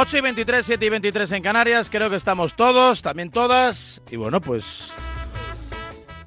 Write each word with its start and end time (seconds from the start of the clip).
8 0.00 0.16
y 0.16 0.20
23, 0.22 0.64
7 0.64 0.86
y 0.86 0.88
23 0.88 1.32
en 1.32 1.42
Canarias, 1.42 1.90
creo 1.90 2.08
que 2.08 2.16
estamos 2.16 2.54
todos, 2.54 3.02
también 3.02 3.30
todas, 3.30 4.00
y 4.10 4.16
bueno, 4.16 4.40
pues 4.40 4.90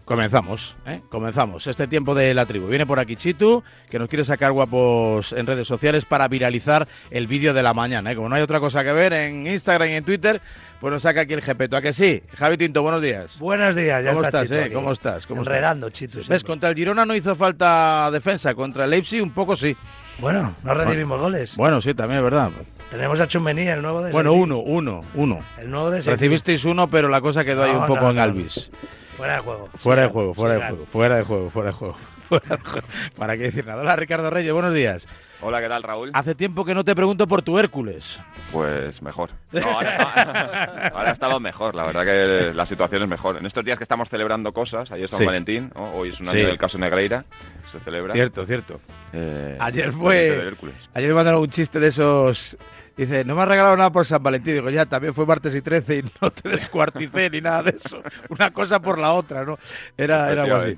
comenzamos, 0.06 0.76
¿eh? 0.86 1.02
comenzamos 1.10 1.66
este 1.66 1.88
tiempo 1.88 2.14
de 2.14 2.36
la 2.36 2.46
tribu. 2.46 2.68
Viene 2.68 2.86
por 2.86 3.00
aquí 3.00 3.16
Chitu, 3.16 3.64
que 3.90 3.98
nos 3.98 4.10
quiere 4.10 4.26
sacar 4.26 4.52
guapos 4.52 5.34
en 5.34 5.48
redes 5.48 5.68
sociales 5.68 6.06
para 6.06 6.28
viralizar 6.28 6.88
el 7.10 7.26
vídeo 7.26 7.52
de 7.56 7.64
la 7.64 7.74
mañana. 7.74 8.12
¿eh? 8.12 8.16
Como 8.16 8.30
no 8.30 8.36
hay 8.36 8.44
otra 8.44 8.60
cosa 8.60 8.84
que 8.84 8.94
ver 8.94 9.12
en 9.12 9.48
Instagram 9.48 9.90
y 9.90 9.94
en 9.94 10.04
Twitter, 10.04 10.40
pues 10.80 10.94
nos 10.94 11.02
saca 11.02 11.22
aquí 11.22 11.34
el 11.34 11.42
jepeto. 11.42 11.76
¿A 11.76 11.82
que 11.82 11.94
sí? 11.94 12.22
Javi 12.36 12.58
Tinto, 12.58 12.84
buenos 12.84 13.02
días. 13.02 13.40
Buenos 13.40 13.76
días, 13.76 14.04
ya 14.04 14.14
¿Cómo 14.14 14.24
está 14.24 14.44
estás, 14.44 14.68
eh? 14.68 14.72
¿Cómo 14.72 14.92
estás? 14.92 15.26
¿Cómo 15.26 15.42
estás? 15.42 15.56
Enredando, 15.56 15.90
Chito. 15.90 16.18
¿Ves? 16.18 16.28
siempre. 16.28 16.48
Contra 16.48 16.70
el 16.70 16.76
Girona 16.76 17.08
no 17.08 17.16
hizo 17.16 17.36
falta 17.36 18.12
defensa, 18.12 18.54
contra 18.54 18.84
el 18.86 18.92
Leipzig 18.92 19.24
un 19.24 19.32
poco 19.32 19.56
sí. 19.56 19.76
Bueno, 20.20 20.56
no 20.64 20.74
recibimos 20.76 21.20
goles. 21.20 21.56
Bueno, 21.56 21.82
sí, 21.82 21.94
también 21.94 22.20
es 22.20 22.24
verdad. 22.24 22.52
Tenemos 22.92 23.20
a 23.20 23.28
Chumení, 23.28 23.68
el 23.68 23.82
nuevo 23.82 24.04
de 24.04 24.12
Bueno, 24.12 24.32
Sevilla. 24.32 24.44
uno, 24.44 24.60
uno, 24.60 25.02
uno. 25.16 25.40
El 25.58 25.72
nuevo 25.72 25.90
de 25.90 26.02
Sevilla. 26.02 26.16
Recibisteis 26.16 26.64
uno, 26.66 26.88
pero 26.88 27.10
la 27.10 27.22
cosa 27.22 27.44
quedó 27.44 27.64
ahí 27.64 27.72
un 27.72 27.88
poco 27.88 28.02
no, 28.02 28.10
en 28.12 28.16
no, 28.18 28.22
Alvis. 28.24 28.70
Fuera 29.18 29.36
de 29.36 29.40
juego. 29.42 29.70
Fuera 29.78 30.02
de 30.04 30.08
juego, 30.10 30.34
fuera 30.34 30.54
de 30.56 30.60
juego, 30.68 30.86
fuera 30.92 31.16
de 31.18 31.24
juego, 31.24 31.50
fuera 31.50 31.68
de 31.70 31.74
juego. 31.74 31.98
fuera 32.30 32.56
de 32.58 32.64
juego. 32.64 32.88
¿Para 33.18 33.36
qué 33.38 33.44
decir 33.44 33.66
nada? 33.66 33.82
Hola, 33.82 33.96
Ricardo 33.96 34.30
Reyes, 34.30 34.54
buenos 34.54 34.74
días. 34.74 35.08
Hola, 35.42 35.60
¿qué 35.62 35.68
tal, 35.68 35.84
Raúl? 35.84 36.10
Hace 36.14 36.36
tiempo 36.36 36.64
que 36.64 36.74
no 36.74 36.84
te 36.86 36.96
pregunto 36.96 37.28
por 37.28 37.42
tu 37.42 37.60
Hércules. 37.60 38.20
Pues 38.52 39.02
mejor. 39.02 39.32
No, 39.52 39.62
ahora, 39.70 40.92
ahora 40.96 41.12
estamos 41.12 41.42
mejor, 41.42 41.76
la 41.76 41.84
verdad 41.86 42.06
que 42.06 42.54
la 42.56 42.66
situación 42.66 43.04
es 43.04 43.10
mejor. 43.10 43.38
En 43.38 43.46
estos 43.46 43.64
días 43.66 43.78
que 43.78 43.84
estamos 43.84 44.08
celebrando 44.10 44.54
cosas, 44.54 44.92
ayer 44.92 45.06
es 45.06 45.12
San 45.12 45.20
Sí. 45.20 45.26
Valentín, 45.26 45.72
¿no? 45.76 45.92
hoy 45.92 46.10
es 46.10 46.20
un 46.22 46.30
año 46.30 46.40
Sí. 46.40 46.46
del 46.46 46.58
caso 46.58 46.78
Negreira, 46.78 47.26
se 47.72 47.80
celebra. 47.82 48.14
Cierto, 48.14 48.46
cierto. 48.46 48.80
Eh, 49.12 49.58
Ayer 49.60 49.92
fue-. 49.92 50.54
Ayer 50.94 51.10
me 51.10 51.16
mandaron 51.16 51.42
un 51.42 51.50
chiste 51.50 51.80
de 51.80 51.88
esos. 51.90 52.58
Dice, 52.96 53.26
no 53.26 53.34
me 53.36 53.42
has 53.42 53.48
regalado 53.48 53.76
nada 53.76 53.92
por 53.92 54.06
San 54.06 54.22
Valentín. 54.22 54.54
Digo, 54.54 54.70
ya, 54.70 54.86
también 54.86 55.14
fue 55.16 55.26
martes 55.26 55.56
y 55.56 55.62
13 55.62 55.98
y 55.98 56.04
no 56.22 56.30
te 56.30 56.50
descuarticé 56.50 57.30
ni 57.32 57.42
nada 57.42 57.64
de 57.64 57.72
eso. 57.72 58.02
Una 58.30 58.52
cosa 58.52 58.80
por 58.80 59.00
la 59.00 59.14
otra, 59.14 59.44
¿no? 59.44 59.58
Era, 59.98 60.32
era 60.32 60.44
algo 60.44 60.56
así. 60.58 60.78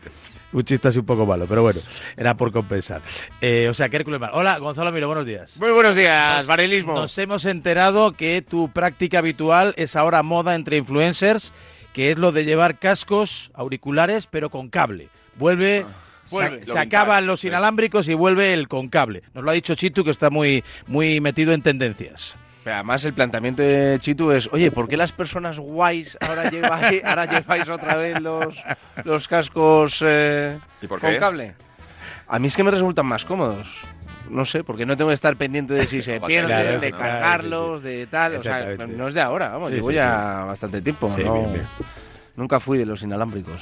Un 0.54 0.64
chiste 0.64 0.88
así 0.88 1.00
un 1.00 1.06
poco 1.06 1.26
malo, 1.26 1.46
pero 1.50 1.62
bueno, 1.64 1.82
era 2.16 2.36
por 2.38 2.54
compensar. 2.54 3.02
Eh, 3.42 3.68
o 3.70 3.74
sea, 3.74 3.90
que 3.90 3.98
Hércules 3.98 4.22
mal. 4.22 4.30
Hola, 4.34 4.58
Gonzalo 4.60 4.90
Miro, 4.94 5.08
buenos 5.08 5.26
días. 5.26 5.58
Muy 5.60 5.72
buenos 5.72 5.98
días, 5.98 6.48
Varilismo. 6.48 6.94
Nos 6.94 7.18
hemos 7.18 7.44
enterado 7.46 8.14
que 8.14 8.42
tu 8.42 8.70
práctica 8.72 9.20
habitual 9.20 9.74
es 9.76 9.98
ahora 9.98 10.24
moda 10.24 10.56
entre 10.56 10.78
influencers, 10.78 11.52
que 11.92 12.12
es 12.12 12.18
lo 12.18 12.32
de 12.32 12.46
llevar 12.46 12.80
cascos, 12.80 13.52
auriculares, 13.54 14.28
pero 14.28 14.50
con 14.50 14.70
cable. 14.70 15.10
Vuelve, 15.38 15.82
se- 15.82 15.86
Vuelve. 16.32 16.66
se, 16.66 16.74
Lo 16.74 16.80
acaban 16.80 17.26
los 17.28 17.42
sí. 17.42 17.48
inalámbricos 17.48 18.08
y 18.08 18.14
vuelve 18.14 18.54
el 18.54 18.68
con 18.68 18.90
cable. 18.90 19.24
Nos 19.34 19.44
lo 19.44 19.52
ha 19.52 19.54
dicho 19.54 19.76
Chitu, 19.76 20.04
que 20.04 20.12
está 20.12 20.30
muy, 20.30 20.64
muy 20.88 21.20
metido 21.22 21.54
en 21.54 21.62
tendencias. 21.62 22.36
Pero 22.64 22.76
además 22.78 23.04
el 23.06 23.14
planteamiento 23.14 23.62
de 23.62 23.98
Chitu 24.00 24.32
es, 24.32 24.50
oye, 24.52 24.72
¿por 24.72 24.88
qué 24.88 24.98
las 24.98 25.12
personas 25.12 25.60
guays 25.60 26.18
ahora 26.22 26.50
lleváis, 26.50 27.04
ahora 27.04 27.26
lleváis 27.26 27.70
otra 27.70 27.96
vez 27.96 28.20
los, 28.20 28.56
los 29.04 29.28
cascos 29.28 30.00
eh, 30.04 30.58
¿Y 30.82 30.88
por 30.88 31.00
con 31.00 31.10
qué 31.12 31.16
es? 31.18 31.22
cable? 31.22 31.54
A 32.28 32.40
mí 32.40 32.48
es 32.48 32.56
que 32.56 32.64
me 32.64 32.72
resultan 32.72 33.06
más 33.06 33.24
cómodos. 33.24 33.68
No 34.32 34.44
sé, 34.46 34.64
porque 34.64 34.88
no 34.88 34.98
tengo 34.98 35.10
que 35.10 35.14
estar 35.14 35.36
pendiente 35.36 35.76
de 35.76 35.86
si 35.86 36.02
se 36.02 36.20
pierden, 36.20 36.48
claro, 36.48 36.80
de 36.80 36.88
sí, 36.88 36.92
claro, 36.92 36.98
cargarlos, 37.04 37.84
de 37.84 38.08
tal. 38.08 38.36
O 38.38 38.42
sea, 38.42 38.76
no 38.88 39.08
es 39.10 39.14
de 39.14 39.22
ahora, 39.22 39.50
vamos, 39.50 39.70
Sí, 39.70 39.76
llevo 39.76 39.90
sí, 39.90 39.96
ya 39.96 40.46
bastante 40.48 40.82
tiempo. 40.82 41.14
Sí, 41.16 41.24
¿no? 41.24 41.34
bien, 41.36 41.54
bien. 41.54 41.68
Nunca 42.36 42.60
fui 42.60 42.80
de 42.80 42.88
los 42.88 43.04
inalámbricos. 43.04 43.62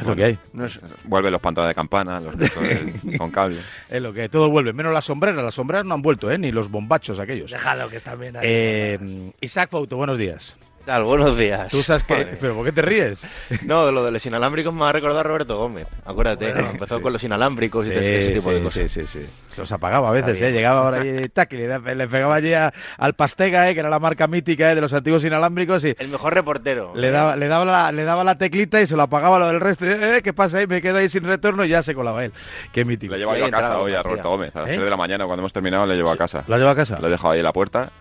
Es 0.00 0.06
lo 0.06 0.16
que 0.16 0.24
hay. 0.24 0.38
No 0.52 0.64
es- 0.64 0.80
Vuelven 1.04 1.32
los 1.32 1.40
pantalones 1.40 1.70
de 1.70 1.74
campana, 1.74 2.18
los 2.20 2.36
de- 2.38 2.48
con 3.18 3.30
cable. 3.30 3.58
Es 3.88 4.00
lo 4.02 4.12
que 4.12 4.22
hay. 4.22 4.28
Todo 4.28 4.48
vuelve. 4.50 4.72
Menos 4.72 4.92
las 4.92 5.04
sombreras. 5.04 5.44
Las 5.44 5.54
sombreras 5.54 5.84
no 5.84 5.94
han 5.94 6.02
vuelto, 6.02 6.30
¿eh? 6.30 6.38
Ni 6.38 6.50
los 6.50 6.70
bombachos 6.70 7.18
aquellos. 7.18 7.50
Déjalo, 7.50 7.88
que 7.88 7.96
están 7.96 8.18
bien 8.18 8.36
ahí. 8.36 8.42
Eh, 8.46 9.32
Isaac 9.40 9.70
Fauto, 9.70 9.96
buenos 9.96 10.18
días. 10.18 10.56
¿Qué 10.84 10.86
tal? 10.86 11.04
Buenos 11.04 11.38
días. 11.38 11.68
Tú 11.70 11.80
sabes. 11.80 12.04
Madre. 12.10 12.36
¿Pero 12.40 12.56
por 12.56 12.64
qué 12.64 12.72
te 12.72 12.82
ríes? 12.82 13.24
No, 13.64 13.92
lo 13.92 14.04
de 14.04 14.10
los 14.10 14.26
inalámbricos 14.26 14.74
me 14.74 14.84
ha 14.84 14.90
recordado 14.90 15.20
a 15.20 15.22
Roberto 15.22 15.56
Gómez. 15.56 15.86
Acuérdate, 16.04 16.46
Bueno, 16.50 16.62
¿no? 16.66 16.70
empezó 16.72 16.96
sí. 16.96 17.02
con 17.02 17.12
los 17.12 17.22
inalámbricos 17.22 17.86
y 17.86 17.90
todo 17.90 18.00
ese 18.00 18.32
tipo 18.32 18.52
de 18.52 18.60
cosas. 18.64 18.90
Sí, 18.90 19.06
sí, 19.06 19.20
sí. 19.20 19.26
Se 19.46 19.60
los 19.60 19.70
apagaba 19.70 20.08
a 20.08 20.12
veces, 20.12 20.42
¿eh? 20.42 20.50
Llegaba 20.50 20.80
ahora 20.80 21.06
y 21.06 21.28
tac, 21.28 21.52
y 21.52 21.58
le, 21.68 22.08
pegaba 22.08 22.34
allí 22.34 22.52
a- 22.52 22.72
al 22.98 23.14
Pastega, 23.14 23.70
¿eh? 23.70 23.74
Que 23.74 23.80
era 23.80 23.90
la 23.90 24.00
marca 24.00 24.26
mítica 24.26 24.72
¿eh? 24.72 24.74
de 24.74 24.80
los 24.80 24.92
antiguos 24.92 25.24
inalámbricos 25.24 25.84
y 25.84 25.94
El 25.96 26.08
mejor 26.08 26.34
reportero. 26.34 26.92
le 26.96 27.12
daba, 27.12 27.36
le, 27.36 27.46
daba 27.46 27.64
la, 27.64 27.92
le 27.92 28.02
daba 28.02 28.24
la 28.24 28.36
teclita 28.36 28.80
y 28.80 28.86
se 28.88 28.96
lo 28.96 29.02
apagaba 29.04 29.38
lo 29.38 29.46
del 29.46 29.60
resto. 29.60 29.86
Y, 29.86 29.90
¿eh? 29.90 30.20
¿Qué 30.24 30.32
pasa 30.32 30.58
ahí? 30.58 30.66
Me 30.66 30.82
quedo 30.82 30.98
ahí 30.98 31.08
sin 31.08 31.22
retorno 31.22 31.64
y 31.64 31.68
ya 31.68 31.84
se 31.84 31.94
colaba 31.94 32.24
él. 32.24 32.32
Qué 32.72 32.84
mítico. 32.84 33.12
Le 33.12 33.20
llevo 33.20 33.34
Sí, 33.34 33.38
yo 33.40 33.46
a 33.46 33.50
casa 33.50 33.78
hoy 33.78 33.94
a. 33.94 34.02
Roberto 34.02 34.30
Gómez, 34.30 34.56
a 34.56 34.62
las 34.62 34.70
¿Eh? 34.70 34.74
3 34.74 34.84
de 34.84 34.90
la 34.90 34.96
mañana, 34.96 35.26
cuando 35.26 35.42
hemos 35.42 35.52
terminado, 35.52 35.86
le 35.86 35.94
llevo 35.94 36.10
a 36.10 36.16
casa. 36.16 36.42
¿Lo 36.48 36.56
has 36.56 36.58
llevado 36.60 36.72
a 36.72 36.82
casa? 36.82 36.98
Lo 37.00 37.06
he 37.06 37.10
dejado 37.12 37.34
ahí 37.34 37.38
en 37.38 37.44
la 37.44 37.52
puerta 37.52 37.92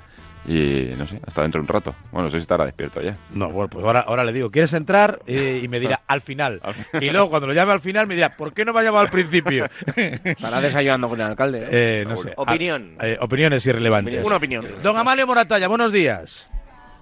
y 0.48 0.90
no 0.98 1.08
sé, 1.08 1.20
hasta 1.26 1.44
dentro 1.44 1.60
de 1.60 1.64
un 1.64 1.68
rato. 1.68 1.96
Bueno, 2.12 2.26
no 2.26 2.30
sé 2.32 2.38
si 2.38 2.42
estará 2.42 2.66
despierto 2.66 3.02
ya. 3.02 3.16
No, 3.34 3.50
bueno, 3.50 3.70
pues 3.70 3.86
ahora, 3.86 4.02
ahora 4.02 4.24
le 4.24 4.34
digo, 4.34 4.50
¿quieres 4.50 4.74
entrar? 4.74 5.20
Eh, 5.28 5.62
y 5.64 5.68
me 5.68 5.80
dirá, 5.80 6.02
al 6.08 6.22
final. 6.22 6.62
Y 7.00 7.10
luego 7.10 7.30
cuando 7.30 7.48
lo 7.48 7.54
llame 7.54 7.74
al 7.74 7.82
final 7.82 8.08
me 8.08 8.16
dirá, 8.16 8.36
¿por 8.36 8.54
qué 8.54 8.66
no 8.66 8.74
me 8.74 8.80
ha 8.80 8.84
llamado 8.84 9.04
al 9.06 9.12
principio? 9.12 9.66
Estará 9.96 10.62
desayunando 10.62 11.10
con 11.10 11.20
el 11.20 11.28
alcalde. 11.28 11.60
¿eh? 11.60 11.68
Eh, 11.72 12.06
no 12.08 12.18
sé. 12.18 12.34
Opinión. 12.36 12.96
Ah, 13.00 13.08
eh, 13.08 13.18
opiniones 13.22 13.66
irrelevantes. 13.66 14.26
Una 14.26 14.38
opinión. 14.38 14.66
Don 14.82 14.98
Amalio 14.98 15.28
Moratalla, 15.28 15.68
buenos 15.68 15.92
días. 15.92 16.50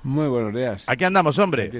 Muy 0.04 0.28
buenos 0.28 0.54
días. 0.54 0.88
Aquí 0.90 1.04
andamos, 1.04 1.38
hombre. 1.40 1.66
Aquí, 1.66 1.80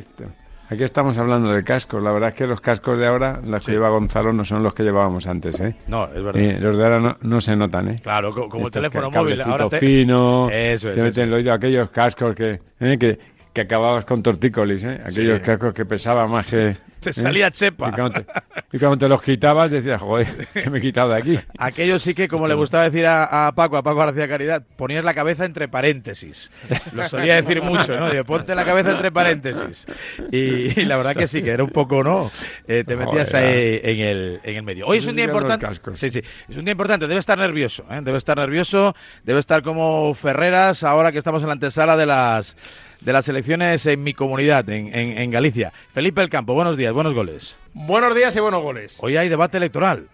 aquí 0.70 0.84
estamos 0.84 1.18
hablando 1.18 1.52
de 1.52 1.64
cascos. 1.64 2.04
La 2.04 2.12
verdad 2.12 2.30
es 2.30 2.36
que 2.36 2.48
los 2.48 2.62
cascos 2.62 2.98
de 2.98 3.08
ahora, 3.08 3.40
los 3.46 3.66
que 3.66 3.72
lleva 3.74 3.90
Gonzalo, 3.90 4.32
no 4.34 4.46
son 4.46 4.64
los 4.64 4.74
que 4.74 4.84
llevábamos 4.84 5.28
antes. 5.28 5.60
¿eh? 5.60 5.76
No, 5.88 6.06
es 6.06 6.24
verdad. 6.24 6.42
Eh, 6.42 6.58
los 6.60 6.78
de 6.78 6.84
ahora 6.84 7.00
no, 7.00 7.18
no 7.22 7.42
se 7.42 7.56
notan. 7.56 7.90
¿eh? 7.90 8.00
Claro, 8.02 8.34
co- 8.34 8.48
como 8.50 8.66
el 8.68 8.72
teléfono 8.72 9.10
móvil. 9.12 9.42
Ahora 9.42 9.68
te- 9.70 9.80
fino, 9.80 10.50
Eso 10.50 10.88
es, 10.90 10.94
se 10.94 11.00
eso 11.00 11.04
meten 11.04 11.24
en 11.24 11.30
el 11.30 11.34
oído 11.36 11.54
aquellos 11.54 11.90
cascos 11.90 12.36
que, 12.36 12.60
eh, 12.80 12.98
que, 13.00 13.20
que 13.60 13.64
acababas 13.64 14.06
con 14.06 14.24
tortícolis. 14.24 14.84
¿eh? 14.86 15.02
Aquellos 15.06 15.40
Sí. 15.40 15.44
cascos 15.46 15.74
que 15.74 15.86
pesaban 15.86 16.30
más 16.32 16.50
que... 16.50 16.78
Te 17.02 17.10
¿eh? 17.10 17.14
salía 17.14 17.52
chepa. 17.52 17.90
Y 17.90 17.92
cuando, 17.92 18.22
te, 18.22 18.26
y 18.74 18.80
cuando 18.80 18.98
te 18.98 19.08
los 19.10 19.22
quitabas 19.22 19.72
decías, 19.72 20.02
joder, 20.02 20.28
que 20.54 20.70
me 20.70 20.80
he 20.80 20.82
quitado 20.82 21.10
de 21.10 21.18
aquí. 21.18 21.40
Aquello 21.58 22.00
sí 22.00 22.14
que, 22.14 22.28
como 22.28 22.48
le 22.48 22.54
gustaba 22.54 22.86
decir 22.86 23.06
a, 23.06 23.48
a 23.48 23.52
Paco, 23.54 23.78
a 23.78 23.84
Paco 23.84 23.98
García 24.00 24.28
Caridad, 24.28 24.64
ponías 24.78 25.04
la 25.04 25.14
cabeza 25.14 25.44
entre 25.46 25.68
paréntesis. 25.68 26.52
Lo 26.94 27.08
solía 27.10 27.36
decir 27.36 27.62
mucho, 27.62 27.98
¿no? 28.00 28.10
Digo, 28.10 28.24
ponte 28.26 28.54
la 28.56 28.64
cabeza 28.66 28.92
entre 28.92 29.12
paréntesis. 29.12 29.86
Y, 30.32 30.80
y 30.82 30.86
la 30.86 30.98
verdad 30.98 31.16
que 31.16 31.28
sí, 31.28 31.42
que 31.42 31.50
era 31.52 31.64
un 31.64 31.70
poco, 31.72 32.04
¿no? 32.04 32.32
Eh, 32.68 32.84
te 32.86 32.96
metías 32.96 33.34
ahí 33.34 33.80
en 33.84 34.00
el, 34.00 34.40
en 34.44 34.56
el 34.58 34.64
medio. 34.64 34.86
Hoy 34.88 34.98
es 35.00 35.08
un 35.08 35.16
día 35.16 35.26
importante. 35.26 35.68
Sí, 35.96 36.10
sí. 36.12 36.22
Es 36.50 36.58
un 36.58 36.66
día 36.66 36.72
importante. 36.74 37.08
Debe 37.08 37.20
estar 37.20 37.38
nervioso, 37.38 37.86
¿eh? 37.92 38.00
Debe 38.02 38.18
estar 38.18 38.38
nervioso. 38.38 38.96
Debe 39.24 39.40
estar 39.40 39.64
como 39.64 40.14
Ferreras 40.14 40.84
ahora 40.84 41.12
que 41.12 41.18
estamos 41.18 41.42
en 41.44 41.48
la 41.48 41.54
antesala 41.54 41.96
de 41.98 42.06
las 42.06 42.56
de 43.02 43.14
las 43.14 43.28
elecciones 43.30 43.86
en 43.86 44.04
mi 44.04 44.14
comunidad, 44.14 44.68
en, 44.70 44.88
en, 44.94 45.18
en 45.18 45.32
Galicia. 45.32 45.72
Felipe 45.94 46.22
El 46.22 46.30
Campo, 46.30 46.54
buenos 46.54 46.78
días, 46.78 46.94
buenos 46.94 47.14
goles. 47.14 47.56
Buenos 47.74 48.14
días 48.16 48.36
y 48.36 48.40
buenos 48.40 48.62
goles. 48.62 48.98
Hoy 49.02 49.18
hay 49.18 49.30
debate 49.30 49.58
electoral. 49.58 50.08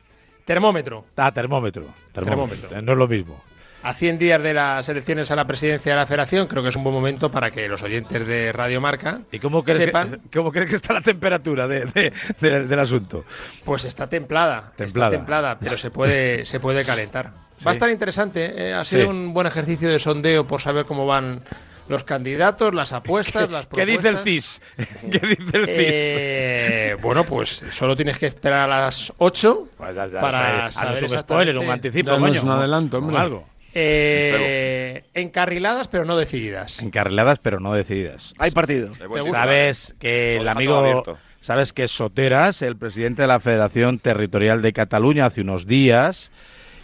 Termómetro. 0.45 1.05
Ah, 1.15 1.31
termómetro. 1.33 1.85
Termómetro. 2.13 2.55
Termómetro. 2.69 2.81
No 2.81 2.91
es 2.91 2.97
lo 2.97 3.07
mismo. 3.07 3.41
A 3.81 3.93
100 3.93 4.17
días 4.17 4.41
de 4.41 4.53
las 4.53 4.89
elecciones 4.89 5.29
a 5.29 5.35
la 5.35 5.45
presidencia 5.45 5.91
de 5.91 5.97
la 5.99 6.05
Federación, 6.07 6.47
creo 6.47 6.63
que 6.63 6.69
es 6.69 6.75
un 6.75 6.83
buen 6.83 6.95
momento 6.95 7.29
para 7.29 7.51
que 7.51 7.67
los 7.67 7.83
oyentes 7.83 8.25
de 8.27 8.51
Radio 8.51 8.81
Marca 8.81 9.21
¿Y 9.31 9.37
cómo 9.37 9.63
crees, 9.63 9.77
sepan, 9.77 10.21
que, 10.31 10.37
cómo 10.39 10.51
crees 10.51 10.69
que 10.71 10.75
está 10.75 10.93
la 10.93 11.01
temperatura 11.01 11.67
de- 11.67 11.85
de- 11.85 12.11
de- 12.39 12.65
del 12.65 12.79
asunto? 12.79 13.25
pues 13.63 13.85
está 13.85 14.07
templada, 14.07 14.71
Templada. 14.75 15.07
está 15.11 15.17
templada, 15.19 15.59
pero 15.59 15.77
se 15.77 15.91
puede, 15.91 16.45
se 16.47 16.59
puede 16.59 16.83
calentar. 16.83 17.31
Va 17.65 17.71
a 17.71 17.73
estar 17.73 17.89
interesante, 17.91 18.69
¿eh? 18.69 18.73
ha 18.73 18.83
sido 18.83 19.03
Sí. 19.03 19.07
un 19.07 19.33
buen 19.35 19.45
ejercicio 19.45 19.87
de 19.89 19.99
sondeo 19.99 20.47
por 20.47 20.61
saber 20.61 20.85
cómo 20.85 21.05
van 21.05 21.41
los 21.87 22.03
candidatos, 22.03 22.73
las 22.73 22.93
apuestas, 22.93 23.49
las 23.51 23.67
¿Qué 23.67 23.85
dice 23.85 24.09
el 24.09 24.15
propuestas. 24.15 24.23
CIS? 24.23 24.61
¿Qué 25.11 25.19
dice 25.19 25.57
el 25.57 25.65
CIS? 25.65 25.75
Eh, 25.77 26.97
bueno, 27.01 27.23
pues 27.25 27.65
solo 27.71 27.95
tienes 27.95 28.17
que 28.17 28.27
esperar 28.27 28.69
a 28.69 28.81
las 28.85 29.13
8 29.17 29.67
Pues 29.77 29.95
ya- 29.95 30.07
ya 30.07 30.19
para 30.21 30.71
saber 30.71 31.03
un 31.03 31.09
spoiler, 31.09 31.57
un 31.57 31.69
anticipo, 31.69 32.11
coño, 32.17 32.41
un 32.41 32.49
adelanto, 32.49 32.97
hombre. 32.97 33.17
algo. 33.17 33.47
Eh, 33.77 35.03
encarriladas, 35.13 35.87
pero 35.89 36.05
no 36.05 36.17
decididas. 36.17 36.81
Encarriladas, 36.81 37.39
pero 37.39 37.59
no 37.59 37.73
decididas. 37.73 38.33
Hay 38.37 38.51
partido. 38.51 38.91
Sabes 39.31 39.93
que 39.99 40.37
el 40.37 40.47
amigo, 40.47 41.03
sabes 41.41 41.73
que 41.73 41.87
Soteras, 41.89 42.61
el 42.61 42.77
presidente 42.77 43.23
de 43.23 43.27
la 43.27 43.39
Federación 43.41 43.99
Territorial 43.99 44.61
de 44.61 44.71
Cataluña, 44.73 45.25
hace 45.25 45.41
unos 45.41 45.67
días, 45.67 46.31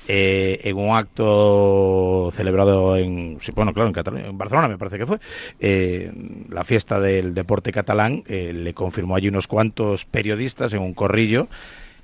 eh, 0.08 0.62
en 0.64 0.78
un 0.78 0.96
acto 0.96 2.30
celebrado 2.34 2.98
en, 2.98 3.40
bueno, 3.56 3.74
claro, 3.74 3.92
en 4.18 4.38
Barcelona 4.38 4.68
me 4.68 4.78
parece 4.78 4.98
que 4.98 5.06
fue, 5.06 5.20
eh, 5.60 6.12
la 6.50 6.64
fiesta 6.64 7.00
del 7.00 7.34
deporte 7.34 7.72
catalán, 7.72 8.24
eh, 8.28 8.52
le 8.54 8.74
confirmó 8.74 9.16
allí 9.16 9.28
unos 9.28 9.48
cuantos 9.48 10.06
periodistas 10.06 10.74
en 10.74 10.82
un 10.82 10.94
corrillo 10.94 11.48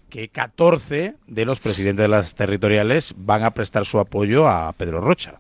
que 0.10 0.30
14 0.30 1.16
de 1.28 1.46
los 1.46 1.60
presidentes 1.60 2.04
de 2.04 2.08
las 2.08 2.36
territoriales 2.36 3.14
van 3.18 3.44
a 3.44 3.52
prestar 3.52 3.86
su 3.86 4.00
apoyo 4.00 4.48
a 4.48 4.72
Pedro 4.74 5.02
Rocha. 5.02 5.36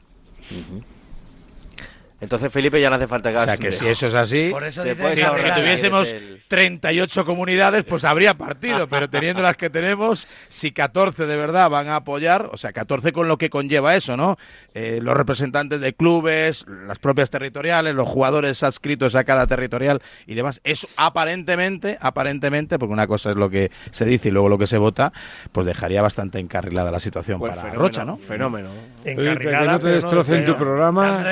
Entonces, 2.19 2.51
Felipe, 2.51 2.81
ya 2.81 2.89
no 2.89 2.95
hace 2.95 3.07
falta 3.07 3.31
que 3.31 3.37
O 3.37 3.43
sea 3.43 3.57
que 3.57 3.71
si 3.71 3.87
eso 3.87 4.07
es 4.07 4.15
así, 4.15 4.49
Por 4.51 4.63
eso 4.63 4.81
Te 4.81 4.89
dices 4.89 5.01
puedes 5.01 5.15
que 5.15 5.21
si 5.21 5.27
ahorrar, 5.27 5.59
tuviésemos 5.59 6.07
eres 6.09 6.21
el- 6.21 6.37
38 6.47 7.25
comunidades, 7.25 7.83
pues 7.83 8.03
habría 8.05 8.33
partido, 8.33 8.87
pero 8.87 9.09
teniendo 9.09 9.41
las 9.43 9.55
que 9.57 9.69
tenemos, 9.69 10.27
si 10.47 10.71
14 10.71 11.25
de 11.27 11.35
verdad 11.35 11.69
van 11.69 11.89
a 11.89 11.97
apoyar, 11.97 12.49
o 12.51 12.57
sea, 12.57 12.71
14 12.73 13.11
con 13.11 13.27
lo 13.27 13.37
que 13.37 13.49
conlleva 13.49 13.95
eso, 13.95 14.17
¿no? 14.17 14.37
Eh, 14.73 14.99
los 15.01 15.15
representantes 15.15 15.81
de 15.81 15.93
clubes, 15.93 16.65
las 16.87 16.97
propias 16.99 17.29
territoriales, 17.29 17.93
los 17.93 18.07
jugadores 18.07 18.63
adscritos 18.63 19.13
a 19.15 19.23
cada 19.23 19.45
territorial 19.45 20.01
y 20.25 20.35
demás, 20.35 20.61
eso 20.63 20.87
aparentemente, 20.97 21.97
aparentemente, 21.99 22.79
porque 22.79 22.93
una 22.93 23.07
cosa 23.07 23.31
es 23.31 23.37
lo 23.37 23.49
que 23.49 23.69
se 23.91 24.05
dice 24.05 24.29
y 24.29 24.31
luego 24.31 24.49
lo 24.49 24.57
que 24.57 24.67
se 24.67 24.77
vota, 24.77 25.11
pues 25.51 25.67
dejaría 25.67 26.01
bastante 26.01 26.39
encarrilada 26.39 26.89
la 26.91 26.99
situación 26.99 27.37
Pues 27.39 27.51
para 27.51 27.61
fenómeno, 27.63 27.81
Rocha, 27.83 28.05
¿no? 28.05 28.17
Fenómeno. 28.17 28.69
Felipe, 29.03 29.21
que 29.23 29.29
Encarrilada, 29.31 29.71
no 29.73 29.79
te 29.79 29.87
destrocen 29.89 30.45
tu 30.45 30.55
programa. 30.55 31.23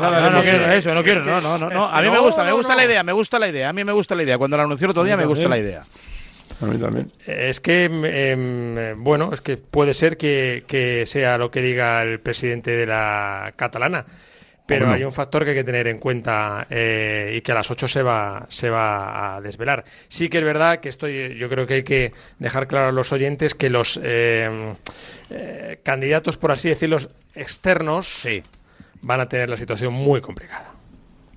Programa. 0.00 0.20
no 0.24 0.30
No, 0.30 0.36
no 0.38 0.42
quiero 0.42 0.72
eso, 0.72 0.94
no 0.94 1.02
quiero, 1.04 1.24
no, 1.24 1.40
no, 1.40 1.58
no, 1.58 1.70
no. 1.70 1.84
A 1.86 2.00
mí 2.02 2.08
me 2.08 2.14
No, 2.16 2.22
gusta, 2.22 2.44
me 2.44 2.52
gusta 2.52 2.72
no. 2.72 2.76
la 2.78 2.84
idea, 2.84 3.02
me 3.02 3.12
gusta 3.12 3.38
la 3.38 3.48
idea, 3.48 3.68
a 3.68 3.72
mí 3.72 3.84
me 3.84 3.92
gusta 3.92 4.14
la 4.14 4.22
idea. 4.22 4.38
Cuando 4.38 4.56
la 4.56 4.62
anunció 4.64 4.86
el 4.86 4.90
otro 4.90 5.04
día 5.04 5.16
me 5.16 5.26
gusta 5.26 5.48
la 5.48 5.58
idea. 5.58 5.82
A 6.60 6.66
mí 6.66 6.78
también. 6.78 7.10
Es 7.26 7.60
que, 7.60 7.84
em, 7.86 9.02
bueno, 9.02 9.30
es 9.32 9.40
que 9.40 9.56
puede 9.56 9.92
ser 9.94 10.16
que, 10.16 10.64
que 10.68 11.04
sea 11.06 11.36
lo 11.38 11.50
que 11.50 11.60
diga 11.62 12.02
el 12.02 12.20
presidente 12.20 12.70
de 12.70 12.86
la 12.86 13.52
catalana. 13.56 14.04
Pero 14.66 14.86
Bueno. 14.86 14.94
hay 14.96 15.04
un 15.04 15.12
factor 15.12 15.44
que 15.44 15.50
hay 15.50 15.56
que 15.56 15.64
tener 15.64 15.88
en 15.88 15.98
cuenta 15.98 16.66
eh, 16.70 17.34
y 17.36 17.42
que 17.42 17.52
a 17.52 17.56
las 17.56 17.70
8 17.70 17.86
se 17.86 18.02
va, 18.02 18.46
se 18.48 18.70
va 18.70 19.36
a 19.36 19.40
desvelar. 19.42 19.84
Sí 20.08 20.30
que 20.30 20.38
es 20.38 20.44
verdad 20.44 20.80
que 20.80 20.88
estoy, 20.88 21.34
yo 21.36 21.50
creo 21.50 21.66
que 21.66 21.74
hay 21.74 21.82
que 21.82 22.14
dejar 22.38 22.66
claro 22.66 22.88
a 22.88 22.92
los 22.92 23.12
oyentes 23.12 23.54
que 23.54 23.68
los 23.68 24.00
eh, 24.02 24.74
eh, 25.28 25.80
candidatos, 25.82 26.38
por 26.38 26.50
así 26.50 26.70
decirlo, 26.70 26.96
externos 27.34 28.08
Sí. 28.22 28.42
Van 29.04 29.20
a 29.20 29.26
tener 29.26 29.48
la 29.50 29.56
situación 29.56 29.92
muy 29.92 30.20
complicada. 30.20 30.72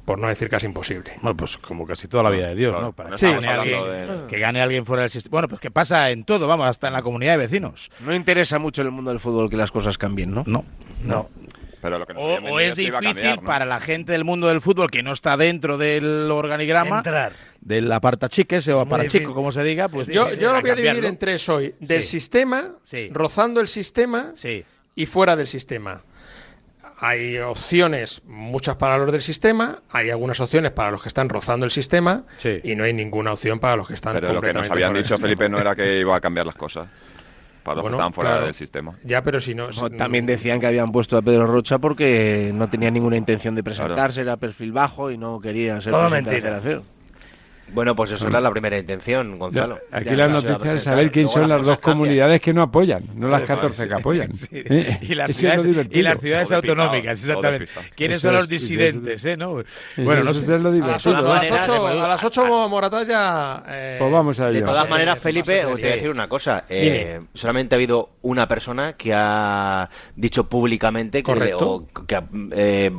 Por 0.06 0.19
no 0.19 0.30
decir 0.30 0.48
casi 0.48 0.66
imposible. 0.68 1.12
Bueno, 1.22 1.36
pues 1.36 1.58
como 1.58 1.86
casi 1.86 2.08
toda 2.08 2.24
la 2.24 2.30
vida 2.30 2.48
de 2.48 2.56
Dios, 2.56 2.74
¿no? 2.80 2.94
Para 2.94 3.10
que, 3.18 3.30
gane 3.30 3.48
alguien, 3.50 3.84
de- 3.84 4.28
que 4.30 4.40
gane 4.40 4.62
alguien 4.62 4.86
fuera 4.86 5.02
del 5.02 5.10
sistema. 5.12 5.31
Bueno, 5.31 5.48
pues 5.50 5.60
que 5.60 5.69
pasa 5.69 6.10
en 6.12 6.24
todo, 6.24 6.48
vamos, 6.48 6.66
hasta 6.66 6.88
en 6.88 6.94
la 6.94 7.02
comunidad 7.02 7.34
de 7.34 7.38
vecinos. 7.40 7.92
No 8.00 8.16
interesa 8.16 8.58
mucho 8.58 8.81
en 8.81 8.88
el 8.88 8.94
mundo 8.94 9.12
del 9.12 9.19
fútbol 9.19 9.50
que 9.50 9.58
las 9.58 9.69
cosas 9.69 9.98
cambien, 9.98 10.34
¿no? 10.34 10.44
No. 10.48 10.64
No. 11.04 11.30
Pero 11.81 12.00
lo 12.00 12.06
que 12.08 12.14
nos 12.14 12.24
O, 12.24 12.25
o 12.54 12.60
es 12.62 12.75
difícil 12.75 13.02
cambiar, 13.02 13.36
¿no? 13.42 13.44
para 13.44 13.66
la 13.66 13.81
gente 13.81 14.13
del 14.13 14.24
mundo 14.24 14.48
del 14.48 14.62
fútbol 14.62 14.90
que 14.90 15.04
no 15.04 15.12
está 15.12 15.36
dentro 15.36 15.78
del 15.78 16.31
organigrama, 16.31 17.00
Entrar. 17.00 17.34
del 17.60 17.92
apartachiques 17.92 18.66
o 18.70 18.86
difícil. 18.86 19.25
como 19.25 19.52
se 19.52 19.62
diga, 19.63 19.90
pues 19.90 20.08
Yo, 20.08 20.34
yo 20.36 20.54
lo 20.54 20.62
voy 20.62 20.70
a 20.72 20.74
dividir 20.75 20.86
cambiarlo. 20.94 21.08
en 21.10 21.18
tres 21.18 21.50
hoy. 21.50 21.75
Del 21.81 22.04
Sí. 22.04 22.12
sistema, 22.12 22.63
Sí. 22.84 23.10
rozando 23.12 23.60
el 23.60 23.68
sistema 23.68 24.31
Sí. 24.36 24.63
y 24.96 25.06
fuera 25.06 25.36
del 25.36 25.48
sistema. 25.48 26.02
Hay 27.00 27.38
opciones, 27.38 28.22
muchas 28.26 28.76
para 28.78 28.98
los 28.98 29.12
del 29.12 29.22
sistema, 29.22 29.80
hay 29.92 30.10
algunas 30.10 30.40
opciones 30.40 30.72
para 30.72 30.90
los 30.90 31.02
que 31.04 31.10
están 31.10 31.30
rozando 31.30 31.66
el 31.66 31.72
sistema 31.72 32.24
Sí. 32.38 32.60
y 32.64 32.76
no 32.76 32.86
hay 32.86 32.94
ninguna 32.94 33.34
opción 33.34 33.60
para 33.60 33.76
los 33.76 33.88
que 33.88 33.94
están 33.94 34.14
Pero 34.16 34.34
lo 34.34 34.42
que 34.42 34.48
nos 34.48 34.68
completamente 34.68 34.74
habían 34.74 34.88
fuera 34.90 34.94
del 34.98 35.04
dicho, 35.04 35.16
sistema. 35.16 35.28
Felipe, 35.28 35.50
no 35.50 35.60
era 35.60 35.76
que 35.76 36.00
iba 36.00 36.16
a 36.16 36.22
cambiar 36.22 36.46
las 36.48 36.56
cosas. 36.56 36.88
Para 37.64 37.76
los 37.76 37.84
Bueno, 37.84 37.98
que 37.98 38.00
estaban 38.00 38.14
fuera 38.14 38.30
claro. 38.32 38.46
del 38.46 38.56
sistema. 38.56 38.94
Ya, 39.04 39.22
pero 39.22 39.40
si 39.40 39.54
no... 39.54 39.70
No, 39.70 39.90
también 39.92 40.26
decían 40.26 40.60
que 40.60 40.68
habían 40.68 40.92
puesto 40.92 41.18
a 41.18 41.22
Pedro 41.22 41.46
Rocha 41.46 41.78
porque 41.78 42.52
no 42.54 42.68
tenía 42.70 42.90
ninguna 42.90 43.18
intención 43.18 43.54
de 43.54 43.64
presentarse, 43.64 44.22
era 44.22 44.38
perfil 44.38 44.72
bajo 44.72 45.12
y 45.12 45.18
no 45.18 45.40
quería 45.40 45.80
ser 45.82 45.92
Todo 45.92 46.10
presidente 46.10 46.42
de 46.42 46.50
la 46.50 46.58
mentira. 46.62 46.82
Bueno, 47.74 47.96
pues 47.96 48.12
eso 48.12 48.28
era 48.28 48.40
la 48.40 48.50
primera 48.52 48.78
intención, 48.78 49.38
Gonzalo. 49.38 49.80
Aquí 49.92 50.06
Ya 50.10 50.16
la 50.16 50.28
noticia 50.30 50.74
es 50.74 50.84
saber 50.84 51.12
quién 51.12 51.28
son 51.28 51.50
las 51.50 51.66
dos 51.66 51.78
cambian. 51.80 51.98
comunidades 51.98 52.42
que 52.42 52.54
no 52.54 52.62
apoyan, 52.62 53.04
no 53.16 53.28
las 53.28 53.44
Eso 53.44 53.54
es, 53.54 53.60
14 53.60 53.84
sí. 53.84 53.90
que 53.90 53.96
apoyan. 53.96 54.34
Sí. 54.34 54.48
¿Eh? 54.54 54.98
Y, 55.02 55.16
las 55.16 55.36
ciudades, 55.36 55.66
y 55.92 56.02
las 56.02 56.52
autonómicas, 56.52 57.19
exactamente. 57.19 57.72
¿Quiénes 57.96 58.18
Eso 58.18 58.28
son 58.28 58.36
los 58.36 58.44
es, 58.46 58.50
disidentes? 58.50 59.25
eh, 59.25 59.36
¿no? 59.38 59.60
Eso- 59.60 59.69
Bueno, 59.98 60.24
no 60.24 60.31
eso 60.31 60.40
sé. 60.40 60.56
es 60.56 60.62
lo 60.62 60.69
A 60.69 60.72
las 60.72 60.74
divertido. 60.74 60.96
8, 60.96 61.10
a 61.10 61.14
las 61.14 61.24
maneras, 61.25 61.69
8, 61.69 61.84
de- 61.88 62.02
a 62.02 62.08
las 62.08 62.24
8 62.24 62.69
Moratas 62.69 63.08
ya... 63.08 63.64
eh, 63.68 63.96
Pues 64.00 64.12
vamos 64.12 64.40
a 64.40 64.50
De 64.50 64.62
todas 64.62 64.90
maneras, 64.90 65.20
Felipe, 65.20 65.66
os 65.66 65.74
voy 65.80 65.90
a 65.90 65.94
decir 65.94 66.10
una 66.10 66.28
cosa. 66.28 66.63
Eh, 66.70 67.18
Dime. 67.20 67.28
solamente 67.34 67.75
ha 67.75 67.78
habido 67.78 68.10
una 68.22 68.48
persona 68.48 68.94
que 68.94 69.13
ha 69.13 69.90
dicho 70.16 70.46
públicamente 70.50 71.20
que, 71.20 71.24
Correcto. 71.24 71.86
o 71.96 72.06
que 72.06 72.16
ha 72.16 72.24
eh, 72.52 72.92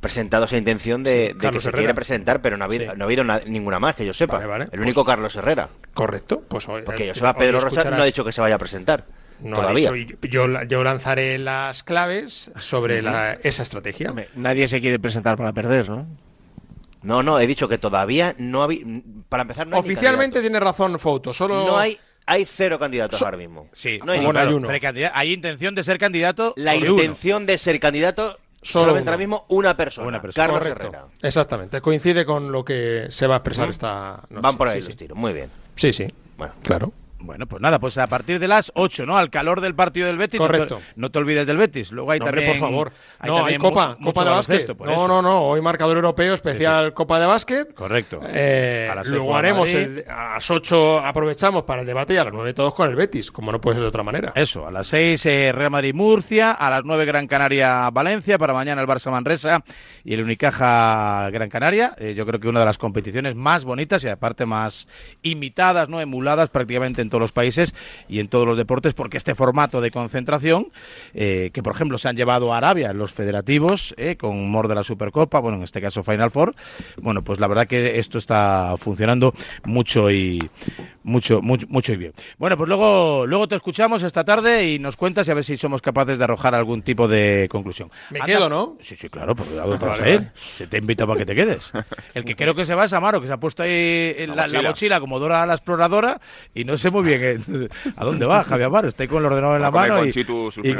presentado 0.00 0.44
esa 0.46 0.56
intención 0.56 1.02
de, 1.02 1.28
Sí, 1.32 1.38
de 1.38 1.50
que 1.50 1.60
se 1.60 1.68
Herrera. 1.68 1.78
quiere 1.80 1.94
presentar, 1.94 2.40
pero 2.42 2.56
no 2.56 2.64
ha 2.64 2.66
habido, 2.66 2.90
Sí. 2.92 2.96
no 2.96 3.04
ha 3.04 3.06
habido 3.06 3.24
na- 3.24 3.40
ninguna 3.46 3.78
más 3.78 3.94
que 3.96 4.04
yo 4.06 4.12
sepa. 4.12 4.36
Vale, 4.36 4.46
vale. 4.48 4.68
El 4.72 4.80
único 4.80 5.04
Carlos 5.04 5.34
Herrera. 5.36 5.68
Correcto. 5.92 6.42
Pues 6.48 6.68
hoy, 6.68 6.82
Porque 6.82 7.04
eh, 7.04 7.08
yo 7.08 7.14
sepa, 7.14 7.34
Pedro 7.36 7.58
escucharás- 7.58 7.96
no 7.96 8.02
ha 8.02 8.06
dicho 8.06 8.24
que 8.24 8.32
se 8.32 8.40
vaya 8.40 8.54
a 8.54 8.58
presentar. 8.58 9.04
No 9.40 9.56
ha 9.56 9.60
todavía. 9.62 9.90
dicho, 9.90 10.16
yo, 10.28 10.46
yo 10.64 10.84
lanzaré 10.84 11.38
las 11.38 11.82
claves 11.82 12.50
sobre 12.58 13.02
la- 13.02 13.34
esa 13.42 13.62
estrategia. 13.62 14.10
Hombre, 14.10 14.28
Nadie 14.34 14.68
se 14.68 14.80
quiere 14.80 14.98
presentar 14.98 15.36
para 15.36 15.52
perder, 15.52 15.88
¿no? 15.88 16.06
No, 17.02 17.22
no, 17.22 17.38
he 17.38 17.46
dicho 17.46 17.68
que 17.68 17.76
todavía 17.76 18.34
no 18.38 18.62
ha 18.62 18.66
habi- 18.68 19.02
Para 19.28 19.42
empezar, 19.42 19.66
no 19.66 19.76
hay 19.76 19.80
Oficialmente 19.80 20.40
tiene 20.40 20.58
razón 20.60 20.98
Fouto, 20.98 21.34
solo 21.34 21.66
No 21.66 21.76
hay, 21.76 21.98
hay 22.24 22.46
cero 22.46 22.78
candidatos 22.78 23.18
So- 23.18 23.26
ahora 23.26 23.36
mismo. 23.36 23.68
Sí, 23.72 23.98
No 24.04 24.12
hay 24.12 24.24
Bueno, 24.24 24.40
hay 24.40 24.48
uno. 24.54 24.68
Hay 25.12 25.32
intención 25.32 25.74
de 25.74 25.82
ser 25.82 25.98
candidato 25.98 26.54
La 26.56 26.74
uno. 26.76 26.86
intención 26.86 27.44
de 27.44 27.58
ser 27.58 27.78
candidato 27.80 28.38
Solo 28.64 28.84
solamente 28.86 29.02
uno. 29.02 29.10
ahora 29.12 29.18
mismo 29.18 29.44
una 29.48 29.76
persona, 29.76 30.08
Una 30.08 30.20
persona. 30.22 30.46
Carlos 30.46 30.58
correcto. 30.60 30.82
Herrera. 30.88 31.06
Exactamente, 31.22 31.80
coincide 31.80 32.24
con 32.24 32.50
lo 32.50 32.64
que 32.64 33.06
se 33.10 33.26
va 33.26 33.34
a 33.34 33.38
expresar 33.38 33.68
esta 33.70 34.22
noche. 34.30 34.42
Van 34.42 34.56
por 34.56 34.68
ahí 34.68 34.74
sí, 34.74 34.78
los 34.80 34.86
sí. 34.86 34.94
tiros. 34.94 35.18
Muy 35.18 35.32
bien. 35.32 35.50
Sí, 35.76 35.92
sí, 35.92 36.06
Bueno, 36.36 36.54
claro. 36.62 36.92
Bueno, 37.24 37.46
pues 37.46 37.60
nada, 37.62 37.78
pues 37.78 37.96
a 37.98 38.06
partir 38.06 38.38
de 38.38 38.46
las 38.48 38.70
8, 38.74 39.06
¿no? 39.06 39.16
Al 39.16 39.30
calor 39.30 39.60
del 39.60 39.74
partido 39.74 40.06
del 40.06 40.18
Betis. 40.18 40.38
no 40.40 40.46
te- 40.46 40.52
Correcto. 40.52 40.80
No 40.96 41.10
te, 41.10 41.18
olvides 41.18 41.46
del 41.46 41.56
Betis. 41.56 41.90
Luego 41.90 42.10
hay 42.10 42.18
No, 42.20 42.26
hombre, 42.26 42.46
por 42.46 42.56
favor. 42.56 42.92
hay 43.18 43.30
no, 43.30 43.44
hay 43.44 43.56
Copa, 43.58 43.96
Copa 44.02 44.24
de 44.24 44.30
básquet. 44.30 44.78
No, 44.78 44.90
eso. 44.92 45.08
no, 45.08 45.22
no. 45.22 45.42
Hoy 45.42 45.60
marcador 45.62 45.96
europeo, 45.96 46.34
especial 46.34 46.92
Copa 46.94 47.18
de 47.18 47.26
básquet. 47.26 47.74
Correcto. 47.74 48.20
Eh, 48.28 48.88
A 48.92 49.02
luego 49.04 49.36
haremos 49.36 49.72
el- 49.72 50.04
a 50.08 50.34
las 50.34 50.50
8 50.50 50.98
aprovechamos 51.00 51.62
para 51.64 51.80
el 51.80 51.86
debate 51.86 52.14
y 52.14 52.16
a 52.18 52.24
las 52.24 52.32
9 52.32 52.52
todos 52.54 52.74
con 52.74 52.88
el 52.90 52.96
Betis, 52.96 53.30
como 53.32 53.50
no 53.52 53.60
puede 53.60 53.76
ser 53.76 53.82
de 53.82 53.88
otra 53.88 54.02
manera. 54.02 54.32
Eso, 54.34 54.66
a 54.66 54.70
las 54.70 54.86
6 54.88 55.24
eh, 55.26 55.52
Real 55.52 55.70
Madrid-Murcia, 55.70 56.52
a 56.52 56.70
las 56.70 56.82
9 56.84 57.04
Gran 57.04 57.26
Canaria-Valencia, 57.26 58.38
para 58.38 58.52
mañana 58.52 58.82
el 58.82 58.86
Barça-Manresa 58.88 59.62
y 60.04 60.14
el 60.14 60.22
Unicaja-Gran 60.22 61.48
Canaria. 61.48 61.94
Eh, 61.98 62.14
yo 62.14 62.26
creo 62.26 62.40
que 62.40 62.48
una 62.48 62.60
de 62.60 62.66
las 62.66 62.78
competiciones 62.78 63.34
más 63.34 63.64
bonitas 63.64 64.02
y 64.04 64.08
aparte 64.08 64.46
más 64.46 64.86
imitadas, 65.22 65.88
no 65.88 66.00
emuladas 66.00 66.50
prácticamente 66.50 67.02
en 67.02 67.10
todos 67.14 67.22
los 67.22 67.32
países 67.32 67.76
y 68.08 68.18
en 68.18 68.26
todos 68.26 68.44
los 68.44 68.56
deportes, 68.56 68.92
porque 68.92 69.18
este 69.18 69.36
formato 69.36 69.80
de 69.80 69.92
concentración, 69.92 70.72
eh, 71.14 71.50
que 71.54 71.62
por 71.62 71.72
ejemplo 71.72 71.96
se 71.96 72.08
han 72.08 72.16
llevado 72.16 72.52
a 72.52 72.56
Arabia 72.56 72.92
los 72.92 73.12
federativos, 73.12 73.94
eh, 73.96 74.16
con 74.16 74.30
humor 74.30 74.66
de 74.66 74.74
la 74.74 74.82
Supercopa, 74.82 75.38
bueno, 75.38 75.58
en 75.58 75.62
este 75.62 75.80
caso 75.80 76.02
Final 76.02 76.32
Four, 76.32 76.56
bueno, 77.00 77.22
pues 77.22 77.38
la 77.38 77.46
verdad 77.46 77.68
que 77.68 78.00
esto 78.00 78.18
está 78.18 78.74
funcionando 78.78 79.32
mucho 79.64 80.10
y 80.10 80.40
mucho, 81.04 81.40
mucho, 81.40 81.66
mucho 81.68 81.92
y 81.92 81.96
bien. 81.96 82.12
Bueno, 82.38 82.56
pues 82.56 82.66
luego, 82.68 83.26
luego 83.26 83.46
te 83.46 83.54
escuchamos 83.54 84.02
esta 84.02 84.24
tarde 84.24 84.68
y 84.72 84.78
nos 84.80 84.96
cuentas 84.96 85.28
y 85.28 85.30
a 85.30 85.34
ver 85.34 85.44
si 85.44 85.56
somos 85.56 85.80
capaces 85.80 86.18
de 86.18 86.24
arrojar 86.24 86.54
algún 86.54 86.82
tipo 86.82 87.06
de 87.06 87.46
conclusión. 87.50 87.90
Me 88.10 88.20
quedo, 88.22 88.48
¿no? 88.48 88.76
Sí, 88.80 88.96
sí, 88.96 89.08
claro, 89.08 89.36
porque 89.36 89.52
¿a 89.58 89.62
dónde 89.62 89.78
te 89.78 89.84
Vale, 89.86 89.98
vas 90.00 90.06
a 90.06 90.10
ir? 90.10 90.18
vale. 90.18 90.30
Se 90.34 90.66
te 90.66 90.78
invita 90.78 91.06
para 91.06 91.18
que 91.18 91.26
te 91.26 91.34
quedes. 91.36 91.72
El 92.14 92.24
que 92.24 92.34
creo 92.34 92.54
que 92.54 92.64
se 92.66 92.74
va 92.74 92.86
es 92.86 92.92
Amaro, 92.92 93.20
que 93.20 93.26
se 93.28 93.32
ha 93.32 93.36
puesto 93.38 93.62
ahí 93.62 94.14
en 94.18 94.30
La 94.30 94.34
la, 94.36 94.42
la 94.42 94.46
mochila. 94.48 94.68
mochila. 94.70 95.00
como 95.00 95.18
Dora 95.20 95.46
la 95.46 95.54
exploradora 95.54 96.20
y 96.54 96.64
no 96.64 96.76
sé 96.76 96.90
muy 96.90 97.02
bien 97.04 97.44
eh, 97.48 97.68
a 97.96 98.04
dónde 98.04 98.26
va 98.26 98.42
Javier 98.42 98.66
Amaro. 98.68 98.88
Está 98.88 99.02
ahí 99.04 99.08
con 99.08 99.18
el 99.20 99.26
ordenador 99.26 99.56
en 99.56 99.62
la 99.62 99.70
mano 99.70 99.98
con 99.98 100.08
y, 100.08 100.12
Chitu 100.12 100.50
sus 100.50 100.64
y- 100.64 100.70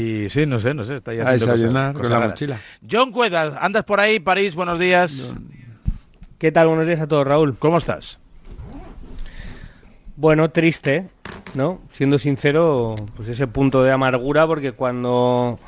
y- 0.00 0.28
sí, 0.28 0.44
no 0.46 0.58
sé, 0.60 0.74
no 0.74 0.84
sé, 0.84 0.96
está 0.96 1.12
ahí 1.12 1.20
A 1.20 1.28
haciendo 1.30 1.46
cosas- 1.54 1.72
con 1.72 1.92
cosas 1.94 2.10
la 2.10 2.16
raras. 2.18 2.30
mochila. 2.32 2.60
John 2.90 3.12
Cuedas, 3.12 3.54
andas 3.60 3.84
por 3.84 4.00
ahí, 4.00 4.18
París, 4.18 4.54
buenos 4.54 4.78
días. 4.78 5.32
¿Qué 6.38 6.50
tal? 6.50 6.66
Buenos 6.66 6.86
días 6.86 7.00
a 7.00 7.06
todos, 7.06 7.24
Raúl. 7.26 7.56
¿Cómo 7.58 7.78
estás? 7.78 8.18
Bueno, 10.22 10.50
triste, 10.52 11.08
¿no? 11.54 11.80
Siendo 11.90 12.16
sincero, 12.16 12.94
pues 13.16 13.28
ese 13.28 13.48
punto 13.48 13.82
de 13.82 13.90
amargura, 13.90 14.46
porque 14.46 14.70
cuando 14.70 15.58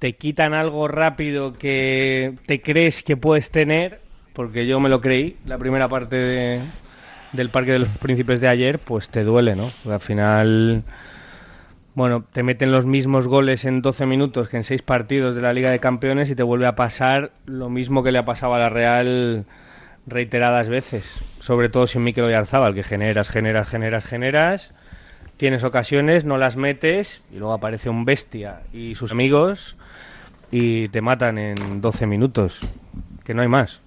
te 0.00 0.14
quitan 0.16 0.52
algo 0.52 0.88
rápido 0.88 1.52
que 1.52 2.34
te 2.46 2.60
crees 2.60 3.04
que 3.04 3.16
puedes 3.16 3.52
tener, 3.52 4.00
porque 4.32 4.66
yo 4.66 4.80
me 4.80 4.88
lo 4.88 5.00
creí, 5.00 5.36
la 5.46 5.58
primera 5.58 5.88
parte 5.88 6.16
de- 6.16 6.60
del 7.32 7.50
Parque 7.50 7.70
de 7.70 7.78
los 7.78 7.88
Príncipes 7.88 8.40
de 8.40 8.48
ayer, 8.48 8.80
pues 8.80 9.10
te 9.10 9.22
duele, 9.22 9.54
¿no? 9.54 9.70
Porque 9.84 9.94
al 9.94 10.00
final, 10.00 10.82
bueno, 11.94 12.24
te 12.32 12.42
meten 12.42 12.72
los 12.72 12.84
mismos 12.84 13.28
goles 13.28 13.64
en 13.64 13.80
12 13.80 14.06
minutos 14.06 14.48
que 14.48 14.56
en 14.56 14.64
6 14.64 14.82
partidos 14.82 15.36
de 15.36 15.40
la 15.42 15.52
Liga 15.52 15.70
de 15.70 15.78
Campeones 15.78 16.28
y 16.32 16.34
te 16.34 16.42
vuelve 16.42 16.66
a 16.66 16.74
pasar 16.74 17.30
lo 17.46 17.68
mismo 17.70 18.02
que 18.02 18.10
le 18.10 18.18
ha 18.18 18.24
pasado 18.24 18.54
a 18.54 18.58
la 18.58 18.70
Real 18.70 19.44
reiteradas 20.08 20.68
veces, 20.68 21.20
sobre 21.48 21.70
todo 21.70 21.86
sin 21.86 22.04
Mikel 22.04 22.24
Oyarzábal, 22.24 22.74
que 22.74 22.82
generas, 22.82 23.30
generas, 23.30 23.66
generas, 23.70 24.04
generas, 24.04 24.74
tienes 25.38 25.64
ocasiones, 25.64 26.26
no 26.26 26.36
las 26.36 26.58
metes 26.58 27.22
y 27.32 27.38
luego 27.38 27.54
aparece 27.54 27.88
un 27.88 28.04
bestia 28.04 28.64
y 28.70 28.96
sus 28.96 29.12
amigos 29.12 29.78
y 30.50 30.88
te 30.88 31.00
matan 31.00 31.38
en 31.38 31.80
12 31.80 32.06
minutos, 32.06 32.60
que 33.24 33.32
no 33.32 33.40
hay 33.40 33.48
más. 33.48 33.80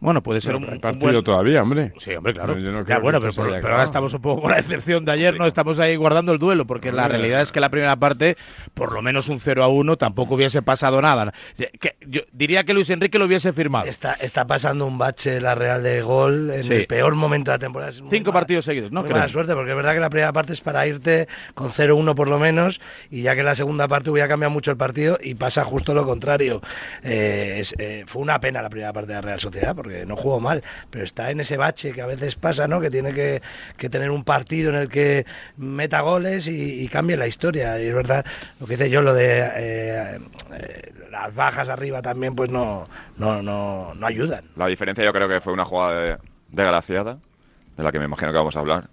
Bueno, 0.00 0.22
puede 0.22 0.40
ser 0.40 0.56
Pero 0.56 0.72
un, 0.72 0.80
partido 0.80 1.12
buen- 1.12 1.24
todavía, 1.24 1.62
hombre. 1.62 1.92
Sí, 1.98 2.14
hombre, 2.14 2.32
claro. 2.32 2.54
No, 2.54 2.60
yo 2.60 2.72
no 2.72 2.78
ya, 2.80 2.84
creo 2.86 2.96
que 2.96 3.02
bueno, 3.02 3.20
pero, 3.20 3.32
pero 3.60 3.68
ahora 3.72 3.84
estamos 3.84 4.12
un 4.14 4.22
poco 4.22 4.42
con 4.42 4.50
la 4.50 4.58
excepción 4.58 5.04
de 5.04 5.12
ayer, 5.12 5.38
¿no? 5.38 5.44
Estamos 5.46 5.78
ahí 5.78 5.94
guardando 5.96 6.32
el 6.32 6.38
duelo, 6.38 6.66
porque 6.66 6.90
la 6.90 7.06
realidad 7.06 7.42
es 7.42 7.52
que 7.52 7.60
la 7.60 7.68
primera 7.68 7.94
parte, 7.96 8.36
por 8.72 8.92
lo 8.92 9.02
menos 9.02 9.28
un 9.28 9.38
0 9.40 9.62
a 9.62 9.68
1, 9.68 9.96
tampoco 9.96 10.36
hubiese 10.36 10.62
pasado 10.62 11.02
nada. 11.02 11.32
Que- 11.78 11.96
yo 12.06 12.22
diría 12.32 12.64
que 12.64 12.72
Luis 12.72 12.88
Enrique 12.88 13.18
lo 13.18 13.26
hubiese 13.26 13.52
firmado. 13.52 13.84
Está, 13.86 14.14
está 14.14 14.46
pasando 14.46 14.86
un 14.86 14.96
bache 14.96 15.38
la 15.40 15.54
Real 15.54 15.82
de 15.82 16.00
gol 16.00 16.50
en 16.50 16.64
Sí. 16.64 16.72
el 16.72 16.86
peor 16.86 17.14
momento 17.14 17.50
de 17.50 17.56
la 17.56 17.58
temporada. 17.60 17.92
Cinco 17.92 18.08
mala- 18.30 18.32
partidos 18.32 18.64
seguidos, 18.64 18.90
¿no? 18.90 19.02
Muy 19.02 19.10
mala 19.10 19.28
suerte, 19.28 19.52
porque 19.54 19.70
es 19.70 19.76
verdad 19.76 19.92
que 19.92 20.00
la 20.00 20.08
primera 20.10 20.32
parte 20.32 20.54
es 20.54 20.62
para 20.62 20.86
irte 20.86 21.28
con 21.54 21.70
0-1 21.72 22.14
por 22.14 22.26
lo 22.28 22.38
menos, 22.38 22.80
y 23.10 23.20
ya 23.22 23.36
que 23.36 23.42
la 23.42 23.54
segunda 23.54 23.86
parte 23.86 24.08
hubiera 24.08 24.28
cambiado 24.28 24.50
mucho 24.50 24.70
el 24.70 24.78
partido 24.78 25.18
y 25.22 25.34
pasa 25.34 25.62
justo 25.62 25.92
lo 25.92 26.06
contrario. 26.06 26.62
Eh, 27.02 27.58
es- 27.60 27.74
eh, 27.78 28.04
fue 28.06 28.22
una 28.22 28.40
pena 28.40 28.62
la 28.62 28.70
primera 28.70 28.94
parte 28.94 29.08
de 29.08 29.14
la 29.14 29.20
Real 29.20 29.38
Sociedad, 29.40 29.74
no 30.06 30.16
jugó 30.16 30.40
mal, 30.40 30.62
pero 30.90 31.04
está 31.04 31.30
en 31.30 31.40
ese 31.40 31.56
bache 31.56 31.92
que 31.92 32.02
a 32.02 32.06
veces 32.06 32.34
pasa, 32.34 32.66
¿no? 32.68 32.80
Que 32.80 32.90
tiene 32.90 33.12
que, 33.12 33.42
que 33.76 33.88
tener 33.90 34.10
un 34.10 34.24
partido 34.24 34.70
en 34.70 34.76
el 34.76 34.88
que 34.88 35.26
meta 35.56 36.00
goles 36.00 36.46
y, 36.48 36.88
cambie 36.88 37.16
la 37.16 37.26
historia. 37.26 37.80
Y 37.80 37.86
es 37.86 37.94
verdad, 37.94 38.24
lo 38.60 38.66
que 38.66 38.76
dice 38.76 38.90
yo, 38.90 39.02
lo 39.02 39.14
de 39.14 39.40
eh, 39.56 40.18
eh, 40.52 40.92
las 41.10 41.34
bajas 41.34 41.68
arriba 41.68 42.02
también, 42.02 42.34
pues 42.34 42.50
no, 42.50 42.88
no, 43.16 43.42
no, 43.42 43.94
no 43.94 44.06
ayudan. 44.06 44.44
La 44.56 44.66
diferencia 44.66 45.04
yo 45.04 45.12
creo 45.12 45.28
que 45.28 45.40
fue 45.40 45.52
una 45.52 45.64
jugada 45.64 46.00
de- 46.00 46.18
desgraciada, 46.50 47.18
de 47.76 47.82
la 47.82 47.92
que 47.92 47.98
me 47.98 48.06
imagino 48.06 48.32
que 48.32 48.38
vamos 48.38 48.56
a 48.56 48.60
hablar, 48.60 48.88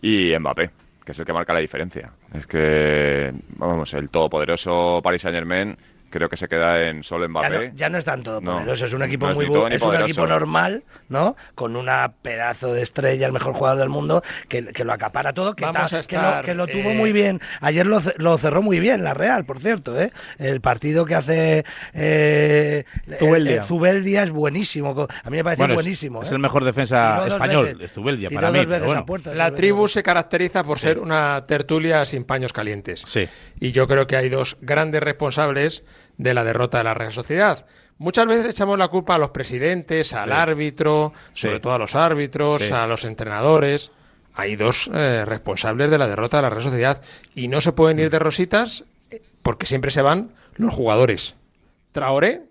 y 0.00 0.32
Mbappé, 0.38 0.70
que 1.04 1.12
es 1.12 1.18
el 1.18 1.24
que 1.26 1.32
marca 1.32 1.52
la 1.52 1.60
diferencia. 1.60 2.10
Es 2.32 2.46
que, 2.46 3.32
vamos, 3.56 3.92
el 3.94 4.08
todopoderoso 4.08 5.00
Paris 5.02 5.22
Saint 5.22 5.34
Germain 5.36 5.76
creo 6.12 6.28
que 6.28 6.36
se 6.36 6.46
queda 6.46 6.88
en 6.88 7.02
solo 7.02 7.24
Ya 7.24 7.28
Mbappé. 7.28 7.68
no, 7.70 7.74
ya 7.76 7.88
no 7.88 7.98
es 7.98 8.04
tan 8.04 8.22
todopoderoso, 8.22 8.82
No, 8.84 8.86
es 8.86 8.94
un 8.94 9.02
equipo 9.02 9.26
no 9.26 9.32
es 9.32 9.36
muy 9.36 9.46
ni 9.48 9.74
es 9.74 9.82
un 9.82 9.94
equipo 9.96 10.26
normal, 10.28 10.84
¿no? 11.08 11.34
Con 11.56 11.74
una 11.74 12.12
pedazo 12.22 12.72
de 12.72 12.82
estrella, 12.82 13.26
el 13.26 13.32
mejor 13.32 13.54
jugador 13.54 13.78
del 13.80 13.88
mundo, 13.88 14.22
que, 14.48 14.66
que 14.66 14.84
lo 14.84 14.92
acapara 14.92 15.32
todo, 15.32 15.54
que, 15.56 15.64
Vamos 15.64 15.90
ta- 15.90 15.98
a 15.98 16.02
que 16.02 16.16
lo, 16.16 16.22
estar, 16.22 16.44
que 16.44 16.54
lo 16.54 16.66
tuvo 16.68 16.90
eh, 16.90 16.94
muy 16.94 17.12
bien. 17.12 17.40
Ayer 17.60 17.86
lo, 17.86 18.00
lo 18.18 18.38
cerró 18.38 18.62
muy 18.62 18.78
bien 18.78 19.02
la 19.02 19.14
Real, 19.14 19.44
por 19.44 19.58
cierto, 19.58 20.00
¿eh? 20.00 20.10
El 20.38 20.60
partido 20.60 21.04
que 21.04 21.14
hace 21.14 21.64
eh, 21.94 22.84
Zubeldia. 23.18 23.62
Zubeldia 23.62 24.22
es 24.22 24.30
buenísimo. 24.30 25.08
A 25.24 25.30
mí 25.30 25.36
me 25.38 25.44
parece 25.44 25.62
Bueno, 25.62 25.74
es- 25.74 25.76
buenísimo. 25.76 26.22
es, 26.22 26.30
¿eh? 26.30 26.34
el 26.34 26.40
mejor 26.40 26.64
defensa 26.64 27.26
español, 27.26 27.74
veces- 27.74 27.92
Zubeldia, 27.92 28.30
para 28.30 28.50
mí. 28.50 28.64
bueno. 28.64 29.06
puerta, 29.06 29.34
La 29.34 29.54
tribu 29.54 29.88
se 29.88 30.02
caracteriza 30.02 30.64
por 30.64 30.78
ser 30.78 30.98
una 30.98 31.44
tertulia 31.46 32.04
sin 32.04 32.24
paños 32.24 32.52
calientes. 32.52 33.04
Sí. 33.06 33.28
Y 33.60 33.72
yo 33.72 33.86
creo 33.86 34.06
que 34.06 34.16
hay 34.16 34.28
dos 34.28 34.56
grandes 34.60 35.02
responsables 35.02 35.84
de 36.18 36.34
la 36.34 36.44
derrota 36.44 36.78
de 36.78 36.84
la 36.84 36.94
Real 36.94 37.12
Sociedad. 37.12 37.66
Muchas 37.98 38.26
veces 38.26 38.46
echamos 38.46 38.78
la 38.78 38.88
culpa 38.88 39.14
a 39.14 39.18
los 39.18 39.30
presidentes, 39.30 40.12
al 40.12 40.32
árbitro, 40.32 41.12
sobre 41.34 41.56
Sí. 41.56 41.62
todo 41.62 41.74
a 41.74 41.78
los 41.78 41.94
árbitros, 41.94 42.62
Sí. 42.62 42.72
a 42.72 42.86
los 42.86 43.04
entrenadores. 43.04 43.90
Hay 44.34 44.56
dos 44.56 44.90
eh, 44.92 45.24
responsables 45.26 45.90
de 45.90 45.98
la 45.98 46.08
derrota 46.08 46.38
de 46.38 46.42
la 46.42 46.50
Real 46.50 46.62
Sociedad. 46.62 47.02
Y 47.34 47.48
no 47.48 47.60
se 47.60 47.72
pueden 47.72 47.98
ir 48.00 48.10
de 48.10 48.18
rositas 48.18 48.84
eh, 49.10 49.20
porque 49.42 49.66
siempre 49.66 49.90
se 49.90 50.02
van 50.02 50.32
los 50.56 50.72
jugadores. 50.74 51.34
Traoré, 51.92 52.42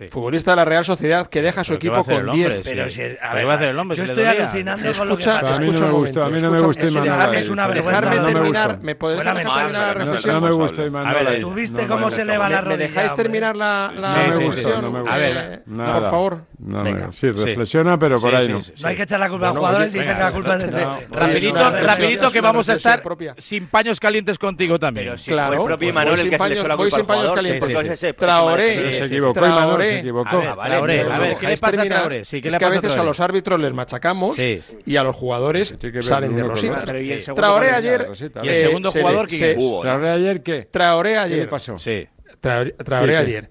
Sí. 0.00 0.08
futbolista 0.08 0.52
de 0.52 0.56
la 0.56 0.64
Real 0.64 0.82
Sociedad, 0.84 1.26
que 1.26 1.42
deja 1.42 1.60
a 1.60 1.64
su 1.64 1.72
¿Pero 1.72 1.78
qué 1.80 1.88
va 1.90 1.96
a 1.96 2.00
equipo 2.00 2.14
con 2.16 2.28
hombre? 2.30 2.48
10. 2.48 2.62
Pero 2.64 2.88
si 2.88 3.02
es- 3.02 3.18
a 3.20 3.20
¿Pero 3.20 3.34
ver, 3.34 3.46
va 3.48 3.52
a 3.52 3.56
hacer 3.56 3.68
el 3.68 3.78
hombre 3.78 3.96
yo 3.98 4.04
estoy 4.04 4.24
alucinando 4.24 4.92
con 4.94 5.08
lo 5.08 5.16
que 5.16 5.22
Escucha, 5.22 5.40
pasa. 5.42 5.56
a 5.56 5.58
mí 5.60 5.66
no 5.66 5.72
escucha 5.72 5.84
me 5.86 5.92
un 5.92 5.98
gustó, 6.00 6.24
a 6.24 6.30
mí 6.30 6.40
no 6.40 6.50
me 6.50 6.56
escucha- 6.56 6.86
Imanol 6.86 7.04
dejarme- 7.08 7.38
Es 7.38 7.48
una. 7.50 7.68
Dejarme 7.68 8.16
No 8.16 8.22
me 8.22 8.32
terminar, 8.32 8.68
gustó. 8.70 8.82
¿me 8.84 8.94
podéis 8.94 9.18
dejar 9.20 9.36
terminar 9.36 9.70
la 9.72 9.94
reflexión? 9.94 10.34
no 10.34 10.40
me 10.40 10.52
gustó 10.52 10.86
Imanol 10.86 11.26
A. 11.28 11.40
¿tú 11.40 11.52
viste 11.54 11.76
No 11.76 11.82
me 11.82 11.88
cómo 11.88 12.10
se 12.10 12.24
le 12.24 12.38
va 12.38 12.48
la 12.48 12.56
¿Me, 12.62 12.68
me 12.68 12.70
rodilla, 12.76 12.88
dejáis 12.88 13.14
terminar 13.14 13.56
la, 13.56 13.92
la 13.94 14.08
No 14.08 14.16
me 14.16 14.22
gustó, 14.22 14.38
reflexión? 14.38 14.82
no 14.82 14.90
me 14.90 14.98
Eh, 14.98 15.02
gustó. 15.02 15.14
A 15.14 15.18
ver, 15.18 15.62
Nada. 15.66 15.92
por 16.00 16.10
favor. 16.10 16.38
No, 16.62 16.82
Venga. 16.82 17.06
no, 17.06 17.12
sí, 17.12 17.30
reflexiona, 17.30 17.98
pero 17.98 18.20
por 18.20 18.30
Sí, 18.30 18.36
ahí 18.36 18.48
no. 18.48 18.60
sí, 18.62 18.72
sí. 18.76 18.82
No 18.82 18.88
hay 18.88 18.96
que 18.96 19.02
echar 19.02 19.20
la 19.20 19.28
culpa 19.30 19.46
a 19.46 19.50
los 19.50 19.58
jugadores 19.58 19.94
y 19.94 19.98
dicen 19.98 20.14
que 20.16 20.22
la 20.22 20.32
culpa 20.32 20.56
es 20.56 20.62
de 20.62 20.68
Traoré. 20.68 21.06
Rapidito, 21.10 21.70
rapidito 21.86 22.30
que 22.30 22.40
vamos 22.40 22.68
a 22.70 22.72
estar 22.74 23.02
propia. 23.02 23.34
sin 23.38 23.66
paños 23.66 24.00
calientes 24.00 24.38
contigo 24.38 24.78
también. 24.78 25.06
Pero 25.08 25.18
si 25.18 25.30
Claro, 25.30 25.48
fue 25.48 25.56
el 25.56 25.62
propio 25.64 25.86
pues 25.88 25.94
Imanol 25.94 26.10
voy 26.10 26.14
el 26.14 26.20
sin 26.20 26.30
que 26.30 26.30
se 26.30 26.32
le 26.34 26.38
paños- 26.38 26.58
echó 26.58 26.68
la 26.68 26.74
voy 26.74 26.84
culpa 26.84 26.96
sin 26.96 27.00
al 27.00 27.06
paños 27.06 27.20
jugador, 27.22 27.36
calientes. 27.36 27.64
Sí, 27.64 27.70
entonces 27.72 28.00
sí. 28.00 28.06
ese- 28.06 28.12
Traoré. 28.14 29.89
Se 29.90 29.98
equivocó, 30.00 30.36
vale, 30.56 30.70
Traoré, 30.74 31.00
a 31.00 31.04
no 31.04 31.10
ver, 31.10 31.18
¿qué 31.20 31.26
le 31.26 31.28
Dejáis 31.28 31.60
pasa 31.60 31.68
a 31.68 31.70
terminar, 31.76 31.98
Traoré? 32.00 32.24
Sí, 32.24 32.40
¿qué 32.42 32.48
es 32.48 32.54
le 32.54 32.58
que 32.58 32.64
a 32.64 32.68
pasa 32.68 32.78
a 32.78 32.82
veces 32.82 32.96
a 32.98 33.04
los 33.04 33.20
árbitros 33.20 33.60
les 33.60 33.72
machacamos 33.72 34.36
Sí. 34.36 34.62
y 34.86 34.96
a 34.96 35.02
los 35.02 35.16
jugadores 35.16 35.72
que 35.80 36.02
salen 36.02 36.34
de 36.36 36.42
rositas. 36.44 36.76
otro. 36.78 36.86
Pero 36.86 37.00
¿y 37.00 37.12
el 37.12 37.20
segundo 37.20 37.42
Traoré 37.42 37.70
ayer. 37.70 38.06
Rosita, 38.06 38.40
¿Y 38.44 38.48
el 38.48 38.54
eh, 38.54 38.66
segundo 38.66 38.90
jugador 38.92 39.28
¿no? 39.28 39.80
¿Traoré 39.82 40.10
ayer 40.10 40.42
qué? 40.42 40.68
Traoré 40.70 41.12
¿Qué 41.12 41.18
ayer. 41.18 41.38
le 41.38 41.46
pasó? 41.46 41.78
Sí. 41.78 42.06
Traoré, 42.40 42.72
Traoré 42.72 43.12
Sí, 43.18 43.24
¿qué? 43.24 43.36
ayer. 43.36 43.50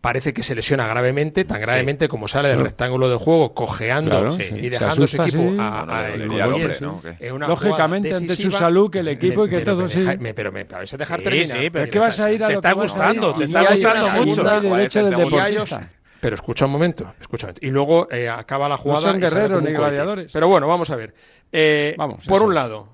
Parece 0.00 0.32
que 0.32 0.42
se 0.42 0.54
lesiona 0.54 0.86
gravemente, 0.86 1.44
tan 1.44 1.60
gravemente 1.60 2.08
como 2.08 2.28
sale 2.28 2.48
del 2.50 2.60
rectángulo 2.60 3.08
de 3.08 3.16
juego, 3.16 3.52
cojeando 3.52 4.10
Claro, 4.20 4.34
y 4.36 4.42
sí. 4.42 4.68
dejando 4.68 5.06
Se 5.06 5.16
su 5.16 5.22
asusta, 5.22 5.22
equipo 5.24 5.42
sí. 5.42 5.56
a, 5.60 5.70
No, 5.80 5.86
no, 5.86 5.92
a- 5.92 6.08
dolía 6.16 6.44
al 6.44 6.52
hombre, 6.52 6.74
¿no? 6.80 7.02
Una 7.34 7.48
Lógicamente, 7.48 8.14
ante 8.14 8.36
su 8.36 8.50
salud, 8.50 8.90
que 8.90 9.00
el 9.00 9.08
equipo 9.08 9.46
y 9.46 9.50
que 9.50 9.60
todo, 9.62 9.82
me 9.82 9.88
sí. 9.88 10.00
deja- 10.00 10.16
me- 10.18 10.34
pero 10.34 10.52
me 10.52 10.64
vais 10.64 10.94
a 10.94 10.96
dejar 10.96 11.18
Sí, 11.18 11.24
terminar. 11.24 11.58
sí, 11.60 11.70
pero 11.70 11.84
¿Es 11.84 11.90
que 11.90 11.98
vas 11.98 12.20
a 12.20 12.32
ir 12.32 12.44
a 12.44 12.46
Te 12.46 12.52
lo 12.52 12.58
está 12.60 12.68
que 12.70 12.74
vas 12.76 12.96
a 12.96 13.12
ir? 13.12 13.20
gustando, 13.20 13.34
te 13.34 13.40
Y 13.40 13.44
está 13.44 13.62
gustando 13.74 14.24
mucho. 14.26 14.44
derecho 14.76 15.04
del 15.04 15.12
Y 15.12 15.16
Y 15.16 15.24
deportista. 15.24 15.90
pero 16.20 16.34
escucha 16.36 16.64
un 16.66 16.70
momento, 16.72 17.14
escucha 17.20 17.46
un 17.46 17.48
momento. 17.50 17.66
Y 17.66 17.70
luego 17.70 18.08
eh, 18.10 18.28
acaba 18.28 18.68
la 18.68 18.76
jugada. 18.76 19.00
son 19.00 19.18
y 19.18 19.20
sale 19.22 19.34
guerreros 19.34 19.62
ni 19.64 19.72
gladiadores. 19.72 20.32
Pero 20.32 20.46
bueno, 20.48 20.68
vamos 20.68 20.90
a 20.90 20.96
ver. 20.96 21.12
Eh, 21.50 21.94
Vamos, 21.98 22.24
por 22.24 22.36
eso 22.36 22.44
un 22.46 22.54
lado, 22.54 22.88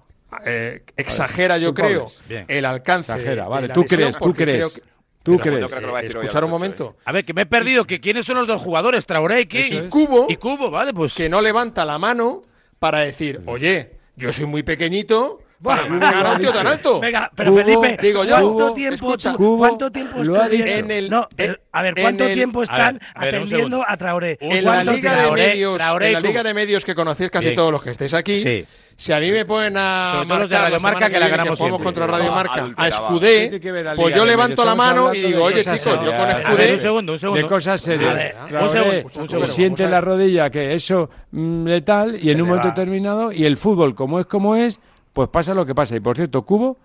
eh, 0.46 0.82
exagera, 0.96 1.58
yo 1.58 1.68
tú 1.68 1.74
creo, 1.82 2.06
el 2.48 2.64
alcance. 2.64 3.12
Exagera, 3.12 3.44
de 3.44 3.48
vale. 3.50 3.68
la 3.68 3.74
Tú 3.74 3.84
crees, 3.84 4.16
tú 4.16 4.32
crees. 4.34 4.82
Tú 5.24 5.38
crees. 5.38 5.72
hoy 5.72 6.06
escuchar 6.06 6.44
un 6.44 6.50
momento. 6.50 6.96
A 7.04 7.10
ver, 7.10 7.24
que 7.24 7.32
me 7.32 7.42
he 7.42 7.46
perdido, 7.46 7.86
que 7.86 7.98
quiénes 7.98 8.26
son 8.26 8.36
los 8.36 8.46
dos 8.46 8.60
jugadores, 8.60 9.06
Traoré 9.06 9.40
y 9.40 9.46
quién? 9.46 9.86
Y. 9.86 9.88
Cubo, 9.88 10.26
Y 10.28 10.36
Cubo, 10.36 10.70
vale, 10.70 10.92
pues. 10.92 11.14
que 11.14 11.28
no 11.30 11.40
levanta 11.40 11.84
la 11.86 11.98
mano 11.98 12.42
para 12.78 13.00
decir, 13.00 13.40
oye, 13.46 13.92
yo 14.16 14.32
soy 14.34 14.44
muy 14.44 14.62
pequeñito, 14.62 15.40
a 15.72 16.32
un 16.34 16.40
tío 16.40 16.52
tan 16.52 16.66
alto. 16.66 17.00
Venga, 17.00 17.30
pero 17.34 17.50
Cubo, 17.52 17.62
Felipe, 17.62 17.96
digo 18.02 18.24
yo, 18.24 18.36
¿cuánto 18.54 18.74
tiempo, 18.74 18.94
escucha, 18.94 19.32
tú- 19.32 19.36
Cubo 19.38 19.58
¿cuánto 19.58 19.90
tiempo 19.90 20.22
lo 20.22 20.40
ha 20.40 20.44
estuvieron- 20.44 20.66
dicho. 20.68 20.78
En 20.78 20.90
el- 20.90 21.10
no, 21.10 21.28
a 21.72 21.82
ver, 21.82 21.94
¿cuánto 22.00 22.24
el- 22.24 22.34
tiempo 22.34 22.62
están 22.62 22.98
ver, 22.98 23.02
atendiendo 23.34 23.84
a 23.86 23.96
Traoré? 23.96 24.38
En 24.40 24.64
la 24.64 24.84
liga 24.84 25.12
de 25.12 25.18
Traoré, 25.22 25.46
medios, 25.48 25.76
Traoré 25.78 26.06
en 26.08 26.12
la 26.14 26.20
liga 26.20 26.42
de 26.42 26.54
medios 26.54 26.84
que 26.84 26.94
conocéis 26.94 27.30
casi 27.30 27.46
Bien. 27.46 27.56
todos 27.56 27.72
los 27.72 27.82
que 27.82 27.90
estáis 27.90 28.14
aquí, 28.14 28.38
Sí. 28.42 28.64
si 28.96 29.12
a 29.12 29.20
mí 29.20 29.30
me 29.30 29.44
ponen 29.44 29.76
a 29.76 30.12
Sobre 30.14 30.26
todo 30.28 30.38
marcar 30.38 30.62
Radio 30.62 30.80
Marca, 30.80 31.10
que 31.10 31.18
la 31.20 31.28
ganamos 31.28 31.58
jugamos 31.58 31.80
siempre. 31.80 31.84
contra 31.84 32.06
Radio 32.06 32.30
No, 32.30 32.34
Marca 32.34 32.68
a. 32.76 32.88
Escudé, 32.88 33.60
que 33.60 33.94
pues 33.96 34.14
yo 34.14 34.24
levanto 34.24 34.64
la 34.64 34.74
mano 34.74 35.14
y 35.14 35.20
digo, 35.22 35.44
oye 35.44 35.62
chicos, 35.64 35.84
yo 36.04 36.16
con 36.16 36.30
Escudé 36.30 36.74
un 36.74 36.80
segundo, 36.80 37.12
un 37.14 37.18
segundo. 37.18 37.42
De 37.42 37.48
cosas 37.48 37.80
serias. 37.80 38.34
Traoré, 38.48 39.06
que 39.28 39.46
siente 39.46 39.86
la 39.88 40.00
rodilla 40.00 40.50
que 40.50 40.74
eso 40.74 41.10
mm, 41.32 41.66
letal 41.66 42.18
y 42.22 42.30
en 42.30 42.40
un 42.42 42.48
momento 42.48 42.68
determinado 42.68 43.32
y 43.32 43.44
el 43.44 43.56
fútbol 43.56 43.94
como 43.94 44.20
es 44.20 44.26
como 44.26 44.54
es, 44.56 44.80
pues 45.14 45.30
pasa 45.30 45.54
lo 45.54 45.64
que 45.64 45.74
pasa. 45.74 45.96
Y 45.96 46.00
por 46.00 46.16
cierto, 46.16 46.42
Cubo 46.42 46.76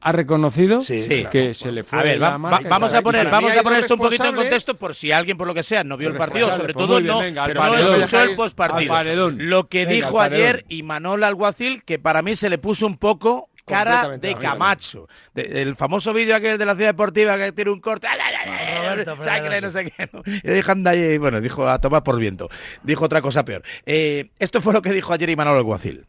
ha 0.00 0.12
reconocido 0.12 0.80
Sí, 0.82 0.98
Sí. 1.00 1.26
que 1.28 1.52
se 1.54 1.72
le 1.72 1.82
fue 1.82 1.98
A 1.98 2.02
ver, 2.04 2.18
la 2.20 2.30
va- 2.30 2.38
marca 2.38 2.56
va- 2.58 2.62
y 2.62 2.70
vamos 2.70 2.94
a 2.94 3.02
poner, 3.02 3.28
vamos 3.28 3.50
a 3.56 3.62
poner 3.64 3.80
esto 3.80 3.94
un 3.94 4.00
poquito 4.00 4.26
en 4.26 4.36
contexto 4.36 4.76
por 4.76 4.94
si 4.94 5.10
alguien 5.10 5.36
por 5.36 5.48
lo 5.48 5.54
que 5.54 5.64
sea 5.64 5.82
no 5.82 5.96
vio 5.96 6.08
el 6.10 6.16
partido, 6.16 6.54
sobre 6.54 6.72
pues 6.72 6.86
todo 6.86 6.96
bien, 7.00 7.08
no, 7.08 7.18
venga, 7.18 7.48
no 7.48 7.54
paredón. 7.54 7.96
escuchó 8.02 8.22
el 8.22 8.36
postpartido. 8.36 9.30
Lo 9.32 9.68
que 9.68 9.78
Venga, 9.86 9.92
dijo 9.94 10.20
ayer 10.20 10.64
Imanol 10.68 11.24
Alguacil, 11.24 11.82
que 11.82 11.98
para 11.98 12.22
mí 12.22 12.36
se 12.36 12.48
le 12.48 12.58
puso 12.58 12.86
un 12.86 12.96
poco 12.96 13.48
cara 13.66 14.16
de. 14.18 14.34
Camacho. 14.36 15.08
De- 15.34 15.62
el 15.62 15.74
famoso 15.74 16.12
vídeo 16.14 16.36
aquel 16.36 16.58
de 16.58 16.64
la 16.64 16.74
ciudad 16.76 16.90
deportiva 16.90 17.36
que 17.36 17.50
tiene 17.52 17.70
un 17.72 17.80
corte. 17.80 18.06
¡ay, 18.06 18.18
ay, 18.24 18.34
ay, 18.46 18.50
ay! 18.76 18.88
Roberto 18.88 19.22
Sacre, 19.24 19.60
no 19.60 19.70
sé 19.72 19.84
qué. 19.90 20.08
¿no? 20.12 20.22
Y 20.24 20.48
dijo, 20.52 20.70
anda 20.72 20.92
ahí, 20.92 21.18
bueno, 21.18 21.40
dijo 21.40 21.68
a 21.68 21.78
tomar 21.80 22.02
por 22.04 22.18
viento. 22.18 22.48
Dijo 22.84 23.04
otra 23.04 23.20
cosa 23.20 23.44
peor. 23.44 23.62
Eh, 23.84 24.30
esto 24.38 24.60
fue 24.60 24.72
lo 24.72 24.80
que 24.80 24.92
dijo 24.92 25.12
ayer 25.12 25.28
Imanol 25.30 25.56
Alguacil. 25.58 26.06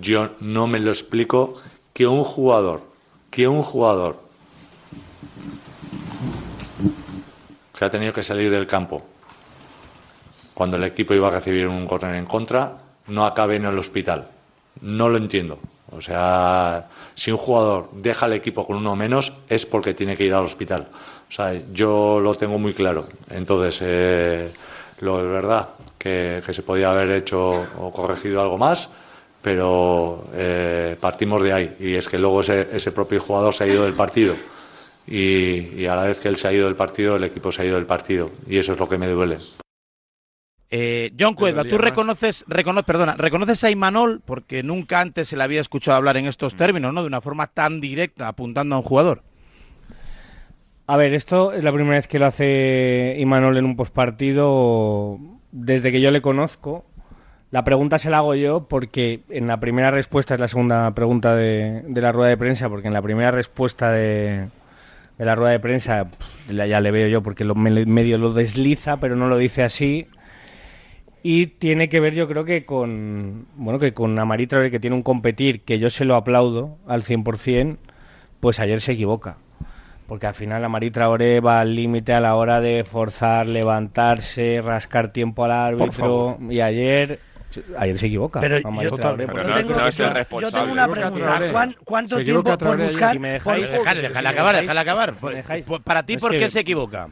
Yo 0.00 0.30
no 0.40 0.66
me 0.66 0.80
lo 0.80 0.90
explico 0.90 1.54
que 1.92 2.06
un 2.06 2.24
jugador, 2.24 2.82
que 3.30 3.48
un 3.48 3.62
jugador 3.62 4.20
que 7.76 7.84
ha 7.84 7.90
tenido 7.90 8.12
que 8.12 8.22
salir 8.22 8.50
del 8.50 8.66
campo 8.66 9.04
cuando 10.54 10.76
el 10.76 10.84
equipo 10.84 11.14
iba 11.14 11.28
a 11.28 11.30
recibir 11.30 11.68
un 11.68 11.86
córner 11.86 12.16
en 12.16 12.26
contra, 12.26 12.78
no 13.06 13.24
acabe 13.24 13.54
en 13.56 13.64
el 13.64 13.78
hospital. 13.78 14.26
No 14.80 15.08
lo 15.08 15.16
entiendo. 15.16 15.60
O 15.92 16.00
sea, 16.00 16.88
si 17.14 17.30
un 17.30 17.38
jugador 17.38 17.90
deja 17.92 18.26
el 18.26 18.32
equipo 18.32 18.66
con 18.66 18.76
uno 18.76 18.96
menos 18.96 19.32
es 19.48 19.64
porque 19.66 19.94
tiene 19.94 20.16
que 20.16 20.24
ir 20.24 20.34
al 20.34 20.44
hospital. 20.44 20.88
O 21.28 21.32
sea, 21.32 21.52
yo 21.72 22.18
lo 22.18 22.34
tengo 22.34 22.58
muy 22.58 22.74
claro. 22.74 23.06
Entonces, 23.30 23.78
eh, 23.82 24.50
lo 25.00 25.24
es 25.24 25.30
verdad 25.30 25.68
que 25.96 26.42
se 26.50 26.62
podía 26.64 26.90
haber 26.90 27.12
hecho 27.12 27.64
o 27.78 27.92
corregido 27.92 28.40
algo 28.40 28.58
más, 28.58 28.88
pero 29.48 30.28
eh, 30.34 30.94
partimos 31.00 31.42
de 31.42 31.52
ahí. 31.54 31.76
Y 31.80 31.94
es 31.94 32.06
que 32.06 32.18
luego 32.18 32.40
ese, 32.42 32.68
ese 32.70 32.92
propio 32.92 33.18
jugador 33.18 33.54
se 33.54 33.64
ha 33.64 33.66
ido 33.66 33.84
del 33.84 33.94
partido. 33.94 34.34
Y, 35.06 35.74
y 35.74 35.86
a 35.86 35.96
la 35.96 36.02
vez 36.02 36.20
que 36.20 36.28
él 36.28 36.36
se 36.36 36.48
ha 36.48 36.52
ido 36.52 36.66
del 36.66 36.76
partido, 36.76 37.16
el 37.16 37.24
equipo 37.24 37.50
se 37.50 37.62
ha 37.62 37.64
ido 37.64 37.76
del 37.76 37.86
partido. 37.86 38.30
Y 38.46 38.58
eso 38.58 38.74
es 38.74 38.78
lo 38.78 38.86
que 38.86 38.98
me 38.98 39.06
duele. 39.06 39.38
Eh, 40.70 41.12
John 41.18 41.32
Cueva, 41.32 41.64
tú 41.64 41.78
reconoces, 41.78 42.44
recono- 42.46 42.84
perdona, 42.84 43.16
reconoces 43.16 43.64
a 43.64 43.70
Imanol 43.70 44.20
porque 44.22 44.62
nunca 44.62 45.00
antes 45.00 45.28
se 45.28 45.36
le 45.38 45.44
había 45.44 45.62
escuchado 45.62 45.96
hablar 45.96 46.18
en 46.18 46.26
estos 46.26 46.54
términos, 46.56 46.92
¿no? 46.92 47.00
De 47.00 47.06
una 47.06 47.22
forma 47.22 47.46
tan 47.46 47.80
directa, 47.80 48.28
apuntando 48.28 48.74
a 48.74 48.78
un 48.80 48.84
jugador. 48.84 49.22
A 50.86 50.98
ver, 50.98 51.14
esto 51.14 51.54
es 51.54 51.64
la 51.64 51.72
primera 51.72 51.96
vez 51.96 52.06
que 52.06 52.18
lo 52.18 52.26
hace 52.26 53.16
Imanol 53.18 53.56
en 53.56 53.64
un 53.64 53.76
postpartido 53.76 55.18
desde 55.52 55.90
que 55.90 56.02
yo 56.02 56.10
le 56.10 56.20
conozco, 56.20 56.84
la 57.50 57.64
pregunta 57.64 57.98
se 57.98 58.10
la 58.10 58.18
hago 58.18 58.34
yo 58.34 58.68
porque 58.68 59.20
en 59.30 59.46
la 59.46 59.58
primera 59.58 59.90
respuesta 59.90 60.34
es 60.34 60.40
la 60.40 60.48
segunda 60.48 60.90
pregunta 60.92 61.34
de, 61.34 61.82
de 61.86 62.00
la 62.00 62.12
rueda 62.12 62.28
de 62.30 62.36
prensa, 62.36 62.68
porque 62.68 62.88
en 62.88 62.94
la 62.94 63.02
primera 63.02 63.30
respuesta 63.30 63.90
de, 63.90 64.48
de 65.18 65.24
la 65.24 65.34
rueda 65.34 65.52
de 65.52 65.60
prensa 65.60 66.04
pff, 66.04 66.50
ya 66.52 66.80
le 66.80 66.90
veo 66.90 67.08
yo 67.08 67.22
porque 67.22 67.44
lo, 67.44 67.54
me- 67.54 67.86
medio 67.86 68.18
lo 68.18 68.32
desliza, 68.32 68.98
pero 68.98 69.16
no 69.16 69.28
lo 69.28 69.38
dice 69.38 69.62
así. 69.62 70.06
Y 71.22 71.46
tiene 71.48 71.88
que 71.88 72.00
ver, 72.00 72.14
yo 72.14 72.28
creo 72.28 72.44
que 72.44 72.64
con 72.64 73.46
bueno 73.56 73.78
que 73.78 73.92
con 73.92 74.18
Amari 74.18 74.46
Traoré, 74.46 74.70
que 74.70 74.78
tiene 74.80 74.94
un 74.96 75.02
competir 75.02 75.62
que 75.62 75.78
yo 75.78 75.90
se 75.90 76.04
lo 76.04 76.14
aplaudo 76.14 76.76
al 76.86 77.02
100%, 77.02 77.76
pues 78.40 78.60
ayer 78.60 78.80
se 78.80 78.92
equivoca. 78.92 79.36
Porque 80.06 80.26
al 80.26 80.34
final 80.34 80.64
Amari 80.64 80.90
Traoré 80.90 81.40
va 81.40 81.60
al 81.60 81.74
límite 81.74 82.14
a 82.14 82.20
la 82.20 82.34
hora 82.36 82.60
de 82.62 82.84
forzar, 82.84 83.46
levantarse, 83.46 84.62
rascar 84.64 85.12
tiempo 85.12 85.44
al 85.44 85.50
árbitro. 85.52 86.38
Y 86.48 86.60
ayer, 86.60 87.18
ayer 87.78 87.98
se 87.98 88.06
equivoca. 88.06 88.40
Pero 88.40 88.58
yo. 88.58 88.68
Pero 88.96 89.12
no- 89.16 89.54
tengo, 89.54 89.74
no 89.76 89.88
es 89.88 89.98
el 90.00 90.06
yo- 90.06 90.10
yo 90.10 90.14
responsable. 90.14 90.58
tengo 90.60 90.72
una 90.72 90.88
pregunta. 90.88 91.40
¿Cuán- 91.52 91.76
¿Cuánto 91.84 92.16
Se 92.18 92.24
tiempo 92.24 92.58
por 92.58 92.76
buscar? 92.78 93.12
Si 93.12 93.18
me 93.18 93.32
dejáis- 93.32 93.68
por- 93.70 93.78
Déjale, 93.78 94.02
déjale 94.02 94.28
acabar, 94.28 94.56
déjale 94.60 94.80
acabar. 94.80 95.14
dejáis- 95.20 95.64
Pues, 95.66 95.82
Para 95.82 96.02
ti, 96.04 96.16
¿por 96.16 96.30
que- 96.32 96.38
qué 96.38 96.50
se 96.50 96.60
equivoca? 96.60 97.08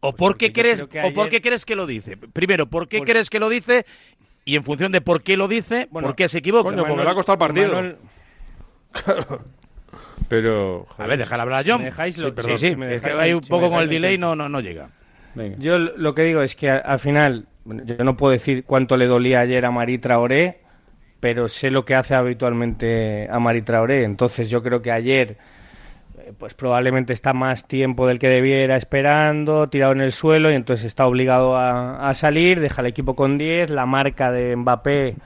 ¿O 0.00 0.12
por 0.14 0.36
qué, 0.36 0.52
crees, 0.52 0.78
creo 0.78 0.88
que 0.88 1.00
¿O 1.00 1.14
por 1.14 1.26
ayer- 1.26 1.30
qué 1.30 1.48
crees 1.48 1.64
que 1.64 1.76
lo 1.76 1.86
dice? 1.86 2.16
Primero, 2.16 2.66
¿por 2.66 2.88
qué 2.88 2.98
Por- 2.98 3.06
crees 3.06 3.30
que 3.30 3.38
lo 3.38 3.48
dice? 3.48 3.86
Y 4.44 4.56
en 4.56 4.64
función 4.64 4.90
de 4.90 5.00
por 5.00 5.22
qué 5.22 5.36
lo 5.36 5.46
dice, 5.46 5.86
Bueno, 5.92 6.08
¿por 6.08 6.16
qué 6.16 6.28
se 6.28 6.38
equivoca? 6.38 6.64
coño, 6.70 6.84
porque 6.84 7.04
le 7.04 7.10
ha 7.10 7.14
costado 7.14 7.34
el 7.34 7.38
partido. 7.38 7.72
Manuel, 7.74 7.96
Pero, 10.28 10.86
A 10.98 11.06
ver, 11.06 11.18
déjale 11.18 11.42
hablar 11.42 11.64
a 11.64 11.68
John. 11.68 11.78
¿Me 11.80 11.86
dejáis 11.86 12.16
lo- 12.18 12.28
sí, 12.28 12.32
perdón, 12.34 12.58
sí, 12.58 12.68
si 12.70 12.76
me 12.76 12.94
es 12.94 13.00
que 13.02 13.08
dejáis- 13.08 13.22
hay 13.22 13.32
un 13.34 13.44
si 13.44 13.50
poco 13.50 13.68
con 13.70 13.80
el 13.82 13.88
delay, 13.88 14.16
no, 14.18 14.34
no, 14.34 14.48
no 14.48 14.60
llega. 14.60 14.88
venga. 15.34 15.56
Yo 15.58 15.78
lo 15.78 16.14
que 16.14 16.22
digo 16.22 16.42
es 16.42 16.54
que 16.56 16.70
al 16.70 16.98
final, 16.98 17.46
bueno, 17.64 17.84
yo 17.84 18.02
no 18.04 18.16
puedo 18.16 18.32
decir 18.32 18.64
cuánto 18.64 18.96
le 18.96 19.06
dolía 19.06 19.40
ayer 19.40 19.64
a 19.64 19.70
Mari 19.70 19.98
Traoré, 19.98 20.60
pero 21.20 21.48
sé 21.48 21.70
lo 21.70 21.84
que 21.84 21.94
hace 21.94 22.14
habitualmente 22.14 23.28
a 23.30 23.38
Mari 23.38 23.62
Traoré. 23.62 24.04
Entonces 24.04 24.50
yo 24.50 24.62
creo 24.62 24.82
que 24.82 24.90
ayer, 24.90 25.36
eh, 26.18 26.32
pues 26.36 26.54
probablemente 26.54 27.12
está 27.12 27.32
más 27.32 27.68
tiempo 27.68 28.06
del 28.06 28.18
que 28.18 28.28
debiera 28.28 28.76
esperando, 28.76 29.68
tirado 29.68 29.92
en 29.92 30.00
el 30.00 30.12
suelo 30.12 30.50
y 30.50 30.54
entonces 30.54 30.86
está 30.86 31.06
obligado 31.06 31.56
a, 31.56 32.08
a 32.08 32.14
salir, 32.14 32.60
deja 32.60 32.80
el 32.80 32.88
equipo 32.88 33.14
con 33.14 33.38
10, 33.38 33.70
la 33.70 33.86
marca 33.86 34.32
de 34.32 34.56
Mbappé 34.56 35.16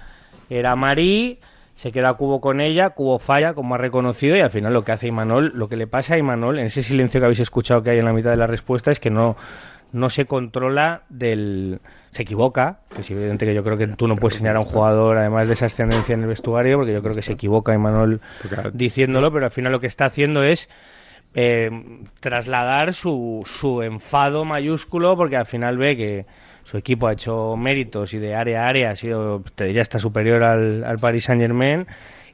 era 0.50 0.76
Marí. 0.76 1.38
Se 1.74 1.92
queda 1.92 2.14
Cubo 2.14 2.40
con 2.40 2.62
ella, 2.62 2.90
Cubo 2.90 3.18
falla, 3.18 3.52
como 3.52 3.74
ha 3.74 3.78
reconocido, 3.78 4.34
y 4.34 4.40
al 4.40 4.50
final 4.50 4.72
lo 4.72 4.82
que 4.82 4.92
hace 4.92 5.08
Imanol, 5.08 5.52
lo 5.54 5.68
que 5.68 5.76
le 5.76 5.86
pasa 5.86 6.14
a 6.14 6.18
Imanol, 6.18 6.58
en 6.58 6.64
ese 6.64 6.82
silencio 6.82 7.20
que 7.20 7.26
habéis 7.26 7.40
escuchado 7.40 7.82
que 7.82 7.90
hay 7.90 7.98
en 7.98 8.06
la 8.06 8.14
mitad 8.14 8.30
de 8.30 8.38
la 8.38 8.46
respuesta, 8.46 8.90
es 8.90 8.98
que 8.98 9.10
no, 9.10 9.36
no 9.92 10.10
se 10.10 10.24
controla 10.26 11.02
del... 11.08 11.80
Se 12.10 12.22
equivoca, 12.22 12.80
que 12.94 13.02
es 13.02 13.10
evidente 13.10 13.44
que 13.46 13.54
yo 13.54 13.62
creo 13.62 13.76
que 13.76 13.86
tú 13.88 14.08
no 14.08 14.16
puedes 14.16 14.36
enseñar 14.36 14.56
a 14.56 14.60
un 14.60 14.64
jugador, 14.66 15.18
además 15.18 15.48
de 15.48 15.54
esa 15.54 15.66
ascendencia 15.66 16.14
en 16.14 16.22
el 16.22 16.26
vestuario, 16.28 16.78
porque 16.78 16.92
yo 16.92 17.02
creo 17.02 17.14
que 17.14 17.22
se 17.22 17.32
equivoca 17.32 17.72
Porque- 18.42 18.70
diciéndolo, 18.72 19.30
pero 19.32 19.44
al 19.44 19.50
final 19.50 19.72
lo 19.72 19.80
que 19.80 19.86
está 19.86 20.06
haciendo 20.06 20.42
es 20.42 20.70
eh, 21.34 21.70
trasladar 22.20 22.94
su, 22.94 23.42
su 23.44 23.82
enfado 23.82 24.44
mayúsculo, 24.46 25.16
porque 25.16 25.36
al 25.36 25.44
final 25.46 25.76
ve 25.76 25.96
que 25.96 26.26
su 26.64 26.78
equipo 26.78 27.06
ha 27.08 27.12
hecho 27.12 27.56
méritos 27.56 28.14
y 28.14 28.18
de 28.18 28.34
área 28.34 28.64
a 28.64 28.68
área 28.68 28.90
ha 28.90 28.96
sido, 28.96 29.42
te 29.54 29.66
diría, 29.66 29.82
hasta 29.82 29.98
superior 29.98 30.42
al, 30.42 30.82
al 30.84 30.96
Paris 30.98 31.24
Saint 31.24 31.40
Germain. 31.42 31.86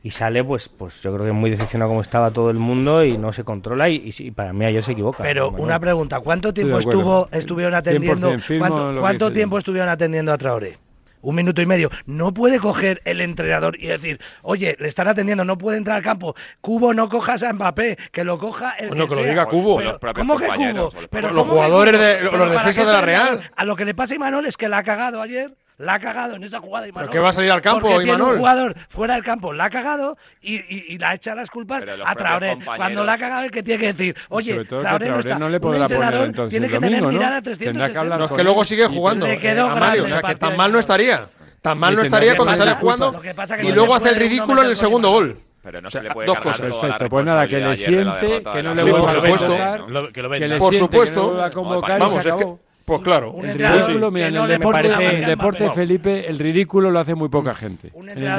Y 0.04 0.11
sale, 0.11 0.42
pues, 0.42 0.68
pues 0.68 1.00
yo 1.02 1.14
creo 1.14 1.26
que 1.26 1.32
muy 1.32 1.49
decepcionado 1.50 1.90
como 1.90 2.00
estaba 2.00 2.32
todo 2.32 2.50
el 2.50 2.56
mundo 2.59 3.04
y 3.04 3.16
no 3.18 3.32
se 3.32 3.44
controla. 3.44 3.88
Y, 3.88 3.97
y 3.97 4.12
sí, 4.12 4.32
para 4.32 4.52
mí 4.52 4.64
ayer 4.64 4.82
se 4.82 4.92
equivoca. 4.92 5.23
Pero 5.23 5.50
una 5.50 5.78
pregunta, 5.78 6.18
¿cuánto 6.21 6.52
tiempo 6.52 6.78
estuvo 6.78 7.28
estuvieron 7.30 7.75
atendiendo 7.75 8.32
100% 8.32 8.40
firmo 8.40 9.00
cuánto, 9.00 9.32
tiempo 9.32 9.59
estuvieron 9.59 9.88
atendiendo 9.88 10.32
a 10.32 10.38
Traoré? 10.38 10.78
Un 11.21 11.37
minuto 11.37 11.62
y 11.62 11.66
medio. 11.66 11.88
No 12.04 12.35
puede 12.35 12.59
coger 12.59 13.00
el 13.04 13.21
entrenador 13.21 13.76
y 13.80 13.87
decir, 13.87 14.21
oye, 14.42 14.75
le 14.80 14.88
están 14.88 15.06
atendiendo, 15.06 15.44
no 15.44 15.56
puede 15.56 15.78
entrar 15.78 15.99
al 15.99 16.02
campo. 16.02 16.35
Cubo, 16.61 16.92
no 16.94 17.09
cojas 17.09 17.44
a 17.44 17.52
Mbappé, 17.52 17.97
que 18.11 18.25
lo 18.25 18.38
coja 18.40 18.73
el 18.73 18.88
Coño, 18.88 19.04
que 19.04 19.09
que 19.11 19.14
lo 19.14 19.21
sea". 19.23 19.30
diga 19.30 19.47
Cubo. 19.47 19.76
Pero, 19.76 19.90
Los 19.90 19.99
propios 20.00 20.26
¿Cómo 20.26 20.37
que 20.40 20.47
Cubo? 20.49 20.56
Pero 20.59 20.90
propios- 20.90 21.06
¿cómo 21.12 21.28
que 21.28 21.35
Los 21.37 21.47
jugadores 21.47 22.00
de- 22.00 22.23
los 22.23 22.32
Pero 22.32 22.44
¿para 22.49 22.54
defensas 22.59 22.87
de 22.87 22.92
la 22.92 23.00
Real. 23.02 23.40
A 23.54 23.64
lo 23.64 23.76
que 23.76 23.85
le 23.85 23.94
pasa 23.94 24.14
a 24.14 24.16
Imanol 24.16 24.47
es 24.47 24.56
que 24.56 24.68
la 24.68 24.78
ha 24.78 24.82
cagado 24.82 25.23
ayer. 25.23 25.54
La 25.83 25.95
ha 25.95 25.99
cagado 25.99 26.37
en 26.37 26.45
esa 26.45 26.61
jugada 26.61 26.87
Imanol. 26.87 27.11
qué 27.11 27.18
va 27.18 27.31
a 27.31 27.33
salir 27.33 27.51
al 27.51 27.61
campo, 27.61 27.81
Porque 27.81 27.97
tiene 28.05 28.11
Imanol? 28.11 28.33
un 28.35 28.38
jugador 28.38 28.75
fuera 28.88 29.14
del 29.14 29.25
campo, 29.25 29.53
la 29.53 29.64
ha 29.64 29.71
cagado 29.71 30.16
y, 30.40 30.55
y, 30.57 30.85
y 30.90 30.99
la 30.99 31.14
echa 31.14 31.35
las 31.35 31.51
culpas 31.51 31.81
Pero 31.85 32.07
a 32.07 32.14
Traoré. 32.14 32.51
compañeros- 32.51 32.77
Cuando 32.77 33.05
la 33.05 33.12
ha 33.14 33.18
cagado 33.18 33.45
el 33.45 33.51
que 33.51 33.62
tiene 33.64 33.81
que 33.81 33.92
decir, 33.92 34.16
oye, 34.29 34.59
que 34.59 34.64
Traoré 34.64 35.09
no 35.11 35.18
está. 35.18 35.38
no 35.38 35.49
le 35.49 35.57
Un 35.57 35.61
podrá 35.61 35.79
poner 35.88 35.92
entrenador 35.92 36.27
entonces 36.29 36.51
tiene 36.51 36.68
que 36.68 36.75
tener 36.79 36.90
domingo, 37.01 37.07
¿no? 37.12 37.18
mirada 37.18 37.42
Tendrá 37.42 37.53
que 37.53 37.64
360. 37.66 38.01
hablar 38.01 38.18
No, 38.21 38.25
es 38.27 38.33
que 38.33 38.45
luego 38.45 38.64
sigue 38.64 38.87
jugando. 38.87 39.27
Le 39.27 39.38
quedó 39.38 39.51
eh, 39.51 39.64
grande 39.71 39.79
Amario, 39.85 40.05
o 40.05 40.09
sea, 40.09 40.23
que 40.23 40.35
tan 40.37 40.57
mal 40.57 40.71
no 40.71 40.77
de 40.77 40.81
estaría. 40.81 41.27
Tan 41.61 41.79
mal 41.79 41.97
no 41.97 42.03
estaría 42.03 42.31
que 42.33 42.37
cuando 42.37 42.53
pasar 42.53 42.66
sale 42.68 42.81
jugando 42.81 43.21
que 43.21 43.35
que 43.35 43.68
y 43.68 43.73
luego 43.73 43.95
hace 43.95 44.09
el 44.11 44.16
ridículo 44.16 44.62
en 44.62 44.68
el 44.68 44.77
segundo 44.77 45.11
gol. 45.11 45.38
Pero 45.62 45.81
no 45.81 45.87
O 45.87 45.90
sea, 45.90 46.01
se 46.01 46.09
le 46.09 46.14
puede 46.14 46.27
dos 46.27 46.40
cosas. 46.40 46.59
toda 46.59 46.71
la 46.71 46.81
Perfecto, 46.99 47.09
pues 47.09 47.25
nada, 47.25 47.47
que 47.47 47.59
le 47.59 47.75
siente, 47.77 48.42
que 48.53 48.62
no 48.64 48.75
le 48.75 48.83
vuelva 48.83 49.11
a 49.11 49.14
supuesto. 49.14 49.47
convocar, 49.47 50.12
que 50.12 50.12
que 50.12 50.49
le 50.49 50.59
Por 50.59 50.71
siente, 50.71 50.79
supuesto. 50.79 51.14
que 51.21 51.21
no 51.21 51.27
vuelva 51.29 51.47
a 51.47 51.51
convocar 51.51 51.97
y 51.97 52.01
Vamos, 52.01 52.12
se 52.14 52.18
es 52.18 52.25
que. 52.25 52.31
acabó. 52.33 52.61
Pues 52.85 53.03
claro. 53.03 53.31
Un 53.33 53.47
El 53.47 53.59
ridículo, 53.59 54.11
mira, 54.11 54.29
en 54.29 54.37
el 54.37 54.49
deporte, 54.49 54.87
el 54.88 55.37
Mbappé. 55.37 55.71
Felipe, 55.71 56.29
el 56.29 56.38
ridículo 56.38 56.90
lo 56.90 56.99
hace 56.99 57.14
muy 57.14 57.29
poca 57.29 57.55
gente. 57.55 57.92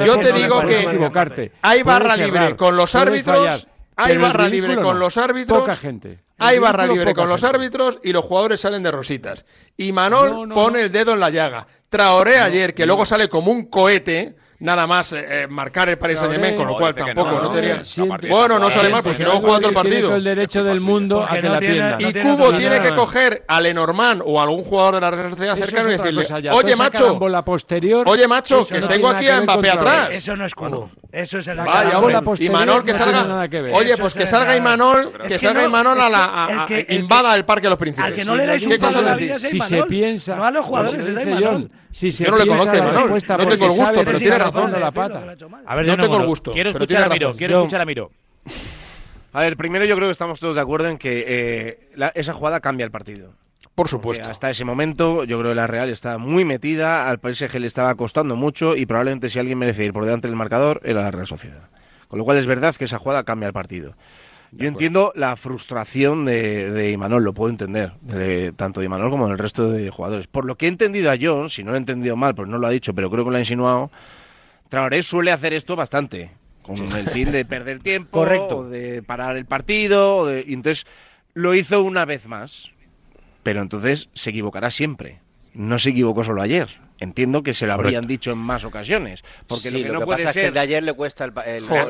Yo 0.04 0.18
te 0.18 0.32
digo 0.32 0.60
que 0.62 0.82
equivocarte. 0.82 1.52
hay 1.62 1.82
barra 1.82 2.10
Puedes 2.14 2.26
libre 2.26 2.44
errar, 2.44 2.56
con 2.56 2.76
los 2.76 2.94
árbitros, 2.94 3.36
fallar, 3.38 3.60
hay 3.96 4.16
barra 4.18 4.48
libre 4.48 4.74
con 4.76 4.84
no. 4.84 4.94
los 4.94 5.16
árbitros, 5.16 5.60
Poca 5.60 5.76
gente. 5.76 6.18
Hay 6.38 6.58
barra 6.58 6.86
libre 6.86 7.14
con 7.14 7.28
los 7.28 7.44
árbitros 7.44 8.00
y 8.02 8.12
los 8.12 8.24
jugadores 8.24 8.60
salen 8.60 8.82
de 8.82 8.90
rositas. 8.90 9.44
Y 9.76 9.92
Manol 9.92 10.30
No, 10.30 10.46
no, 10.46 10.54
pone 10.54 10.80
no. 10.80 10.84
el 10.86 10.92
dedo 10.92 11.12
en 11.14 11.20
la 11.20 11.30
llaga. 11.30 11.66
Traoré 11.88 12.38
ayer, 12.38 12.74
que 12.74 12.86
luego 12.86 13.06
sale 13.06 13.28
como 13.28 13.52
un 13.52 13.66
cohete, 13.66 14.34
nada 14.58 14.86
más 14.86 15.12
eh, 15.12 15.42
eh, 15.42 15.46
marcar 15.48 15.88
el 15.88 15.98
Paris 15.98 16.18
Saint-Germain, 16.18 16.56
con 16.56 16.66
lo 16.66 16.76
cual 16.76 16.94
tampoco 16.94 17.30
no, 17.32 17.42
no, 17.42 17.42
no, 17.44 17.50
tenía... 17.50 17.82
Bueno, 18.28 18.58
no 18.58 18.70
sale 18.70 18.88
mal, 18.88 19.02
pues 19.02 19.16
si 19.16 19.22
no 19.22 19.34
no 19.34 19.40
jugando 19.40 19.68
el 19.68 19.74
Tiene 19.74 19.90
todo 19.90 19.90
partido. 19.90 20.16
el 20.16 20.24
derecho 20.24 20.64
del 20.64 20.80
mundo 20.80 21.22
a 21.22 21.34
que 21.34 21.42
no 21.42 21.60
la 21.60 21.98
no 21.98 22.08
Y 22.08 22.12
Cubo 22.12 22.52
tiene 22.52 22.80
que 22.80 22.94
coger 22.94 23.44
a 23.48 23.60
Lenormand 23.60 24.22
o 24.24 24.40
a 24.40 24.44
algún 24.44 24.64
jugador 24.64 24.94
de 24.94 25.00
la 25.00 25.10
Real 25.10 25.30
Sociedad 25.30 25.56
cercano 25.56 25.88
y 25.88 25.96
decirle, 25.96 26.42
ya. 26.42 26.54
oye 26.54 26.76
macho, 26.76 27.18
oye 28.06 28.28
macho, 28.28 28.66
que 28.66 28.80
tengo 28.80 29.08
aquí 29.08 29.28
a 29.28 29.40
Mbappé 29.42 29.70
atrás. 29.70 30.08
Eso 30.12 30.36
no 30.36 30.44
es 30.44 30.54
Cubo. 30.54 30.90
Eso 31.14 31.38
es 31.38 31.46
el 31.46 31.58
Vaya, 31.58 31.98
hombre. 32.00 32.18
Y 32.40 32.48
Manol 32.50 32.82
que 32.82 32.90
no 32.90 32.98
salga. 32.98 33.24
nada 33.24 33.48
que 33.48 33.60
ver. 33.62 33.72
Oye, 33.72 33.92
Eso 33.92 34.00
pues 34.02 34.16
es 34.16 34.20
que 34.22 34.26
salga 34.26 34.56
Imanol, 34.56 35.12
que 35.12 35.28
que 35.28 35.38
salga 35.38 35.60
no, 35.62 35.68
Imanol 35.68 36.00
a 36.00 36.04
que 36.06 36.10
la 36.10 36.24
a- 36.24 36.50
el 36.52 36.58
a- 36.58 36.66
que- 36.66 36.78
el 36.80 36.86
que- 36.86 36.94
invada 36.96 37.34
el 37.36 37.44
Parque 37.44 37.62
de 37.66 37.70
los 37.70 37.78
Príncipes. 37.78 38.04
Al 38.04 38.14
que 38.14 38.24
no 38.24 38.34
le 38.34 38.46
dais 38.46 38.66
¿Qué 38.66 38.74
un 38.74 38.80
paso 38.80 39.00
la 39.00 39.14
vida 39.14 39.38
si 39.38 39.60
se 39.60 39.82
piensa, 39.84 40.34
No 40.34 40.44
a 40.44 40.50
los 40.50 40.66
jugadores, 40.66 41.06
es 41.06 41.26
Imanol. 41.26 41.70
Si 41.90 42.10
se 42.10 42.24
Yo 42.24 42.32
no 42.32 42.36
le 42.38 42.44
piensa 42.44 42.64
conozco 42.64 42.78
Imanol, 42.82 43.02
respuesta 43.02 43.36
no 43.36 43.38
tengo 43.48 43.64
el 43.64 43.70
gusto, 43.70 43.92
pero 44.04 44.18
tiene 44.18 44.38
razón. 44.38 44.72
la 44.80 44.90
pata. 44.90 45.24
A 45.66 45.74
ver, 45.76 45.86
No 45.86 45.96
tengo 45.96 46.16
el 46.16 46.26
gusto, 46.26 46.52
Quiero 46.52 46.70
escuchar 46.70 47.04
a 47.04 47.08
Miro, 47.08 47.34
quiero 47.36 47.58
escuchar 47.60 47.80
a 47.80 47.84
Miro. 47.84 48.10
A 49.32 49.40
ver, 49.40 49.56
primero 49.56 49.84
yo 49.84 49.96
creo 49.96 50.08
que 50.08 50.12
estamos 50.12 50.38
todos 50.40 50.54
de 50.56 50.60
acuerdo 50.60 50.88
en 50.88 50.98
que 50.98 51.24
eh, 51.26 51.90
la- 51.96 52.12
esa 52.14 52.32
jugada 52.32 52.60
cambia 52.60 52.84
el 52.84 52.90
partido. 52.90 53.32
Por 53.74 53.86
Porque 53.86 53.90
supuesto. 53.90 54.24
hasta 54.30 54.50
ese 54.50 54.64
momento 54.64 55.24
yo 55.24 55.38
creo 55.38 55.50
que 55.50 55.56
la 55.56 55.66
Real 55.66 55.88
estaba 55.88 56.18
muy 56.18 56.44
metida, 56.44 57.08
al 57.08 57.18
PSG 57.18 57.58
le 57.58 57.66
estaba 57.66 57.94
costando 57.96 58.36
mucho 58.36 58.76
y 58.76 58.86
probablemente 58.86 59.28
si 59.30 59.38
alguien 59.40 59.58
merece 59.58 59.84
ir 59.84 59.92
por 59.92 60.04
delante 60.04 60.28
del 60.28 60.36
marcador 60.36 60.80
era 60.84 61.02
la 61.02 61.10
Real 61.10 61.26
Sociedad. 61.26 61.68
Con 62.08 62.18
lo 62.20 62.24
cual 62.24 62.36
es 62.38 62.46
verdad 62.46 62.74
que 62.76 62.84
esa 62.84 62.98
jugada 62.98 63.24
cambia 63.24 63.48
el 63.48 63.52
partido. 63.52 63.96
Yo 64.52 64.68
entiendo 64.68 65.10
la 65.16 65.34
frustración 65.34 66.24
de, 66.24 66.70
de 66.70 66.92
Imanol, 66.92 67.24
lo 67.24 67.32
puedo 67.34 67.50
entender, 67.50 67.94
de- 68.02 68.52
tanto 68.52 68.78
de 68.78 68.86
Imanol 68.86 69.10
como 69.10 69.26
del 69.26 69.36
resto 69.38 69.68
de 69.72 69.90
jugadores. 69.90 70.28
Por 70.28 70.44
lo 70.44 70.54
que 70.56 70.66
he 70.66 70.68
entendido 70.68 71.10
a 71.10 71.16
John, 71.20 71.50
si 71.50 71.64
no 71.64 71.72
lo 71.72 71.76
he 71.76 71.80
entendido 71.80 72.14
mal, 72.14 72.36
pues 72.36 72.48
no 72.48 72.58
lo 72.58 72.68
ha 72.68 72.70
dicho, 72.70 72.94
pero 72.94 73.10
creo 73.10 73.24
que 73.24 73.32
lo 73.32 73.36
ha 73.36 73.40
insinuado, 73.40 73.90
Traoré 74.68 75.02
suele 75.02 75.32
hacer 75.32 75.52
esto 75.54 75.74
bastante, 75.74 76.30
con 76.62 76.76
el 76.76 77.08
fin 77.10 77.32
de 77.32 77.44
perder 77.44 77.78
tiempo, 77.82 78.10
Correcto. 78.20 78.58
o 78.58 78.68
de 78.68 79.02
parar 79.02 79.36
el 79.36 79.44
partido, 79.46 80.18
o 80.18 80.26
de- 80.26 80.44
y 80.46 80.54
entonces 80.54 80.86
lo 81.34 81.52
hizo 81.54 81.82
una 81.82 82.04
vez 82.04 82.28
más, 82.28 82.70
pero 83.44 83.62
entonces 83.62 84.08
se 84.14 84.30
equivocará 84.30 84.70
siempre. 84.72 85.20
No 85.52 85.78
se 85.78 85.90
equivocó 85.90 86.24
solo 86.24 86.42
ayer. 86.42 86.82
Entiendo 86.98 87.42
que 87.42 87.54
se 87.54 87.66
lo 87.66 87.72
habrían 87.74 88.06
dicho 88.06 88.30
en 88.32 88.38
más 88.38 88.64
ocasiones, 88.64 89.22
porque 89.48 89.70
Sí, 89.70 89.78
lo 89.78 89.86
que 89.86 89.92
no 89.92 89.98
pasa 90.00 90.06
puede 90.06 90.22
es 90.22 90.26
que 90.28 90.32
ser 90.32 90.44
el 90.46 90.54
de 90.54 90.60
ayer 90.60 90.82
le 90.82 90.92
cuesta 90.94 91.24
el, 91.24 91.32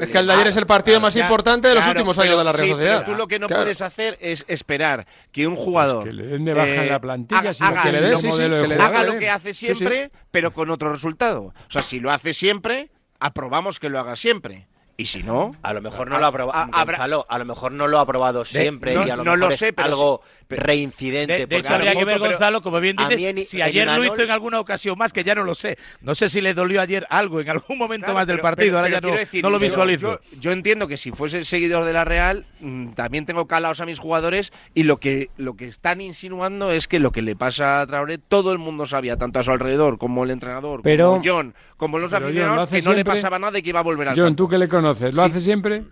es 0.02 0.08
que 0.10 0.18
el 0.18 0.26
de 0.26 0.32
ayer 0.32 0.46
es 0.48 0.56
el 0.56 0.66
partido 0.66 0.98
más 0.98 1.14
importante 1.16 1.68
de 1.68 1.74
los 1.74 1.84
claro, 1.84 1.98
últimos 2.00 2.18
años 2.18 2.38
de 2.38 2.44
la 2.44 2.52
Real 2.52 2.66
sí, 2.66 2.72
Sociedad. 2.72 3.02
pero 3.04 3.12
tú 3.12 3.18
lo 3.18 3.28
que 3.28 3.38
no 3.38 3.46
Claro. 3.46 3.62
puedes 3.62 3.82
hacer 3.82 4.18
es 4.20 4.44
esperar 4.48 5.06
que 5.30 5.46
un 5.46 5.56
jugador 5.56 6.04
Pues 6.04 6.16
que 6.16 6.22
le 6.22 6.26
den 6.26 6.44
de 6.46 6.54
baja 6.54 6.74
en 6.84 6.88
la 6.88 7.00
plantilla, 7.00 7.38
haga, 7.40 7.54
sino 7.54 7.68
haga 7.68 7.82
que 7.82 7.92
le 7.92 8.00
den, 8.00 8.12
lo- 8.12 8.18
sí, 8.18 8.22
sí, 8.22 8.28
modelo 8.32 8.56
de 8.68 8.74
haga 8.76 9.02
lo 9.04 9.18
que 9.18 9.30
hace 9.30 9.54
Sí, 9.54 9.66
sí. 9.68 9.74
siempre, 9.74 10.10
pero 10.30 10.52
con 10.52 10.70
otro 10.70 10.90
resultado. 10.90 11.42
O 11.44 11.70
sea, 11.70 11.82
si 11.82 12.00
lo 12.00 12.10
hace 12.10 12.32
siempre, 12.34 12.90
aprobamos 13.20 13.78
que 13.80 13.90
lo 13.90 14.00
haga 14.00 14.16
siempre. 14.16 14.66
Y 14.96 15.06
si 15.06 15.24
no, 15.24 15.50
A 15.62 15.72
lo 15.72 15.82
mejor 15.82 16.08
no 16.08 16.18
lo 16.20 16.24
ha 16.24 16.28
aprobado. 16.28 16.72
a- 16.72 16.84
Gonzalo, 16.84 17.26
a 17.28 17.38
lo 17.38 17.44
mejor 17.44 17.72
no 17.72 17.88
lo 17.88 17.98
ha 17.98 18.02
aprobado 18.02 18.44
siempre 18.44 18.94
no- 18.94 19.04
y 19.06 19.10
a 19.10 19.16
lo 19.16 19.24
no 19.24 19.32
mejor 19.34 19.50
lo 19.50 19.56
sé, 19.56 19.72
pero 19.72 19.88
algo 19.88 20.22
reincidente. 20.48 21.32
De, 21.32 21.38
de 21.40 21.46
porque 21.46 21.58
hecho, 21.66 21.74
habría 21.74 21.94
que 21.94 22.04
ver, 22.04 22.18
Gonzalo, 22.18 22.62
como 22.62 22.80
bien 22.80 22.98
a 23.00 23.08
dices, 23.08 23.48
si 23.48 23.62
ayer 23.62 23.86
lo 23.86 24.04
hizo 24.04 24.22
en 24.22 24.30
alguna 24.30 24.60
ocasión 24.60 24.96
más, 24.98 25.12
que 25.12 25.24
ya 25.24 25.34
no 25.34 25.44
lo 25.44 25.54
sé. 25.54 25.78
No 26.00 26.14
sé 26.14 26.28
si 26.28 26.40
le 26.40 26.54
dolió 26.54 26.80
ayer 26.80 27.06
algo 27.10 27.40
en 27.40 27.48
algún 27.50 27.78
momento 27.78 28.06
Claro, 28.06 28.18
más 28.18 28.26
del 28.26 28.36
pero- 28.36 28.42
partido, 28.42 28.66
pero- 28.66 28.78
ahora 28.78 28.88
pero 28.88 28.96
ya 28.96 29.00
no, 29.00 29.08
quiero 29.08 29.20
decir, 29.20 29.42
no 29.42 29.50
lo 29.50 29.58
visualizo. 29.58 30.20
Yo, 30.32 30.40
yo 30.40 30.52
entiendo 30.52 30.88
que 30.88 30.96
si 30.96 31.10
fuese 31.12 31.44
seguidor 31.44 31.84
de 31.84 31.92
la 31.92 32.04
Real, 32.04 32.44
mm, 32.60 32.88
también 32.92 33.26
tengo 33.26 33.46
calados 33.46 33.80
a 33.80 33.86
mis 33.86 33.98
jugadores 33.98 34.52
y 34.74 34.82
lo 34.84 34.98
que, 34.98 35.30
lo 35.36 35.54
que 35.56 35.66
están 35.66 36.00
insinuando 36.00 36.70
es 36.72 36.88
que 36.88 36.98
lo 36.98 37.12
que 37.12 37.22
le 37.22 37.36
pasa 37.36 37.80
a 37.80 37.86
Traoré, 37.86 38.18
todo 38.18 38.52
el 38.52 38.58
mundo 38.58 38.86
sabía, 38.86 39.16
tanto 39.16 39.38
a 39.38 39.42
su 39.42 39.50
alrededor 39.50 39.98
como 39.98 40.24
el 40.24 40.30
entrenador, 40.30 40.80
Pero- 40.82 41.10
como 41.12 41.22
John, 41.24 41.54
como 41.76 41.98
los 41.98 42.10
John, 42.10 42.22
aficionados, 42.24 42.56
¿lo 42.56 42.62
hace 42.62 42.78
que 42.78 42.82
no 42.88 42.92
le 42.94 43.04
pasaba 43.04 43.38
nada 43.38 43.58
y 43.58 43.62
que 43.62 43.70
iba 43.70 43.80
a 43.80 43.82
volver 43.82 44.08
al 44.08 44.14
John, 44.16 44.24
campo. 44.26 44.36
tú 44.44 44.48
que 44.48 44.58
le 44.58 44.68
conoces, 44.68 45.14
¿lo 45.14 45.22
Sí. 45.22 45.26
hace 45.30 45.40
siempre? 45.40 45.82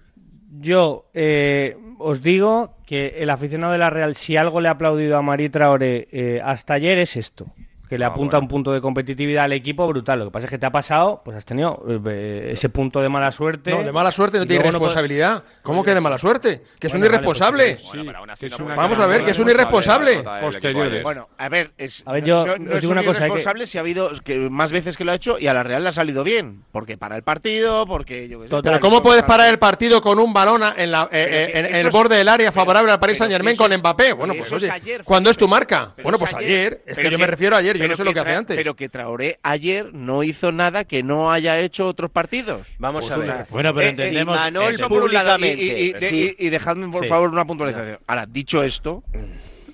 Yo 0.60 1.06
eh, 1.14 1.76
os 2.02 2.22
digo 2.22 2.74
que 2.86 3.22
el 3.22 3.30
aficionado 3.30 3.72
de 3.72 3.78
la 3.78 3.90
Real, 3.90 4.14
si 4.14 4.36
algo 4.36 4.60
le 4.60 4.68
ha 4.68 4.72
aplaudido 4.72 5.16
a 5.16 5.22
Marí 5.22 5.48
Traoré 5.48 6.08
eh, 6.12 6.40
hasta 6.44 6.74
ayer, 6.74 6.98
es 6.98 7.16
esto. 7.16 7.46
Que 7.92 7.98
le 7.98 8.06
Ah, 8.06 8.08
apunta 8.08 8.38
bueno. 8.38 8.44
un 8.46 8.48
punto 8.48 8.72
de 8.72 8.80
competitividad 8.80 9.44
al 9.44 9.52
equipo 9.52 9.86
brutal. 9.86 10.18
Lo 10.20 10.24
que 10.24 10.30
pasa 10.30 10.46
es 10.46 10.50
que 10.50 10.56
te 10.56 10.64
ha 10.64 10.72
pasado, 10.72 11.20
pues 11.22 11.36
has 11.36 11.44
tenido 11.44 11.84
eh, 12.06 12.48
ese 12.54 12.70
punto 12.70 13.02
de 13.02 13.10
mala 13.10 13.30
suerte. 13.30 13.70
No, 13.70 13.82
de 13.82 13.92
mala 13.92 14.10
suerte 14.10 14.38
no 14.38 14.46
tiene 14.46 14.62
luego 14.62 14.72
no 14.72 14.78
puede- 14.78 14.88
responsabilidad. 14.88 15.44
¿Cómo 15.62 15.84
que 15.84 15.92
de 15.92 16.00
mala 16.00 16.16
suerte? 16.16 16.62
Que 16.80 16.86
es 16.86 16.94
un 16.94 17.00
vale, 17.02 17.12
irresponsable. 17.12 17.64
pues 17.74 17.84
Bueno, 17.88 18.04
pero 18.06 18.18
aún 18.20 18.30
así 18.30 18.40
que 18.40 18.46
es 18.46 18.52
no 18.58 18.64
una 18.64 18.74
puede 18.74 18.88
Vamos 18.88 18.98
a 18.98 19.06
ver, 19.06 19.24
que 19.24 19.30
es 19.32 19.38
un 19.38 19.44
responsable 19.46 20.10
irresponsable. 20.12 20.40
Posteriores. 20.46 21.02
Bueno, 21.02 21.28
a 21.36 21.48
ver, 21.50 21.72
es, 21.76 22.02
A 22.06 22.12
ver, 22.12 22.24
yo 22.24 22.46
no, 22.46 22.52
es 22.76 22.80
digo 22.80 22.92
un 22.92 22.98
una 22.98 23.04
cosa, 23.06 23.24
hay 23.24 23.28
que- 23.28 23.32
irresponsable 23.34 23.66
si 23.66 23.76
ha 23.76 23.80
habido 23.82 24.10
que 24.24 24.38
más 24.38 24.72
veces 24.72 24.96
que 24.96 25.04
lo 25.04 25.12
ha 25.12 25.14
hecho 25.14 25.38
y 25.38 25.46
a 25.48 25.52
la 25.52 25.62
Real 25.62 25.82
le 25.82 25.90
ha 25.90 25.92
salido 25.92 26.24
bien. 26.24 26.62
Porque 26.72 26.96
para 26.96 27.14
el 27.16 27.22
partido, 27.24 27.84
porque 27.86 28.26
yo 28.26 28.38
qué 28.38 28.44
sé, 28.46 28.50
Total. 28.52 28.72
Pero 28.72 28.80
¿cómo 28.80 29.02
puedes 29.02 29.22
parar 29.24 29.50
el 29.50 29.58
partido 29.58 30.00
con 30.00 30.18
un 30.18 30.32
balón 30.32 30.62
en, 30.78 30.90
la, 30.92 31.10
eh, 31.12 31.50
eh, 31.52 31.58
en, 31.58 31.66
en 31.66 31.74
el 31.74 31.86
es- 31.88 31.92
borde 31.92 32.16
del 32.16 32.30
área 32.30 32.52
favorable 32.52 32.90
al 32.90 32.98
Paris 32.98 33.18
Saint 33.18 33.30
Germain 33.32 33.54
con 33.54 33.70
Mbappé? 33.70 34.14
Bueno, 34.14 34.32
pues 34.38 34.50
oye, 34.50 34.70
ayer, 34.70 35.04
¿cuándo 35.04 35.28
es 35.28 35.36
tu 35.36 35.46
marca? 35.46 35.92
Bueno, 36.02 36.16
es 36.16 36.20
pues 36.20 36.32
ayer. 36.34 36.82
Es 36.86 36.96
que 36.96 37.10
yo 37.10 37.18
me 37.18 37.26
refiero 37.26 37.54
a 37.54 37.58
ayer, 37.58 37.81
yo 37.82 37.88
no 37.88 37.96
sé 37.96 38.04
lo 38.04 38.12
que 38.14 38.20
hace 38.20 38.34
antes. 38.34 38.56
Pero 38.56 38.74
que 38.76 38.88
Traoré 38.88 39.38
ayer 39.42 39.92
no 39.92 40.22
hizo 40.22 40.52
nada 40.52 40.84
que 40.84 41.02
no 41.02 41.30
haya 41.32 41.58
hecho 41.60 41.86
otros 41.86 42.10
partidos. 42.10 42.68
Vamos 42.78 43.04
Pues, 43.04 43.14
a 43.14 43.18
ver. 43.18 43.46
Bueno, 43.50 43.74
pero 43.74 43.86
Eh, 43.86 43.90
entendemos- 43.90 44.36
si 44.36 44.42
Manol 44.44 44.74
Eso 44.74 44.88
por 44.88 45.02
un 45.04 45.12
lado. 45.12 45.30
Y, 45.36 45.38
públicamente. 45.38 45.80
y- 45.82 45.90
y- 45.90 45.98
sí. 45.98 46.36
y- 46.38 46.48
dejadme, 46.48 46.88
por 46.90 47.02
Sí. 47.04 47.08
favor, 47.08 47.30
una 47.30 47.44
puntualización. 47.44 47.98
Ahora, 48.06 48.26
dicho 48.26 48.62
esto, 48.62 49.02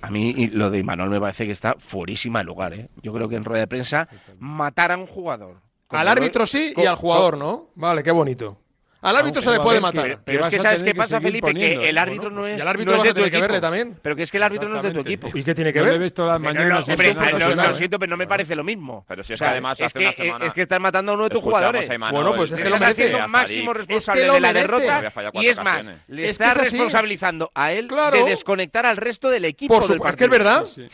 a 0.01 0.09
mí 0.11 0.47
lo 0.53 0.69
de 0.69 0.79
Imanol 0.79 1.09
me 1.09 1.19
parece 1.19 1.45
que 1.45 1.51
está 1.51 1.75
fuerísima 1.79 2.39
de 2.39 2.45
lugar. 2.45 2.73
¿eh? 2.73 2.87
Yo 3.01 3.13
creo 3.13 3.27
que 3.29 3.35
en 3.35 3.45
rueda 3.45 3.61
de 3.61 3.67
prensa 3.67 4.07
matar 4.39 4.91
a 4.91 4.97
un 4.97 5.07
jugador. 5.07 5.61
Al 5.89 6.07
árbitro 6.07 6.45
sí 6.45 6.73
y 6.77 6.85
al 6.85 6.95
jugador 6.95 7.37
no. 7.37 7.69
Vale, 7.75 8.03
qué 8.03 8.11
bonito. 8.11 8.59
Al 9.01 9.15
árbitro 9.15 9.41
se 9.41 9.51
le 9.51 9.59
puede 9.59 9.79
matar. 9.79 10.19
Pero 10.25 10.41
es 10.43 10.49
que 10.49 10.59
sabes 10.59 10.83
qué 10.83 10.89
que 10.91 10.95
pasa, 10.95 11.21
Felipe, 11.21 11.47
poniendo. 11.47 11.81
que 11.81 11.89
el 11.89 11.97
árbitro 11.97 12.23
Bueno, 12.31 12.35
no 12.35 12.41
pues 12.41 12.51
es, 12.53 12.57
y 12.59 12.61
al 12.61 12.67
árbitro 12.67 12.91
no 12.91 12.97
es 12.97 13.03
de 13.03 13.09
a 13.09 13.13
tu 13.13 13.15
tener 13.15 13.31
que 13.31 13.37
equipo. 13.37 13.47
verle 13.47 13.61
también. 13.61 13.97
Pero 14.01 14.15
que 14.15 14.23
es 14.23 14.31
que 14.31 14.37
el 14.37 14.43
árbitro 14.43 14.69
no 14.69 14.75
es 14.77 14.83
de 14.83 14.91
tu 14.91 14.99
equipo. 14.99 15.29
¿Y 15.33 15.43
qué 15.43 15.55
tiene 15.55 15.71
que 15.71 15.79
No 15.79 15.85
ver? 15.85 15.99
ves 15.99 16.13
todas 16.13 16.33
las 16.33 16.41
no, 16.41 16.45
mañanas 16.59 16.87
no, 16.87 16.93
hombre, 16.93 17.13
lo- 17.13 17.55
lo, 17.55 17.69
¿eh? 17.69 17.73
siento, 17.75 17.99
pero 17.99 18.09
no 18.09 18.17
me 18.17 18.27
parece 18.27 18.55
lo 18.55 18.63
mismo. 18.63 19.05
Pero 19.07 19.23
si 19.23 19.33
es 19.33 19.37
O 19.37 19.39
sea, 19.39 19.47
que 19.47 19.51
además 19.51 19.79
es 19.79 19.85
hace 19.85 19.99
que, 19.99 20.05
una 20.05 20.11
semana 20.11 20.45
es 20.47 20.53
que 20.53 20.61
estás 20.63 20.79
matando 20.81 21.11
a 21.11 21.15
uno 21.15 21.23
de 21.25 21.29
tus 21.29 21.41
jugadores. 21.41 21.87
Bueno, 22.11 22.35
pues 22.35 22.51
es 22.51 22.57
que 22.61 22.69
lo 22.69 22.75
estás 22.75 22.91
haciendo 22.91 23.27
máximo 23.29 23.73
responsable 23.73 24.21
Es 24.21 24.25
que 24.25 24.27
lo 24.27 24.33
de 24.33 24.39
la 24.41 24.53
derrota 24.53 25.13
y 25.33 25.47
es 25.47 25.63
más, 25.63 25.91
le 26.07 26.29
estás 26.29 26.57
responsabilizando 26.57 27.51
a 27.55 27.71
él 27.71 27.87
de 27.87 28.23
desconectar 28.25 28.85
al 28.85 28.97
resto 28.97 29.29
del 29.29 29.45
equipo 29.45 29.73
Por 29.73 29.83
supuesto, 29.83 30.07
es 30.09 30.15
que 30.15 30.23
es 30.25 30.29
verdad. 30.29 30.65
Sí, 30.65 30.87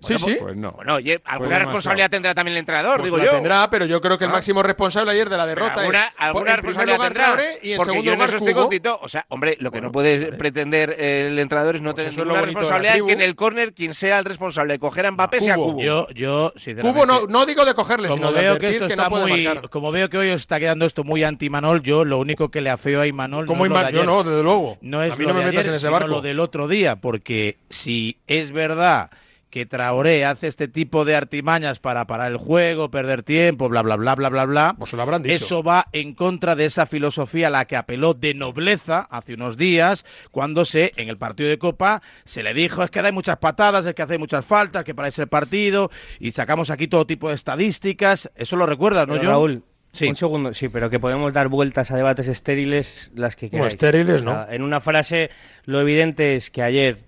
sí, 0.00 0.18
sí. 0.18 0.36
Pues 0.40 0.56
no. 0.56 0.72
Bueno, 0.72 0.94
alguna 0.94 1.08
demasiado. 1.24 1.58
responsabilidad 1.58 2.10
tendrá 2.10 2.34
también 2.34 2.54
el 2.56 2.60
entrenador, 2.60 3.00
Pues 3.00 3.12
digo 3.12 3.22
yo. 3.24 3.30
tendrá, 3.32 3.68
pero 3.70 3.84
yo 3.84 4.00
creo 4.00 4.18
que 4.18 4.24
el 4.24 4.30
máximo 4.30 4.62
responsable 4.62 5.12
ayer 5.12 5.28
de 5.28 5.36
la 5.36 5.46
derrota 5.46 5.80
alguna, 5.80 6.02
es 6.08 6.14
alguna 6.18 6.56
responsabilidad 6.56 6.98
tendrá, 7.00 7.36
Y 7.62 7.72
en 7.72 7.76
porque 7.78 7.90
segundo 7.92 8.04
yo 8.04 8.12
lugar 8.12 8.28
eso 8.28 8.36
estoy 8.38 8.52
Cubo. 8.52 8.62
con 8.62 8.70
Tito. 8.70 8.98
O 9.02 9.08
sea, 9.08 9.24
hombre, 9.28 9.56
lo 9.60 9.70
que 9.70 9.76
Bueno, 9.78 9.88
no 9.88 9.92
puede 9.92 10.18
vale. 10.24 10.36
pretender 10.36 10.90
el 10.98 11.38
entrenador 11.38 11.76
es 11.76 11.82
no 11.82 11.94
Pues 11.94 12.08
tener 12.14 12.26
la 12.26 12.40
responsabilidad 12.42 12.94
que 13.06 13.12
en 13.12 13.20
el 13.20 13.34
córner 13.34 13.72
quien 13.74 13.94
sea 13.94 14.18
el 14.18 14.24
responsable 14.24 14.74
de 14.74 14.78
coger 14.78 15.06
a 15.06 15.10
Mbappé 15.10 15.40
sea 15.40 15.56
Cubo. 15.56 15.72
Cubo. 15.72 15.82
Yo, 15.82 16.08
yo, 16.10 16.52
sinceramente, 16.56 17.00
Cubo 17.04 17.06
no, 17.06 17.26
no 17.26 17.46
digo 17.46 17.64
de 17.64 17.74
cogerle, 17.74 18.08
como 18.08 18.16
sino 18.18 18.32
de 18.32 18.40
veo 18.40 18.58
que 18.58 18.68
esto 18.70 18.86
que, 18.86 18.92
está 18.92 19.04
no 19.04 19.10
puede 19.10 19.26
muy, 19.26 19.44
marcar. 19.44 19.68
como 19.70 19.90
veo 19.92 20.08
que 20.10 20.18
hoy 20.18 20.30
os 20.30 20.40
está 20.40 20.58
quedando 20.60 20.84
esto 20.86 21.04
muy 21.04 21.22
anti 21.24 21.48
Manol, 21.50 21.82
yo 21.82 22.04
lo 22.04 22.18
único 22.18 22.50
que 22.50 22.60
le 22.60 22.70
afeo 22.70 23.00
a 23.00 23.06
Imanol 23.06 23.46
¿Cómo 23.46 23.60
no 23.60 23.64
es 23.66 23.70
lo 23.70 23.78
de 23.78 23.92
Iman- 23.92 23.94
Yo 23.94 24.04
no, 24.04 24.22
desde 24.24 24.42
luego. 24.42 24.78
No 24.80 25.02
es 25.02 25.12
a 25.12 25.16
mí 25.16 25.26
no 25.26 25.34
me 25.34 25.44
metas 25.44 25.66
en 25.66 25.74
ese 25.74 25.88
barco. 25.88 26.08
lo 26.08 26.20
del 26.20 26.40
otro 26.40 26.68
día, 26.68 26.96
porque 26.96 27.56
si 27.70 28.18
es 28.26 28.52
verdad 28.52 29.10
que 29.54 29.66
Traoré 29.66 30.24
hace 30.24 30.48
este 30.48 30.66
tipo 30.66 31.04
de 31.04 31.14
artimañas 31.14 31.78
para 31.78 32.08
parar 32.08 32.32
el 32.32 32.38
juego, 32.38 32.90
perder 32.90 33.22
tiempo, 33.22 33.68
bla 33.68 33.82
bla 33.82 33.94
bla 33.94 34.16
bla 34.16 34.28
bla 34.28 34.44
bla, 34.46 34.74
Pues 34.76 34.92
lo 34.94 35.00
habrán 35.02 35.22
dicho. 35.22 35.44
eso 35.44 35.62
va 35.62 35.86
en 35.92 36.12
contra 36.14 36.56
de 36.56 36.64
esa 36.64 36.86
filosofía 36.86 37.46
a 37.46 37.50
la 37.50 37.64
que 37.64 37.76
apeló 37.76 38.14
de 38.14 38.34
nobleza 38.34 39.06
hace 39.12 39.34
unos 39.34 39.56
días, 39.56 40.04
cuando 40.32 40.64
se 40.64 40.92
en 40.96 41.08
el 41.08 41.18
partido 41.18 41.48
de 41.48 41.58
Copa 41.58 42.02
se 42.24 42.42
le 42.42 42.52
dijo 42.52 42.82
es 42.82 42.90
que 42.90 42.98
hay 42.98 43.12
muchas 43.12 43.36
patadas, 43.36 43.86
es 43.86 43.94
que 43.94 44.02
hace 44.02 44.18
muchas 44.18 44.44
faltas, 44.44 44.82
que 44.82 44.92
para 44.92 45.06
ese 45.06 45.28
partido 45.28 45.88
y 46.18 46.32
sacamos 46.32 46.70
aquí 46.70 46.88
todo 46.88 47.06
tipo 47.06 47.28
de 47.28 47.36
estadísticas, 47.36 48.28
eso 48.34 48.56
lo 48.56 48.66
recuerdas, 48.66 49.06
¿no, 49.06 49.22
yo? 49.22 49.30
Raúl, 49.30 49.62
Sí. 49.92 50.08
un 50.08 50.16
segundo, 50.16 50.52
sí, 50.52 50.68
pero 50.68 50.90
que 50.90 50.98
podemos 50.98 51.32
dar 51.32 51.46
vueltas 51.46 51.92
a 51.92 51.96
debates 51.96 52.26
estériles 52.26 53.12
las 53.14 53.36
que 53.36 53.50
queráis. 53.50 53.74
estériles, 53.74 54.22
O 54.22 54.24
sea, 54.24 54.46
¿no? 54.48 54.52
En 54.52 54.64
una 54.64 54.80
frase, 54.80 55.30
lo 55.66 55.80
evidente 55.80 56.34
es 56.34 56.50
que 56.50 56.62
ayer 56.64 56.98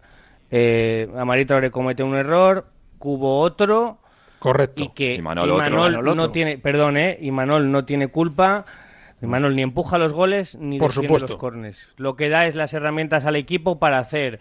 eh, 0.50 1.09
Amarito 1.16 1.56
comete 1.70 2.02
un 2.02 2.14
error, 2.16 2.66
Cubo 2.98 3.40
otro, 3.40 3.98
Correcto. 4.38 4.82
y 4.82 4.88
que. 4.90 5.14
Imanol 5.14 5.50
otro. 5.50 6.14
no 6.14 6.30
tiene, 6.30 6.59
perdón, 6.59 6.96
eh, 6.96 7.18
Imanol 7.20 7.70
no 7.70 7.85
tiene 7.85 8.09
culpa. 8.09 8.64
Imanol 9.22 9.56
ni 9.56 9.62
empuja 9.62 9.96
los 9.98 10.12
goles 10.12 10.56
ni 10.56 10.78
Por 10.78 10.88
defiende 10.90 11.09
supuesto. 11.09 11.28
los 11.32 11.40
cornes. 11.40 11.88
Lo 11.96 12.16
que 12.16 12.28
da 12.28 12.46
es 12.46 12.54
las 12.54 12.74
herramientas 12.74 13.24
al 13.24 13.37
equipo 13.37 13.78
para 13.78 13.98
hacer 13.98 14.38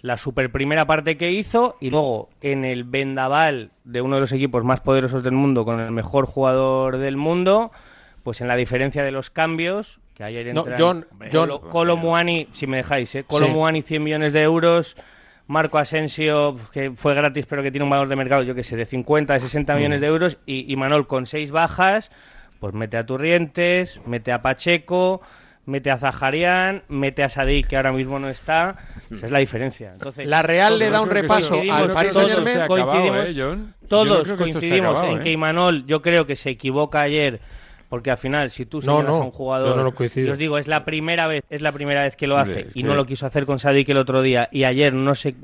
la 0.00 0.16
super 0.16 0.50
primera 0.50 0.86
parte 0.86 1.16
que 1.16 1.30
hizo 1.32 1.76
y 1.80 1.90
luego 1.90 2.28
en 2.40 2.64
el 2.64 2.84
vendaval 2.84 3.70
de 3.84 4.00
uno 4.00 4.16
de 4.16 4.20
los 4.22 4.32
equipos 4.32 4.64
más 4.64 4.80
poderosos 4.80 5.22
del 5.22 5.32
mundo 5.34 5.64
con 5.64 5.80
el 5.80 5.90
mejor 5.92 6.26
jugador 6.26 6.98
del 6.98 7.16
mundo, 7.16 7.70
pues 8.22 8.40
en 8.40 8.48
la 8.48 8.56
diferencia 8.56 9.02
de 9.04 9.10
los 9.12 9.30
cambios 9.30 10.00
que 10.14 10.24
ayer 10.24 10.52
No, 10.54 10.60
entran 10.60 10.78
John- 10.78 11.06
John- 11.32 11.48
Colo, 11.48 11.60
Colo 11.70 11.96
Muani, 11.96 12.48
si 12.52 12.66
me 12.66 12.78
dejáis, 12.78 13.14
eh, 13.14 13.24
Colo 13.24 13.46
Sí. 13.46 13.52
Muani 13.52 13.82
100 13.82 14.02
millones 14.02 14.32
de 14.32 14.42
euros, 14.42 14.96
Marco 15.46 15.78
Asensio, 15.78 16.54
que 16.72 16.92
fue 16.92 17.14
gratis 17.14 17.46
pero 17.46 17.62
que 17.62 17.70
tiene 17.70 17.84
un 17.84 17.90
valor 17.90 18.08
de 18.08 18.16
mercado, 18.16 18.42
yo 18.42 18.54
que 18.54 18.62
sé, 18.62 18.76
de 18.76 18.84
50, 18.84 19.34
de 19.34 19.40
60 19.40 19.74
millones 19.74 20.00
de 20.00 20.06
euros, 20.06 20.38
y, 20.46 20.72
y 20.72 20.76
Manol 20.76 21.06
con 21.06 21.26
seis 21.26 21.50
bajas, 21.50 22.10
pues 22.60 22.74
mete 22.74 22.96
a 22.96 23.04
Turrientes, 23.04 24.00
mete 24.06 24.32
a 24.32 24.40
Pacheco, 24.40 25.20
mete 25.66 25.90
a 25.90 25.96
Zaharian, 25.96 26.82
mete 26.88 27.22
a 27.22 27.28
Sadik, 27.28 27.68
que 27.68 27.76
ahora 27.76 27.92
mismo 27.92 28.18
no 28.18 28.28
está. 28.28 28.76
Esa 29.10 29.26
es 29.26 29.32
la 29.32 29.38
diferencia. 29.38 29.92
Entonces, 29.92 30.28
La 30.28 30.42
Real 30.42 30.78
le 30.78 30.90
da 30.90 31.00
un 31.00 31.10
repaso 31.10 31.60
al 31.70 31.90
Paris 31.92 32.16
acabado, 32.16 33.22
¿eh, 33.22 33.34
John? 33.36 33.74
Yo 33.82 33.88
todos 33.88 34.06
no 34.06 34.34
esté 34.34 34.36
coincidimos 34.36 34.96
acabado, 34.96 35.12
en 35.12 35.20
¿eh? 35.20 35.22
que 35.22 35.30
Imanol, 35.30 35.86
yo 35.86 36.02
creo 36.02 36.26
que 36.26 36.36
se 36.36 36.50
equivoca 36.50 37.00
ayer, 37.00 37.40
porque 37.92 38.10
al 38.10 38.16
final, 38.16 38.48
si 38.48 38.64
tú 38.64 38.80
No, 38.82 39.02
no, 39.02 39.16
a 39.16 39.24
un 39.24 39.30
jugador, 39.32 39.68
yo 39.68 39.76
no 39.76 39.84
lo 39.84 39.94
coincido. 39.94 40.28
y 40.28 40.30
os 40.30 40.38
digo, 40.38 40.56
es 40.56 40.66
la 40.66 40.82
primera 40.86 41.26
vez, 41.26 41.44
es 41.50 41.60
la 41.60 41.72
primera 41.72 42.00
vez 42.04 42.16
que 42.16 42.26
lo 42.26 42.38
hace 42.38 42.60
es 42.60 42.66
y 42.74 42.80
que- 42.80 42.88
no 42.88 42.94
lo 42.94 43.04
quiso 43.04 43.26
hacer 43.26 43.44
con 43.44 43.58
Sadik 43.58 43.86
el 43.90 43.98
otro 43.98 44.22
día 44.22 44.48
y 44.50 44.64
ayer 44.64 44.94
no 44.94 45.14
se 45.14 45.34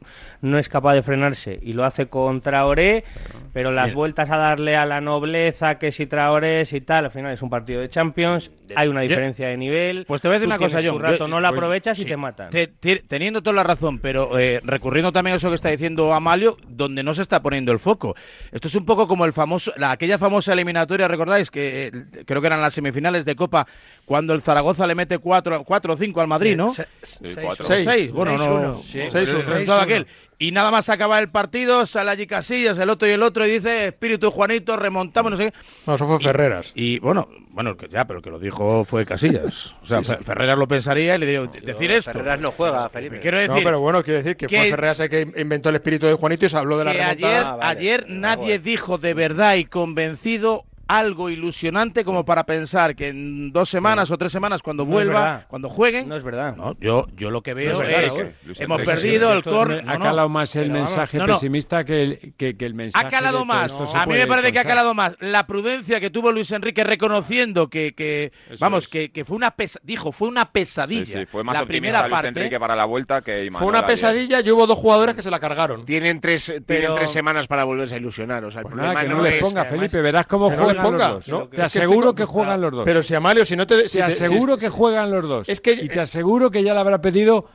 no 0.41 0.57
es 0.59 0.71
capaz 0.71 0.95
de 0.95 1.03
frenarse 1.03 1.59
y 1.63 1.75
lo 1.75 1.85
hace 1.85 2.07
con 2.07 2.41
Traoré, 2.41 3.05
pero 3.53 3.71
las 3.73 3.95
vueltas 3.95 4.31
a 4.31 4.37
darle 4.37 4.77
a 4.77 4.85
la 4.87 5.01
nobleza 5.01 5.79
que 5.79 5.93
si 5.93 6.07
Traoré 6.07 6.63
y 6.71 6.81
tal, 6.81 7.07
al 7.07 7.11
final 7.11 7.33
es 7.33 7.43
un 7.43 7.51
partido 7.51 7.81
de 7.81 7.89
Champions, 7.89 8.51
hay 8.75 8.89
una 8.89 9.01
diferencia 9.03 9.49
de 9.49 9.57
nivel. 9.57 10.05
Pues 10.07 10.21
te 10.23 10.29
voy 10.29 10.37
a 10.37 10.39
decir 10.39 10.47
una 10.49 10.59
cosa, 10.59 10.79
John. 10.83 10.93
tu 10.93 10.99
rato 10.99 11.19
Yo- 11.19 11.29
no 11.29 11.41
la 11.41 11.49
pues, 11.51 11.59
aprovechas 11.59 11.99
y 11.99 12.03
sí. 12.03 12.09
te 12.09 12.17
matan. 12.17 12.51
Te- 12.51 12.67
te- 12.69 13.01
teniendo 13.07 13.43
toda 13.43 13.55
la 13.55 13.65
razón, 13.65 13.99
pero 13.99 14.39
eh, 14.39 14.61
recurriendo 14.65 15.13
también 15.13 15.35
a 15.35 15.37
eso 15.37 15.49
que 15.49 15.55
está 15.57 15.69
diciendo 15.71 16.13
Amalio, 16.15 16.57
donde 16.69 17.03
no 17.03 17.15
se 17.15 17.23
está 17.23 17.41
poniendo 17.43 17.73
el 17.73 17.79
foco. 17.79 18.15
Esto 18.53 18.69
es 18.69 18.75
un 18.75 18.85
poco 18.85 19.07
como 19.09 19.25
el 19.25 19.33
famoso, 19.33 19.73
la, 19.77 19.91
aquella 19.93 20.19
famosa 20.19 20.53
eliminatoria, 20.53 21.09
¿recordáis? 21.09 21.51
Que 21.51 21.87
eh, 21.89 21.93
creo 22.27 22.41
que 22.41 22.47
eran 22.47 22.61
las 22.63 22.75
semifinales 22.75 23.25
de 23.25 23.37
Copa, 23.37 23.67
cuando 24.05 24.33
el 24.35 24.43
Zaragoza 24.43 24.87
le 24.87 24.95
mete 24.95 25.19
4 25.19 25.65
o 25.67 25.97
5 25.97 26.21
al 26.21 26.27
Madrid, 26.29 26.57
¿no? 26.57 26.69
Se- 26.69 26.87
se- 27.03 27.43
cuatro. 27.43 27.65
seis- 27.67 27.85
Seis, 27.85 28.13
bueno, 28.13 28.37
seis 28.37 28.49
no. 28.51 28.55
uno. 28.57 28.79
Sí, 28.83 28.99
Seis 28.99 29.13
pues 29.13 29.31
uno. 29.31 29.39
el 29.41 29.47
resultado 29.47 29.81
aquel. 29.81 30.07
Y 30.40 30.53
nada 30.53 30.70
más 30.70 30.88
acaba 30.88 31.18
el 31.18 31.29
partido, 31.31 31.85
sale 31.85 32.12
allí 32.12 32.27
Casillas, 32.29 32.79
el 32.79 32.90
otro 32.90 33.09
y 33.09 33.11
el 33.11 33.24
otro, 33.24 33.44
y 33.44 33.51
dice, 33.51 33.88
espíritu 33.88 34.31
Juanito, 34.31 34.77
remontamos, 34.77 35.33
no 35.33 35.37
sé 35.37 35.51
qué. 35.51 35.59
No, 35.85 35.96
eso 35.96 36.07
fue 36.07 36.20
Ferreras. 36.20 36.70
Y 36.77 37.01
bueno, 37.01 37.29
bueno, 37.51 37.77
que 37.77 37.88
ya, 37.88 38.05
pero 38.05 38.18
el 38.20 38.22
que 38.24 38.31
lo 38.31 38.38
dijo 38.38 38.85
fue 38.85 39.05
Casillas. 39.05 39.74
O 39.83 39.87
sea, 39.88 40.03
Fe- 40.03 40.22
Ferreras 40.22 40.57
lo 40.57 40.68
pensaría 40.68 41.16
y 41.16 41.18
le 41.18 41.27
diría, 41.27 41.42
decir 41.64 41.90
esto. 41.90 42.12
Ferreras 42.12 42.40
no 42.40 42.53
juega, 42.53 42.88
Felipe. 42.88 43.18
Quiero 43.20 43.38
decir 43.38 43.57
No, 43.57 43.62
pero 43.64 43.81
bueno, 43.81 44.03
quiero 44.05 44.18
decir 44.18 44.37
que, 44.37 44.46
que- 44.46 44.57
fue 44.59 44.70
Ferreras 44.70 45.01
el 45.01 45.09
que 45.11 45.29
inventó 45.40 45.70
el 45.70 45.74
espíritu 45.74 46.07
de 46.07 46.12
Juanito 46.14 46.46
y 46.46 46.48
se 46.51 46.57
habló 46.57 46.79
de 46.79 46.85
la 46.85 46.92
remontada. 46.92 47.11
ayer, 47.31 47.42
Ah, 47.44 47.57
vale. 47.57 47.70
ayer 47.81 48.07
nadie 48.09 48.59
dijo 48.61 48.98
de 48.98 49.14
verdad 49.14 49.57
y 49.57 49.64
convencido 49.64 50.64
algo 50.88 51.29
ilusionante 51.29 52.03
como 52.05 52.24
para 52.24 52.44
pensar 52.44 52.96
que 52.96 53.09
en 53.09 53.53
dos 53.53 53.68
semanas 53.68 54.11
o 54.11 54.16
tres 54.16 54.33
semanas 54.33 54.62
cuando 54.62 54.87
vuelva, 54.87 55.44
cuando 55.48 55.68
jueguen. 55.68 56.09
No 56.09 56.16
es 56.16 56.22
verdad. 56.22 56.57
Yo, 56.81 57.07
yo 57.14 57.31
lo 57.31 57.42
que 57.42 57.53
veo 57.53 57.83
es, 57.83 58.14
hemos 58.59 58.83
perdido 58.83 59.33
el 59.33 59.42
core. 59.42 59.85
Ha 59.87 59.98
calado 59.98 60.31
más 60.31 60.57
el 60.57 60.70
mensaje 60.70 61.20
pesimista 61.20 61.85
que 61.85 62.03
el, 62.03 62.35
que, 62.37 62.57
el 62.59 62.74
mensaje. 62.74 63.07
Ha 63.07 63.11
calado 63.11 63.44
más. 63.44 63.72
A 63.94 64.07
mí 64.07 64.14
me 64.14 64.27
parece 64.27 64.51
que 64.51 64.59
ha 64.59 64.64
calado 64.64 64.94
más 64.94 65.14
la 65.20 65.46
prudencia 65.46 66.01
que 66.01 66.11
tuvo 66.11 66.33
Luis 66.33 66.51
Enrique 66.53 66.83
reconociendo 66.85 67.68
que, 67.68 67.92
que 67.94 68.33
vamos, 68.59 68.88
que, 68.88 69.11
fue 69.27 69.37
una 69.37 69.51
pesa 69.51 69.79
dijo, 69.83 70.11
fue 70.11 70.29
una 70.29 70.51
pesadilla. 70.51 71.27
La 71.53 71.66
primera 71.66 72.09
parte. 72.09 72.48
Para 72.59 72.74
la 72.74 72.87
vuelta 72.87 73.20
que 73.20 73.51
Fue 73.53 73.68
una 73.68 73.85
pesadilla 73.87 74.40
y 74.40 74.51
hubo 74.51 74.66
dos 74.66 74.79
jugadores 74.79 75.14
que 75.14 75.22
se 75.22 75.31
la 75.31 75.38
cargaron. 75.38 75.85
Tienen 75.85 76.20
tres, 76.20 76.53
tienen 76.66 76.94
tres 76.94 77.11
semanas 77.11 77.46
para 77.46 77.64
volverse 77.64 77.94
a 77.94 77.98
ilusionar. 77.98 78.44
O 78.44 78.51
sea, 78.51 78.61
el 78.61 78.64
pues 78.64 78.74
problema 78.74 78.94
nada, 78.94 79.07
que 79.07 79.14
no, 79.14 79.22
les 79.22 79.42
ponga, 79.42 79.64
Felipe, 79.64 80.01
verás 80.01 80.27
cómo 80.27 80.51
juega 80.51 80.78
ponga. 80.83 81.12
Los 81.12 81.27
dos. 81.27 81.29
¿no? 81.29 81.49
Te 81.49 81.62
aseguro 81.62 82.14
que 82.14 82.25
juegan 82.25 82.61
los 82.61 82.73
dos. 82.73 82.85
Pero 82.85 83.03
si 83.03 83.14
Amalio, 83.14 83.45
si 83.45 83.57
no 83.57 83.67
te. 83.67 83.88
te 83.88 84.03
aseguro 84.03 84.57
que 84.57 84.69
juegan 84.69 85.11
los 85.11 85.25
dos. 85.25 85.49
Es 85.49 85.61
que, 85.61 85.73
y 85.73 85.88
te 85.88 85.99
eh, 85.99 86.03
aseguro 86.03 86.51
que 86.51 86.62
ya 86.62 86.75
le 86.75 86.81
habrá 86.81 87.01
pedido 87.01 87.47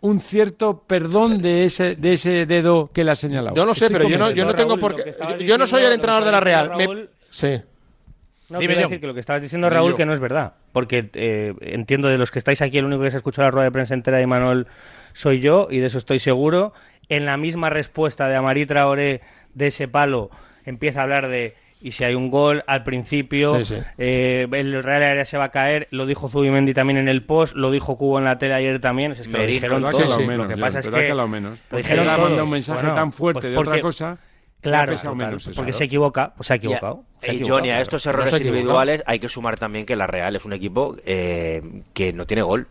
un 0.00 0.18
cierto 0.20 0.82
perdón 0.86 1.40
de 1.40 1.64
ese 1.64 1.96
de 1.96 2.14
ese 2.14 2.46
dedo 2.46 2.90
que 2.92 3.04
le 3.04 3.12
ha 3.12 3.14
señalado. 3.14 3.56
Yo 3.56 3.64
no 3.64 3.74
sé, 3.74 3.88
pero 3.88 4.08
yo 4.08 4.18
no, 4.18 4.30
yo 4.30 4.44
no 4.44 4.54
tengo 4.54 4.76
por 4.76 4.96
qué. 4.96 5.14
Yo, 5.44 5.56
no 5.56 5.66
soy 5.66 5.84
el 5.84 5.92
entrenador 5.92 6.24
de 6.24 6.32
la 6.32 6.40
Real. 6.40 6.68
Raúl, 6.68 6.96
Me... 6.96 7.08
Sí. 7.30 7.60
No, 8.50 8.58
Dime 8.58 8.74
decir 8.74 9.00
que 9.00 9.06
lo 9.06 9.14
que 9.14 9.20
estabas 9.20 9.40
diciendo, 9.40 9.70
Raúl, 9.70 9.96
que 9.96 10.04
no 10.04 10.12
es 10.12 10.20
verdad. 10.20 10.54
Porque 10.72 11.08
eh, 11.14 11.54
entiendo 11.60 12.08
de 12.08 12.18
los 12.18 12.30
que 12.30 12.38
estáis 12.38 12.60
aquí, 12.60 12.78
el 12.78 12.84
único 12.84 13.02
que 13.02 13.10
se 13.10 13.16
escuchó 13.16 13.40
la 13.40 13.50
rueda 13.50 13.64
de 13.64 13.72
prensa 13.72 13.94
entera 13.94 14.18
de 14.18 14.26
Manuel 14.26 14.66
soy 15.14 15.40
yo, 15.40 15.68
y 15.70 15.78
de 15.78 15.86
eso 15.86 15.96
estoy 15.96 16.18
seguro. 16.18 16.74
En 17.08 17.24
la 17.24 17.36
misma 17.38 17.70
respuesta 17.70 18.28
de 18.28 18.36
Amarí 18.36 18.66
Traoré 18.66 19.22
de 19.54 19.68
ese 19.68 19.88
palo, 19.88 20.30
empieza 20.64 21.00
a 21.00 21.02
hablar 21.04 21.28
de 21.28 21.54
y 21.82 21.90
si 21.92 22.04
hay 22.04 22.14
un 22.14 22.30
gol 22.30 22.62
al 22.66 22.84
principio, 22.84 23.58
sí, 23.58 23.76
sí. 23.76 23.82
Eh, 23.98 24.46
el 24.52 24.82
Real 24.82 25.02
Área 25.02 25.24
se 25.24 25.36
va 25.36 25.44
a 25.44 25.50
caer, 25.50 25.88
lo 25.90 26.06
dijo 26.06 26.28
Zubimendi 26.28 26.74
también 26.74 26.98
en 26.98 27.08
el 27.08 27.24
post, 27.24 27.54
lo 27.54 27.70
dijo 27.70 27.96
Cubo 27.96 28.18
en 28.18 28.24
la 28.24 28.38
tele 28.38 28.54
ayer 28.54 28.80
también, 28.80 29.12
es 29.12 29.26
que 29.26 29.36
lo 29.36 29.46
dijeron 29.46 29.82
todos, 29.82 30.18
lo, 30.18 30.26
menos, 30.26 30.48
lo 30.48 30.54
que 30.54 30.60
pasa 30.60 30.78
es 30.78 30.88
que, 30.88 31.06
que 31.08 31.14
lo 31.14 31.28
menos, 31.28 31.62
lo 31.70 31.78
dijeron 31.78 32.06
todos. 32.06 32.20
Manda 32.20 32.44
un 32.44 32.50
mensaje 32.50 32.80
bueno, 32.80 32.94
tan 32.94 33.12
fuerte 33.12 33.40
pues 33.40 33.54
porque, 33.54 33.70
de 33.70 33.76
otra 33.76 33.80
cosa 33.82 34.18
Claro, 34.62 34.94
menos 35.16 35.48
¿eh? 35.48 35.50
porque 35.56 35.72
se 35.72 35.84
equivoca, 35.84 36.34
pues 36.36 36.46
se 36.46 36.52
ha 36.52 36.56
equivocado. 36.56 37.04
Y, 37.20 37.44
Johnny, 37.44 37.70
a 37.70 37.80
estos 37.80 38.06
errores 38.06 38.30
no 38.30 38.38
individuales 38.38 39.02
hay 39.06 39.18
que 39.18 39.28
sumar 39.28 39.58
también 39.58 39.84
que 39.84 39.96
la 39.96 40.06
Real 40.06 40.36
es 40.36 40.44
un 40.44 40.52
equipo 40.52 40.96
eh, 41.04 41.82
que 41.92 42.12
no 42.12 42.26
tiene 42.26 42.42
gol. 42.42 42.68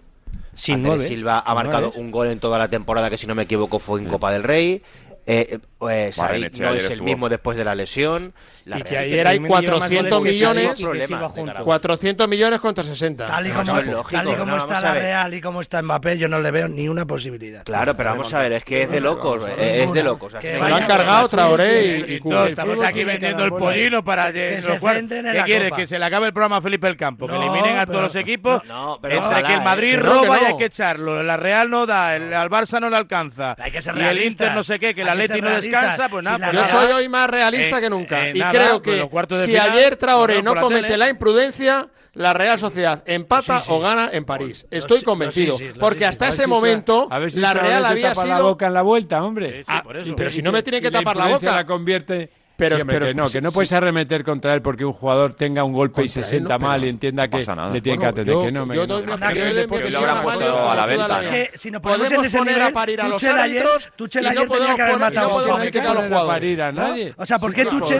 Sin 0.53 0.85
Andrés 0.85 1.07
Silva 1.07 1.43
ha 1.45 1.53
marcado 1.53 1.91
un 1.91 2.11
gol 2.11 2.27
en 2.27 2.39
toda 2.39 2.57
la 2.57 2.69
temporada 2.69 3.09
que 3.09 3.17
si 3.17 3.27
no 3.27 3.35
me 3.35 3.43
equivoco 3.43 3.79
fue 3.79 3.99
en 3.99 4.07
Copa 4.07 4.31
del 4.31 4.43
Rey. 4.43 4.81
Eh, 5.25 5.47
eh 5.51 5.59
pues, 5.81 6.15
no 6.59 6.73
es 6.73 6.89
el 6.91 7.01
mismo 7.01 7.27
después 7.27 7.57
de 7.57 7.63
la 7.63 7.73
lesión. 7.73 8.33
La 8.65 8.77
y 8.77 8.83
que 8.83 8.95
ayer 8.95 9.25
hay 9.25 9.39
400 9.39 10.21
millones, 10.21 10.79
problemas, 10.79 11.33
400 11.63 12.27
millones 12.27 12.59
contra 12.59 12.83
60. 12.83 13.25
Tal 13.25 13.47
y 13.47 13.49
como, 13.49 13.63
no, 13.63 13.81
no, 13.81 13.91
lógico, 13.91 14.21
tal 14.21 14.31
y 14.31 14.35
como 14.35 14.57
está 14.57 14.79
la 14.79 14.93
Real 14.93 15.33
y 15.33 15.41
como 15.41 15.61
está 15.61 15.81
Mbappé, 15.81 16.19
yo 16.19 16.27
no 16.27 16.39
le 16.39 16.51
veo 16.51 16.67
ni 16.67 16.87
una 16.87 17.07
posibilidad. 17.07 17.63
Claro, 17.63 17.97
pero 17.97 18.11
vamos 18.11 18.31
a 18.31 18.41
ver, 18.41 18.53
es 18.53 18.63
que 18.63 18.83
es 18.83 18.91
de 18.91 19.01
locos, 19.01 19.47
eh, 19.57 19.85
es 19.85 19.93
de 19.93 20.03
locos. 20.03 20.33
Se 20.39 20.59
lo 20.59 20.75
han 20.75 20.85
cargado 20.85 21.27
Traoré 21.27 22.05
y, 22.07 22.21
Estamos 22.47 22.83
aquí 22.83 23.03
vendiendo 23.03 23.43
el 23.43 23.51
pollino 23.51 24.03
para 24.03 24.31
que 24.31 24.61
se 24.61 24.79
¿Qué 24.79 25.41
quieres? 25.45 25.73
Que 25.73 25.87
se 25.87 25.97
le 25.97 26.05
acabe 26.05 26.27
el 26.27 26.33
programa 26.33 26.57
a 26.57 26.61
Felipe 26.61 26.87
el 26.87 26.97
Campo, 26.97 27.25
que 27.25 27.35
eliminen 27.35 27.79
a 27.79 27.87
todos 27.87 28.03
los 28.03 28.15
equipos. 28.15 28.61
Entre 29.01 29.43
que 29.43 29.53
el 29.53 29.59
eh. 29.59 29.63
Madrid 29.63 29.97
roba 29.97 30.39
y 30.39 30.45
hay 30.45 30.57
que 30.57 30.65
echarlo, 30.65 31.23
la 31.23 31.37
Real 31.37 31.71
no 31.71 31.87
da, 31.87 32.13
al 32.13 32.49
Barça 32.51 32.79
no 32.79 32.91
le 32.91 32.97
alcanza, 32.97 33.55
y 33.57 33.99
el 33.99 34.23
Inter 34.23 34.53
no 34.53 34.63
sé 34.63 34.77
qué, 34.77 34.93
Atleti 35.11 35.41
no 35.41 35.49
descansa, 35.49 36.09
pues 36.09 36.25
nada. 36.25 36.51
Yo 36.51 36.65
soy 36.65 36.91
hoy 36.91 37.09
más 37.09 37.29
realista 37.29 37.79
que 37.79 37.89
nunca. 37.89 38.29
Y 38.29 38.41
creo 38.41 38.81
que 38.81 39.07
si 39.45 39.57
ayer 39.57 39.95
Traoré 39.95 40.41
no 40.41 40.55
comete 40.55 40.97
la 40.97 41.09
imprudencia, 41.09 41.89
la 42.13 42.33
Real 42.33 42.59
Sociedad 42.59 43.03
empata 43.05 43.63
o 43.67 43.79
gana 43.79 44.09
en 44.11 44.25
París. 44.25 44.65
Estoy 44.71 45.01
convencido. 45.03 45.57
Porque 45.79 46.05
hasta 46.05 46.27
ese 46.27 46.47
momento 46.47 47.07
la 47.35 47.53
Real 47.53 47.85
había 47.85 48.15
sido. 48.15 48.27
la 48.27 48.41
boca 48.41 48.67
en 48.67 48.73
la 48.73 48.81
vuelta, 48.81 49.23
hombre. 49.23 49.63
Ah, 49.67 49.83
pero 50.15 50.29
si 50.29 50.41
no 50.41 50.51
me 50.51 50.63
tiene 50.63 50.81
que 50.81 50.91
tapar 50.91 51.15
la 51.17 51.27
boca. 51.27 51.55
la 51.55 51.65
convierte 51.65 52.40
pero, 52.61 52.77
sí, 52.77 52.83
pero 52.85 53.07
que 53.07 53.13
no, 53.15 53.27
que 53.27 53.41
no 53.41 53.51
puedes 53.51 53.73
arremeter 53.73 54.23
contra 54.23 54.53
él 54.53 54.61
porque 54.61 54.85
un 54.85 54.93
jugador 54.93 55.33
tenga 55.33 55.63
un 55.63 55.73
golpe 55.73 56.03
y 56.03 56.07
se 56.07 56.21
sienta 56.21 56.59
no, 56.59 56.67
mal 56.67 56.83
y 56.83 56.89
entienda 56.89 57.27
que 57.27 57.37
le 57.37 57.43
tiene 57.43 57.55
bueno, 57.65 58.01
que 58.01 58.05
atender. 58.05 58.35
Yo, 58.35 58.41
que 58.43 58.51
no, 58.51 58.65
me, 58.67 58.75
yo 58.75 58.85
doy 58.85 59.03
mi 59.03 59.11
a 59.13 60.75
la 60.75 60.85
venta. 60.85 61.21
Es 61.21 61.27
que 61.27 61.57
si 61.57 61.71
nos 61.71 61.81
podemos 61.81 62.31
poner 62.31 62.61
a 62.61 62.71
parir 62.71 63.01
a 63.01 63.07
los 63.07 63.23
árbitros, 63.23 63.89
Tuchel 63.95 64.27
ayer 64.27 64.47
tenía 64.47 64.75
que 64.75 64.81
haber 64.83 64.99
matado 64.99 65.27
a 65.27 65.31
los 65.31 65.41
jugadores. 65.43 66.27
parir 66.27 66.61
a 66.61 66.71
nadie. 66.71 67.15
O 67.17 67.25
sea, 67.25 67.39
¿por 67.39 67.51
qué 67.51 67.65
Tuchel? 67.65 67.99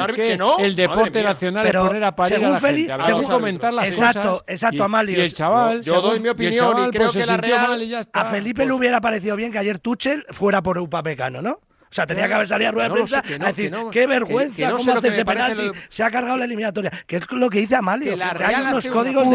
El 0.59 0.75
deporte 0.75 1.23
nacional 1.23 1.65
es 1.65 1.75
poner 1.75 2.03
a 2.03 2.15
parir 2.15 2.45
a 2.45 2.49
la 2.49 2.59
gente. 2.59 2.95
Según 3.03 3.23
comentar 3.23 3.73
las 3.73 3.87
cosas. 3.87 4.15
Exacto, 4.15 4.43
exacto, 4.45 4.83
Amalio. 4.83 5.17
Y 5.17 5.21
el 5.21 5.33
chaval... 5.33 5.81
Yo 5.81 6.01
doy 6.01 6.19
mi 6.19 6.29
opinión 6.29 6.87
y 6.87 6.91
creo 6.91 7.11
que 7.11 7.25
la 7.25 7.37
Real... 7.37 7.81
A 8.13 8.25
Felipe 8.25 8.63
le 8.65 8.73
hubiera 8.73 9.01
parecido 9.01 9.35
bien 9.35 9.51
que 9.51 9.57
ayer 9.57 9.79
Tuchel 9.79 10.23
fuera 10.29 10.61
por 10.61 10.77
Upamecano, 10.77 11.41
¿no? 11.41 11.59
O 11.91 11.93
sea, 11.93 12.07
tenía 12.07 12.25
que 12.25 12.33
haber 12.33 12.47
salido 12.47 12.69
a 12.69 12.71
rueda 12.71 12.87
de 12.87 12.93
prensa 12.93 13.19
a 13.19 13.47
decir, 13.47 13.75
qué 13.91 14.07
vergüenza, 14.07 14.69
no 14.69 14.77
cómo 14.77 14.93
hace 14.93 15.09
ese 15.09 15.25
penalti, 15.25 15.71
se 15.89 16.03
ha 16.03 16.09
cargado 16.09 16.37
la 16.37 16.45
eliminatoria. 16.45 16.89
Que 17.05 17.17
es 17.17 17.29
lo 17.31 17.49
que 17.49 17.59
dice 17.59 17.75
Amalio, 17.75 18.11
que, 18.11 18.15
la 18.15 18.33
Real 18.33 18.55
hay 18.55 18.71
unos 18.71 18.87
códigos 18.87 19.27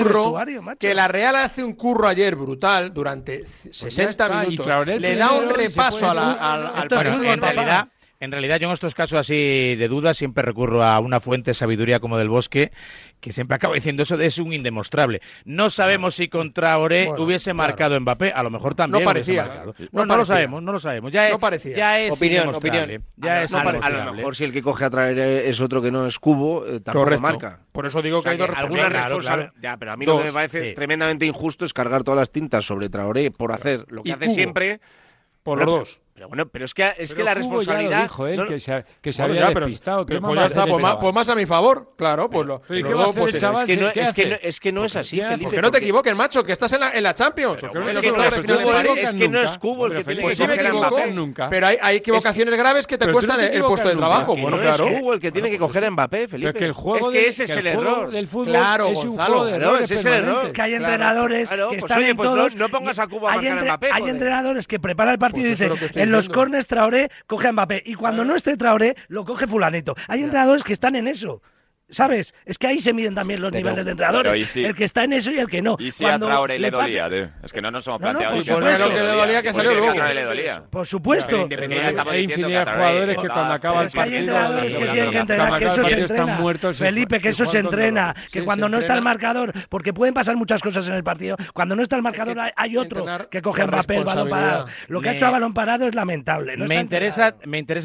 macho. 0.62 0.78
Que 0.78 0.94
la 0.94 1.06
Real 1.06 1.36
hace 1.36 1.62
un 1.62 1.74
curro 1.74 2.08
ayer 2.08 2.34
brutal 2.34 2.94
durante 2.94 3.44
60 3.44 4.28
minutos. 4.40 4.86
le 4.86 5.16
da 5.16 5.32
un 5.32 5.50
repaso 5.50 6.08
al, 6.08 6.18
al, 6.18 6.88
en 6.90 7.40
realidad 7.42 7.88
en 8.18 8.32
realidad 8.32 8.58
yo 8.58 8.68
en 8.68 8.74
estos 8.74 8.94
casos 8.94 9.18
así 9.18 9.76
de 9.76 9.88
dudas 9.88 10.16
siempre 10.16 10.42
recurro 10.42 10.82
a 10.82 10.98
una 11.00 11.20
fuente 11.20 11.50
de 11.50 11.54
sabiduría 11.54 12.00
como 12.00 12.16
del 12.16 12.30
bosque, 12.30 12.72
que 13.20 13.32
siempre 13.32 13.56
acabo 13.56 13.74
diciendo 13.74 14.02
eso 14.02 14.18
es 14.18 14.38
un 14.38 14.52
indemostrable. 14.52 15.20
No 15.44 15.68
sabemos 15.68 16.14
si 16.14 16.28
contra 16.28 16.78
Ore 16.78 17.06
bueno, 17.08 17.22
hubiese 17.22 17.52
marcado 17.52 18.00
Mbappé, 18.00 18.32
a 18.32 18.42
lo 18.42 18.50
mejor 18.50 18.74
también 18.74 19.04
no 19.04 19.10
parecía, 19.10 19.42
hubiese 19.42 19.48
marcado. 19.48 19.74
No, 19.92 20.06
no, 20.06 20.16
lo 20.16 20.24
sabemos, 20.24 20.62
no 20.62 20.72
lo 20.72 20.80
sabemos. 20.80 21.12
Ya 21.12 21.26
es, 21.26 21.32
no 21.32 21.38
parecía. 21.38 21.76
Ya 21.76 22.00
es 22.00 22.12
opinión. 22.12 22.54
Opinión. 22.54 23.04
Ya 23.16 23.32
a, 23.32 23.42
es 23.42 23.52
no 23.52 23.58
a 23.58 23.90
lo 23.90 24.14
mejor 24.14 24.34
si 24.34 24.44
el 24.44 24.52
que 24.52 24.62
coge 24.62 24.86
a 24.86 24.90
traer 24.90 25.18
es 25.18 25.60
otro 25.60 25.82
que 25.82 25.90
no 25.90 26.06
es 26.06 26.18
Cubo, 26.18 26.66
eh, 26.66 26.80
tampoco 26.80 27.20
marca. 27.20 27.60
Por 27.72 27.84
eso 27.84 28.00
digo 28.00 28.22
que 28.22 28.30
hay 28.30 28.38
dos 28.38 28.48
alguna 28.54 28.88
claro. 28.88 29.52
Ya, 29.60 29.76
pero 29.76 29.92
a 29.92 29.96
mí 29.96 30.06
dos, 30.06 30.16
lo 30.16 30.22
que 30.22 30.28
me 30.28 30.32
parece 30.32 30.72
tremendamente 30.72 31.26
injusto 31.26 31.66
es 31.66 31.74
cargar 31.74 32.02
todas 32.02 32.18
las 32.18 32.30
tintas 32.30 32.64
sobre 32.64 32.88
Traoré 32.88 33.30
por 33.30 33.52
hacer 33.52 33.84
lo 33.88 34.02
que 34.02 34.12
hace 34.12 34.30
siempre. 34.30 34.80
Por 35.42 35.58
los 35.58 35.66
dos. 35.66 36.00
Pero 36.16 36.28
bueno, 36.28 36.48
pero 36.48 36.64
es 36.64 36.72
que, 36.72 36.94
es 36.96 37.14
que 37.14 37.22
la 37.22 37.34
responsabilidad. 37.34 38.04
dijo 38.04 38.26
él, 38.26 38.38
no, 38.38 38.46
que 38.46 38.58
se, 38.58 38.86
que 39.02 39.12
se 39.12 39.20
bueno, 39.20 39.34
había 39.34 39.48
ya, 39.48 39.54
pero. 39.54 39.66
Pero, 40.06 40.22
pues 40.22 40.34
ya 40.34 40.46
está, 40.46 40.66
pues 40.66 40.82
más, 40.82 40.96
pues 40.96 41.14
más, 41.14 41.28
a 41.28 41.34
mi 41.34 41.44
favor, 41.44 41.92
claro. 41.94 42.30
Pues 42.30 42.46
lo, 42.46 42.62
¿Y 42.70 42.82
qué 42.82 42.88
a 42.88 43.12
pues, 43.12 43.34
hacer 43.34 43.52
es, 43.52 43.64
que 43.64 43.76
no, 43.76 43.88
es, 43.90 44.12
que 44.14 44.26
no, 44.26 44.36
es, 44.40 44.60
que 44.60 44.72
no, 44.72 44.84
es 44.86 44.96
así, 44.96 45.20
Felipe. 45.20 45.44
Porque 45.44 45.60
no 45.60 45.70
te 45.70 45.76
equivoques, 45.76 46.16
macho, 46.16 46.42
que 46.42 46.52
estás 46.52 46.72
en 46.72 46.80
la, 46.80 46.92
en 46.92 47.02
la 47.02 47.12
Champions. 47.12 47.62
Es, 47.62 47.68
que 47.68 47.78
no, 47.78 47.90
es, 47.90 47.98
que 48.00 49.58
Cubo 49.60 49.88
el 49.88 49.96
que 49.96 50.04
tiene 50.04 50.56
que 50.56 50.62
coger 50.62 50.66
a 50.66 50.72
Mbappé. 50.72 51.50
Pero 51.50 51.66
hay, 51.66 51.96
equivocaciones 51.96 52.56
graves 52.56 52.86
que 52.86 52.96
te 52.96 53.12
cuestan 53.12 53.40
el 53.40 53.62
puesto 53.62 53.88
de 53.90 53.96
trabajo. 53.96 54.34
Bueno, 54.34 54.58
claro. 54.58 54.86
es 54.86 54.98
Cubo 54.98 55.12
el 55.12 55.20
que 55.20 55.30
tiene 55.30 55.50
que 55.50 55.58
coger 55.58 55.84
a 55.84 55.90
Mbappé, 55.90 56.28
Felipe. 56.28 56.66
Es 56.66 57.08
que 57.12 57.28
ese 57.28 57.44
es 57.44 57.50
el 57.50 57.66
error. 57.66 58.10
del 58.10 58.26
fútbol 58.26 58.54
Claro, 58.54 58.88
Gonzalo. 58.90 59.76
Ese 59.80 59.96
es 59.96 60.04
el 60.06 60.14
error. 60.14 60.50
Que 60.50 60.62
hay 60.62 60.74
entrenadores 60.76 61.50
que 61.50 61.76
están 61.76 62.02
en 62.02 62.16
todos… 62.16 62.56
no 62.56 62.70
pongas 62.70 62.98
a 62.98 63.06
Cubo 63.06 63.28
a 63.28 63.34
marcar 63.34 63.58
a 63.58 63.64
Mbappé. 63.64 63.90
Hay 63.92 64.08
entrenadores 64.08 64.66
que 64.66 64.80
preparan 64.80 65.12
el 65.12 65.18
partido 65.18 65.48
y 65.48 65.50
dicen 65.50 65.72
en 66.06 66.12
los 66.12 66.28
corners 66.28 66.66
Traoré 66.66 67.10
coge 67.26 67.48
a 67.48 67.52
Mbappé 67.52 67.82
y 67.84 67.94
cuando 67.94 68.24
no 68.24 68.34
esté 68.34 68.56
Traoré 68.56 68.96
lo 69.08 69.24
coge 69.24 69.46
fulanito. 69.46 69.94
Hay 70.08 70.22
entrenadores 70.22 70.62
que 70.62 70.72
están 70.72 70.96
en 70.96 71.08
eso. 71.08 71.42
¿Sabes? 71.88 72.34
Es 72.44 72.58
que 72.58 72.66
ahí 72.66 72.80
se 72.80 72.92
miden 72.92 73.14
también 73.14 73.40
los 73.40 73.52
niveles 73.52 73.84
de 73.84 73.92
entrenadores. 73.92 74.56
El 74.56 74.74
que 74.74 74.84
está 74.84 75.04
en 75.04 75.12
eso 75.12 75.30
y 75.30 75.38
el 75.38 75.46
que 75.46 75.62
no. 75.62 75.76
Y 75.78 75.92
si 75.92 76.02
Cuando 76.02 76.26
a 76.26 76.30
Traoré 76.30 76.58
le, 76.58 76.70
dolía, 76.70 77.04
pase... 77.04 77.30
Es 77.44 77.52
que 77.52 77.62
no 77.62 77.70
nos 77.70 77.86
hemos 77.86 78.00
planteado. 78.00 78.34
No, 78.34 78.40
no, 78.40 78.44
por 78.44 78.46
supuesto. 78.46 79.28
que 79.28 79.42
que 79.42 79.52
salió 79.52 79.74
luego. 79.74 80.70
Por 80.70 80.86
supuesto. 80.86 81.48
Hay 82.10 82.24
infinidad 82.24 82.66
de 82.66 82.72
jugadores 82.72 83.16
que 83.18 83.28
cuando 83.28 83.54
acaba 83.54 83.82
el 83.84 83.90
partido... 83.90 84.02
Hay 84.02 84.16
entrenadores 84.16 84.76
que 84.76 84.88
tienen 84.88 85.10
que 85.10 85.18
entrenar, 85.18 85.58
que 85.58 85.64
eso 85.66 85.84
se 85.84 86.00
entrena. 86.00 86.72
Felipe, 86.72 87.20
que 87.20 87.28
eso 87.28 87.46
se 87.46 87.58
entrena. 87.58 88.16
Que 88.32 88.44
cuando 88.44 88.68
no 88.68 88.78
está 88.78 88.94
el 88.94 89.02
marcador, 89.02 89.52
porque 89.68 89.92
pueden 89.92 90.14
pasar 90.14 90.36
muchas 90.36 90.62
cosas 90.62 90.88
en 90.88 90.94
el 90.94 91.04
partido, 91.04 91.36
cuando 91.54 91.76
no 91.76 91.82
está 91.82 91.96
el 91.96 92.02
marcador 92.02 92.36
hay 92.54 92.76
otro 92.76 93.06
que 93.30 93.40
coge 93.42 93.62
el 93.62 93.70
papel, 93.70 94.04
balón 94.04 94.28
parado. 94.28 94.66
Lo 94.88 95.00
que 95.00 95.10
ha 95.10 95.12
hecho 95.12 95.26
a 95.26 95.30
balón 95.30 95.54
parado 95.54 95.86
es 95.86 95.94
lamentable. 95.94 96.56
Me 96.56 96.78
interesa 96.80 97.36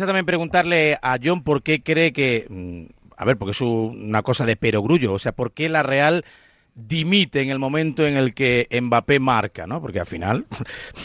también 0.05 0.25
preguntarle 0.25 0.97
a 1.01 1.17
John 1.23 1.43
por 1.43 1.61
qué 1.61 1.83
cree 1.83 2.13
que 2.13 2.47
mm, 2.49 3.00
a 3.21 3.25
ver, 3.25 3.37
porque 3.37 3.51
es 3.51 3.61
una 3.61 4.23
cosa 4.23 4.47
de 4.47 4.55
perogrullo, 4.55 5.13
o 5.13 5.19
sea, 5.19 5.31
por 5.33 5.51
qué 5.51 5.69
la 5.69 5.83
Real 5.83 6.25
dimite 6.73 7.41
en 7.41 7.51
el 7.51 7.59
momento 7.59 8.03
en 8.03 8.17
el 8.17 8.33
que 8.33 8.67
Mbappé 8.81 9.19
marca, 9.19 9.67
¿no? 9.67 9.79
Porque 9.79 9.99
al 9.99 10.07
final 10.07 10.47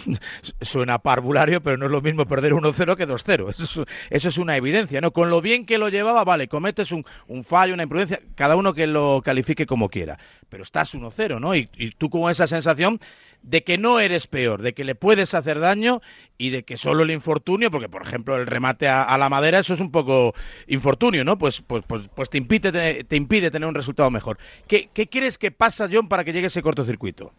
suena 0.62 0.98
parvulario, 1.00 1.62
pero 1.62 1.76
no 1.76 1.84
es 1.84 1.92
lo 1.92 2.00
mismo 2.00 2.24
perder 2.24 2.54
1-0 2.54 2.96
que 2.96 3.06
2-0. 3.06 3.50
Eso 3.50 3.82
es, 3.82 3.88
eso 4.08 4.28
es 4.30 4.38
una 4.38 4.56
evidencia, 4.56 5.02
¿no? 5.02 5.10
Con 5.10 5.28
lo 5.28 5.42
bien 5.42 5.66
que 5.66 5.76
lo 5.76 5.90
llevaba, 5.90 6.24
vale, 6.24 6.48
cometes 6.48 6.90
un, 6.90 7.04
un 7.26 7.44
fallo, 7.44 7.74
una 7.74 7.82
imprudencia, 7.82 8.22
cada 8.34 8.56
uno 8.56 8.72
que 8.72 8.86
lo 8.86 9.20
califique 9.22 9.66
como 9.66 9.90
quiera, 9.90 10.18
pero 10.48 10.62
estás 10.62 10.94
1-0, 10.94 11.38
¿no? 11.38 11.54
Y, 11.54 11.68
y 11.76 11.90
tú 11.90 12.08
con 12.08 12.30
esa 12.30 12.46
sensación 12.46 12.98
de 13.42 13.64
que 13.64 13.78
no 13.78 14.00
eres 14.00 14.26
peor, 14.26 14.62
de 14.62 14.74
que 14.74 14.84
le 14.84 14.94
puedes 14.94 15.34
hacer 15.34 15.60
daño 15.60 16.00
y 16.38 16.50
de 16.50 16.64
que 16.64 16.76
solo 16.76 17.02
el 17.02 17.10
infortunio, 17.10 17.70
porque 17.70 17.88
por 17.88 18.02
ejemplo 18.02 18.36
el 18.36 18.46
remate 18.46 18.88
a, 18.88 19.16
la 19.18 19.28
madera, 19.28 19.58
eso 19.58 19.74
es 19.74 19.80
un 19.80 19.90
poco 19.90 20.34
infortunio, 20.66 21.24
¿no? 21.24 21.38
Pues, 21.38 21.62
pues, 21.62 21.84
pues, 21.86 22.08
pues 22.14 22.30
te, 22.30 22.38
impide, 22.38 23.04
te, 23.04 23.16
impide 23.16 23.50
tener 23.50 23.68
un 23.68 23.74
resultado 23.74 24.10
mejor. 24.10 24.38
¿Qué, 24.66 24.90
¿Qué 24.92 25.08
crees 25.08 25.38
que 25.38 25.50
pasa, 25.50 25.88
John, 25.90 26.08
para 26.08 26.24
que 26.24 26.32
llegue 26.32 26.48
ese 26.48 26.62
cortocircuito? 26.62 27.32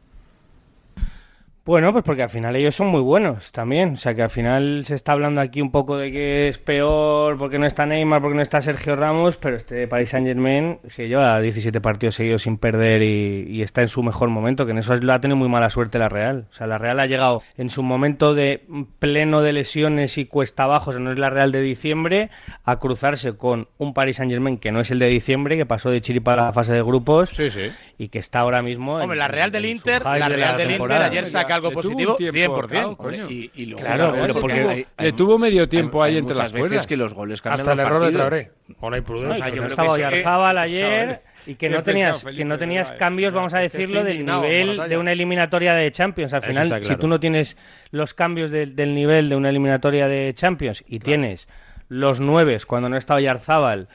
Bueno, 1.67 1.91
pues 1.91 2.03
porque 2.05 2.23
al 2.23 2.29
final 2.29 2.55
ellos 2.55 2.73
son 2.75 2.87
muy 2.87 3.01
buenos 3.01 3.51
también. 3.51 3.93
O 3.93 3.97
sea, 3.97 4.15
que 4.15 4.23
al 4.23 4.29
final 4.29 4.85
se 4.85 4.95
está 4.95 5.11
hablando 5.11 5.41
aquí 5.41 5.61
un 5.61 5.69
poco 5.69 5.97
de 5.97 6.11
que 6.13 6.47
es 6.47 6.57
peor 6.57 7.37
porque 7.37 7.59
no 7.59 7.65
está 7.67 7.85
Neymar, 7.85 8.21
porque 8.21 8.37
no 8.37 8.41
está 8.41 8.61
Sergio 8.61 8.95
Ramos, 8.95 9.35
pero 9.37 9.57
este 9.57 9.85
Paris 9.87 10.09
Saint 10.09 10.25
Germain, 10.25 10.79
que 10.95 11.09
lleva 11.09 11.39
17 11.41 11.81
partidos 11.81 12.15
seguidos 12.15 12.43
sin 12.43 12.57
perder 12.57 13.03
y, 13.03 13.47
y 13.49 13.61
está 13.61 13.81
en 13.81 13.89
su 13.89 14.01
mejor 14.01 14.29
momento, 14.29 14.65
que 14.65 14.71
en 14.71 14.77
eso 14.77 14.95
lo 14.95 15.11
ha 15.13 15.19
tenido 15.19 15.35
muy 15.35 15.49
mala 15.49 15.69
suerte 15.69 15.99
la 15.99 16.07
Real. 16.07 16.45
O 16.49 16.53
sea, 16.53 16.67
la 16.67 16.77
Real 16.77 16.99
ha 17.01 17.05
llegado 17.05 17.41
en 17.57 17.69
su 17.69 17.83
momento 17.83 18.33
de 18.33 18.63
pleno 18.99 19.41
de 19.41 19.51
lesiones 19.51 20.17
y 20.17 20.23
cuesta 20.25 20.63
abajo, 20.63 20.91
o 20.91 20.93
sea, 20.93 21.01
no 21.01 21.11
es 21.11 21.19
la 21.19 21.29
Real 21.29 21.51
de 21.51 21.59
diciembre, 21.61 22.29
a 22.63 22.77
cruzarse 22.79 23.35
con 23.35 23.67
un 23.77 23.93
Paris 23.93 24.15
Saint 24.15 24.31
Germain 24.31 24.57
que 24.57 24.71
no 24.71 24.79
es 24.79 24.89
el 24.91 24.99
de 24.99 25.07
diciembre, 25.07 25.57
que 25.57 25.65
pasó 25.65 25.89
de 25.89 25.99
chiripa 25.99 26.31
a 26.31 26.37
la 26.37 26.53
fase 26.53 26.71
de 26.73 26.81
grupos 26.81 27.29
Sí, 27.31 27.49
sí. 27.51 27.69
y 27.97 28.07
que 28.07 28.19
está 28.19 28.39
ahora 28.39 28.61
mismo. 28.61 28.93
Hombre, 28.95 29.15
en- 29.15 29.19
la 29.19 29.27
Real 29.27 29.51
del 29.51 29.65
Inter, 29.65 30.01
la 30.05 30.29
de 30.29 30.35
Real 30.35 30.55
del 30.57 30.71
Inter 30.71 31.01
ayer 31.01 31.25
saca 31.25 31.56
algo 31.57 31.71
positivo, 31.71 32.15
tiempo 32.15 32.61
100%. 32.63 32.67
cao, 32.69 32.97
coño. 32.97 33.29
Y, 33.29 33.51
y 33.55 33.65
luego, 33.67 33.83
Claro, 33.85 34.13
porque 34.39 34.55
que 34.61 34.67
hay- 34.69 34.85
Le 34.97 35.11
tuvo 35.13 35.37
medio 35.37 35.67
tiempo 35.69 36.01
hay 36.01 36.13
ahí 36.13 36.17
entre 36.19 36.35
las 36.35 36.51
veces 36.53 36.67
cuerdas. 36.69 36.87
que 36.87 36.97
los 36.97 37.13
goles 37.13 37.41
Hasta 37.45 37.73
el 37.73 37.79
error 37.79 38.05
de. 38.05 38.11
Traoré. 38.11 38.51
O 38.79 38.89
la 38.89 38.97
imprudencia. 38.97 39.43
No, 39.43 39.47
y 39.47 39.51
que 39.51 39.55
yo 39.57 39.61
no 39.61 39.67
estaba 39.67 39.91
Oyarzábal 39.93 40.57
eh, 40.57 40.59
ayer 40.59 41.21
y 41.45 41.55
que 41.55 41.69
no 41.69 41.81
tenías, 41.83 42.23
que 42.23 42.43
no 42.45 42.57
tenías 42.57 42.89
verdad, 42.89 42.99
cambios, 42.99 43.33
vamos 43.33 43.53
a 43.53 43.59
decirlo, 43.59 44.03
del 44.03 44.25
nivel 44.25 44.81
de 44.89 44.97
una 44.97 45.11
eliminatoria 45.13 45.73
de 45.73 45.89
Champions. 45.91 46.33
Al 46.33 46.41
final, 46.41 46.69
si 46.81 46.87
claro. 46.87 46.99
tú 46.99 47.07
no 47.07 47.19
tienes 47.19 47.57
los 47.91 48.13
cambios 48.13 48.51
de- 48.51 48.65
del 48.65 48.93
nivel 48.93 49.29
de 49.29 49.35
una 49.35 49.49
eliminatoria 49.49 50.07
de 50.07 50.33
Champions 50.33 50.83
y 50.87 50.99
tienes 50.99 51.47
los 51.89 52.19
nueves 52.19 52.65
cuando 52.65 52.89
no 52.89 52.97
está 52.97 53.15
Oyarzábal 53.15 53.87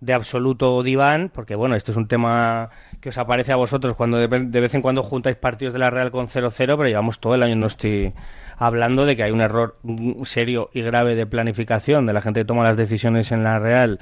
de 0.00 0.12
absoluto 0.14 0.82
diván, 0.82 1.30
porque 1.32 1.54
bueno, 1.54 1.76
esto 1.76 1.90
es 1.90 1.96
un 1.96 2.08
tema 2.08 2.70
que 3.04 3.10
os 3.10 3.18
aparece 3.18 3.52
a 3.52 3.56
vosotros 3.56 3.94
cuando 3.96 4.16
de, 4.16 4.26
vez 4.26 4.74
en 4.74 4.80
cuando 4.80 5.02
juntáis 5.02 5.36
partidos 5.36 5.74
de 5.74 5.78
la 5.78 5.90
Real 5.90 6.10
con 6.10 6.26
0-0, 6.26 6.54
pero 6.56 6.86
llevamos 6.86 7.18
todo 7.18 7.34
el 7.34 7.42
año 7.42 7.54
no 7.54 7.66
estoy 7.66 8.14
hablando 8.56 9.04
de 9.04 9.14
que 9.14 9.24
hay 9.24 9.30
un 9.30 9.42
error 9.42 9.76
serio 10.22 10.70
y 10.72 10.80
grave 10.80 11.14
de 11.14 11.26
planificación 11.26 12.06
de 12.06 12.14
la 12.14 12.22
gente 12.22 12.40
que 12.40 12.44
toma 12.46 12.64
las 12.64 12.78
decisiones 12.78 13.30
en 13.30 13.44
la 13.44 13.58
Real 13.58 13.98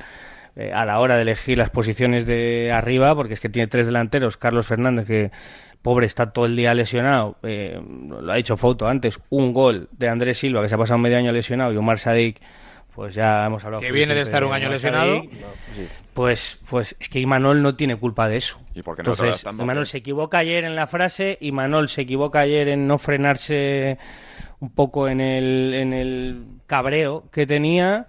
eh, 0.54 0.70
a 0.72 0.84
la 0.84 1.00
hora 1.00 1.16
de 1.16 1.22
elegir 1.22 1.58
las 1.58 1.68
posiciones 1.68 2.26
de 2.26 2.70
arriba, 2.70 3.12
porque 3.16 3.34
es 3.34 3.40
que 3.40 3.48
tiene 3.48 3.66
tres 3.66 3.86
delanteros, 3.86 4.36
Carlos 4.36 4.68
Fernández, 4.68 5.08
que 5.08 5.32
pobre 5.82 6.06
está 6.06 6.30
todo 6.30 6.46
el 6.46 6.54
día 6.54 6.72
lesionado, 6.72 7.38
eh, 7.42 7.80
lo 8.08 8.30
ha 8.30 8.36
dicho 8.36 8.56
Foto 8.56 8.86
antes, 8.86 9.18
un 9.30 9.52
gol 9.52 9.88
de 9.90 10.10
Andrés 10.10 10.38
Silva, 10.38 10.62
que 10.62 10.68
se 10.68 10.76
ha 10.76 10.78
pasado 10.78 10.98
medio 10.98 11.18
año 11.18 11.32
lesionado, 11.32 11.72
y 11.72 11.76
Omar 11.76 11.98
Sadik, 11.98 12.40
pues 12.94 13.14
ya 13.14 13.46
hemos 13.46 13.64
hablado. 13.64 13.82
Que 13.82 13.92
viene 13.92 14.14
de 14.14 14.20
estar 14.20 14.44
un 14.44 14.52
año 14.52 14.68
lesionado. 14.68 15.22
Pues, 16.12 16.60
pues 16.68 16.94
es 17.00 17.08
que 17.08 17.20
Imanol 17.20 17.62
no 17.62 17.74
tiene 17.74 17.96
culpa 17.96 18.28
de 18.28 18.36
eso. 18.36 18.60
¿Y 18.74 18.82
por 18.82 18.96
qué 18.96 19.02
Entonces, 19.02 19.44
Imanol 19.44 19.86
se 19.86 19.98
equivoca 19.98 20.38
ayer 20.38 20.64
en 20.64 20.76
la 20.76 20.86
frase, 20.86 21.38
Imanol 21.40 21.88
se 21.88 22.02
equivoca 22.02 22.40
ayer 22.40 22.68
en 22.68 22.86
no 22.86 22.98
frenarse 22.98 23.98
un 24.60 24.70
poco 24.70 25.08
en 25.08 25.20
el, 25.20 25.74
en 25.74 25.92
el 25.92 26.44
cabreo 26.66 27.24
que 27.32 27.46
tenía, 27.46 28.06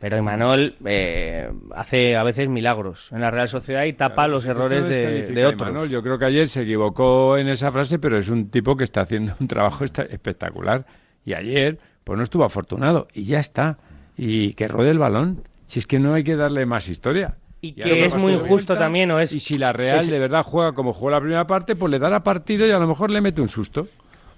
pero 0.00 0.18
Imanol 0.18 0.76
eh, 0.84 1.48
hace 1.74 2.16
a 2.16 2.24
veces 2.24 2.48
milagros 2.48 3.10
en 3.12 3.20
la 3.20 3.30
Real 3.30 3.48
Sociedad 3.48 3.84
y 3.84 3.92
tapa 3.92 4.14
Claro, 4.16 4.32
los 4.32 4.44
errores 4.44 4.84
de, 4.88 5.22
de 5.22 5.46
otros. 5.46 5.70
Imanol. 5.70 5.88
Yo 5.88 6.02
creo 6.02 6.18
que 6.18 6.24
ayer 6.24 6.48
se 6.48 6.62
equivocó 6.62 7.38
en 7.38 7.48
esa 7.48 7.70
frase, 7.70 8.00
pero 8.00 8.18
es 8.18 8.28
un 8.28 8.50
tipo 8.50 8.76
que 8.76 8.84
está 8.84 9.02
haciendo 9.02 9.34
un 9.38 9.46
trabajo 9.46 9.84
espectacular. 10.10 10.84
Y 11.24 11.34
ayer, 11.34 11.78
pues 12.02 12.16
no 12.16 12.24
estuvo 12.24 12.44
afortunado. 12.44 13.06
Y 13.14 13.24
ya 13.24 13.38
está. 13.38 13.78
Y 14.16 14.54
que 14.54 14.68
rode 14.68 14.90
el 14.90 14.98
balón. 14.98 15.42
Si 15.66 15.78
es 15.78 15.86
que 15.86 15.98
no 15.98 16.14
hay 16.14 16.24
que 16.24 16.36
darle 16.36 16.66
más 16.66 16.88
historia. 16.88 17.36
Y 17.60 17.68
Y 17.68 17.72
que 17.72 18.04
es 18.04 18.14
muy 18.14 18.34
injusto 18.34 18.76
también, 18.76 19.10
¿o 19.10 19.18
es? 19.20 19.32
Y 19.32 19.40
si 19.40 19.54
la 19.54 19.72
Real 19.72 20.00
es- 20.00 20.10
de 20.10 20.18
verdad 20.18 20.42
juega 20.42 20.72
como 20.72 20.92
jugó 20.92 21.10
la 21.10 21.20
primera 21.20 21.46
parte, 21.46 21.74
pues 21.76 21.90
le 21.90 21.98
dará 21.98 22.22
partido 22.22 22.66
y 22.66 22.70
a 22.70 22.78
lo 22.78 22.86
mejor 22.86 23.10
le 23.10 23.20
mete 23.20 23.40
un 23.40 23.48
susto. 23.48 23.86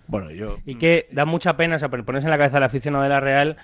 Bueno, 0.07 0.31
yo. 0.31 0.59
Y 0.65 0.77
que 0.77 1.09
da 1.11 1.25
mucha 1.25 1.57
pena, 1.57 1.77
o 1.77 1.79
sea, 1.81 1.89
ponerse 1.89 2.27
en 2.29 2.31
la 2.31 2.39
cabeza 2.39 2.59
del 2.59 2.65
aficionado 2.65 3.03
de 3.03 3.09
la 3.11 3.19
Real 3.21 3.57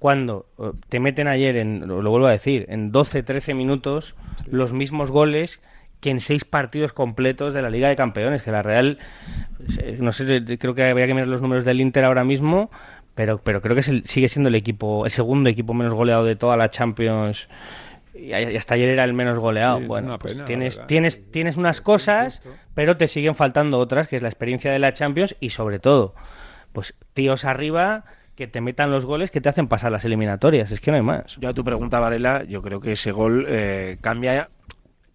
cuando 0.00 0.46
eh, 0.58 0.72
te 0.88 0.98
meten 0.98 1.28
ayer, 1.28 1.56
en, 1.56 1.86
lo, 1.86 2.10
vuelvo 2.10 2.26
a 2.26 2.32
decir, 2.32 2.66
en 2.68 2.92
12-13 2.92 3.54
minutos 3.54 4.16
los 4.50 4.72
mismos 4.72 5.12
goles 5.12 5.60
que 6.00 6.10
en 6.10 6.20
seis 6.20 6.44
partidos 6.44 6.92
completos 6.92 7.54
de 7.54 7.62
la 7.62 7.70
Liga 7.70 7.88
de 7.88 7.96
Campeones, 7.96 8.42
que 8.42 8.50
la 8.52 8.62
Real, 8.62 8.98
eh, 9.78 9.96
no 10.00 10.12
sé, 10.12 10.44
creo 10.58 10.74
que 10.74 10.84
habría 10.84 11.06
que 11.06 11.14
mirar 11.14 11.28
los 11.28 11.40
números 11.42 11.64
del 11.64 11.80
Inter 11.80 12.04
ahora 12.04 12.24
mismo, 12.24 12.70
pero, 13.14 13.38
pero 13.38 13.62
creo 13.62 13.74
que 13.74 13.80
es 13.80 13.88
el- 13.88 14.04
sigue 14.04 14.28
siendo 14.28 14.48
el 14.48 14.54
equipo, 14.54 15.04
el 15.06 15.10
segundo 15.10 15.48
equipo 15.48 15.72
menos 15.72 15.94
goleado 15.94 16.24
de 16.24 16.36
toda 16.36 16.56
la 16.56 16.68
Champions. 16.70 17.48
Y 18.16 18.32
hasta 18.32 18.74
ayer 18.74 18.90
era 18.90 19.02
el 19.04 19.12
menos 19.12 19.38
goleado. 19.40 19.78
Sí, 19.80 19.86
bueno, 19.86 20.18
pues 20.20 20.34
pena, 20.34 20.44
tienes, 20.44 20.80
tienes, 20.86 21.30
tienes 21.32 21.56
unas 21.56 21.80
cosas, 21.80 22.42
pero 22.74 22.96
te 22.96 23.08
siguen 23.08 23.34
faltando 23.34 23.78
otras, 23.78 24.06
que 24.06 24.16
es 24.16 24.22
la 24.22 24.28
experiencia 24.28 24.70
de 24.72 24.78
la 24.78 24.92
Champions 24.92 25.34
y 25.40 25.50
sobre 25.50 25.78
todo, 25.80 26.14
pues 26.72 26.94
tíos 27.12 27.44
arriba 27.44 28.04
que 28.36 28.46
te 28.46 28.60
metan 28.60 28.90
los 28.90 29.04
goles 29.06 29.30
que 29.30 29.40
te 29.40 29.48
hacen 29.48 29.68
pasar 29.68 29.90
las 29.92 30.04
eliminatorias. 30.04 30.70
Es 30.70 30.80
que 30.80 30.90
no 30.90 30.96
hay 30.96 31.02
más. 31.02 31.36
Yo 31.40 31.48
a 31.48 31.54
tu 31.54 31.64
pregunta, 31.64 31.98
Varela, 32.00 32.44
yo 32.44 32.62
creo 32.62 32.80
que 32.80 32.92
ese 32.92 33.10
gol 33.12 33.46
eh, 33.48 33.96
cambia 34.00 34.48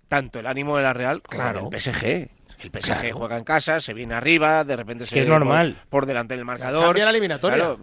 tanto 0.09 0.39
el 0.39 0.47
ánimo 0.47 0.75
de 0.75 0.83
la 0.83 0.91
Real 0.93 1.21
como 1.21 1.41
Claro. 1.41 1.69
el 1.71 1.79
PSG. 1.79 2.29
El 2.61 2.71
PSG 2.71 3.11
juega 3.13 3.37
en 3.37 3.45
casa, 3.45 3.79
se 3.79 3.93
viene 3.93 4.15
arriba, 4.15 4.65
de 4.65 4.75
repente 4.75 5.03
Es 5.05 5.09
se 5.09 5.15
que 5.15 5.21
es 5.21 5.27
ve 5.27 5.31
por- 5.31 5.39
normal. 5.39 5.77
Por, 5.89 6.05
delante 6.05 6.35
del 6.35 6.43
marcador. 6.43 6.83
Cambia 6.83 7.05
la 7.05 7.11
eliminatoria. 7.11 7.55
Claro, 7.57 7.79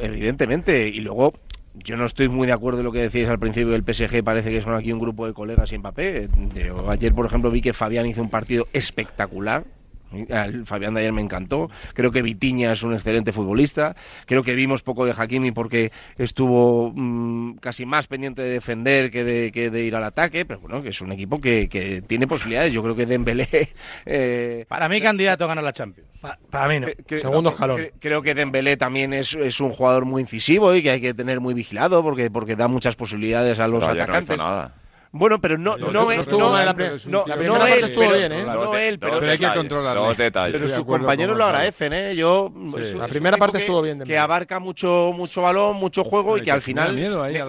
evidentemente. 0.00 0.88
Y 0.88 1.00
luego, 1.00 1.34
yo 1.74 1.96
no 1.96 2.06
estoy 2.06 2.28
muy 2.28 2.46
de 2.46 2.52
acuerdo 2.52 2.80
en 2.80 2.86
lo 2.86 2.92
que 2.92 3.00
decíais 3.00 3.28
al 3.28 3.38
principio 3.38 3.70
del 3.72 3.84
PSG. 3.84 4.24
Parece 4.24 4.50
que 4.50 4.62
son 4.62 4.74
aquí 4.74 4.92
un 4.92 4.98
grupo 4.98 5.26
de 5.26 5.32
colegas 5.34 5.70
y 5.72 5.78
Mbappé. 5.78 6.28
Yo 6.54 6.90
ayer, 6.90 7.14
por 7.14 7.26
ejemplo, 7.26 7.50
vi 7.50 7.60
que 7.62 7.72
Fabián 7.72 8.06
hizo 8.06 8.20
un 8.22 8.30
partido 8.30 8.66
espectacular. 8.72 9.64
El 10.12 10.64
Fabián 10.66 10.94
de 10.94 11.00
ayer 11.00 11.12
me 11.12 11.20
encantó. 11.22 11.68
Creo 11.94 12.10
que 12.12 12.22
Vitiña 12.22 12.72
es 12.72 12.82
un 12.82 12.94
excelente 12.94 13.32
futbolista. 13.32 13.96
Creo 14.24 14.42
que 14.42 14.54
vimos 14.54 14.82
poco 14.82 15.04
de 15.04 15.12
Hakimi 15.16 15.52
porque 15.52 15.90
estuvo 16.16 16.92
mm, 16.94 17.56
casi 17.56 17.84
más 17.86 18.06
pendiente 18.06 18.40
de 18.42 18.50
defender 18.50 19.10
que 19.10 19.24
de, 19.24 19.52
que 19.52 19.70
de 19.70 19.84
ir 19.84 19.94
al 19.96 20.04
ataque. 20.04 20.44
Pero 20.44 20.60
bueno, 20.60 20.82
que 20.82 20.90
es 20.90 21.00
un 21.00 21.12
equipo 21.12 21.40
que, 21.40 21.68
que 21.68 22.02
tiene 22.02 22.26
posibilidades. 22.26 22.72
Yo 22.72 22.82
creo 22.82 22.94
que 22.96 23.06
Dembélé... 23.06 23.48
eh, 24.06 24.64
Para 24.68 24.88
mí, 24.88 25.00
candidato 25.00 25.44
a 25.44 25.48
ganar 25.48 25.64
la 25.64 25.72
Champions. 25.72 26.08
Pa- 26.20 26.38
para 26.50 26.68
mí 26.68 26.80
no. 26.80 26.86
que- 27.06 27.18
Segundo 27.18 27.50
escalón. 27.50 27.78
cre- 27.80 27.92
Creo 28.00 28.22
que 28.22 28.34
Dembélé 28.34 28.76
también 28.76 29.12
es, 29.12 29.34
es 29.34 29.60
un 29.60 29.72
jugador 29.72 30.04
muy 30.04 30.22
incisivo 30.22 30.74
y 30.74 30.82
que 30.82 30.90
hay 30.90 31.00
que 31.00 31.14
tener 31.14 31.40
muy 31.40 31.52
vigilado 31.54 32.02
porque, 32.02 32.30
porque 32.30 32.56
da 32.56 32.68
muchas 32.68 32.96
posibilidades 32.96 33.58
a 33.60 33.68
los 33.68 33.80
Pero 33.84 33.92
ayer 33.92 34.08
no 34.08 34.12
hizo 34.12 34.32
atacantes. 34.32 34.38
nada. 34.38 34.74
Bueno, 35.18 35.40
pero 35.40 35.56
no, 35.58 35.76
No, 35.76 35.86
no, 35.86 35.92
no 36.04 36.12
él, 36.12 36.20
estuvo 36.20 36.38
no, 36.40 36.64
la 36.64 36.74
pri- 36.74 36.86
no, 37.08 37.24
la 37.26 37.34
no 37.36 37.40
primera 37.40 37.64
él, 37.64 37.70
parte 37.70 37.84
estuvo 37.86 38.04
pero- 38.04 38.16
bien, 38.16 38.32
¿eh? 38.32 38.44
no 38.44 38.74
él, 38.76 38.98
pero, 38.98 39.18
Pero 39.18 39.32
hay 39.32 39.38
que. 39.38 39.46
Dos 39.46 40.16
detalles. 40.16 40.52
pero 40.52 40.68
de 40.68 40.74
sus 40.74 40.84
compañeros 40.84 41.36
lo 41.36 41.44
agradecen, 41.44 41.92
¿eh? 41.92 42.14
Yo, 42.16 42.52
Sí. 42.54 42.74
es- 42.80 42.94
La 42.94 43.04
es 43.04 43.10
primera 43.10 43.36
parte 43.36 43.58
que- 43.58 43.64
estuvo 43.64 43.82
bien, 43.82 43.96
Que 43.96 44.00
Dembélé. 44.00 44.18
abarca 44.18 44.60
mucho, 44.60 45.12
mucho 45.14 45.42
balón, 45.42 45.76
mucho 45.76 46.04
juego 46.04 46.34
Pero 46.34 46.42
y 46.42 46.44
que 46.46 46.50
al 46.52 46.58
que 46.58 46.64
final 46.64 46.96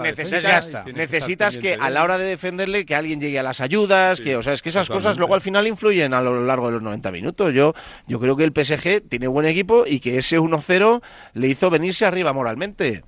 necesitas, 0.03 0.69
que 0.85 0.93
necesitas 0.93 1.57
que 1.57 1.73
a 1.79 1.85
de 1.87 1.91
la 1.91 2.03
hora 2.03 2.17
de 2.17 2.25
defenderle 2.25 2.85
que 2.85 2.95
alguien 2.95 3.19
llegue 3.19 3.39
a 3.39 3.43
las 3.43 3.61
ayudas, 3.61 4.17
Sí, 4.17 4.23
que, 4.23 4.35
o 4.37 4.41
sea, 4.41 4.53
es 4.53 4.61
que 4.61 4.69
esas 4.69 4.87
cosas 4.89 5.17
luego 5.17 5.33
al 5.35 5.41
final 5.41 5.67
influyen 5.67 6.13
a 6.13 6.21
lo 6.21 6.43
largo 6.45 6.67
de 6.67 6.73
los 6.73 6.81
90 6.81 7.11
minutos. 7.11 7.53
Yo, 7.53 7.73
yo 8.07 8.19
creo 8.19 8.35
que 8.35 8.43
el 8.43 8.51
PSG 8.53 9.01
tiene 9.07 9.27
buen 9.27 9.45
equipo 9.45 9.83
y 9.85 9.99
que 9.99 10.17
ese 10.17 10.39
1-0 10.39 11.01
le 11.33 11.47
hizo 11.47 11.69
venirse 11.69 12.05
arriba 12.05 12.33
moralmente. 12.33 13.03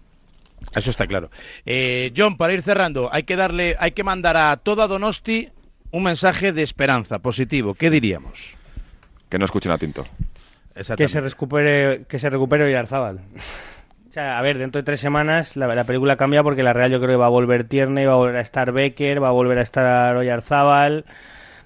Eso 0.75 0.89
está 0.89 1.07
claro. 1.07 1.29
Eh, 1.65 2.11
John, 2.15 2.37
para 2.37 2.53
ir 2.53 2.61
cerrando, 2.61 3.09
hay 3.11 3.23
que 3.23 3.35
darle, 3.35 3.75
hay 3.79 3.91
que 3.91 4.03
mandar 4.03 4.37
a 4.37 4.57
toda 4.57 4.87
Donosti 4.87 5.49
un 5.91 6.03
mensaje 6.03 6.53
de 6.53 6.61
esperanza 6.61 7.19
positivo. 7.19 7.73
¿Qué 7.73 7.89
diríamos? 7.89 8.55
Que 9.29 9.39
no 9.39 9.45
escuchen 9.45 9.71
a 9.71 9.77
Tinto. 9.77 10.05
Que 10.95 11.07
se 11.07 11.19
recupere, 11.19 12.05
que 12.07 12.19
se 12.19 12.29
recupere 12.29 12.65
Oyarzábal. 12.65 13.19
O 14.07 14.11
sea, 14.11 14.39
a 14.39 14.41
ver, 14.41 14.57
dentro 14.57 14.81
de 14.81 14.85
tres 14.85 14.99
semanas 14.99 15.55
la, 15.55 15.67
la 15.67 15.83
película 15.83 16.15
cambia 16.15 16.41
porque 16.41 16.63
la 16.63 16.73
Real 16.73 16.91
yo 16.91 16.97
creo 16.97 17.11
que 17.11 17.15
va 17.15 17.27
a 17.27 17.29
volver 17.29 17.65
Tierney, 17.65 18.05
va 18.05 18.13
a 18.13 18.17
volver 18.17 18.37
a 18.37 18.41
estar 18.41 18.71
Becker, 18.71 19.21
va 19.21 19.27
a 19.27 19.31
volver 19.31 19.59
a 19.59 19.61
estar 19.61 20.15
Oyarzábal. 20.15 21.05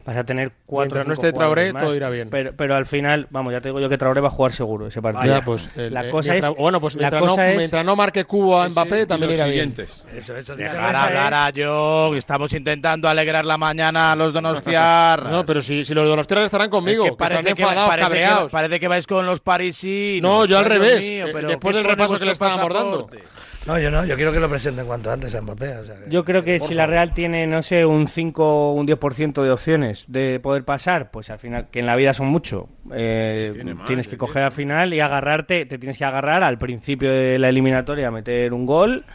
Vas 0.06 0.18
a 0.18 0.26
tener 0.26 0.52
cuatro 0.66 0.96
Mientras 0.96 1.08
no 1.08 1.14
esté 1.14 1.32
Traoré, 1.32 1.72
más, 1.72 1.82
todo 1.84 1.96
irá 1.96 2.10
bien. 2.10 2.30
Pero, 2.30 2.52
pero 2.58 2.76
al 2.76 2.86
final, 2.86 3.26
vamos, 3.30 3.54
ya 3.54 3.62
te 3.62 3.70
digo 3.70 3.80
yo 3.80 3.88
que 3.88 3.98
Traoré 3.98 4.20
va 4.20 4.28
a 4.28 4.32
jugar 4.32 4.52
seguro 4.52 4.88
ese 4.88 5.02
partido. 5.02 5.34
Ya, 5.34 5.42
pues, 5.42 5.70
el- 5.78 5.94
la 5.94 6.06
eh, 6.06 6.10
cosa 6.10 6.32
mientras- 6.32 6.52
es, 6.52 6.58
bueno, 6.58 6.82
pues 6.82 6.96
la 6.96 7.00
mientras, 7.00 7.22
cosa 7.22 7.42
no, 7.44 7.48
es- 7.50 7.58
mientras 7.58 7.86
no 7.86 7.96
marque 7.96 8.26
cubo 8.26 8.62
a 8.62 8.68
Mbappé, 8.68 8.96
Ese 8.98 9.06
también 9.06 9.32
irá 9.32 9.46
bien. 9.46 9.54
siguientes. 9.74 10.06
Eso, 10.14 10.36
eso. 10.36 10.58
Dejar 10.58 10.94
hablar 10.94 11.34
a 11.34 11.52
John, 11.56 12.18
estamos 12.18 12.52
intentando 12.52 13.08
alegrar 13.08 13.46
la 13.46 13.58
mañana 13.58 14.12
a 14.12 14.16
los 14.18 14.34
donostiarras. 14.34 15.32
No, 15.32 15.46
pero 15.46 15.62
si, 15.62 15.86
si 15.86 15.94
los 15.94 16.06
donostiarras 16.06 16.46
estarán 16.46 16.70
conmigo, 16.70 17.06
Es 17.06 17.12
que, 17.16 17.24
están 17.24 17.48
enfadados, 17.48 17.88
parece 17.88 17.96
que- 17.96 18.04
cabreados. 18.10 18.52
parece 18.52 18.80
que 18.82 18.88
vais 18.90 19.08
con 19.08 19.26
los 19.26 19.40
parisinos. 19.40 20.30
No, 20.30 20.46
yo 20.46 20.58
al 20.60 20.66
revés. 20.66 21.00
mío, 21.00 21.28
Eh, 21.28 21.34
después 21.48 21.72
¿qué 21.74 21.78
del 21.78 21.86
repaso 21.90 22.14
que 22.20 22.26
le 22.26 22.32
vuestro 22.32 22.48
estábamos 22.50 22.74
dando. 22.74 23.06
pasaporte? 23.08 23.24
No, 23.66 23.80
yo 23.80 23.90
no, 23.90 24.04
yo 24.06 24.16
quiero 24.18 24.34
que 24.34 24.42
lo 24.42 24.50
presenten 24.50 24.86
cuanto 24.86 25.10
antes 25.10 25.34
a 25.36 25.42
Mbappé. 25.42 25.78
o 25.78 25.86
sea 25.86 25.96
que- 25.96 26.10
Yo 26.10 26.26
creo 26.26 26.44
que 26.44 26.60
si 26.60 26.74
la. 26.74 26.86
Real 26.86 27.14
tiene, 27.14 27.48
no 27.48 27.62
sé, 27.64 27.86
un 27.86 28.08
5 28.10 28.44
o 28.46 28.74
un 28.74 28.86
10% 28.86 29.42
de 29.42 29.52
opciones 29.52 30.04
de 30.10 30.40
poder 30.42 30.66
pasar, 30.66 31.12
pues 31.12 31.30
al 31.30 31.40
final, 31.40 31.68
que 31.72 31.80
en 31.80 31.86
la 31.86 31.96
vida 31.96 32.14
son 32.14 32.28
mucho, 32.28 32.68
eh, 32.94 33.52
Tiene 33.54 33.74
más 33.74 33.86
tienes 33.86 34.08
que 34.10 34.18
coger 34.18 34.44
al 34.44 34.52
final 34.52 34.94
y 34.94 35.00
agarrarte, 35.00 35.66
te 35.66 35.78
tienes 35.78 35.98
que 35.98 36.04
agarrar 36.04 36.44
al 36.44 36.58
principio 36.58 37.10
de 37.10 37.40
la 37.40 37.48
eliminatoria 37.48 38.10
a 38.10 38.12
meter 38.12 38.52
un 38.54 38.66
gol 38.66 39.06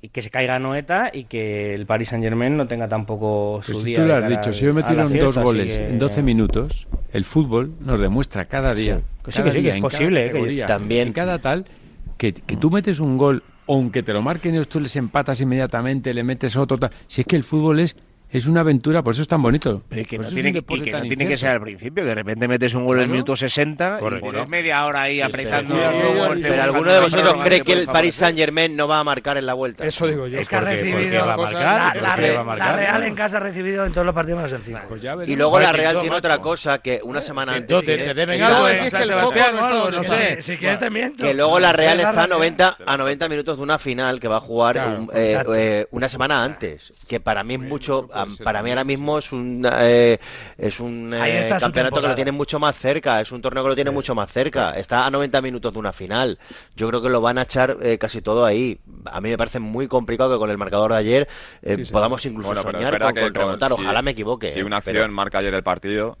y 0.00 0.08
que 0.10 0.22
se 0.22 0.30
caiga 0.30 0.58
Noeta 0.60 1.10
y 1.12 1.24
que 1.24 1.74
el 1.74 1.84
Paris 1.86 2.08
Saint 2.10 2.24
Germain 2.24 2.56
no 2.56 2.66
tenga 2.68 2.88
tampoco 2.88 3.60
su 3.62 3.72
Pues 3.72 3.82
si 3.82 3.88
día. 3.90 3.96
tú 4.00 4.06
lo 4.06 4.14
has 4.16 4.28
dicho, 4.28 4.40
al- 4.50 4.54
si 4.54 4.64
yo 4.66 4.74
metieron 4.74 5.08
fiesta, 5.10 5.24
dos 5.26 5.38
goles 5.38 5.78
que- 5.78 5.88
en 5.88 5.98
12 5.98 6.22
minutos, 6.22 6.86
el 7.12 7.24
fútbol 7.24 7.72
nos 7.80 7.98
demuestra 8.00 8.44
cada 8.44 8.72
día, 8.72 9.00
Que 9.24 9.32
sí, 9.32 9.42
que 9.42 9.50
sí, 9.50 9.56
que 9.56 9.62
día, 9.62 9.74
es 9.74 9.80
posible, 9.80 10.26
eh, 10.26 10.30
que- 10.30 10.64
También. 10.66 11.08
en 11.08 11.12
cada 11.12 11.40
tal, 11.40 11.64
que, 12.16 12.32
que 12.32 12.56
tú 12.56 12.70
metes 12.70 13.00
un 13.00 13.18
gol, 13.18 13.42
aunque 13.68 14.02
te 14.02 14.12
lo 14.12 14.22
marquen 14.22 14.54
ellos, 14.54 14.68
tú 14.68 14.80
les 14.80 14.94
empatas 14.96 15.40
inmediatamente, 15.40 16.14
le 16.14 16.24
metes 16.24 16.56
otro, 16.56 16.78
tal. 16.78 16.90
si 17.06 17.22
es 17.22 17.26
que 17.26 17.36
el 17.36 17.44
fútbol 17.44 17.80
es 17.80 17.96
es 18.32 18.46
una 18.46 18.60
aventura, 18.60 19.02
por 19.02 19.12
eso 19.12 19.22
es 19.22 19.28
tan 19.28 19.42
bonito. 19.42 19.82
Pero 19.88 20.08
que 20.08 20.18
no 20.18 20.26
tiene, 20.26 20.50
y 20.50 20.62
que 20.80 20.92
no 20.92 21.02
tiene 21.02 21.28
que 21.28 21.36
ser 21.36 21.50
al 21.50 21.60
principio, 21.60 22.02
que 22.02 22.08
de 22.08 22.14
repente 22.14 22.48
metes 22.48 22.74
un 22.74 22.86
gol 22.86 22.96
en 22.96 23.02
el 23.04 23.08
minuto 23.10 23.36
60 23.36 23.98
Correcto. 23.98 24.26
y 24.26 24.30
tienes 24.30 24.48
media 24.48 24.86
hora 24.86 25.02
ahí 25.02 25.20
apretando. 25.20 25.74
Pero 26.40 26.62
alguno 26.62 26.92
de 26.92 27.00
vosotros 27.00 27.36
cree 27.44 27.62
que 27.62 27.72
el 27.72 27.86
Paris. 27.86 28.14
Saint 28.14 28.38
Germain 28.38 28.76
no 28.76 28.88
va 28.88 29.00
a 29.00 29.04
marcar 29.04 29.36
en 29.36 29.46
la 29.46 29.54
vuelta. 29.54 29.84
Eso 29.86 30.06
digo 30.06 30.26
yo. 30.26 30.38
Es 30.38 30.48
que 30.48 30.56
ha 30.56 30.60
¿Por 30.60 30.68
qué? 30.68 30.76
¿Por 30.76 30.84
qué 30.84 30.92
recibido. 30.96 31.26
La, 32.56 32.76
Real 32.76 33.02
en 33.02 33.14
casa 33.14 33.38
ha 33.38 33.40
recibido 33.40 33.84
en 33.84 33.92
todos 33.92 34.06
los 34.06 34.14
partidos 34.14 34.42
menos 34.42 34.58
encima. 34.58 34.82
Pues 34.88 35.02
Y 35.26 35.36
luego 35.36 35.60
la 35.60 35.72
Real 35.72 36.00
tiene 36.00 36.16
otra 36.16 36.38
cosa 36.38 36.78
que 36.78 37.00
una 37.02 37.22
semana 37.22 37.54
antes. 37.54 37.82
Que- 37.82 38.14
luego 41.34 41.58
la 41.58 41.72
Real 41.72 42.00
Es 42.00 42.06
está 42.06 42.22
a 42.22 42.26
Real. 42.26 42.30
90, 42.30 42.76
a 42.84 42.96
90 42.96 43.28
minutos 43.28 43.56
de 43.56 43.62
una 43.62 43.78
final 43.78 44.20
que 44.20 44.28
va 44.28 44.36
a 44.36 44.40
jugar 44.40 45.00
una 45.90 46.08
semana 46.08 46.44
antes. 46.44 46.92
Que 47.08 47.20
para 47.20 47.44
mí 47.44 47.54
es 47.54 47.60
mucho, 47.60 48.08
para 48.44 48.62
mí 48.62 48.70
ahora 48.70 48.84
mismo 48.84 49.18
es 49.18 49.32
un 49.32 49.66
eh, 49.72 50.18
es 50.58 50.80
un 50.80 51.12
eh, 51.14 51.46
campeonato 51.60 52.00
que 52.00 52.08
lo 52.08 52.14
tiene 52.14 52.32
mucho 52.32 52.58
más 52.58 52.76
cerca, 52.76 53.20
es 53.20 53.32
un 53.32 53.40
torneo 53.42 53.62
que 53.62 53.68
lo 53.70 53.74
tiene 53.74 53.90
mucho 53.90 54.14
más 54.14 54.30
cerca. 54.32 54.72
Está 54.72 55.06
a 55.06 55.10
90 55.10 55.40
minutos 55.42 55.72
de 55.72 55.78
una 55.78 55.92
final. 55.92 56.38
Yo 56.76 56.88
creo 56.88 57.02
que 57.02 57.08
lo 57.08 57.20
van 57.20 57.38
a 57.38 57.42
echar 57.42 57.76
eh, 57.82 57.98
casi 57.98 58.22
todo 58.22 58.44
ahí. 58.44 58.78
A 59.06 59.20
mí 59.20 59.30
me 59.30 59.38
parece 59.38 59.58
muy 59.60 59.88
complicado 59.88 60.32
que 60.34 60.38
con 60.38 60.50
el 60.50 60.58
marcador 60.58 60.92
de 60.92 60.98
ayer 60.98 61.28
eh, 61.62 61.76
Sí, 61.76 61.84
sí. 61.86 61.92
podamos 61.92 62.24
incluso 62.26 62.48
Bueno, 62.54 62.62
soñar 62.62 62.98
con, 62.98 63.14
con 63.14 63.34
remontar. 63.34 63.72
Ojalá 63.72 64.02
me 64.02 64.12
equivoque. 64.12 64.50
Si 64.52 64.58
eh, 64.60 64.64
una 64.64 64.80
pero- 64.80 65.00
acción 65.00 65.12
marca 65.14 65.38
ayer 65.38 65.54
el 65.54 65.62
partido, 65.62 66.16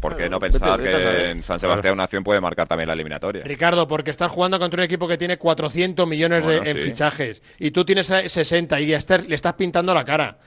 ¿por 0.00 0.16
qué 0.16 0.28
no 0.28 0.38
pensar 0.38 0.80
que 0.80 1.26
en 1.28 1.42
San 1.42 1.58
Sebastián 1.58 1.94
una 1.94 2.04
acción 2.04 2.22
puede 2.22 2.40
marcar 2.40 2.68
también 2.68 2.86
la 2.88 2.92
eliminatoria? 2.94 3.42
Ricardo, 3.44 3.86
porque 3.86 4.10
estás 4.10 4.30
jugando 4.30 4.58
contra 4.58 4.80
un 4.80 4.84
equipo 4.84 5.08
que 5.08 5.16
tiene 5.16 5.36
400 5.38 6.06
millones 6.06 6.46
de, 6.46 6.58
en 6.58 6.76
sí. 6.76 6.82
fichajes 6.82 7.42
y 7.58 7.70
tú 7.70 7.84
tienes 7.84 8.10
eh, 8.10 8.28
60 8.28 8.80
y 8.80 8.92
a 8.94 8.98
Esther 8.98 9.24
le 9.28 9.34
estás 9.34 9.54
pintando 9.54 9.94
la 9.94 10.04
cara. 10.04 10.38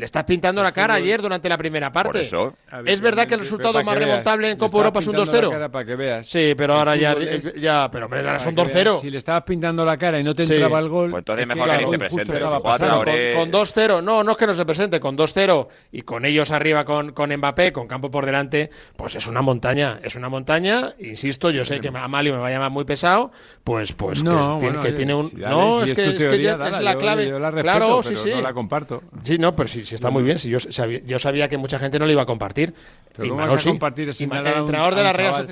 Le 0.00 0.06
estás 0.06 0.24
pintando 0.24 0.62
la 0.62 0.72
cara 0.72 0.94
ayer 0.94 1.20
durante 1.20 1.46
la 1.46 1.58
primera 1.58 1.92
parte. 1.92 2.22
eso. 2.22 2.54
Es 2.86 3.02
verdad 3.02 3.26
que 3.26 3.34
el 3.34 3.40
resultado 3.40 3.84
más 3.84 3.94
remontable 3.98 4.50
en 4.50 4.56
Copa 4.56 4.78
Europa 4.78 5.00
es 5.00 5.06
un 5.08 5.14
2-0. 5.16 5.70
Para 5.70 5.84
que 5.84 5.94
veas. 5.94 6.26
Sí, 6.26 6.54
pero 6.56 6.72
El 6.72 6.78
ahora 6.78 6.96
ya, 6.96 7.12
es- 7.12 7.52
ya, 7.60 7.90
pero 7.92 8.06
hombre, 8.06 8.20
ahora 8.20 8.38
que 8.38 8.50
veas, 8.50 8.72
2-0. 8.74 9.00
Si 9.02 9.10
le 9.10 9.18
estabas 9.18 9.42
pintando 9.42 9.84
la 9.84 9.98
cara 9.98 10.18
y 10.18 10.24
no 10.24 10.34
te 10.34 10.46
Sí. 10.46 10.54
entraba 10.54 10.78
el 10.78 10.88
gol. 10.88 11.10
Pues 11.10 11.20
entonces 11.20 11.42
es 11.42 11.46
mejor 11.54 11.70
que 11.70 11.76
ni 11.84 11.86
se 11.90 11.98
presente, 11.98 12.40
Con, 12.40 13.50
con 13.50 13.50
2-0, 13.52 14.00
no, 14.02 14.24
no 14.24 14.32
es 14.32 14.36
que 14.38 14.46
no 14.46 14.54
se 14.54 14.64
presente, 14.64 15.00
con 15.00 15.16
2-0 15.18 15.68
y 15.92 16.00
con 16.00 16.24
ellos 16.24 16.50
arriba 16.50 16.86
con, 16.86 17.12
con 17.12 17.30
Mbappé, 17.36 17.70
con 17.70 17.86
campo 17.86 18.10
por 18.10 18.24
delante, 18.24 18.70
pues 18.96 19.16
es 19.16 19.26
una 19.26 19.42
montaña, 19.42 19.98
es 20.02 20.16
una 20.16 20.30
montaña, 20.30 20.94
insisto, 20.98 21.50
yo 21.50 21.62
sé 21.66 21.78
que 21.78 21.88
a 21.88 22.08
Malio 22.08 22.32
me 22.32 22.38
va 22.40 22.48
a 22.48 22.50
llamar 22.50 22.70
muy 22.70 22.84
pesado, 22.84 23.32
pues, 23.64 23.92
pues 23.92 24.22
no, 24.22 24.30
que, 24.30 24.36
tiene, 24.36 24.56
bueno, 24.60 24.80
que 24.80 24.88
oye, 24.88 24.96
tiene 24.96 25.14
un... 25.14 25.28
si 25.28 25.36
dale, 25.36 25.54
no, 25.54 25.84
si 25.84 25.92
es 25.92 25.98
que, 25.98 26.04
es 26.08 26.14
que 26.14 26.34
es 26.36 26.80
la 26.80 26.92
yo- 26.94 26.98
clave. 26.98 27.28
yo 27.28 27.38
la 27.38 27.50
respeto, 27.50 27.62
claro, 27.78 28.02
sí, 28.02 28.08
pero 28.10 28.20
sí. 28.22 28.30
no 28.30 28.40
la 28.40 28.52
comparto. 28.54 29.02
Sí, 29.22 29.36
no, 29.36 29.54
pero 29.54 29.68
sí, 29.68 29.84
sí 29.90 29.94
está 29.96 30.10
muy 30.10 30.22
bien. 30.22 30.38
Si 30.38 30.48
yo, 30.48 30.58
sabía, 30.60 31.00
yo 31.04 31.18
sabía 31.18 31.48
que 31.48 31.58
mucha 31.58 31.78
gente 31.78 31.98
no 31.98 32.06
lo 32.06 32.12
iba 32.12 32.22
a 32.22 32.26
compartir. 32.26 32.72
Pero 33.12 33.26
y 33.26 33.28
¿cómo 33.28 33.40
Manol 33.40 33.54
vas 33.56 33.60
a 33.60 33.64
sí. 33.64 33.68
compartir 33.70 34.08
el 34.08 34.14
entrenador 34.22 34.94
de 34.94 35.02
la 35.02 35.12
Real 35.12 35.46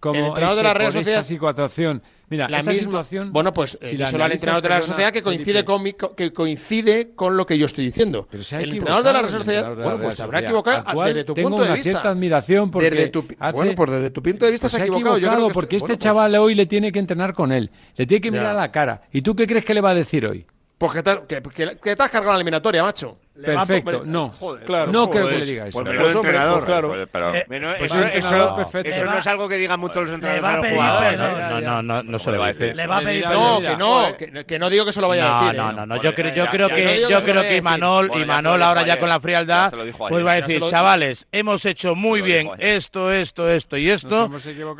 como 0.00 0.18
el 0.18 0.24
entrenador 0.26 0.56
de 0.56 0.62
la 0.62 0.72
Real 0.74 0.92
Sociedad. 0.92 1.22
situación. 1.22 2.02
Mira, 2.30 2.48
La 2.48 2.58
esta 2.58 2.70
misma- 2.70 2.84
situación. 2.84 3.32
bueno, 3.32 3.52
pues 3.52 3.76
si 3.82 3.96
eh, 3.96 3.98
la 3.98 4.06
díselo 4.06 4.24
al 4.24 4.32
entrenador 4.32 4.62
de 4.62 4.68
la 4.68 4.74
Real 4.76 4.86
Sociedad 4.88 5.12
que 5.12 5.20
coincide 5.20 5.64
con, 5.64 5.82
mi- 5.82 5.92
que 6.16 6.32
coincide 6.32 7.10
con 7.14 7.36
lo 7.36 7.44
que 7.44 7.58
yo 7.58 7.66
estoy 7.66 7.84
diciendo. 7.84 8.26
Pero 8.30 8.42
se 8.44 8.56
ha 8.56 8.60
el 8.60 8.72
entrenador 8.72 9.04
de 9.04 9.12
la 9.12 9.18
Real 9.22 9.32
Sociedad, 9.32 9.74
bueno, 9.74 9.98
pues 10.00 10.16
te 10.16 10.22
habrá 10.22 10.38
equivocado 10.40 10.84
al 10.86 10.94
cual 10.94 11.08
desde 11.12 11.24
tu 11.24 11.34
tengo 11.34 11.48
punto 11.50 11.64
de 11.64 11.68
una 11.70 11.74
vista. 11.74 11.90
cierta 11.90 12.08
admiración 12.10 12.70
porque 12.70 12.88
Desde 12.90 13.08
tu 13.08 13.26
pi- 13.26 13.36
hace- 13.38 13.56
bueno, 13.56 13.72
pues 13.74 13.90
desde 13.90 14.10
tu 14.10 14.22
punto 14.22 14.44
de 14.46 14.50
vista 14.52 14.64
Pues 14.66 14.70
se 14.72 14.76
ha 14.76 14.78
se 14.78 14.82
ha 14.84 14.86
equivocado. 14.86 15.18
Yo 15.18 15.30
creo 15.34 15.48
porque 15.50 15.76
este 15.76 15.88
pues- 15.88 15.98
chaval 15.98 16.34
hoy 16.36 16.54
le 16.54 16.66
tiene 16.66 16.92
que 16.92 16.98
entrenar 17.00 17.34
con 17.34 17.50
él. 17.52 17.70
Le 17.96 18.06
tiene 18.06 18.20
que 18.22 18.30
mirar 18.30 18.54
la 18.54 18.70
cara. 18.70 19.02
¿Y 19.12 19.22
tú 19.22 19.34
qué 19.34 19.46
crees 19.46 19.64
que 19.64 19.74
le 19.74 19.80
va 19.80 19.90
a 19.90 19.94
decir 19.94 20.24
hoy? 20.24 20.46
Pues 20.78 20.92
que 20.92 21.02
te, 21.02 21.18
que, 21.28 21.42
que- 21.42 21.76
que 21.78 21.96
te 21.96 22.02
has 22.02 22.10
cargado 22.10 22.30
la 22.32 22.36
eliminatoria, 22.36 22.82
macho. 22.82 23.18
Perfecto. 23.42 24.02
No, 24.04 24.34
claro, 24.66 24.92
no 24.92 25.06
joder, 25.06 25.22
creo 25.22 25.28
que 25.30 25.38
le 25.38 25.44
diga 25.46 25.66
eso. 25.68 25.78
Pues 25.82 25.86
menudo 25.92 26.06
hombre, 26.08 26.18
entrenador. 26.20 26.54
pues 26.58 26.64
claro. 26.64 26.88
Pero- 27.10 27.34
Eh, 27.34 27.44
Pues 27.78 27.90
eso, 27.94 28.02
eso- 28.04 28.56
perfecto. 28.56 28.90
eso 28.90 29.04
no 29.06 29.18
es 29.18 29.26
algo 29.26 29.48
que 29.48 29.56
digan 29.56 29.80
muchos 29.80 29.96
los 29.96 30.08
le 30.08 30.14
entrenadores 30.16 30.44
va 30.44 30.52
a 30.52 30.56
los 30.56 30.62
pedir 30.66 30.76
jugadores. 30.76 31.12
¿eh? 31.14 31.48
No, 31.50 31.60
no, 31.60 31.82
no, 31.82 32.02
no 32.02 32.18
se 32.18 32.30
le 32.32 32.38
va 32.38 32.44
a 32.44 32.48
decir. 32.48 32.76
Le 32.76 32.86
va 32.86 32.96
a 32.96 33.00
Le 33.00 33.06
pedir 33.06 33.18
dirá, 33.18 33.30
perdón. 33.30 33.62
No, 33.62 33.70
que 33.70 33.76
no, 33.76 33.86
joder. 33.86 34.16
que, 34.16 34.44
que 34.44 34.58
no 34.58 34.68
digo 34.70 34.84
que 34.84 34.92
se 34.92 35.00
lo 35.00 35.08
vaya 35.08 35.24
a 35.24 35.30
No, 35.40 35.46
decir. 35.46 35.60
no, 35.60 35.70
¿eh? 35.70 35.74
no, 35.74 35.86
no. 35.86 36.02
Yo, 36.02 36.14
creo, 36.14 36.34
yo 36.34 36.46
creo 36.48 36.68
que, 36.68 37.06
yo 37.08 37.22
creo 37.22 37.42
que. 37.42 37.56
Imanol, 37.56 38.10
Imanol 38.20 38.62
ahora 38.62 38.82
ya 38.84 38.98
con 38.98 39.08
la 39.08 39.20
frialdad, 39.20 39.64
Ya 39.66 39.70
se 39.70 39.76
lo 39.76 39.84
dijo 39.84 40.08
pues 40.08 40.26
va 40.26 40.32
a 40.32 40.34
decir, 40.36 40.62
chavales, 40.66 41.26
hemos 41.32 41.64
hecho 41.64 41.94
muy 41.94 42.20
bien 42.22 42.50
esto, 42.58 43.10
esto, 43.12 43.48
esto 43.48 43.76
y 43.76 43.90
esto, 43.90 44.30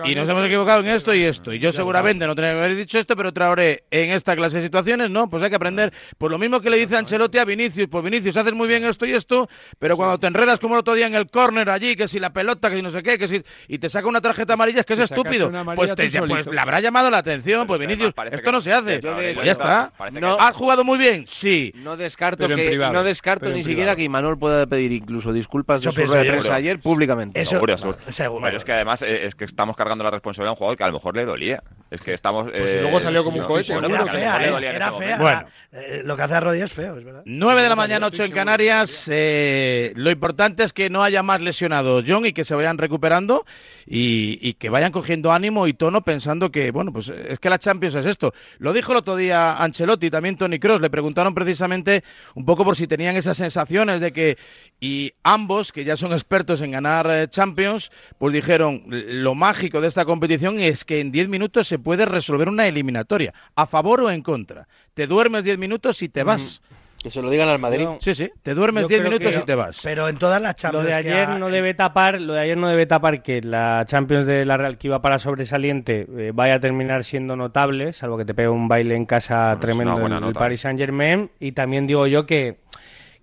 y 0.05 0.14
nos 0.14 0.28
hemos 0.28 0.44
equivocado 0.44 0.80
en 0.80 0.88
esto 0.88 1.14
y 1.14 1.24
esto. 1.24 1.53
Y 1.53 1.59
yo 1.61 1.72
seguramente 1.72 2.26
no 2.26 2.34
tenía 2.34 2.53
que 2.53 2.59
haber 2.59 2.76
dicho 2.76 2.98
esto, 2.98 3.16
pero 3.16 3.32
Traoré 3.32 3.84
en 3.90 4.11
esta 4.11 4.34
clase 4.36 4.57
de 4.59 4.64
situaciones, 4.64 5.09
no, 5.09 5.30
pues 5.30 5.42
hay 5.42 5.51
que 5.51 5.57
aprender. 5.57 5.92
Pues 6.18 6.30
lo 6.30 6.38
mismo 6.38 6.61
que 6.61 6.68
le 6.68 6.76
dice 6.78 6.96
Ancelotti 6.96 7.38
a 7.38 7.44
Vinicius, 7.44 7.88
pues 7.88 8.05
Vinicius, 8.05 8.36
haces 8.41 8.53
muy 8.55 8.68
bien 8.68 8.84
esto 8.84 9.07
y 9.07 9.12
esto, 9.12 9.49
pero 9.78 9.97
cuando 9.97 10.18
te 10.18 10.26
enredas 10.26 10.59
como 10.59 10.74
el 10.74 10.80
otro 10.80 10.95
día 10.95 11.07
en 11.07 11.14
el 11.14 11.28
córner 11.28 11.70
allí, 11.70 11.97
que 11.97 12.09
si 12.09 12.18
la 12.20 12.32
pelota, 12.32 12.70
que 12.70 12.76
si 12.76 12.82
no 12.82 12.91
sé 12.91 13.03
qué, 13.03 13.18
que 13.18 13.28
si 13.28 13.43
y 13.68 13.78
te 13.78 13.88
saca 13.88 14.09
una 14.09 14.20
tarjeta 14.20 14.55
amarilla, 14.55 14.80
es 14.80 14.86
que 14.86 14.95
es 14.95 15.01
estúpido. 15.01 15.51
Pues, 15.74 15.95
te, 15.95 16.11
pues 16.26 16.47
le 16.47 16.61
habrá 16.61 16.80
llamado 16.80 17.11
la 17.11 17.18
atención, 17.18 17.61
Pero 17.66 17.66
pues 17.66 17.80
Vinicius, 17.80 18.14
esto 18.32 18.53
no 18.53 18.61
se 18.61 18.72
hace. 18.72 18.99
Pues 19.01 19.45
ya 19.45 19.53
está. 19.53 19.93
No. 20.12 20.36
¿Has 20.38 20.55
jugado 20.55 20.84
muy 20.84 20.99
bien? 20.99 21.26
Sí. 21.26 21.72
No 21.76 21.97
descarto, 21.97 22.49
que, 22.49 22.55
privado, 22.55 22.93
no 22.93 23.05
descarto 23.05 23.51
ni 23.51 23.62
siquiera 23.64 23.97
que 23.97 24.03
Imanol 24.03 24.38
pueda 24.38 24.66
pedir 24.66 24.93
incluso 24.93 25.32
disculpas 25.32 25.82
de 25.82 25.93
su 25.93 26.01
rueda 26.01 26.22
de 26.22 26.30
prensa 26.30 26.55
ayer 26.55 26.80
públicamente. 26.80 27.41
Eso- 27.41 27.51
Seguro, 27.51 27.72
no, 27.74 27.78
seguro. 27.78 27.99
seguro. 28.09 28.45
Pero 28.45 28.57
es 28.57 28.64
que 28.64 28.72
además 28.72 29.03
eh, 29.03 29.26
es 29.26 29.34
que 29.34 29.45
estamos 29.45 29.76
cargando 29.76 30.05
la 30.05 30.11
responsabilidad 30.11 30.51
a 30.51 30.53
un 30.53 30.57
jugador 30.57 30.76
que 30.78 30.84
a 30.84 30.86
lo 30.86 30.93
mejor 30.95 31.16
le 31.16 31.24
dolía. 31.24 31.62
Es 31.91 32.03
que 32.03 32.14
estamos. 32.14 32.49
Pues 32.51 32.72
eh, 32.74 32.80
luego 32.80 33.01
salió 33.01 33.24
como 33.24 33.38
un 33.38 33.45
cohete, 33.45 33.74
bueno, 33.74 33.88
Era 33.88 34.93
fea. 34.93 35.18
Bueno. 35.18 35.45
Eh, 35.72 36.02
lo 36.04 36.16
que 36.16 36.22
hace 36.22 36.34
a 36.34 36.40
Rodríguez 36.40 36.70
es 36.70 36.76
feo, 36.76 36.98
es 36.98 37.04
verdad. 37.04 37.22
9 37.24 37.62
de 37.62 37.68
la 37.68 37.76
mañana, 37.76 38.08
8 38.08 38.24
en 38.24 38.32
Canarias. 38.32 39.04
Eh, 39.08 39.92
lo 39.94 40.10
importante 40.10 40.64
es 40.64 40.72
que 40.72 40.90
no 40.90 41.04
haya 41.04 41.22
más 41.22 41.40
lesionados, 41.42 42.04
John, 42.06 42.26
y 42.26 42.32
que 42.32 42.44
se 42.44 42.56
vayan 42.56 42.76
recuperando 42.76 43.46
y, 43.86 44.36
y 44.40 44.54
que 44.54 44.68
vayan 44.68 44.90
cogiendo 44.90 45.32
ánimo 45.32 45.68
y 45.68 45.74
tono 45.74 46.02
pensando 46.02 46.50
que, 46.50 46.72
bueno, 46.72 46.92
pues 46.92 47.08
es 47.08 47.38
que 47.38 47.48
la 47.48 47.60
Champions 47.60 47.94
es 47.94 48.06
esto. 48.06 48.34
Lo 48.58 48.72
dijo 48.72 48.90
el 48.90 48.98
otro 48.98 49.14
día 49.14 49.62
Ancelotti, 49.62 50.10
también 50.10 50.36
Tony 50.36 50.58
Cross. 50.58 50.80
Le 50.80 50.90
preguntaron 50.90 51.34
precisamente 51.34 52.02
un 52.34 52.44
poco 52.44 52.64
por 52.64 52.74
si 52.74 52.88
tenían 52.88 53.14
esas 53.14 53.36
sensaciones 53.36 54.00
de 54.00 54.12
que, 54.12 54.38
y 54.80 55.12
ambos, 55.22 55.70
que 55.70 55.84
ya 55.84 55.96
son 55.96 56.12
expertos 56.12 56.62
en 56.62 56.72
ganar 56.72 57.06
eh, 57.08 57.28
Champions, 57.28 57.92
pues 58.18 58.34
dijeron, 58.34 58.82
lo 58.88 59.36
mágico 59.36 59.80
de 59.80 59.86
esta 59.86 60.04
competición 60.04 60.58
es 60.58 60.84
que 60.84 60.98
en 60.98 61.12
10 61.12 61.28
minutos 61.28 61.68
se 61.68 61.78
puede 61.78 62.06
resolver 62.06 62.48
una 62.48 62.66
eliminatoria, 62.66 63.32
a 63.54 63.66
favor 63.66 64.00
o 64.00 64.10
en 64.10 64.22
contra. 64.22 64.66
Te 64.95 65.07
duermes 65.07 65.45
10 65.45 65.59
minutos 65.59 66.03
y 66.03 66.09
te 66.09 66.22
vas. 66.22 66.62
Que 67.03 67.11
se 67.11 67.22
lo 67.22 67.30
digan 67.30 67.49
al 67.49 67.59
Madrid. 67.59 67.84
Yo- 67.84 67.99
Sí, 68.03 68.14
sí, 68.14 68.30
te 68.43 68.53
duermes 68.55 68.82
Yo 68.82 68.88
10 68.88 69.01
creo 69.01 69.11
minutos 69.12 69.34
que- 69.34 69.41
y 69.41 69.45
te 69.47 69.55
vas. 69.55 69.80
Pero 69.82 70.07
en 70.09 70.18
todas 70.18 70.43
las 70.43 70.53
Lo 70.53 70.57
Champions 70.57 70.84
de 70.84 70.91
que 70.91 70.99
ayer 71.12 71.28
ha- 71.30 71.38
no 71.38 71.49
debe 71.49 71.72
tapar, 71.72 72.20
lo 72.20 72.34
de 72.34 72.41
ayer 72.41 72.59
no 72.59 72.68
debe 72.68 72.84
tapar 72.84 73.22
que 73.22 73.41
la 73.41 73.84
Champions 73.86 74.26
de 74.26 74.45
la 74.45 74.59
Real 74.59 74.76
que 74.76 74.88
iba 74.88 75.01
para 75.01 75.18
sobresaliente 75.18 76.07
eh, 76.18 76.32
vaya 76.34 76.57
a 76.57 76.61
terminar 76.61 77.03
siendo 77.05 77.36
notable, 77.36 77.95
salvo 77.95 78.18
que 78.18 78.26
te 78.26 78.34
pegue 78.34 78.51
un 78.51 78.68
baile 78.68 78.97
en 78.97 79.07
casa 79.07 79.57
tremendo 79.59 79.99
en 80.07 80.12
el. 80.12 80.32
Paris 80.34 80.61
Saint 80.61 80.78
Germain. 80.78 81.30
Y 81.41 81.53
también 81.53 81.86
digo 81.86 82.07
yo 82.07 82.26
que, 82.26 82.59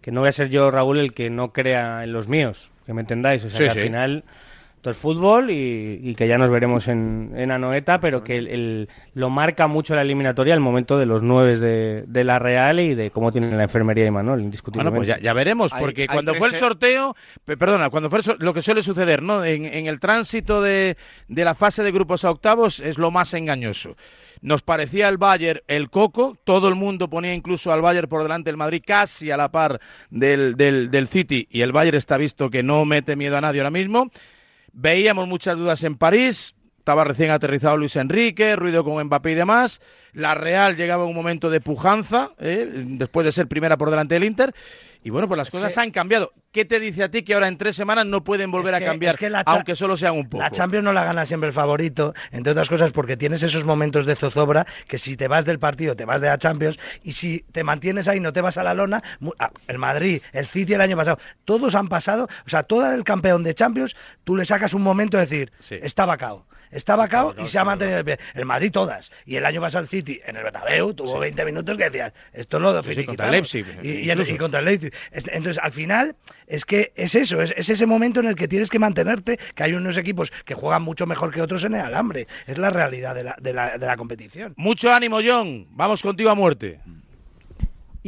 que 0.02 0.12
no 0.12 0.22
voy 0.22 0.30
a 0.30 0.32
ser 0.32 0.50
yo, 0.50 0.72
Raúl, 0.72 0.98
el 0.98 1.14
que 1.14 1.30
no 1.30 1.54
crea 1.54 2.04
en 2.04 2.14
los 2.14 2.28
míos, 2.28 2.72
que 2.88 2.94
me 2.96 3.02
entendáis. 3.02 3.46
O 3.46 3.50
sea 3.50 3.60
Sí, 3.60 3.64
que 3.66 3.70
sí. 3.74 3.78
al 3.80 3.84
final 3.86 4.24
esto 4.78 4.92
es 4.92 4.98
fútbol 4.98 5.50
y, 5.50 6.00
y 6.04 6.14
que 6.16 6.28
ya 6.28 6.38
nos 6.38 6.50
veremos 6.52 6.88
en, 6.88 7.34
en 7.36 7.52
Anoeta, 7.52 8.00
pero 8.00 8.24
que 8.24 8.38
el, 8.38 8.48
el- 8.48 8.90
lo 9.16 9.30
marca 9.32 9.66
mucho 9.68 9.96
la 9.96 10.04
eliminatoria 10.04 10.54
el 10.54 10.60
momento 10.60 11.00
de 11.00 11.08
los 11.08 11.24
nueve 11.24 11.58
de, 11.58 12.04
de 12.08 12.24
la 12.24 12.38
Real 12.38 12.80
y 12.80 12.94
de 12.94 13.10
cómo 13.10 13.32
tiene 13.32 13.52
la 13.58 13.64
enfermería 13.64 14.04
de 14.04 14.12
Manuel, 14.12 14.36
Bueno, 14.36 14.44
indiscutiblemente. 14.46 14.98
pues 14.98 15.08
ya, 15.08 15.20
ya 15.20 15.34
veremos, 15.34 15.72
porque 15.80 16.04
hay 16.04 16.08
cuando 16.08 16.36
fue 16.36 16.50
el 16.50 16.54
e- 16.56 16.60
sorteo, 16.60 17.16
pe- 17.44 17.58
perdona, 17.58 17.90
cuando 17.90 18.10
fue 18.12 18.20
el 18.20 18.26
lo 18.38 18.54
que 18.54 18.62
suele 18.62 18.84
suceder, 18.84 19.24
¿no? 19.24 19.44
En, 19.44 19.66
en 19.66 19.88
el 19.88 20.00
tránsito 20.00 20.62
de, 20.62 20.96
de 21.28 21.44
la 21.44 21.56
fase 21.56 21.82
de 21.82 21.92
grupos 21.92 22.24
a 22.24 22.30
octavos 22.30 22.80
es 22.80 23.00
lo 23.00 23.10
más 23.10 23.34
engañoso. 23.34 23.96
Nos 24.42 24.62
parecía 24.62 25.10
el 25.10 25.18
Bayern 25.18 25.62
el 25.68 25.90
coco, 25.90 26.38
todo 26.44 26.68
el 26.68 26.76
mundo 26.76 27.10
ponía 27.10 27.34
incluso 27.34 27.74
al 27.74 27.82
Bayern 27.82 28.08
por 28.08 28.22
delante 28.22 28.50
del 28.52 28.58
Madrid, 28.58 28.84
casi 28.86 29.32
a 29.32 29.38
la 29.38 29.50
par 29.50 29.82
del, 30.12 30.56
del, 30.56 30.92
del 30.92 31.08
City, 31.08 31.48
y 31.50 31.62
el 31.62 31.72
Bayern 31.72 31.98
está 31.98 32.18
visto 32.18 32.52
que 32.52 32.62
no 32.62 32.86
mete 32.86 33.16
miedo 33.16 33.36
a 33.36 33.42
nadie 33.42 33.62
ahora 33.62 33.72
mismo. 33.72 34.12
Veíamos 34.80 35.28
muchas 35.28 35.58
dudas 35.58 35.84
en 35.84 35.98
París, 35.98 36.54
estaba 36.88 37.04
recién 37.04 37.32
aterrizado 37.32 37.76
Luis 37.76 37.98
Enrique, 37.98 38.56
ruido 38.56 38.82
con 38.86 39.04
Mbappé 39.04 39.32
y 39.34 39.36
demás. 39.36 39.82
La 40.14 40.36
Real 40.36 40.78
llegaba 40.78 41.04
a 41.04 41.06
un 41.06 41.14
momento 41.14 41.50
de 41.50 41.60
pujanza, 41.60 42.30
¿eh? 42.40 42.66
después 42.72 43.26
de 43.26 43.34
ser 43.34 43.48
primera 43.50 43.76
por 43.76 43.90
delante 43.90 44.16
del 44.16 44.24
Inter. 44.24 44.56
Y 45.04 45.10
bueno, 45.10 45.28
pues 45.28 45.38
las 45.38 45.50
cosas 45.50 45.78
han 45.78 45.92
cambiado. 45.92 46.32
¿Qué 46.54 46.64
te 46.64 46.80
dice 46.80 47.04
a 47.04 47.12
ti 47.12 47.24
que 47.24 47.34
ahora 47.34 47.50
en 47.50 47.58
tres 47.58 47.76
semanas 47.76 48.06
no 48.06 48.24
pueden 48.24 48.52
volver 48.52 48.74
Es 48.74 48.80
que- 48.80 48.86
a 48.86 48.88
cambiar, 48.90 49.14
es 49.16 49.20
que 49.20 49.30
cha- 49.30 49.44
aunque 49.46 49.76
solo 49.76 49.98
sean 49.98 50.16
un 50.16 50.30
poco? 50.30 50.42
La 50.42 50.50
Champions 50.50 50.86
no 50.86 50.94
la 50.94 51.04
gana 51.04 51.26
siempre 51.26 51.48
el 51.50 51.54
favorito, 51.54 52.14
entre 52.32 52.54
otras 52.54 52.70
cosas 52.70 52.92
porque 52.94 53.18
tienes 53.18 53.44
esos 53.44 53.66
momentos 53.66 54.06
de 54.06 54.16
zozobra 54.16 54.66
que 54.88 54.98
si 54.98 55.18
te 55.18 55.28
vas 55.28 55.46
del 55.46 55.60
partido 55.60 55.94
te 55.98 56.06
vas 56.06 56.22
de 56.22 56.28
la 56.30 56.38
Champions 56.38 56.80
y 57.04 57.12
si 57.14 57.42
te 57.52 57.66
mantienes 57.66 58.08
ahí 58.08 58.22
no 58.22 58.32
te 58.32 58.40
vas 58.40 58.58
a 58.58 58.64
la 58.64 58.74
lona, 58.74 59.04
ah, 59.40 59.52
el 59.68 59.78
Madrid, 59.78 60.22
el 60.32 60.48
City 60.48 60.74
el 60.74 60.82
año 60.82 60.96
pasado, 60.96 61.20
todos 61.44 61.76
han 61.76 61.90
pasado, 61.90 62.30
o 62.46 62.50
sea, 62.50 62.64
todo 62.64 62.92
el 62.94 63.04
campeón 63.04 63.44
de 63.44 63.54
Champions, 63.54 63.94
tú 64.24 64.38
le 64.38 64.46
sacas 64.46 64.74
un 64.74 64.82
momento 64.84 65.18
de 65.18 65.24
decir, 65.24 65.52
Sí. 65.60 65.76
está 65.82 66.06
vacao. 66.06 66.48
Está 66.72 66.96
vacao 66.96 67.34
y 67.44 67.48
se 67.48 67.60
ha 67.60 67.64
mantenido 67.64 67.98
de 67.98 68.04
pie. 68.06 68.20
El 68.34 68.46
Madrid 68.46 68.72
todas. 68.72 69.12
Y 69.26 69.36
el 69.36 69.46
año 69.46 69.62
pasado 69.62 69.84
el 69.84 69.90
City 69.90 70.20
en 70.26 70.36
el 70.36 70.44
Bernabéu 70.44 70.94
tuvo 70.94 71.20
20 71.20 71.46
minutos 71.46 71.78
que 71.78 71.86
decías, 71.86 72.14
esto 72.34 72.60
lo 72.60 72.82
Sí, 72.84 72.94
sí, 72.94 73.06
contra 73.06 73.26
el 73.28 73.32
Leipzig, 73.32 73.66
Y, 73.84 73.88
y 73.90 73.92
en- 74.06 74.12
incluso. 74.12 74.34
y 74.34 74.38
contra 74.38 74.60
el 74.60 74.66
Leipzig. 74.66 74.94
Es- 75.12 75.28
Entonces, 75.28 75.62
al 75.64 75.72
final, 75.72 76.16
es 76.48 76.66
que 76.66 76.92
es 76.96 77.16
eso, 77.16 77.42
es, 77.42 77.54
es 77.58 77.70
ese 77.70 77.86
momento 77.86 78.20
en 78.20 78.28
el 78.28 78.36
que 78.36 78.48
tienes 78.48 78.70
que 78.70 78.80
mantenerte, 78.80 79.40
que 79.56 79.64
hay 79.64 79.74
unos 79.74 79.98
equipos 79.98 80.32
que 80.46 80.54
juegan 80.54 80.82
mucho 80.82 81.06
mejor 81.06 81.34
que 81.34 81.42
otros 81.42 81.64
en 81.64 81.74
el 81.76 81.82
alambre. 81.82 82.28
Es 82.46 82.58
la 82.58 82.70
realidad 82.70 83.16
de 83.16 83.24
la, 83.24 83.36
de 83.40 83.54
la, 83.54 83.78
de 83.78 83.86
la 83.86 83.98
competición. 83.98 84.54
Mucho 84.58 84.92
ánimo, 84.94 85.20
John. 85.26 85.68
Vamos 85.72 86.02
contigo 86.02 86.30
a 86.30 86.36
muerte. 86.36 86.80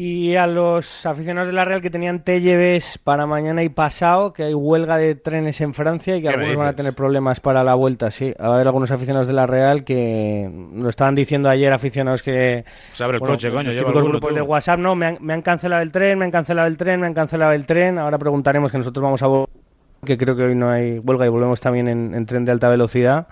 Y 0.01 0.37
a 0.37 0.47
los 0.47 1.05
aficionados 1.05 1.47
de 1.47 1.53
la 1.53 1.65
Real 1.65 1.81
que 1.81 1.89
tenían 1.89 2.23
TGVs 2.23 2.99
para 2.99 3.25
mañana 3.25 3.63
y 3.63 3.67
pasado, 3.67 4.31
que 4.31 4.43
hay 4.43 4.53
huelga 4.53 4.95
de 4.95 5.15
trenes 5.15 5.59
en 5.59 5.73
Francia 5.73 6.15
y 6.15 6.21
que 6.21 6.29
¿Qué 6.29 6.37
me 6.37 6.43
algunos 6.43 6.57
van 6.57 6.67
a 6.69 6.73
tener 6.73 6.93
problemas 6.93 7.41
para 7.41 7.65
la 7.65 7.73
vuelta, 7.73 8.09
sí. 8.09 8.33
A 8.39 8.53
haber 8.53 8.65
algunos 8.65 8.91
aficionados 8.91 9.27
de 9.27 9.33
la 9.33 9.45
Real 9.45 9.83
que 9.83 10.49
lo 10.73 10.87
estaban 10.87 11.15
diciendo 11.15 11.49
ayer 11.49 11.73
aficionados 11.73 12.23
que... 12.23 12.63
Pues 12.91 13.01
abre 13.01 13.17
el 13.17 13.19
bueno, 13.19 13.35
coche, 13.35 13.51
coño. 13.51 13.63
los 13.63 13.75
lleva 13.75 13.91
grupos 13.91 14.29
tú. 14.29 14.35
de 14.35 14.41
WhatsApp, 14.41 14.79
no, 14.79 14.95
me 14.95 15.07
han, 15.07 15.17
me 15.19 15.33
han 15.33 15.41
cancelado 15.41 15.81
el 15.81 15.91
tren, 15.91 16.17
me 16.17 16.23
han 16.23 16.31
cancelado 16.31 16.69
el 16.69 16.77
tren, 16.77 17.01
me 17.01 17.07
han 17.07 17.13
cancelado 17.13 17.51
el 17.51 17.65
tren. 17.65 17.99
Ahora 17.99 18.17
preguntaremos 18.17 18.71
que 18.71 18.77
nosotros 18.77 19.03
vamos 19.03 19.21
a... 19.21 20.05
que 20.05 20.17
creo 20.17 20.33
que 20.33 20.43
hoy 20.43 20.55
no 20.55 20.69
hay 20.69 20.99
huelga 20.99 21.25
y 21.25 21.29
volvemos 21.29 21.59
también 21.59 21.89
en, 21.89 22.13
en 22.13 22.25
tren 22.25 22.45
de 22.45 22.53
alta 22.53 22.69
velocidad 22.69 23.27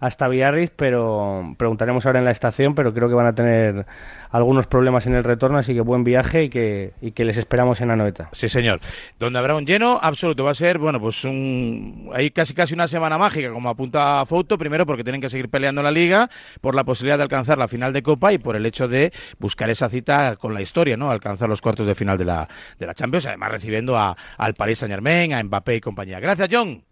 hasta 0.00 0.26
Biarritz, 0.28 0.72
pero 0.74 1.54
preguntaremos 1.58 2.06
ahora 2.06 2.18
en 2.18 2.24
la 2.24 2.30
estación, 2.30 2.74
pero 2.74 2.92
creo 2.94 3.08
que 3.08 3.14
van 3.14 3.26
a 3.26 3.34
tener 3.34 3.86
algunos 4.30 4.66
problemas 4.66 5.06
en 5.06 5.14
el 5.14 5.24
retorno, 5.24 5.58
así 5.58 5.74
que 5.74 5.82
buen 5.82 6.04
viaje 6.04 6.44
y 6.44 6.48
que, 6.48 6.92
y 7.00 7.12
que 7.12 7.24
les 7.24 7.36
esperamos 7.36 7.80
en 7.80 7.90
Anoeta. 7.90 8.30
Sí, 8.32 8.48
señor. 8.48 8.80
Donde 9.18 9.38
habrá 9.38 9.54
un 9.54 9.66
lleno 9.66 9.98
absoluto. 10.02 10.42
Va 10.44 10.52
a 10.52 10.54
ser, 10.54 10.78
bueno, 10.78 11.00
pues 11.00 11.24
un... 11.24 12.10
hay 12.14 12.30
casi 12.30 12.54
casi 12.54 12.74
una 12.74 12.88
semana 12.88 13.18
mágica, 13.18 13.52
como 13.52 13.68
apunta 13.68 14.24
Foto. 14.24 14.56
Primero 14.56 14.86
porque 14.86 15.04
tienen 15.04 15.20
que 15.20 15.28
seguir 15.28 15.50
peleando 15.50 15.82
la 15.82 15.90
Liga, 15.90 16.30
por 16.60 16.74
la 16.74 16.84
posibilidad 16.84 17.18
de 17.18 17.24
alcanzar 17.24 17.58
la 17.58 17.68
final 17.68 17.92
de 17.92 18.02
Copa 18.02 18.32
y 18.32 18.38
por 18.38 18.56
el 18.56 18.64
hecho 18.64 18.88
de 18.88 19.12
buscar 19.38 19.68
esa 19.68 19.88
cita 19.88 20.36
con 20.36 20.54
la 20.54 20.62
historia, 20.62 20.96
¿no? 20.96 21.10
Alcanzar 21.10 21.48
los 21.48 21.60
cuartos 21.60 21.86
de 21.86 21.94
final 21.94 22.16
de 22.16 22.24
la, 22.24 22.48
de 22.78 22.86
la 22.86 22.94
Champions, 22.94 23.26
además 23.26 23.52
recibiendo 23.52 23.98
a, 23.98 24.16
al 24.38 24.54
Paris 24.54 24.78
Saint-Germain, 24.78 25.34
a 25.34 25.42
Mbappé 25.42 25.76
y 25.76 25.80
compañía. 25.80 26.20
Gracias, 26.20 26.48
John. 26.50 26.89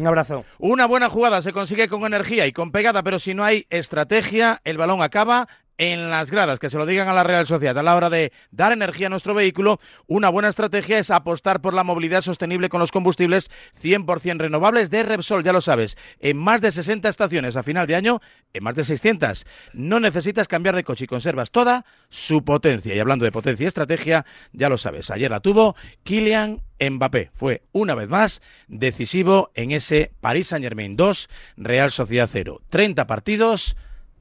Un 0.00 0.06
abrazo. 0.06 0.46
Una 0.58 0.86
buena 0.86 1.10
jugada 1.10 1.42
se 1.42 1.52
consigue 1.52 1.88
con 1.88 2.04
energía 2.06 2.46
y 2.46 2.52
con 2.52 2.72
pegada, 2.72 3.02
pero 3.02 3.18
si 3.18 3.34
no 3.34 3.44
hay 3.44 3.66
estrategia, 3.68 4.62
el 4.64 4.78
balón 4.78 5.02
acaba 5.02 5.46
en 5.80 6.10
las 6.10 6.30
gradas, 6.30 6.58
que 6.58 6.68
se 6.68 6.76
lo 6.76 6.84
digan 6.84 7.08
a 7.08 7.14
la 7.14 7.24
Real 7.24 7.46
Sociedad. 7.46 7.78
A 7.78 7.82
la 7.82 7.96
hora 7.96 8.10
de 8.10 8.32
dar 8.50 8.70
energía 8.70 9.06
a 9.06 9.10
nuestro 9.10 9.32
vehículo, 9.32 9.80
una 10.06 10.28
buena 10.28 10.50
estrategia 10.50 10.98
es 10.98 11.10
apostar 11.10 11.62
por 11.62 11.72
la 11.72 11.84
movilidad 11.84 12.20
sostenible 12.20 12.68
con 12.68 12.80
los 12.80 12.92
combustibles 12.92 13.50
100% 13.82 14.40
renovables 14.40 14.90
de 14.90 15.02
Repsol, 15.02 15.42
ya 15.42 15.54
lo 15.54 15.62
sabes, 15.62 15.96
en 16.18 16.36
más 16.36 16.60
de 16.60 16.70
60 16.70 17.08
estaciones 17.08 17.56
a 17.56 17.62
final 17.62 17.86
de 17.86 17.94
año, 17.94 18.20
en 18.52 18.62
más 18.62 18.74
de 18.74 18.84
600. 18.84 19.46
No 19.72 20.00
necesitas 20.00 20.48
cambiar 20.48 20.76
de 20.76 20.84
coche 20.84 21.04
y 21.04 21.08
conservas 21.08 21.50
toda 21.50 21.86
su 22.10 22.44
potencia. 22.44 22.94
Y 22.94 22.98
hablando 22.98 23.24
de 23.24 23.32
potencia 23.32 23.64
y 23.64 23.68
estrategia, 23.68 24.26
ya 24.52 24.68
lo 24.68 24.76
sabes, 24.76 25.10
ayer 25.10 25.30
la 25.30 25.40
tuvo 25.40 25.76
Kylian 26.02 26.60
Mbappé. 26.78 27.30
Fue 27.32 27.62
una 27.72 27.94
vez 27.94 28.10
más 28.10 28.42
decisivo 28.68 29.50
en 29.54 29.70
ese 29.70 30.12
Paris 30.20 30.48
Saint-Germain 30.48 30.94
2, 30.94 31.30
Real 31.56 31.90
Sociedad 31.90 32.28
0. 32.30 32.60
30 32.68 33.06
partidos, 33.06 33.78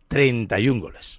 31 0.08 0.80
goles. 0.80 1.19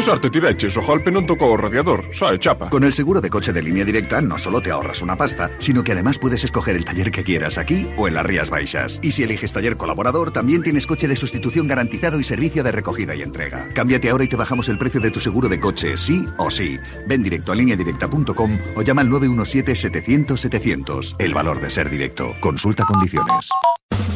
Che 0.00 0.06
sorte 0.06 0.30
ti 0.30 0.40
vecchis, 0.40 0.74
ojalpe 0.78 1.10
non 1.10 1.26
tocó 1.26 1.44
o 1.44 1.56
radiador, 1.56 2.08
sai, 2.10 2.38
chapa. 2.38 2.70
Con 2.70 2.84
el 2.84 2.94
seguro 2.94 3.20
de 3.20 3.28
coche 3.28 3.52
de 3.52 3.60
línea 3.60 3.84
directa 3.84 4.22
no 4.22 4.38
solo 4.38 4.62
te 4.62 4.70
ahorras 4.70 5.02
una 5.02 5.14
pasta, 5.14 5.50
sino 5.58 5.82
que 5.82 5.92
además 5.92 6.18
puedes 6.18 6.42
escoger 6.42 6.74
el 6.74 6.86
taller 6.86 7.10
que 7.10 7.22
quieras 7.22 7.58
aquí 7.58 7.86
o 7.98 8.08
en 8.08 8.14
las 8.14 8.24
Rías 8.24 8.48
Baixas. 8.48 8.98
Y 9.02 9.12
si 9.12 9.24
eliges 9.24 9.52
taller 9.52 9.76
colaborador, 9.76 10.30
también 10.30 10.62
tienes 10.62 10.86
coche 10.86 11.06
de 11.06 11.16
sustitución 11.16 11.68
garantizado 11.68 12.18
y 12.18 12.24
servicio 12.24 12.64
de 12.64 12.72
recogida 12.72 13.14
y 13.14 13.20
entrega. 13.20 13.68
Cámbiate 13.74 14.08
ahora 14.08 14.24
y 14.24 14.28
te 14.28 14.36
bajamos 14.36 14.70
el 14.70 14.78
precio 14.78 15.02
de 15.02 15.10
tu 15.10 15.20
seguro 15.20 15.50
de 15.50 15.60
coche, 15.60 15.98
sí 15.98 16.24
o 16.38 16.50
sí. 16.50 16.78
Ven 17.06 17.22
directo 17.22 17.52
a 17.52 17.56
lineadirecta.com 17.56 18.58
o 18.76 18.80
llama 18.80 19.02
al 19.02 19.10
917-700-700. 19.10 21.16
El 21.18 21.34
valor 21.34 21.60
de 21.60 21.68
ser 21.68 21.90
directo. 21.90 22.34
Consulta 22.40 22.86
condiciones. 22.86 23.50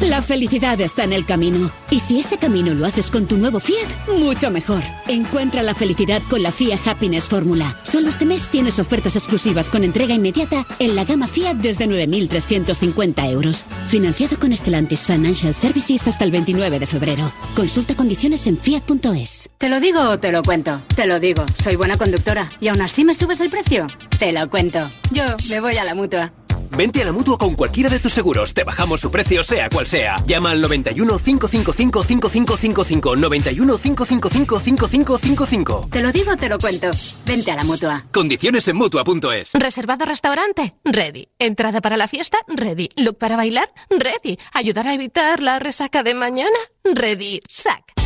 La 0.01 0.21
felicidad 0.21 0.79
está 0.81 1.03
en 1.03 1.13
el 1.13 1.25
camino. 1.25 1.71
Y 1.89 1.99
si 1.99 2.19
ese 2.19 2.37
camino 2.37 2.73
lo 2.73 2.85
haces 2.85 3.09
con 3.09 3.27
tu 3.27 3.37
nuevo 3.37 3.59
Fiat, 3.59 4.07
mucho 4.19 4.51
mejor. 4.51 4.83
Encuentra 5.07 5.63
la 5.63 5.73
felicidad 5.75 6.21
con 6.29 6.41
la 6.41 6.51
Fiat 6.51 6.79
Happiness 6.87 7.25
Fórmula. 7.25 7.79
Solo 7.83 8.09
este 8.09 8.25
mes 8.25 8.49
tienes 8.49 8.79
ofertas 8.79 9.15
exclusivas 9.15 9.69
con 9.69 9.83
entrega 9.83 10.15
inmediata 10.15 10.65
en 10.79 10.95
la 10.95 11.03
gama 11.03 11.27
Fiat 11.27 11.55
desde 11.57 11.87
9.350 11.87 13.29
euros. 13.31 13.65
Financiado 13.87 14.39
con 14.39 14.55
Stellantis 14.55 15.05
Financial 15.05 15.53
Services 15.53 16.07
hasta 16.07 16.23
el 16.23 16.31
29 16.31 16.79
de 16.79 16.87
febrero. 16.87 17.31
Consulta 17.55 17.95
condiciones 17.95 18.47
en 18.47 18.57
fiat.es. 18.57 19.49
¿Te 19.57 19.69
lo 19.69 19.79
digo 19.79 20.01
o 20.01 20.19
te 20.19 20.31
lo 20.31 20.43
cuento? 20.43 20.81
Te 20.95 21.05
lo 21.05 21.19
digo, 21.19 21.45
soy 21.61 21.75
buena 21.75 21.97
conductora. 21.97 22.49
¿Y 22.59 22.69
aún 22.69 22.81
así 22.81 23.03
me 23.03 23.15
subes 23.15 23.41
el 23.41 23.49
precio? 23.49 23.87
Te 24.17 24.31
lo 24.31 24.49
cuento. 24.49 24.79
Yo 25.11 25.23
me 25.49 25.59
voy 25.59 25.77
a 25.77 25.83
la 25.83 25.95
mutua. 25.95 26.33
Vente 26.75 27.01
a 27.01 27.05
la 27.05 27.13
mutua 27.13 27.37
con 27.37 27.55
cualquiera 27.55 27.89
de 27.89 27.99
tus 27.99 28.13
seguros. 28.13 28.53
Te 28.53 28.63
bajamos 28.63 29.01
su 29.01 29.09
precio, 29.09 29.43
sea 29.43 29.69
cual 29.69 29.87
sea. 29.87 30.21
Llama 30.25 30.51
al 30.51 30.61
91 30.61 31.17
555 31.19 32.03
5555. 32.03 33.15
91 33.15 33.77
555 33.77 34.59
5555. 34.59 35.87
Te 35.91 36.01
lo 36.01 36.11
digo 36.11 36.31
o 36.33 36.37
te 36.37 36.49
lo 36.49 36.57
cuento. 36.57 36.91
Vente 37.25 37.51
a 37.51 37.55
la 37.55 37.63
mutua. 37.63 38.05
Condiciones 38.11 38.67
en 38.67 38.75
mutua.es. 38.75 39.53
¿Reservado 39.53 40.05
restaurante? 40.05 40.75
Ready. 40.83 41.29
¿Entrada 41.39 41.81
para 41.81 41.97
la 41.97 42.07
fiesta? 42.07 42.37
Ready. 42.47 42.89
¿Look 42.97 43.17
para 43.17 43.37
bailar? 43.37 43.71
Ready. 43.89 44.37
¿Ayudar 44.53 44.87
a 44.87 44.93
evitar 44.93 45.41
la 45.41 45.59
resaca 45.59 46.03
de 46.03 46.13
mañana? 46.13 46.57
Ready. 46.83 47.39
Sac. 47.47 48.04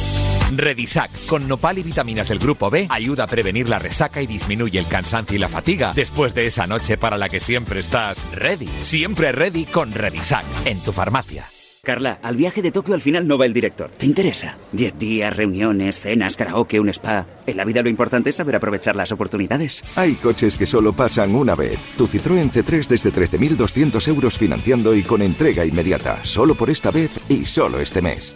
Redisac, 0.55 1.11
con 1.27 1.47
nopal 1.47 1.77
y 1.77 1.83
vitaminas 1.83 2.29
del 2.29 2.39
grupo 2.39 2.69
B, 2.69 2.87
ayuda 2.89 3.25
a 3.25 3.27
prevenir 3.27 3.69
la 3.69 3.79
resaca 3.79 4.21
y 4.21 4.27
disminuye 4.27 4.79
el 4.79 4.87
cansancio 4.87 5.35
y 5.35 5.39
la 5.39 5.49
fatiga 5.49 5.93
después 5.95 6.33
de 6.33 6.47
esa 6.47 6.67
noche 6.67 6.97
para 6.97 7.17
la 7.17 7.29
que 7.29 7.39
siempre 7.39 7.79
estás 7.79 8.25
ready. 8.31 8.69
Siempre 8.81 9.31
ready 9.31 9.65
con 9.65 9.91
Redisac, 9.91 10.45
en 10.65 10.79
tu 10.81 10.91
farmacia. 10.91 11.45
Carla, 11.81 12.19
al 12.21 12.35
viaje 12.35 12.61
de 12.61 12.71
Tokio 12.71 12.93
al 12.93 13.01
final 13.01 13.27
no 13.27 13.37
va 13.37 13.45
el 13.45 13.53
director. 13.53 13.89
¿Te 13.89 14.05
interesa? 14.05 14.57
Diez 14.71 14.97
días, 14.99 15.35
reuniones, 15.35 15.99
cenas, 15.99 16.35
karaoke, 16.35 16.79
un 16.79 16.89
spa. 16.89 17.25
En 17.47 17.57
la 17.57 17.65
vida 17.65 17.81
lo 17.81 17.89
importante 17.89 18.29
es 18.29 18.35
saber 18.35 18.55
aprovechar 18.55 18.95
las 18.95 19.11
oportunidades. 19.11 19.83
Hay 19.95 20.15
coches 20.15 20.57
que 20.57 20.65
solo 20.65 20.93
pasan 20.93 21.33
una 21.33 21.55
vez. 21.55 21.79
Tu 21.97 22.07
Citroën 22.07 22.51
C3 22.51 22.87
desde 22.87 23.13
13.200 23.13 24.07
euros 24.09 24.37
financiando 24.37 24.93
y 24.93 25.03
con 25.03 25.21
entrega 25.21 25.65
inmediata. 25.65 26.19
Solo 26.23 26.55
por 26.55 26.69
esta 26.69 26.91
vez 26.91 27.11
y 27.29 27.45
solo 27.45 27.79
este 27.79 28.01
mes. 28.01 28.33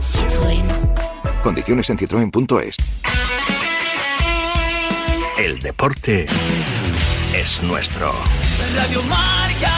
Citroën. 0.00 0.75
Condiciones 1.46 1.88
en 1.90 1.96
citroen.es. 1.96 2.76
El 5.38 5.60
deporte 5.60 6.26
es 7.32 7.62
nuestro. 7.62 8.10
Radio 8.74 9.00
Marca. 9.04 9.72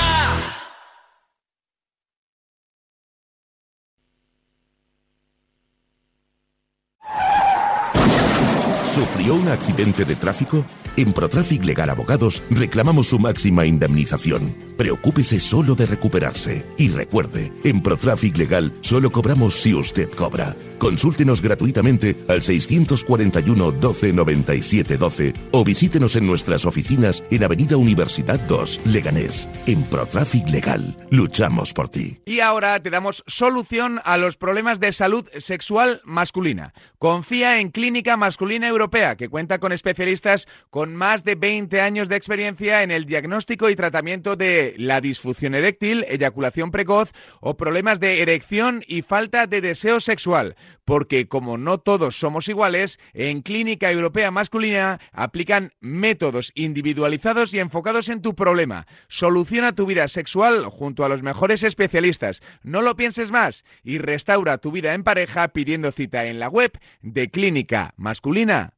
¿Sufrió 8.87 9.35
un 9.35 9.49
accidente 9.49 10.07
de 10.07 10.17
tráfico? 10.17 10.65
En 10.99 11.13
Protraffic 11.13 11.65
Legal 11.65 11.91
Abogados 11.91 12.43
reclamamos 12.51 13.07
su 13.07 13.21
máxima 13.21 13.65
indemnización. 13.65 14.53
Preocúpese 14.77 15.39
solo 15.39 15.77
de 15.77 15.87
recuperarse. 15.87 16.67
Y 16.77 16.89
recuerde, 16.89 17.53
en 17.63 17.81
Protraffic 17.83 18.37
Legal 18.37 18.73
solo 18.81 19.13
cobramos 19.13 19.55
si 19.55 19.75
usted 19.75 20.11
cobra. 20.11 20.57
Consúltenos 20.79 21.43
gratuitamente 21.43 22.17
al 22.29 22.43
641 22.43 23.73
12 23.73 24.13
97 24.13 24.97
12 24.97 25.35
o 25.53 25.65
visítenos 25.65 26.17
en 26.17 26.27
nuestras 26.27 26.65
oficinas 26.67 27.23
en 27.31 27.45
Avenida 27.45 27.77
Universidad 27.77 28.41
2, 28.41 28.81
Leganés. 28.87 29.49
En 29.67 29.85
ProTraffic 29.85 30.49
Legal, 30.49 30.97
luchamos 31.11 31.73
por 31.73 31.89
ti. 31.89 32.19
Y 32.27 32.41
ahora 32.41 32.81
te 32.81 32.91
damos 32.91 33.23
solución 33.29 34.01
a 34.05 34.17
los 34.17 34.37
problemas 34.37 34.81
de 34.81 34.93
salud 34.93 35.29
sexual 35.39 36.01
masculina. 36.05 36.75
Confía 36.99 37.61
en 37.61 37.71
Clínica 37.71 38.17
Masculina 38.17 38.69
Europea, 38.69 39.17
que 39.17 39.29
cuenta 39.29 39.59
con 39.59 39.73
especialistas 39.73 40.49
con 40.71 40.88
más 40.95 41.25
de 41.25 41.35
20 41.35 41.81
años 41.81 42.09
de 42.09 42.17
experiencia 42.17 42.83
en 42.83 42.91
el 42.91 43.05
diagnóstico 43.05 43.71
y 43.71 43.77
tratamiento 43.77 44.37
de 44.37 44.75
la 44.79 45.01
disfunción 45.01 45.55
eréctil, 45.55 46.05
eyaculación 46.09 46.71
precoz 46.71 47.13
o 47.41 47.57
problemas 47.57 48.01
de 48.01 48.23
erección 48.23 48.85
y 48.87 49.03
falta 49.03 49.47
de 49.47 49.61
deseo 49.61 50.01
sexual. 50.01 50.57
Porque 50.85 51.29
como 51.29 51.59
no 51.59 51.79
todos 51.79 52.19
somos 52.19 52.49
iguales, 52.49 52.99
en 53.13 53.43
Clínica 53.43 53.91
Europea 53.93 54.31
Masculina 54.31 55.01
aplican 55.13 55.73
métodos 55.81 56.53
individualizados 56.55 57.53
y 57.53 57.59
enfocados 57.59 58.09
en 58.09 58.23
tu 58.23 58.35
problema. 58.35 58.87
Soluciona 59.09 59.75
tu 59.75 59.87
vida 59.87 60.09
sexual 60.09 60.65
junto 60.67 61.05
a 61.05 61.09
los 61.09 61.23
mejores 61.23 61.63
especialistas. 61.63 62.43
No 62.63 62.81
lo 62.83 62.97
pienses 62.97 63.31
más 63.31 63.65
y 63.83 63.99
restaura 63.99 64.59
tu 64.59 64.73
vida 64.73 64.95
en 64.95 65.05
pareja 65.05 65.49
pidiendo 65.49 65.93
cita 65.93 66.27
en 66.27 66.39
la 66.39 66.49
web 66.49 66.73
de 67.03 67.31
Clínica 67.31 67.93
Masculina 67.97 68.78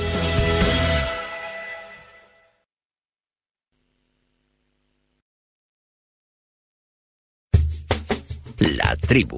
Tribu. 8.95 9.37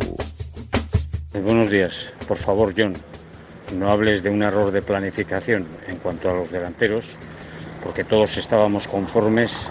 buenos 1.33 1.69
días. 1.69 2.11
Por 2.27 2.37
favor, 2.37 2.73
John, 2.75 2.93
no 3.77 3.89
hables 3.89 4.23
de 4.23 4.29
un 4.29 4.43
error 4.43 4.71
de 4.71 4.81
planificación 4.81 5.67
en 5.87 5.97
cuanto 5.97 6.29
a 6.29 6.33
los 6.33 6.51
delanteros, 6.51 7.17
porque 7.83 8.03
todos 8.03 8.37
estábamos 8.37 8.87
conformes 8.87 9.69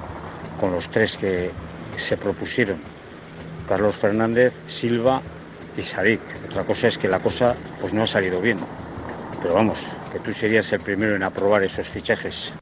con 0.60 0.72
los 0.72 0.88
tres 0.90 1.16
que 1.16 1.50
se 1.96 2.16
propusieron. 2.16 2.78
Carlos 3.68 3.96
Fernández, 3.96 4.54
Silva 4.66 5.22
y 5.76 5.82
Sadik. 5.82 6.20
Otra 6.50 6.64
cosa 6.64 6.88
es 6.88 6.98
que 6.98 7.08
la 7.08 7.20
cosa 7.20 7.54
pues 7.80 7.92
no 7.92 8.02
ha 8.02 8.06
salido 8.06 8.40
bien. 8.40 8.58
Pero 9.40 9.54
vamos, 9.54 9.86
que 10.12 10.18
tú 10.20 10.32
serías 10.32 10.72
el 10.72 10.80
primero 10.80 11.16
en 11.16 11.22
aprobar 11.22 11.64
esos 11.64 11.88
fichajes. 11.88 12.52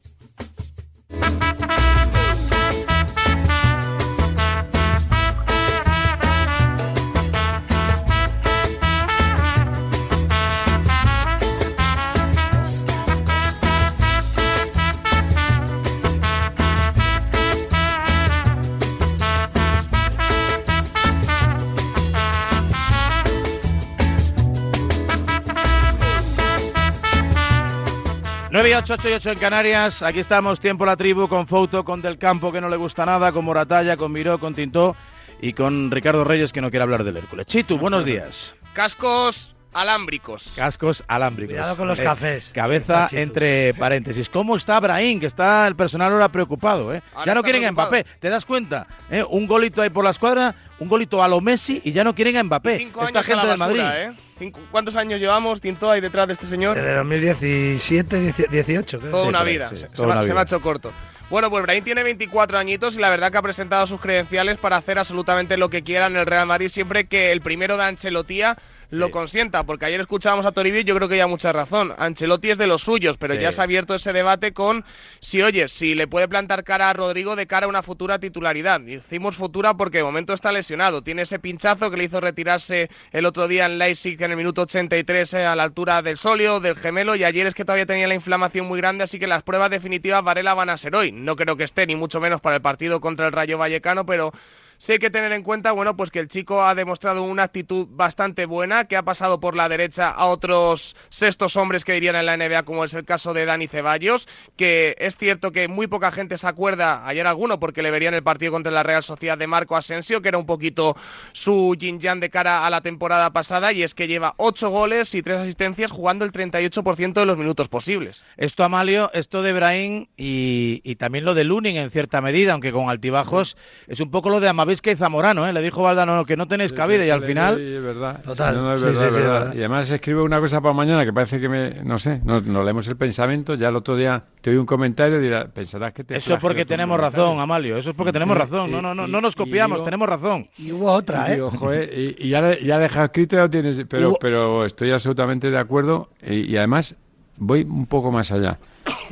8, 28.73 28.93
8 28.93 29.09
y 29.09 29.13
8 29.13 29.31
en 29.31 29.37
Canarias. 29.37 30.01
Aquí 30.01 30.19
estamos, 30.19 30.59
tiempo 30.59 30.85
la 30.85 30.95
tribu, 30.95 31.27
con 31.27 31.45
Foto, 31.45 31.83
con 31.83 32.01
Del 32.01 32.17
Campo, 32.17 32.51
que 32.53 32.61
no 32.61 32.69
le 32.69 32.77
gusta 32.77 33.05
nada, 33.05 33.33
con 33.33 33.43
Moratalla, 33.43 33.97
con 33.97 34.13
Miró, 34.13 34.39
con 34.39 34.53
Tintó 34.53 34.95
y 35.41 35.53
con 35.53 35.91
Ricardo 35.91 36.23
Reyes, 36.23 36.53
que 36.53 36.61
no 36.61 36.69
quiere 36.69 36.83
hablar 36.83 37.03
del 37.03 37.17
Hércules. 37.17 37.45
Chitu, 37.47 37.77
buenos 37.77 38.05
días. 38.05 38.55
Cascos 38.73 39.50
alámbricos. 39.73 40.53
Cascos 40.55 41.03
alámbricos. 41.07 41.53
Cuidado 41.55 41.77
con 41.77 41.87
los 41.87 41.99
Eh, 41.99 42.03
cafés. 42.03 42.51
Cabeza 42.53 43.07
entre 43.11 43.73
paréntesis. 43.73 44.29
¿Cómo 44.29 44.55
está 44.55 44.79
Brahim? 44.79 45.19
Que 45.19 45.25
está 45.27 45.67
el 45.67 45.75
personal 45.75 46.11
ahora 46.11 46.29
preocupado, 46.29 46.93
¿eh? 46.93 47.01
Ahora 47.13 47.25
ya 47.31 47.35
no 47.35 47.43
quieren 47.43 47.63
a 47.63 47.67
preocupado. 47.67 47.89
Mbappé. 47.91 48.05
¿Te 48.19 48.29
das 48.29 48.45
cuenta? 48.45 48.87
¿Eh? 49.09 49.23
Un 49.29 49.47
golito 49.47 49.81
ahí 49.81 49.89
por 49.89 50.03
la 50.03 50.11
escuadra, 50.11 50.53
un 50.79 50.87
golito 50.89 51.23
a 51.23 51.27
lo 51.27 51.41
Messi 51.41 51.81
y 51.83 51.91
ya 51.91 52.03
no 52.03 52.13
quieren 52.15 52.37
a 52.37 52.43
Mbappé. 52.43 52.77
Cinco 52.77 53.03
Esta 53.05 53.19
años 53.19 53.29
a 53.29 53.33
gente 53.33 53.47
del 53.47 53.57
Madrid. 53.57 53.81
¿eh? 53.83 54.51
¿Cuántos 54.71 54.95
años 54.95 55.19
llevamos, 55.19 55.61
Tinto, 55.61 55.91
ahí 55.91 56.01
detrás 56.01 56.25
de 56.27 56.33
este 56.33 56.47
señor? 56.47 56.75
Desde 56.75 56.95
2017, 56.95 58.33
18, 58.49 58.99
creo. 58.99 59.11
Toda 59.11 59.23
Sí, 59.23 59.29
una 59.29 59.43
vida. 59.43 59.69
sí, 59.69 59.77
se, 59.77 59.87
toda 59.87 59.95
se 59.95 60.01
me, 60.01 60.05
una 60.07 60.13
se 60.15 60.19
me 60.29 60.33
vida. 60.33 60.39
ha 60.39 60.43
hecho 60.43 60.61
corto. 60.61 60.91
Bueno, 61.29 61.49
pues 61.49 61.63
Brahim 61.63 61.83
tiene 61.83 62.03
24 62.03 62.57
añitos 62.57 62.95
y 62.95 62.99
la 62.99 63.09
verdad 63.09 63.31
que 63.31 63.37
ha 63.37 63.41
presentado 63.41 63.87
sus 63.87 64.01
credenciales 64.01 64.57
para 64.57 64.75
hacer 64.77 64.99
absolutamente 64.99 65.55
lo 65.55 65.69
que 65.69 65.81
quiera 65.81 66.07
en 66.07 66.17
el 66.17 66.25
Real 66.25 66.45
Madrid 66.45 66.67
siempre 66.67 67.05
que 67.05 67.31
el 67.31 67.39
primero 67.39 67.77
de 67.77 67.83
Ancelotía 67.85 68.57
lo 68.91 69.09
consienta, 69.09 69.63
porque 69.63 69.85
ayer 69.85 69.99
escuchábamos 69.99 70.45
a 70.45 70.51
Toribio 70.51 70.81
y 70.81 70.83
yo 70.83 70.95
creo 70.95 71.09
que 71.09 71.17
ya 71.17 71.25
mucha 71.27 71.51
razón. 71.51 71.93
Ancelotti 71.97 72.51
es 72.51 72.57
de 72.57 72.67
los 72.67 72.81
suyos, 72.83 73.17
pero 73.17 73.33
Sí. 73.33 73.39
ya 73.41 73.51
se 73.51 73.61
ha 73.61 73.63
abierto 73.63 73.95
ese 73.95 74.13
debate 74.13 74.53
con 74.53 74.85
si, 75.19 75.41
oye, 75.41 75.67
si 75.67 75.95
le 75.95 76.07
puede 76.07 76.27
plantar 76.27 76.63
cara 76.63 76.89
a 76.89 76.93
Rodrigo 76.93 77.35
de 77.35 77.47
cara 77.47 77.65
a 77.65 77.69
una 77.69 77.83
futura 77.83 78.19
titularidad. 78.19 78.79
Decimos 78.81 79.35
futura 79.35 79.75
porque 79.75 79.97
de 79.99 80.03
momento 80.03 80.33
está 80.33 80.51
lesionado. 80.51 81.01
Tiene 81.01 81.23
ese 81.23 81.39
pinchazo 81.39 81.89
que 81.89 81.97
le 81.97 82.03
hizo 82.03 82.19
retirarse 82.21 82.89
el 83.11 83.25
otro 83.25 83.47
día 83.47 83.65
en 83.65 83.77
Leipzig 83.79 84.21
en 84.21 84.31
el 84.31 84.37
minuto 84.37 84.63
83 84.63 85.33
eh, 85.33 85.45
a 85.45 85.55
la 85.55 85.63
altura 85.63 86.01
del 86.01 86.17
solio, 86.17 86.59
del 86.59 86.75
gemelo, 86.75 87.15
y 87.15 87.23
ayer 87.23 87.47
es 87.47 87.53
que 87.53 87.63
todavía 87.65 87.85
tenía 87.85 88.07
la 88.07 88.15
inflamación 88.15 88.65
muy 88.67 88.77
grande, 88.79 89.03
así 89.05 89.17
que 89.19 89.27
las 89.27 89.43
pruebas 89.43 89.71
definitivas 89.71 90.23
Varela 90.23 90.53
van 90.53 90.69
a 90.69 90.77
ser 90.77 90.95
hoy. 90.95 91.11
No 91.11 91.35
creo 91.35 91.55
que 91.55 91.63
esté, 91.63 91.87
ni 91.87 91.95
mucho 91.95 92.19
menos 92.19 92.41
para 92.41 92.57
el 92.57 92.61
partido 92.61 92.99
contra 92.99 93.25
el 93.27 93.31
Rayo 93.31 93.57
Vallecano, 93.57 94.05
pero 94.05 94.33
Sí 94.81 94.93
hay 94.93 94.97
que 94.97 95.11
tener 95.11 95.31
en 95.31 95.43
cuenta, 95.43 95.73
bueno, 95.73 95.95
pues 95.95 96.09
que 96.09 96.17
el 96.17 96.27
chico 96.27 96.63
ha 96.63 96.73
demostrado 96.73 97.21
una 97.21 97.43
actitud 97.43 97.85
bastante 97.91 98.47
buena, 98.47 98.85
que 98.85 98.97
ha 98.97 99.03
pasado 99.03 99.39
por 99.39 99.55
la 99.55 99.69
derecha 99.69 100.09
a 100.09 100.25
otros 100.25 100.95
sextos 101.09 101.55
hombres 101.55 101.85
que 101.85 101.93
dirían 101.93 102.15
en 102.15 102.25
la 102.25 102.35
NBA, 102.35 102.63
como 102.63 102.83
es 102.83 102.95
el 102.95 103.05
caso 103.05 103.31
de 103.35 103.45
Dani 103.45 103.67
Ceballos, 103.67 104.27
que 104.55 104.95
es 104.97 105.17
cierto 105.17 105.51
que 105.51 105.67
muy 105.67 105.85
poca 105.85 106.11
gente 106.11 106.35
se 106.39 106.47
acuerda, 106.47 107.05
ayer 107.07 107.27
alguno, 107.27 107.59
porque 107.59 107.83
le 107.83 107.91
verían 107.91 108.15
el 108.15 108.23
partido 108.23 108.51
contra 108.51 108.71
la 108.71 108.81
Real 108.81 109.03
Sociedad 109.03 109.37
de 109.37 109.45
Marco 109.45 109.75
Asensio, 109.75 110.19
que 110.23 110.29
era 110.29 110.39
un 110.39 110.47
poquito 110.47 110.95
su 111.31 111.75
yin-yang 111.77 112.19
de 112.19 112.31
cara 112.31 112.65
a 112.65 112.69
la 112.71 112.81
temporada 112.81 113.31
pasada, 113.31 113.73
y 113.73 113.83
es 113.83 113.93
que 113.93 114.07
lleva 114.07 114.33
ocho 114.37 114.71
goles 114.71 115.13
y 115.13 115.21
tres 115.21 115.41
asistencias 115.41 115.91
jugando 115.91 116.25
el 116.25 116.31
38% 116.31 117.13
de 117.13 117.25
los 117.27 117.37
minutos 117.37 117.67
posibles. 117.67 118.25
Esto, 118.35 118.63
Amalio, 118.63 119.11
esto 119.13 119.43
de 119.43 119.53
Brahim 119.53 120.07
y, 120.17 120.81
y 120.83 120.95
también 120.95 121.23
lo 121.23 121.35
de 121.35 121.43
Lunin 121.43 121.77
en 121.77 121.91
cierta 121.91 122.19
medida, 122.19 122.53
aunque 122.53 122.71
con 122.71 122.89
altibajos, 122.89 123.57
es 123.85 123.99
un 123.99 124.09
poco 124.09 124.31
lo 124.31 124.39
de 124.39 124.49
Amavisca 124.71 124.91
y 124.91 124.95
Zamorano, 124.95 125.45
¿eh? 125.47 125.51
Le 125.53 125.61
dijo 125.61 125.83
Valdano 125.83 126.23
que 126.25 126.37
no 126.37 126.47
tenéis 126.47 126.71
cabida 126.71 127.05
y 127.05 127.09
al 127.09 127.21
final... 127.23 127.57
Sí, 127.57 127.73
es 127.75 127.81
verdad. 127.83 128.23
Total. 128.23 128.55
No, 128.55 128.61
no, 128.63 128.73
es 128.75 128.81
Sí, 128.81 128.87
verdad, 128.87 129.01
sí, 129.01 129.05
sí, 129.11 129.17
es 129.17 129.23
verdad. 129.23 129.39
verdad. 129.39 129.53
Y 129.55 129.57
además 129.59 129.89
escribe 129.91 130.21
una 130.21 130.39
cosa 130.39 130.61
para 130.61 130.73
mañana 130.73 131.03
que 131.03 131.11
parece 131.11 131.39
que 131.41 131.49
me. 131.49 131.83
No 131.83 131.97
sé, 131.99 132.21
no, 132.23 132.39
no 132.39 132.63
leemos 132.63 132.87
el 132.87 132.95
pensamiento. 132.95 133.55
Ya 133.55 133.67
el 133.67 133.75
otro 133.75 133.95
día 133.97 134.23
te 134.39 134.49
oí 134.51 134.55
un 134.57 134.65
comentario 134.65 135.19
y 135.19 135.23
dirás, 135.23 135.47
pensarás 135.53 135.91
que 135.93 136.03
te. 136.05 136.15
Eso 136.15 136.35
es 136.35 136.39
porque 136.41 136.63
tenemos 136.65 136.95
comentario. 136.97 137.25
razón, 137.25 137.39
Amalio. 137.41 137.77
Eso 137.77 137.89
es 137.89 137.95
porque 137.95 138.13
tenemos 138.13 138.35
Y- 138.37 138.39
razón. 138.39 138.71
No, 138.71 138.79
y- 138.79 138.81
no, 138.81 138.95
no, 138.95 139.07
y- 139.07 139.11
no 139.11 139.19
nos 139.21 139.33
y 139.33 139.37
copiamos, 139.37 139.77
digo- 139.79 139.85
tenemos 139.85 140.07
razón. 140.07 140.47
Y 140.57 140.71
hubo 140.71 140.91
otra, 140.91 141.27
Y 141.27 141.31
¿eh? 141.31 141.35
digo, 141.35 141.51
joder, 141.51 141.89
y, 141.99 142.15
y 142.17 142.29
ya, 142.29 142.57
ya 142.59 142.79
deja 142.79 143.03
escrito, 143.05 143.35
ya 143.35 143.41
lo 143.43 143.49
tienes. 143.49 143.81
Pero, 143.89 144.11
Hubo- 144.11 144.17
pero 144.19 144.65
estoy 144.65 144.91
absolutamente 144.91 145.51
de 145.51 145.57
acuerdo. 145.57 146.09
Y, 146.25 146.41
y 146.51 146.57
además, 146.57 146.95
voy 147.37 147.63
un 147.69 147.87
poco 147.87 148.11
más 148.11 148.31
allá. 148.31 148.59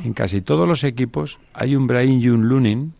En 0.04 0.14
casi 0.14 0.40
todos 0.40 0.66
los 0.66 0.82
equipos 0.84 1.38
hay 1.52 1.76
un 1.76 1.86
Brahim 1.86 2.18
y 2.20 2.28
un 2.30 2.48
Lunin 2.48 2.94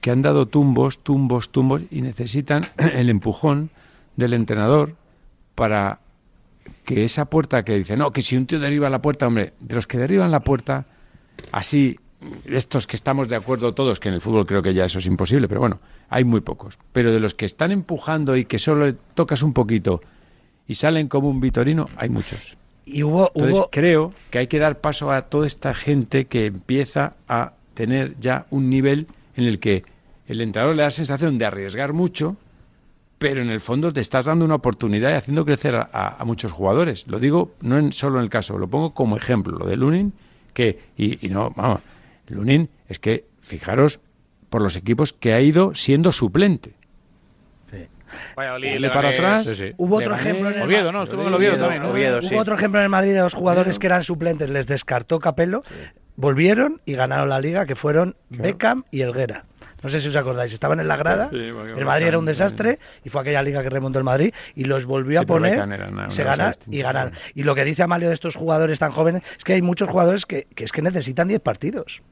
que 0.00 0.10
han 0.10 0.22
dado 0.22 0.46
tumbos, 0.46 0.98
tumbos, 0.98 1.50
tumbos 1.50 1.82
y 1.90 2.02
necesitan 2.02 2.62
el 2.76 3.10
empujón 3.10 3.70
del 4.16 4.34
entrenador 4.34 4.94
para 5.54 6.00
que 6.84 7.04
esa 7.04 7.26
puerta 7.26 7.64
que 7.64 7.76
dice, 7.76 7.96
no, 7.96 8.10
que 8.12 8.22
si 8.22 8.36
un 8.36 8.46
tío 8.46 8.58
derriba 8.58 8.90
la 8.90 9.02
puerta, 9.02 9.26
hombre, 9.26 9.52
de 9.60 9.74
los 9.74 9.86
que 9.86 9.98
derriban 9.98 10.30
la 10.30 10.40
puerta, 10.40 10.86
así 11.52 11.98
de 12.44 12.56
estos 12.56 12.86
que 12.86 12.96
estamos 12.96 13.28
de 13.28 13.36
acuerdo 13.36 13.74
todos, 13.74 14.00
que 14.00 14.08
en 14.08 14.14
el 14.14 14.20
fútbol 14.20 14.46
creo 14.46 14.62
que 14.62 14.74
ya 14.74 14.84
eso 14.84 14.98
es 14.98 15.06
imposible, 15.06 15.48
pero 15.48 15.60
bueno, 15.60 15.80
hay 16.08 16.24
muy 16.24 16.40
pocos. 16.40 16.78
Pero 16.92 17.12
de 17.12 17.20
los 17.20 17.34
que 17.34 17.46
están 17.46 17.70
empujando 17.70 18.36
y 18.36 18.44
que 18.44 18.58
solo 18.58 18.94
tocas 19.14 19.42
un 19.42 19.52
poquito 19.52 20.02
y 20.66 20.74
salen 20.74 21.08
como 21.08 21.28
un 21.28 21.40
vitorino, 21.40 21.88
hay 21.96 22.10
muchos. 22.10 22.56
Y 22.84 23.02
hubo, 23.02 23.30
Entonces 23.34 23.56
hubo 23.56 23.70
creo 23.70 24.12
que 24.30 24.38
hay 24.38 24.46
que 24.46 24.58
dar 24.58 24.80
paso 24.80 25.12
a 25.12 25.22
toda 25.22 25.46
esta 25.46 25.74
gente 25.74 26.26
que 26.26 26.46
empieza 26.46 27.14
a 27.28 27.52
tener 27.74 28.18
ya 28.18 28.46
un 28.50 28.68
nivel 28.68 29.06
en 29.40 29.48
el 29.48 29.58
que 29.58 29.84
el 30.26 30.40
entrenador 30.40 30.76
le 30.76 30.82
da 30.82 30.90
sensación 30.90 31.38
de 31.38 31.44
arriesgar 31.46 31.92
mucho, 31.92 32.36
pero 33.18 33.42
en 33.42 33.50
el 33.50 33.60
fondo 33.60 33.92
te 33.92 34.00
estás 34.00 34.24
dando 34.24 34.44
una 34.44 34.54
oportunidad 34.54 35.10
y 35.10 35.14
haciendo 35.14 35.44
crecer 35.44 35.74
a, 35.76 35.88
a- 35.92 36.16
a 36.18 36.24
muchos 36.24 36.52
jugadores. 36.52 37.06
Lo 37.08 37.18
digo 37.18 37.54
no 37.60 37.78
en, 37.78 37.92
solo 37.92 38.18
en 38.18 38.24
el 38.24 38.30
caso, 38.30 38.56
lo 38.58 38.68
pongo 38.68 38.94
como 38.94 39.16
ejemplo, 39.16 39.58
lo 39.58 39.66
de 39.66 39.76
Lunin, 39.76 40.12
que, 40.54 40.78
y, 40.96 41.26
y 41.26 41.30
no, 41.30 41.50
vamos, 41.50 41.80
Lunin 42.28 42.68
es 42.88 42.98
que, 42.98 43.24
fijaros, 43.40 44.00
por 44.48 44.62
los 44.62 44.76
equipos 44.76 45.12
que 45.12 45.32
ha 45.32 45.40
ido 45.40 45.74
siendo 45.74 46.12
suplente. 46.12 46.72
Valladolid, 48.36 48.72
Dale 48.72 48.90
para 48.90 49.08
atrás. 49.10 49.56
Hubo 49.76 49.96
otro 49.98 50.14
ejemplo 50.16 50.50
en 50.50 50.56
el 50.56 50.62
Oviedo, 50.62 50.90
¿no? 50.90 51.02
Estuvo 51.04 51.22
en 51.22 51.28
el 51.28 51.34
Oviedo 51.34 51.56
también, 51.58 51.82
¿no? 51.82 51.90
Hubo 52.18 52.40
otro 52.40 52.54
ejemplo 52.56 52.80
en 52.80 52.84
el 52.84 52.88
Madrid 52.90 53.12
de 53.12 53.18
dos 53.18 53.34
jugadores 53.34 53.78
que 53.78 53.86
eran 53.86 54.02
suplentes, 54.02 54.50
les 54.50 54.66
descartó 54.66 55.20
Capello, 55.20 55.62
volvieron 56.16 56.80
y 56.84 56.94
ganaron 56.94 57.28
la 57.28 57.40
liga, 57.40 57.66
que 57.66 57.76
fueron 57.76 58.16
Beckham 58.28 58.84
y 58.90 59.02
Elguera. 59.02 59.44
No 59.82 59.88
sé 59.88 60.00
si 60.00 60.08
os 60.08 60.16
acordáis, 60.16 60.52
estaban 60.52 60.78
en 60.80 60.88
la 60.88 60.96
grada, 60.96 61.30
Sí, 61.30 61.36
el 61.36 61.84
Madrid 61.86 62.06
era 62.08 62.18
un 62.18 62.26
desastre 62.26 62.78
y 63.02 63.08
fue 63.08 63.22
aquella 63.22 63.42
liga 63.42 63.62
que 63.62 63.70
remontó 63.70 63.98
el 63.98 64.04
Madrid 64.04 64.34
y 64.54 64.64
los 64.64 64.84
volvió 64.84 65.20
a 65.20 65.24
poner 65.24 65.54
y 66.08 66.12
se 66.12 66.22
ganan 66.22 66.52
y 66.70 66.82
bueno. 66.82 67.10
Y 67.34 67.44
lo 67.44 67.54
que 67.54 67.64
dice 67.64 67.82
Amalio 67.82 68.08
de 68.08 68.14
estos 68.14 68.36
jugadores 68.36 68.78
tan 68.78 68.90
jóvenes 68.90 69.22
es 69.38 69.44
que 69.44 69.54
hay 69.54 69.62
muchos 69.62 69.88
jugadores 69.88 70.26
que, 70.26 70.46
que 70.54 70.64
es 70.64 70.72
que 70.72 70.82
necesitan 70.82 71.28
10 71.28 71.40
partidos. 71.40 72.02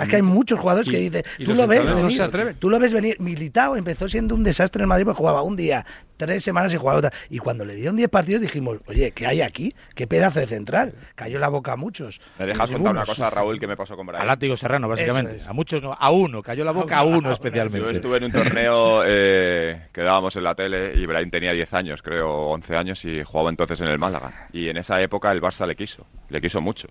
Es 0.00 0.08
que 0.08 0.16
hay 0.16 0.22
muchos 0.22 0.60
jugadores 0.60 0.88
que 0.88 0.96
dicen, 0.96 1.24
tú 1.44 1.54
lo 1.54 1.66
ves 1.66 1.84
no 1.84 1.96
venir, 1.96 2.56
tú 2.58 2.70
lo 2.70 2.78
ves 2.78 2.92
venir. 2.92 3.18
Militao 3.20 3.76
empezó 3.76 4.08
siendo 4.08 4.34
un 4.34 4.44
desastre 4.44 4.80
en 4.80 4.84
el 4.84 4.88
Madrid 4.88 5.04
porque 5.04 5.18
jugaba 5.18 5.42
un 5.42 5.56
día, 5.56 5.84
tres 6.26 6.44
semanas 6.44 6.72
y 6.72 6.76
jugaba 6.76 6.98
otra. 6.98 7.12
Y 7.30 7.38
cuando 7.38 7.64
le 7.64 7.74
dieron 7.74 7.96
10 7.96 8.08
partidos 8.08 8.42
dijimos, 8.42 8.78
oye, 8.86 9.10
¿qué 9.10 9.26
hay 9.26 9.40
aquí? 9.40 9.74
¿Qué 9.94 10.06
pedazo 10.06 10.40
de 10.40 10.46
central? 10.46 10.94
Cayó 11.14 11.38
la 11.38 11.48
boca 11.48 11.72
a 11.72 11.76
muchos. 11.76 12.20
¿Me 12.38 12.46
dejas 12.46 12.70
contar 12.70 12.92
una 12.92 13.04
cosa, 13.04 13.28
Raúl, 13.30 13.58
que 13.58 13.66
me 13.66 13.76
pasó 13.76 13.96
con 13.96 14.06
Brian? 14.06 14.22
A 14.22 14.26
látigo 14.26 14.56
serrano, 14.56 14.88
básicamente. 14.88 15.36
Es. 15.36 15.48
A 15.48 15.52
muchos 15.52 15.82
no, 15.82 15.96
a 15.98 16.10
uno, 16.10 16.42
cayó 16.42 16.64
la 16.64 16.72
boca 16.72 16.98
a 16.98 17.04
uno 17.04 17.32
especialmente. 17.32 17.80
Yo 17.80 17.90
estuve 17.90 18.18
en 18.18 18.24
un 18.24 18.32
torneo 18.32 19.02
eh, 19.04 19.88
que 19.92 20.02
dábamos 20.02 20.36
en 20.36 20.44
la 20.44 20.54
tele 20.54 20.92
y 20.94 21.06
Brian 21.06 21.30
tenía 21.30 21.52
10 21.52 21.74
años, 21.74 22.02
creo, 22.02 22.30
o 22.30 22.52
11 22.52 22.76
años 22.76 23.04
y 23.04 23.22
jugaba 23.24 23.50
entonces 23.50 23.80
en 23.80 23.88
el 23.88 23.98
Málaga. 23.98 24.48
Y 24.52 24.68
en 24.68 24.76
esa 24.76 25.00
época 25.00 25.32
el 25.32 25.40
Barça 25.40 25.66
le 25.66 25.74
quiso, 25.74 26.06
le 26.28 26.40
quiso 26.40 26.60
mucho. 26.60 26.88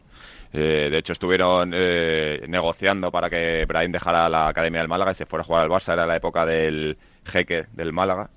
Eh, 0.54 0.90
de 0.92 0.98
hecho, 0.98 1.14
estuvieron 1.14 1.72
eh, 1.74 2.44
negociando 2.48 3.12
para 3.12 3.30
que 3.30 3.66
Brian 3.66 3.92
dejara 3.92 4.28
la 4.28 4.50
Academia 4.50 4.82
del 4.82 4.90
Málaga 4.90 5.12
y 5.12 5.16
se 5.16 5.26
fuera 5.26 5.42
a 5.42 5.46
jugar 5.46 5.64
al 5.64 5.70
Barça. 5.70 5.94
Era 5.94 6.06
la 6.06 6.18
época 6.18 6.46
del 6.46 6.98
jeque 7.24 7.68
del 7.72 7.94
Málaga. 7.94 8.30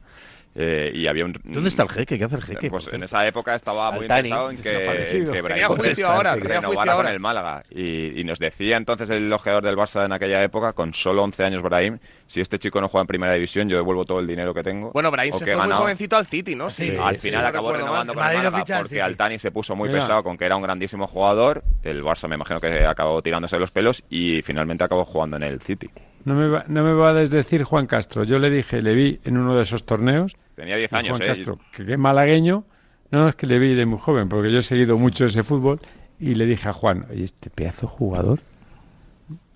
Eh, 0.56 0.92
y 0.94 1.06
había 1.08 1.24
un, 1.24 1.32
¿Dónde 1.44 1.68
está 1.68 1.82
el 1.82 1.88
jeque? 1.88 2.16
¿Qué 2.16 2.24
hace 2.24 2.36
el 2.36 2.42
jeque? 2.42 2.70
Pues 2.70 2.88
en 2.92 3.02
esa 3.02 3.26
época 3.26 3.56
estaba 3.56 3.90
muy 3.90 4.02
Altani, 4.02 4.28
interesado 4.28 4.50
en 4.50 4.56
que, 4.56 5.32
que 5.32 5.42
Brian 5.42 5.76
juicio 5.76 6.06
ahora, 6.06 6.36
renovara 6.36 6.94
con 6.94 7.06
el 7.08 7.18
Málaga. 7.18 7.64
Y, 7.70 8.20
y 8.20 8.24
nos 8.24 8.38
decía 8.38 8.76
entonces 8.76 9.10
el 9.10 9.32
ojeador 9.32 9.64
del 9.64 9.76
Barça 9.76 10.04
en 10.04 10.12
aquella 10.12 10.42
época, 10.44 10.72
con 10.72 10.94
solo 10.94 11.24
11 11.24 11.44
años 11.44 11.62
Brahim, 11.62 11.98
si 12.26 12.40
este 12.40 12.58
chico 12.58 12.80
no 12.80 12.88
juega 12.88 13.02
en 13.02 13.06
primera 13.06 13.32
división, 13.34 13.68
yo 13.68 13.76
devuelvo 13.76 14.04
todo 14.04 14.18
el 14.20 14.26
dinero 14.26 14.54
que 14.54 14.62
tengo. 14.62 14.90
Bueno, 14.92 15.10
Brahim 15.10 15.32
se 15.34 15.44
fue 15.44 15.56
muy 15.66 15.74
jovencito 15.74 16.16
al 16.16 16.26
City, 16.26 16.54
¿no? 16.54 16.70
Sí, 16.70 16.90
Sí, 16.90 16.96
al 17.00 17.16
final 17.18 17.44
acabó 17.46 17.68
recuerdo 17.68 17.86
renovando 17.86 18.14
con 18.14 18.24
el 18.24 18.36
Málaga 18.36 18.78
porque. 18.80 19.02
Altani 19.02 19.38
se 19.38 19.50
puso 19.50 19.76
muy 19.76 19.88
Mira. 19.88 20.00
pesado 20.00 20.22
con 20.22 20.36
que 20.36 20.44
era 20.46 20.56
un 20.56 20.62
grandísimo 20.62 21.06
jugador. 21.06 21.62
El 21.82 22.02
Barça 22.02 22.28
me 22.28 22.36
imagino 22.36 22.60
que 22.60 22.86
acabó 22.86 23.22
tirándose 23.22 23.58
los 23.58 23.70
pelos 23.70 24.02
y 24.08 24.42
finalmente 24.42 24.84
acabó 24.84 25.04
jugando 25.04 25.36
en 25.36 25.42
el 25.44 25.60
City. 25.60 25.90
No 26.24 26.34
me, 26.34 26.48
va, 26.48 26.64
no 26.68 26.82
me 26.82 26.94
va 26.94 27.10
a 27.10 27.12
desdecir 27.12 27.64
Juan 27.64 27.86
Castro. 27.86 28.24
Yo 28.24 28.38
le 28.38 28.48
dije, 28.48 28.80
le 28.80 28.94
vi 28.94 29.20
en 29.24 29.36
uno 29.36 29.54
de 29.54 29.62
esos 29.62 29.84
torneos. 29.84 30.36
Tenía 30.54 30.76
10 30.76 30.92
y 30.92 30.96
años, 30.96 31.18
Juan 31.18 31.22
¿eh? 31.22 31.26
Castro, 31.26 31.58
que 31.76 31.92
es 31.92 31.98
malagueño. 31.98 32.64
No, 33.10 33.28
es 33.28 33.34
que 33.34 33.46
le 33.46 33.58
vi 33.58 33.74
de 33.74 33.84
muy 33.84 33.98
joven, 33.98 34.28
porque 34.30 34.50
yo 34.50 34.60
he 34.60 34.62
seguido 34.62 34.96
mucho 34.96 35.26
ese 35.26 35.42
fútbol. 35.42 35.80
Y 36.18 36.36
le 36.36 36.46
dije 36.46 36.68
a 36.68 36.72
Juan, 36.72 37.06
oye, 37.10 37.24
este 37.24 37.50
pedazo 37.50 37.86
de 37.86 37.92
jugador. 37.92 38.40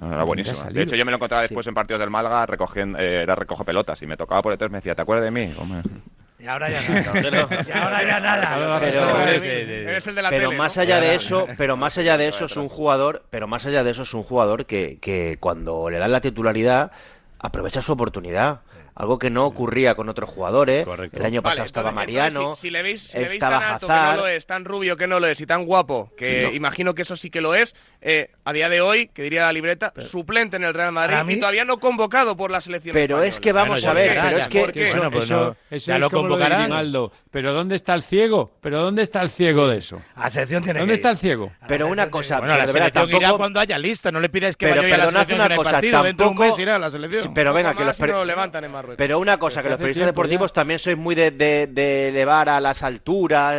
No, 0.01 0.07
era 0.07 0.17
¿Dónde 0.19 0.25
buenísimo. 0.27 0.71
De 0.71 0.83
hecho, 0.83 0.95
yo 0.97 1.05
me 1.05 1.11
lo 1.11 1.17
encontraba 1.17 1.43
después 1.43 1.67
en 1.67 1.75
partidos 1.75 2.01
del 2.01 2.11
Málaga 2.11 2.47
recogiendo, 2.47 2.99
eh, 2.99 3.23
era 3.23 3.35
recoge 3.35 3.65
pelotas 3.65 4.01
y 4.03 4.07
me 4.07 4.17
tocaba 4.17 4.43
por 4.43 4.53
detrás 4.53 4.69
y 4.69 4.73
me 4.73 4.79
decía, 4.79 4.95
¿te 4.95 5.03
acuerdas 5.03 5.25
de 5.25 5.31
mí? 5.33 5.53
Hombre. 5.59 5.83
Y 6.39 6.47
ahora 6.47 6.71
ya 6.71 6.81
nada. 6.89 7.21
y 7.69 7.71
ahora 7.73 8.05
ya 8.05 8.21
nada. 8.21 8.79
Pero- 8.81 9.19
Eres 9.21 10.07
el 10.07 10.15
de 10.15 10.23
la 10.23 10.31
pero 10.31 10.49
tele, 10.51 10.57
más 10.59 10.77
¿no? 10.77 10.83
allá 10.83 11.01
de 11.01 11.15
eso, 11.17 11.49
pero 11.57 11.77
más 11.77 11.99
allá 11.99 12.17
de 12.17 12.29
eso 12.29 12.45
es 12.45 12.57
un 12.57 12.69
jugador, 12.69 13.25
pero 13.31 13.49
más 13.49 13.67
allá 13.67 13.83
de 13.83 13.91
eso 13.91 14.03
es 14.05 14.15
un 14.15 14.23
jugador 14.23 14.67
que, 14.67 14.99
que 15.01 15.37
cuando 15.41 15.91
le 15.91 15.99
dan 15.99 16.13
la 16.13 16.21
titularidad 16.21 16.93
aprovecha 17.41 17.83
su 17.83 17.93
oportunidad. 17.93 18.61
Algo 18.95 19.17
que 19.21 19.31
no 19.31 19.47
ocurría 19.47 19.95
con 19.95 20.09
otros 20.09 20.29
jugadores. 20.29 20.85
El 21.13 21.25
año 21.25 21.41
pasado 21.41 21.61
Vale, 21.61 21.67
estaba 21.67 21.93
Mariano, 21.93 22.41
entonces, 22.41 22.61
si, 22.63 22.67
si 22.67 22.71
le 22.73 22.83
veis, 22.83 23.01
si 23.03 23.17
le 23.17 23.25
veis 23.29 23.33
estaba 23.35 23.61
tan 23.61 23.73
alto 23.75 23.87
que 23.87 23.93
no 23.93 23.99
Hazard. 24.01 24.17
lo 24.19 24.27
es, 24.27 24.47
tan 24.47 24.65
rubio 24.65 24.97
que 24.97 25.07
no 25.07 25.21
lo 25.21 25.29
es 25.29 25.41
y 25.41 25.47
tan 25.47 25.65
guapo, 25.67 26.13
que 26.17 26.43
No. 26.49 26.51
imagino 26.53 26.95
que 26.97 27.03
eso 27.03 27.15
sí 27.15 27.31
que 27.31 27.41
lo 27.41 27.55
es, 27.55 27.77
eh, 28.01 28.31
a 28.45 28.53
día 28.53 28.69
de 28.69 28.81
hoy, 28.81 29.09
que 29.09 29.23
diría 29.23 29.43
la 29.43 29.53
libreta, 29.53 29.93
suplente 29.99 30.57
en 30.57 30.65
el 30.65 30.73
Real 30.73 30.93
Madrid 30.93 31.17
mí- 31.25 31.33
y 31.35 31.41
todavía 31.41 31.65
no 31.65 31.79
convocado 31.79 32.37
por 32.37 32.51
la 32.51 32.61
selección 32.61 32.95
Pero 32.95 33.23
es 33.23 33.41
que 33.41 33.53
vamos 33.53 33.83
Bueno, 33.83 33.91
a 33.91 33.95
ver, 33.95 34.19
pero 34.23 34.39
es 34.39 34.49
que- 34.49 34.61
pues 35.11 35.25
eso- 35.25 35.37
no, 35.37 35.57
eso 35.71 35.87
ya 35.89 35.95
es 35.95 36.01
lo 36.01 36.07
lo 36.07 36.11
convocarán. 36.11 36.63
Grimaldo. 36.63 37.13
Pero 37.31 37.53
¿dónde 37.53 37.75
está 37.77 37.95
el 37.95 38.03
ciego? 38.03 38.51
¿Pero 38.63 38.81
dónde 38.81 39.03
está 39.03 39.21
el 39.21 39.29
ciego 39.31 39.69
de 39.69 39.79
eso? 39.79 40.01
A 40.15 40.31
selección 40.31 40.63
tiene 40.63 40.79
¿Dónde 40.79 40.93
que 40.93 40.95
está 40.95 41.09
ir. 41.09 41.13
el 41.13 41.19
ciego? 41.19 41.53
Pero 41.67 41.89
una 41.89 42.09
cosa, 42.11 42.39
Bueno, 42.39 42.55
pero 42.55 42.61
la 42.63 42.67
de 42.67 42.73
verdad, 42.73 42.89
irá 43.09 43.19
tampoco... 43.21 43.37
cuando 43.39 43.61
haya 43.61 43.79
lista, 43.79 44.11
no 44.13 44.21
le 44.21 44.29
pidáis 44.29 44.57
que 44.57 44.67
Pero 44.67 44.81
vaya 44.83 44.87
hoy 44.87 44.93
a 44.93 44.97
la 44.99 45.11
selección 45.11 45.41
una 45.41 45.57
cosa, 45.57 45.71
partido, 45.73 46.03
dentro 46.05 46.25
de 46.27 46.31
un 46.31 46.37
tampoco- 46.37 46.57
mes 46.57 46.63
irá 46.63 46.77
a 46.77 46.79
la 46.79 46.91
selección. 46.91 47.23
Sí, 47.25 47.29
pero 47.35 47.53
venga, 47.53 47.75
que 47.75 47.85
los 47.85 47.99
no 48.01 48.07
per- 48.07 48.15
lo 48.15 48.25
levantan 48.25 48.65
en 48.65 48.71
Marruecos. 48.73 48.97
Pero 48.97 49.19
una 49.19 49.39
cosa, 49.39 49.63
que 49.63 49.69
los 49.69 49.77
periodistas 49.79 50.07
deportivos 50.07 50.53
también 50.53 50.79
sois 50.79 50.97
muy 50.97 51.15
de, 51.15 51.29
elevar 52.09 52.49
a 52.49 52.61
las 52.61 52.83
alturas, 52.83 53.57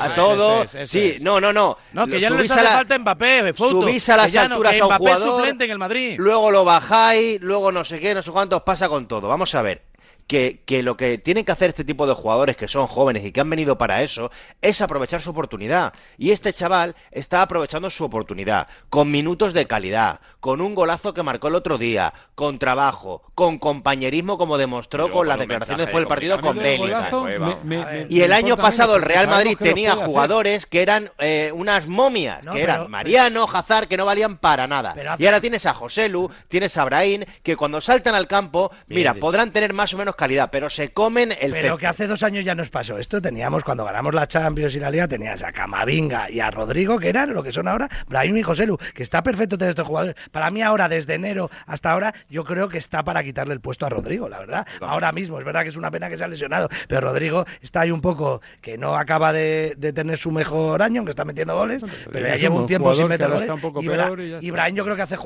a, 0.00 0.14
todo. 0.14 0.66
sí, 0.84 1.18
no, 1.20 1.40
no, 1.40 1.52
no. 1.52 1.76
No, 1.92 2.06
que 2.06 2.12
Lo 2.14 2.18
ya 2.18 2.30
no 2.30 2.36
les 2.38 2.50
hace 2.50 2.62
la- 2.62 2.70
falta 2.70 2.94
Mbappé, 3.14 3.54
Foto. 3.54 3.82
Subís 3.82 4.08
a 4.08 4.16
las 4.16 4.32
Que 4.32 4.38
alturas 4.38 4.72
que 4.72 4.80
a 4.80 4.84
un 4.84 4.88
Mbappé 4.88 4.98
jugador, 5.04 5.36
suplente 5.36 5.64
en 5.64 5.70
el 5.70 5.78
Madrid. 5.78 6.14
luego 6.18 6.50
lo 6.50 6.64
bajáis, 6.64 7.40
luego 7.40 7.72
no 7.72 7.84
sé 7.84 8.00
qué, 8.00 8.14
no 8.14 8.22
sé 8.22 8.30
cuántos, 8.30 8.62
pasa 8.62 8.88
con 8.88 9.06
todo. 9.08 9.28
Vamos 9.28 9.54
a 9.54 9.62
ver. 9.62 9.82
Que, 10.26 10.62
que 10.64 10.82
lo 10.82 10.96
que 10.96 11.18
tienen 11.18 11.44
que 11.44 11.52
hacer 11.52 11.68
este 11.68 11.84
tipo 11.84 12.06
de 12.06 12.14
jugadores 12.14 12.56
que 12.56 12.66
son 12.66 12.86
jóvenes 12.86 13.24
y 13.26 13.30
que 13.32 13.40
han 13.42 13.50
venido 13.50 13.76
para 13.76 14.02
eso 14.02 14.30
es 14.62 14.80
aprovechar 14.80 15.20
su 15.20 15.30
oportunidad. 15.30 15.92
Y 16.16 16.30
este 16.30 16.52
chaval 16.54 16.96
está 17.10 17.42
aprovechando 17.42 17.90
su 17.90 18.04
oportunidad, 18.04 18.68
con 18.88 19.10
minutos 19.10 19.52
de 19.52 19.66
calidad, 19.66 20.20
con 20.40 20.62
un 20.62 20.74
golazo 20.74 21.12
que 21.12 21.22
marcó 21.22 21.48
el 21.48 21.54
otro 21.54 21.76
día, 21.76 22.14
con 22.34 22.58
trabajo, 22.58 23.22
con 23.34 23.58
compañerismo 23.58 24.38
como 24.38 24.56
demostró 24.56 25.10
con 25.12 25.28
las 25.28 25.38
declaraciones 25.38 25.86
después 25.86 26.00
del 26.00 26.08
partido 26.08 26.40
con 26.40 26.56
me- 26.56 28.06
Y 28.08 28.22
el 28.22 28.32
año 28.32 28.56
pasado 28.56 28.96
el 28.96 29.02
Real 29.02 29.28
Madrid 29.28 29.56
tenía 29.58 29.94
jugadores 30.06 30.66
que 30.66 30.80
eran 30.82 31.10
eh, 31.18 31.50
unas 31.54 31.86
momias, 31.86 32.42
No, 32.42 32.52
que 32.52 32.60
pero- 32.60 32.72
eran 32.74 32.90
Mariano, 32.90 33.44
Hazard, 33.52 33.88
que 33.88 33.96
no 33.98 34.04
valían 34.06 34.38
para 34.38 34.66
nada. 34.66 34.92
Pero 34.94 35.16
Y 35.18 35.26
ahora 35.26 35.40
tienes 35.40 35.66
a 35.66 35.74
Joselu, 35.74 36.30
tienes 36.48 36.76
a 36.78 36.84
Brahim, 36.84 37.24
que 37.42 37.56
cuando 37.56 37.80
saltan 37.80 38.14
al 38.14 38.26
campo, 38.26 38.70
mira, 38.88 39.14
podrán 39.14 39.52
tener 39.52 39.72
más 39.74 39.92
o 39.94 39.98
menos 39.98 40.13
calidad, 40.14 40.48
pero 40.50 40.70
se 40.70 40.92
comen 40.92 41.32
el 41.32 41.52
Pero 41.52 41.54
césped. 41.54 41.78
que 41.80 41.86
hace 41.86 42.06
dos 42.06 42.22
años 42.22 42.44
ya 42.44 42.54
nos 42.54 42.70
pasó. 42.70 42.98
Esto 42.98 43.20
teníamos, 43.20 43.64
cuando 43.64 43.84
ganamos 43.84 44.14
la 44.14 44.26
Champions 44.28 44.74
y 44.74 44.80
la 44.80 44.90
Liga, 44.90 45.08
tenías 45.08 45.42
a 45.42 45.52
Camavinga 45.52 46.30
y 46.30 46.40
a 46.40 46.50
Rodrigo, 46.50 46.98
que 46.98 47.08
eran 47.08 47.32
lo 47.34 47.42
que 47.42 47.52
son 47.52 47.68
ahora, 47.68 47.88
Brahim 48.08 48.36
y 48.36 48.42
Joselu, 48.42 48.76
que 48.94 49.02
está 49.02 49.22
perfecto 49.22 49.58
tener 49.58 49.70
estos 49.70 49.86
jugadores. 49.86 50.14
Para 50.30 50.50
mí 50.50 50.62
ahora, 50.62 50.88
desde 50.88 51.14
enero 51.14 51.50
hasta 51.66 51.92
ahora, 51.92 52.14
yo 52.28 52.44
creo 52.44 52.68
que 52.68 52.78
está 52.78 53.02
para 53.04 53.22
quitarle 53.22 53.54
el 53.54 53.60
puesto 53.60 53.86
a 53.86 53.88
Rodrigo, 53.88 54.28
la 54.28 54.38
verdad. 54.38 54.66
Ahora 54.80 55.12
mismo, 55.12 55.38
es 55.38 55.44
verdad 55.44 55.62
que 55.62 55.68
es 55.68 55.76
una 55.76 55.90
pena 55.90 56.08
que 56.08 56.16
se 56.18 56.24
ha 56.24 56.28
lesionado, 56.28 56.68
pero 56.88 57.00
Rodrigo 57.00 57.44
está 57.60 57.80
ahí 57.82 57.90
un 57.90 58.00
poco 58.00 58.40
que 58.60 58.76
no 58.78 58.96
acaba 58.96 59.32
de, 59.32 59.74
de 59.76 59.92
tener 59.92 60.18
su 60.18 60.30
mejor 60.30 60.82
año, 60.82 61.00
aunque 61.00 61.10
está 61.10 61.24
metiendo 61.24 61.56
goles, 61.56 61.82
pero 62.12 62.26
ya 62.28 62.34
lleva 62.36 62.56
un 62.56 62.66
tiempo 62.66 62.92
sin 62.94 63.08
meter 63.08 63.28
goles. 63.30 63.44
y, 63.44 63.86
Bra- 63.86 64.40
y 64.42 64.46
y. 64.46 64.50
Brahim 64.50 64.76
yo 64.76 64.84
creo 64.84 64.96
que 64.96 65.02
hace, 65.02 65.16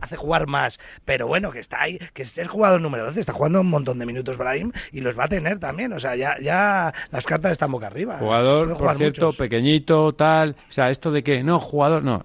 hace 0.00 0.16
jugar 0.16 0.46
más, 0.46 0.78
pero 1.04 1.26
bueno, 1.26 1.50
que 1.50 1.58
está 1.60 1.82
ahí, 1.82 1.98
que 2.12 2.22
es 2.22 2.36
el 2.38 2.48
jugador 2.48 2.80
número 2.80 3.04
12, 3.04 3.20
está 3.20 3.32
jugando 3.32 3.60
un 3.60 3.68
montón 3.68 3.98
de 3.98 4.06
minutos 4.06 4.23
Brahim 4.38 4.72
y 4.92 5.00
los 5.00 5.18
va 5.18 5.24
a 5.24 5.28
tener 5.28 5.58
también, 5.58 5.92
o 5.92 6.00
sea, 6.00 6.16
ya, 6.16 6.36
ya 6.40 6.92
las 7.10 7.24
cartas 7.26 7.52
están 7.52 7.70
boca 7.70 7.86
arriba. 7.86 8.18
Jugador, 8.18 8.68
Pueden 8.68 8.78
por 8.86 8.96
cierto, 8.96 9.26
muchos. 9.26 9.36
pequeñito, 9.38 10.12
tal. 10.14 10.56
O 10.68 10.72
sea, 10.72 10.90
esto 10.90 11.10
de 11.10 11.22
que 11.22 11.42
no, 11.42 11.58
jugador, 11.58 12.02
no. 12.02 12.24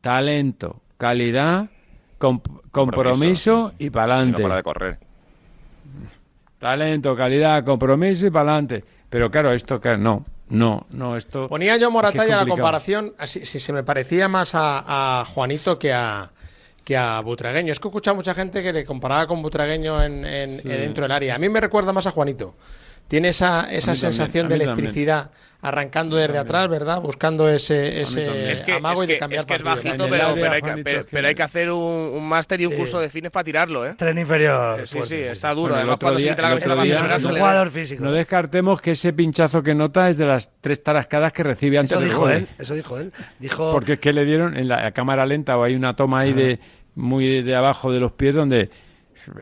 Talento, 0.00 0.80
calidad, 0.98 1.68
com- 2.18 2.40
compromiso 2.70 3.72
y 3.78 3.90
para 3.90 4.06
no 4.06 4.12
adelante. 4.14 4.42
para 4.42 4.56
de 4.56 4.62
correr. 4.62 4.98
Talento, 6.58 7.16
calidad, 7.16 7.64
compromiso 7.64 8.26
y 8.26 8.30
para 8.30 8.52
adelante. 8.52 8.84
Pero 9.08 9.30
claro, 9.30 9.50
esto 9.52 9.80
que 9.80 9.96
no, 9.96 10.26
no, 10.50 10.86
no, 10.90 11.16
esto. 11.16 11.48
Ponía 11.48 11.72
yo 11.72 11.74
es 11.76 11.80
que 11.80 11.86
es 11.86 11.92
Moratalla 11.92 12.36
la 12.36 12.46
comparación, 12.46 13.14
así, 13.18 13.44
si 13.46 13.60
se 13.60 13.72
me 13.72 13.82
parecía 13.82 14.28
más 14.28 14.54
a, 14.54 15.20
a 15.20 15.24
Juanito 15.24 15.78
que 15.78 15.92
a 15.92 16.30
que 16.90 16.96
a 16.96 17.20
Butragueño. 17.20 17.70
Es 17.72 17.78
que 17.78 17.86
he 17.86 17.90
escuchado 17.90 18.16
mucha 18.16 18.34
gente 18.34 18.64
que 18.64 18.72
le 18.72 18.84
comparaba 18.84 19.28
con 19.28 19.40
Butragueño 19.42 20.02
en, 20.02 20.24
en- 20.24 20.58
Sí. 20.58 20.68
eh, 20.68 20.76
dentro 20.78 21.04
del 21.04 21.12
área. 21.12 21.36
A 21.36 21.38
mí 21.38 21.48
me 21.48 21.60
recuerda 21.60 21.92
más 21.92 22.08
a 22.08 22.10
Juanito. 22.10 22.56
tiene 23.06 23.30
esa, 23.30 23.62
esa 23.72 23.86
también, 23.92 23.96
sensación 23.96 24.48
de 24.48 24.56
también. 24.56 24.70
electricidad 24.78 25.30
arrancando 25.62 26.14
desde 26.16 26.38
atrás, 26.38 26.68
¿verdad? 26.68 27.00
Buscando 27.00 27.48
ese, 27.48 28.00
ese 28.02 28.52
Es 28.52 28.60
que, 28.60 28.74
amago 28.74 29.02
es 29.02 29.08
y 29.08 29.12
de 29.14 29.18
cambiar 29.18 29.40
es 29.40 29.46
que 29.46 29.54
es 29.56 29.62
bajito, 29.64 30.06
pero, 30.08 30.34
pero 30.34 30.52
hay 30.52 30.62
que, 30.62 30.76
pero- 30.84 31.04
pero 31.10 31.26
hay 31.28 31.34
que 31.34 31.42
hacer 31.42 31.70
un, 31.72 31.82
un 31.82 32.28
máster 32.28 32.60
y 32.60 32.66
un 32.66 32.72
Sí. 32.72 32.78
curso 32.78 33.00
de 33.00 33.08
fines 33.10 33.32
para 33.32 33.42
tirarlo, 33.42 33.84
¿eh? 33.84 33.90
Tren 33.98 34.16
inferior. 34.16 34.86
Sí, 34.86 34.98
fuerte, 34.98 35.24
sí, 35.24 35.28
está 35.28 35.50
sí. 35.50 35.56
duro. 35.56 35.74
Bueno, 35.74 35.88
el 35.88 35.92
otro 35.94 36.14
día- 36.14 36.34
el 36.34 36.52
otro 36.52 37.30
un 37.30 37.36
jugador 37.36 37.70
físico. 37.72 38.04
No 38.04 38.12
descartemos 38.12 38.80
que 38.80 38.92
ese 38.92 39.12
pinchazo 39.12 39.60
que 39.64 39.74
nota 39.74 40.08
es 40.08 40.16
de 40.16 40.26
las 40.26 40.52
tres 40.60 40.80
tarascadas 40.80 41.32
que 41.32 41.42
recibe 41.42 41.78
antes 41.78 41.98
Eso 41.98 42.04
dijo 42.06 42.28
él, 42.30 42.46
eso 42.60 42.74
dijo 42.74 42.96
él. 42.98 43.12
Dijo, 43.40 43.72
Porque 43.72 43.94
es 43.94 43.98
que 43.98 44.12
le 44.12 44.24
dieron 44.24 44.56
en 44.56 44.68
la 44.68 44.92
cámara 44.92 45.26
lenta 45.26 45.58
o 45.58 45.64
hay 45.64 45.74
una 45.74 45.96
toma 45.96 46.20
ahí 46.20 46.32
de 46.32 46.60
muy 47.00 47.42
de 47.42 47.56
abajo 47.56 47.92
de 47.92 48.00
los 48.00 48.12
pies 48.12 48.34
donde 48.34 48.70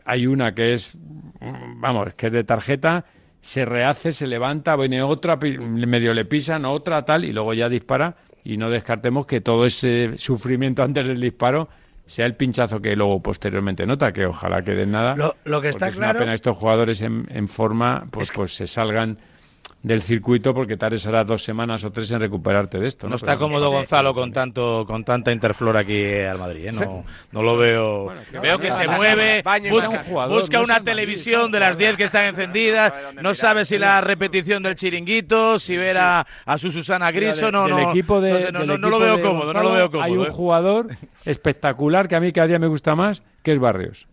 hay 0.05 0.27
una 0.27 0.53
que 0.55 0.73
es 0.73 0.97
vamos, 1.75 2.13
que 2.15 2.27
es 2.27 2.33
de 2.33 2.43
tarjeta, 2.43 3.05
se 3.41 3.63
rehace, 3.65 4.11
se 4.11 4.27
levanta, 4.27 4.75
viene 4.75 5.01
otra, 5.01 5.37
medio 5.37 6.13
le 6.13 6.25
pisan, 6.25 6.65
otra 6.65 7.05
tal 7.05 7.23
y 7.25 7.31
luego 7.31 7.53
ya 7.53 7.69
dispara 7.69 8.15
y 8.43 8.57
no 8.57 8.69
descartemos 8.69 9.25
que 9.25 9.41
todo 9.41 9.65
ese 9.65 10.17
sufrimiento 10.17 10.83
antes 10.83 11.07
del 11.07 11.21
disparo 11.21 11.69
sea 12.05 12.25
el 12.25 12.35
pinchazo 12.35 12.81
que 12.81 12.95
luego 12.95 13.21
posteriormente 13.21 13.85
nota, 13.85 14.11
que 14.11 14.25
ojalá 14.25 14.63
que 14.63 14.71
den 14.71 14.91
nada. 14.91 15.15
Lo- 15.15 15.35
lo 15.45 15.61
que 15.61 15.69
está 15.69 15.87
es 15.87 15.95
claro- 15.97 16.11
una 16.17 16.19
pena 16.19 16.33
estos 16.33 16.57
jugadores 16.57 17.01
en, 17.01 17.27
en 17.29 17.47
forma, 17.47 18.07
pues, 18.11 18.31
pues 18.33 18.55
se 18.55 18.65
salgan 18.67 19.19
del 19.81 20.01
circuito 20.01 20.53
porque 20.53 20.75
tardes 20.75 21.05
ahora 21.05 21.23
dos 21.23 21.43
semanas 21.43 21.85
o 21.85 21.91
tres 21.91 22.11
en 22.11 22.19
recuperarte 22.19 22.79
de 22.79 22.87
esto. 22.87 23.07
No 23.07 23.11
¿no? 23.11 23.15
está 23.15 23.27
Pero- 23.27 23.39
cómodo 23.39 23.71
Gonzalo 23.71 24.13
con 24.13 24.31
tanto 24.33 24.83
con 24.85 25.05
tanta 25.05 25.31
interflora 25.31 25.81
aquí 25.81 26.03
al 26.19 26.37
Madrid, 26.37 26.67
¿eh? 26.67 26.71
no, 26.73 27.05
no 27.31 27.41
lo 27.41 27.57
veo. 27.57 28.13
veo 28.41 28.59
que 28.59 28.71
se 28.71 28.87
mueve, 28.89 29.41
busca, 29.69 29.89
sea 29.89 29.99
un 30.01 30.05
jugador, 30.05 30.41
busca 30.41 30.59
una 30.59 30.73
Madrid, 30.73 30.85
televisión 30.85 31.51
de 31.51 31.59
las 31.61 31.77
10 31.77 31.95
que 31.95 32.03
están 32.03 32.25
encendidas, 32.25 32.93
no 33.21 33.33
sabe 33.33 33.63
si 33.63 33.77
la 33.77 34.01
repetición 34.01 34.63
del 34.63 34.75
chiringuito, 34.75 35.59
si 35.59 35.77
ver 35.77 35.97
a, 35.97 36.27
a 36.45 36.57
su 36.57 36.71
Susana 36.71 37.11
Griso, 37.11 37.49
no, 37.51 37.67
no, 37.67 37.89
equipo 37.89 38.19
de, 38.19 38.51
no, 38.51 38.65
lo 38.65 38.99
veo 38.99 39.21
cómodo, 39.21 39.53
no 39.53 39.63
lo 39.63 39.71
veo 39.71 39.91
cómodo. 39.91 40.03
Hay 40.03 40.17
un 40.17 40.27
¿eh? 40.27 40.31
jugador 40.31 40.87
espectacular 41.25 42.07
que 42.07 42.15
a 42.15 42.19
mí 42.19 42.31
cada 42.33 42.47
día 42.47 42.59
me 42.59 42.67
gusta 42.67 42.95
más, 42.95 43.23
que 43.43 43.53
es 43.53 43.59
Barrios. 43.59 44.07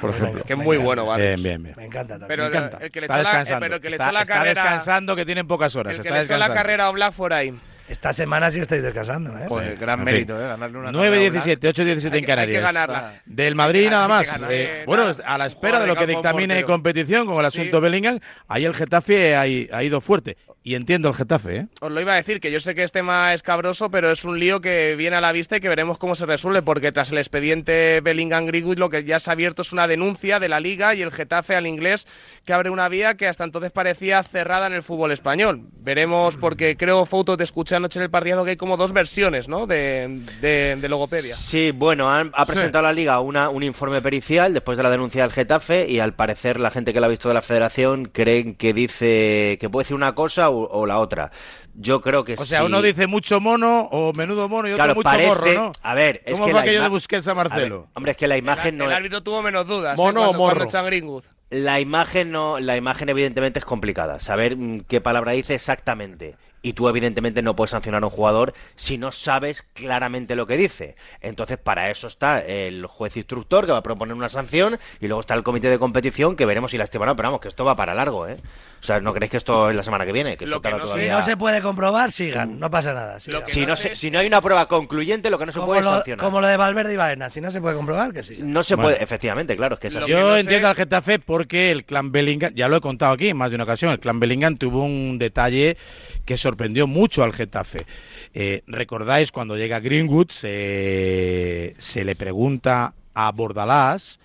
Por 0.00 0.10
ejemplo. 0.10 0.44
Que 0.44 0.52
es 0.52 0.58
muy 0.58 0.76
bueno, 0.76 1.06
¿vale? 1.06 1.28
Bien, 1.28 1.42
bien, 1.42 1.62
bien. 1.62 1.74
me 1.76 1.84
encanta 1.86 2.18
también. 2.18 2.28
Pero 2.28 2.42
Me 2.44 2.48
encanta. 2.48 2.78
el 2.80 2.90
que 2.90 3.00
le 3.00 3.06
Está 3.06 3.20
echó 3.20 3.22
la, 3.24 3.30
eh, 3.30 3.38
descansando. 3.38 3.66
pero 3.66 3.80
que 3.80 3.88
le 3.90 3.94
está, 3.96 4.04
echó 4.04 4.12
la 4.12 4.22
está 4.22 4.34
carrera, 4.34 4.62
descansando 4.62 5.16
que 5.16 5.24
tienen 5.26 5.46
pocas 5.46 5.74
horas. 5.76 5.94
el 5.94 6.00
que 6.02 6.08
está 6.08 6.18
le 6.18 6.24
echó 6.24 6.36
la 6.38 6.52
carrera 6.54 6.84
a 6.86 6.90
por 7.12 7.32
ahí. 7.32 7.52
Esta 7.88 8.12
semana 8.12 8.50
sí 8.50 8.60
estáis 8.60 8.82
descansando, 8.82 9.36
¿eh? 9.36 9.44
Pues 9.48 9.78
gran 9.78 9.98
En 10.00 10.06
fin. 10.06 10.14
mérito, 10.14 10.40
¿eh? 10.40 10.46
Ganarle 10.46 10.78
una 10.78 10.92
9-17, 10.92 11.58
8-17 11.58 12.06
en 12.06 12.14
hay 12.14 12.20
que 12.20 12.26
Canarias. 12.26 12.62
ganarla. 12.62 13.20
Del 13.26 13.54
Madrid 13.54 13.90
nada 13.90 14.08
más. 14.08 14.26
ganar, 14.26 14.50
Eh, 14.52 14.80
eh, 14.80 14.84
bueno, 14.86 15.04
nada. 15.08 15.24
a 15.26 15.36
la 15.36 15.46
espera 15.46 15.80
de 15.80 15.88
lo 15.88 15.96
que 15.96 16.06
dictamine 16.06 16.54
portero. 16.54 16.66
competición 16.68 17.26
con 17.26 17.38
el 17.38 17.44
asunto 17.44 17.78
Sí. 17.78 17.82
Bellingham, 17.82 18.18
ahí 18.48 18.64
el 18.64 18.74
Getafe 18.74 19.34
ha, 19.36 19.40
ha 19.42 19.82
ido 19.82 20.00
fuerte. 20.00 20.36
Y 20.64 20.76
entiendo 20.76 21.08
el 21.08 21.14
Getafe, 21.16 21.56
¿eh? 21.56 21.66
Os 21.80 21.90
lo 21.90 22.00
iba 22.00 22.12
a 22.12 22.16
decir, 22.16 22.38
que 22.38 22.52
yo 22.52 22.60
sé 22.60 22.74
que 22.76 22.84
este 22.84 23.00
tema 23.00 23.34
es 23.34 23.42
cabroso, 23.42 23.90
pero 23.90 24.12
es 24.12 24.24
un 24.24 24.38
lío 24.38 24.60
que 24.60 24.94
viene 24.96 25.16
a 25.16 25.20
la 25.20 25.32
vista 25.32 25.56
y 25.56 25.60
que 25.60 25.68
veremos 25.68 25.98
cómo 25.98 26.14
se 26.14 26.24
resuelve, 26.24 26.62
porque 26.62 26.92
tras 26.92 27.10
el 27.10 27.18
expediente 27.18 28.00
Bellingham 28.00 28.46
Greenwood 28.46 28.78
lo 28.78 28.88
que 28.88 29.02
ya 29.02 29.18
se 29.18 29.28
ha 29.28 29.32
abierto 29.32 29.62
es 29.62 29.72
una 29.72 29.88
denuncia 29.88 30.38
de 30.38 30.48
la 30.48 30.60
Liga 30.60 30.94
y 30.94 31.02
el 31.02 31.10
Getafe 31.10 31.56
al 31.56 31.66
inglés 31.66 32.06
que 32.44 32.52
abre 32.52 32.70
una 32.70 32.88
vía 32.88 33.16
que 33.16 33.26
hasta 33.26 33.42
entonces 33.42 33.72
parecía 33.72 34.22
cerrada 34.22 34.68
en 34.68 34.72
el 34.74 34.84
fútbol 34.84 35.10
español. 35.10 35.62
Veremos, 35.80 36.36
porque 36.36 36.76
creo, 36.76 37.06
Fouto, 37.06 37.36
te 37.36 37.42
escuché 37.42 37.74
anoche 37.74 37.98
en 37.98 38.04
el 38.04 38.10
partido 38.10 38.44
que 38.44 38.50
hay 38.50 38.56
como 38.56 38.76
dos 38.76 38.92
versiones, 38.92 39.48
¿no?, 39.48 39.66
de, 39.66 40.20
de, 40.40 40.76
de 40.80 40.88
logopedia. 40.88 41.34
Sí, 41.34 41.72
bueno, 41.74 42.08
han- 42.08 42.30
ha 42.34 42.46
presentado 42.46 42.84
la 42.84 42.92
Liga 42.92 43.18
una, 43.18 43.48
un 43.50 43.64
informe 43.64 44.00
pericial 44.00 44.54
después 44.54 44.76
de 44.76 44.84
la 44.84 44.90
denuncia 44.90 45.22
del 45.22 45.32
Getafe 45.32 45.88
y 45.88 45.98
al 45.98 46.14
parecer 46.14 46.60
la 46.60 46.70
gente 46.70 46.92
que 46.92 47.00
la 47.00 47.06
ha 47.06 47.10
visto 47.10 47.26
de 47.26 47.34
la 47.34 47.42
Federación 47.42 48.04
creen 48.04 48.54
que 48.54 48.72
dice 48.72 49.58
que 49.60 49.68
puede 49.68 49.82
decir 49.84 49.96
una 49.96 50.14
cosa 50.14 50.50
o, 50.52 50.68
o 50.80 50.86
la 50.86 50.98
otra. 50.98 51.30
Yo 51.74 52.00
creo 52.00 52.22
que 52.24 52.34
O 52.34 52.44
sea, 52.44 52.60
sí. 52.60 52.64
uno 52.66 52.82
dice 52.82 53.06
mucho 53.06 53.40
mono 53.40 53.88
o 53.90 54.12
menudo 54.12 54.48
mono 54.48 54.68
y 54.68 54.72
otro 54.72 54.84
Claro, 54.84 54.94
mucho 54.94 55.04
parece- 55.04 55.28
morro, 55.28 55.52
¿no? 55.54 55.72
A 55.82 55.94
ver, 55.94 56.22
es 56.26 56.34
¿Cómo 56.34 56.44
que 56.46 56.50
fue 56.52 56.58
la 56.58 56.60
aquello 56.62 56.82
de 56.82 56.88
Busquets 56.88 57.26
a 57.26 57.30
A 57.30 57.34
ver, 57.34 57.48
Marcelo? 57.48 57.88
hombre, 57.94 58.10
es 58.12 58.16
que 58.18 58.26
la 58.28 58.36
imagen 58.36 58.76
no 58.76 58.84
el 58.84 58.92
árbitro 58.92 59.22
tuvo 59.22 59.42
menos 59.42 59.66
dudas 59.66 59.96
Mono 59.96 60.20
¿eh? 60.20 60.22
o 60.24 60.26
cuando, 60.28 60.38
morro. 60.44 60.66
cuando. 60.70 61.22
La 61.50 61.80
imagen 61.80 62.30
no, 62.30 62.60
la 62.60 62.76
imagen 62.76 63.08
evidentemente 63.08 63.58
es 63.58 63.64
complicada. 63.64 64.20
Saber 64.20 64.56
mm, 64.56 64.80
qué 64.88 65.00
palabra 65.00 65.32
dice 65.32 65.54
exactamente. 65.54 66.36
Y 66.64 66.74
tú 66.74 66.88
evidentemente 66.88 67.42
no 67.42 67.56
puedes 67.56 67.72
sancionar 67.72 68.02
a 68.02 68.06
un 68.06 68.12
jugador 68.12 68.54
si 68.76 68.96
no 68.96 69.10
sabes 69.10 69.62
claramente 69.72 70.36
lo 70.36 70.46
que 70.46 70.56
dice. 70.56 70.94
Entonces 71.20 71.58
para 71.58 71.90
eso 71.90 72.06
está 72.06 72.38
el 72.40 72.86
juez 72.86 73.16
instructor 73.16 73.66
que 73.66 73.72
va 73.72 73.78
a 73.78 73.82
proponer 73.82 74.14
una 74.14 74.28
sanción 74.28 74.78
y 75.00 75.08
luego 75.08 75.20
está 75.20 75.34
el 75.34 75.42
comité 75.42 75.68
de 75.68 75.78
competición 75.78 76.36
que 76.36 76.46
veremos 76.46 76.70
si 76.70 76.78
la 76.78 76.84
estima 76.84 77.02
o 77.04 77.06
no. 77.06 77.16
Pero 77.16 77.28
vamos, 77.28 77.40
que 77.40 77.48
esto 77.48 77.64
va 77.64 77.74
para 77.74 77.94
largo, 77.94 78.28
¿eh? 78.28 78.36
O 78.80 78.84
sea, 78.84 78.98
¿no 79.00 79.12
creéis 79.14 79.30
que 79.30 79.36
esto 79.36 79.70
es 79.70 79.76
la 79.76 79.82
semana 79.84 80.04
que 80.06 80.12
viene? 80.12 80.36
Que 80.36 80.44
Lo 80.46 80.60
que 80.60 80.70
no 80.70 80.76
sé- 80.76 80.82
Si 80.82 80.88
todavía- 80.88 81.12
no 81.16 81.22
se 81.22 81.36
puede 81.36 81.62
comprobar, 81.62 82.10
sigan, 82.10 82.58
no 82.58 82.68
pasa 82.70 82.92
nada. 82.92 83.20
sigan. 83.20 83.42
si, 83.46 83.64
no 83.66 83.76
se- 83.76 83.94
si 83.94 84.10
no 84.10 84.18
hay 84.18 84.26
una 84.26 84.40
prueba 84.40 84.66
concluyente, 84.66 85.30
lo 85.30 85.38
que 85.38 85.46
no 85.46 85.52
se 85.52 85.58
como, 85.60 85.68
puede 85.68 85.82
lo, 85.82 85.92
sancionar. 85.94 86.24
como 86.24 86.40
lo 86.40 86.46
de 86.48 86.56
Valverde 86.56 86.92
y 86.94 86.96
Baena, 86.96 87.30
si 87.30 87.40
no 87.40 87.50
se 87.52 87.60
puede 87.60 87.76
comprobar, 87.76 88.12
que 88.12 88.22
sí. 88.24 88.38
No 88.40 88.62
se 88.64 88.74
Bueno. 88.74 88.90
puede, 88.90 89.02
efectivamente, 89.04 89.56
claro, 89.56 89.74
es 89.74 89.80
que 89.80 89.88
es 89.88 89.96
así. 89.96 90.10
Yo 90.10 90.36
entiendo 90.36 90.66
al 90.68 90.74
Getafe 90.74 91.18
porque 91.20 91.70
el 91.70 91.84
clan 91.84 92.10
Bellingham, 92.12 92.52
ya 92.54 92.68
lo 92.68 92.76
he 92.76 92.80
contado 92.80 93.12
aquí 93.12 93.28
en 93.28 93.36
más 93.36 93.50
de 93.50 93.54
una 93.56 93.64
ocasión, 93.64 93.92
el 93.92 94.00
clan 94.00 94.18
Bellingham 94.18 94.56
tuvo 94.56 94.84
un 94.84 95.16
detalle 95.18 95.76
que 96.24 96.36
sorprendió 96.36 96.51
mucho 96.86 97.22
al 97.22 97.32
Getafe. 97.32 97.86
Eh, 98.34 98.62
Recordáis 98.66 99.32
cuando 99.32 99.56
llega 99.56 99.80
Greenwood, 99.80 100.30
se, 100.30 101.74
se 101.78 102.04
le 102.04 102.14
pregunta 102.16 102.94
a 103.14 103.30
Bordalás 103.32 104.20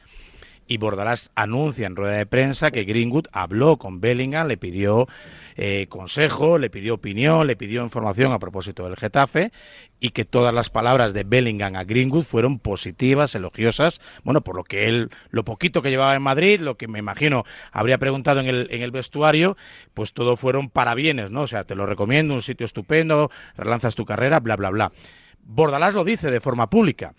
y 0.68 0.78
Bordalás 0.78 1.32
anuncia 1.36 1.88
en 1.88 1.96
rueda 1.96 2.18
de 2.18 2.26
prensa 2.26 2.72
que 2.72 2.84
Greenwood 2.84 3.28
habló 3.32 3.78
con 3.78 4.02
Bellingham, 4.02 4.48
le 4.48 4.58
pidió 4.58 5.08
eh, 5.58 5.88
consejo, 5.90 6.60
le 6.60 6.70
pidió 6.70 6.94
opinión, 6.94 7.48
le 7.48 7.56
pidió 7.56 7.84
información 7.84 8.32
a 8.32 8.38
propósito 8.38 8.84
del 8.86 8.96
Getafe 8.96 9.52
y 10.00 10.12
que 10.12 10.24
todas 10.24 10.54
las 10.54 10.70
palabras 10.70 11.14
de 11.14 11.24
Bellingham 11.24 11.76
a 11.76 11.84
Greenwood 11.84 12.24
fueron 12.24 12.60
positivas, 12.60 13.34
elogiosas, 13.34 14.00
bueno, 14.24 14.42
por 14.42 14.56
lo 14.56 14.64
que 14.64 14.88
él, 14.88 15.10
lo 15.32 15.44
poquito 15.44 15.82
que 15.82 15.90
llevaba 15.90 16.16
en 16.16 16.22
Madrid, 16.22 16.60
lo 16.60 16.78
que 16.78 16.88
me 16.88 17.00
imagino 17.00 17.44
habría 17.72 17.98
preguntado 17.98 18.40
en 18.40 18.46
el, 18.46 18.68
en 18.70 18.84
el 18.84 18.92
vestuario, 18.92 19.58
pues 19.96 20.14
todo 20.14 20.36
fueron 20.38 20.70
parabienes, 20.70 21.32
¿no? 21.32 21.42
O 21.42 21.48
sea, 21.48 21.64
te 21.64 21.74
lo 21.74 21.88
recomiendo, 21.88 22.36
un 22.36 22.44
sitio 22.44 22.66
estupendo, 22.66 23.32
relanzas 23.58 23.96
tu 23.96 24.06
carrera, 24.06 24.40
bla, 24.40 24.56
bla, 24.56 24.70
bla. 24.70 24.92
Bordalás 25.42 25.96
lo 25.96 26.04
dice 26.04 26.30
de 26.30 26.40
forma 26.40 26.70
pública 26.70 27.16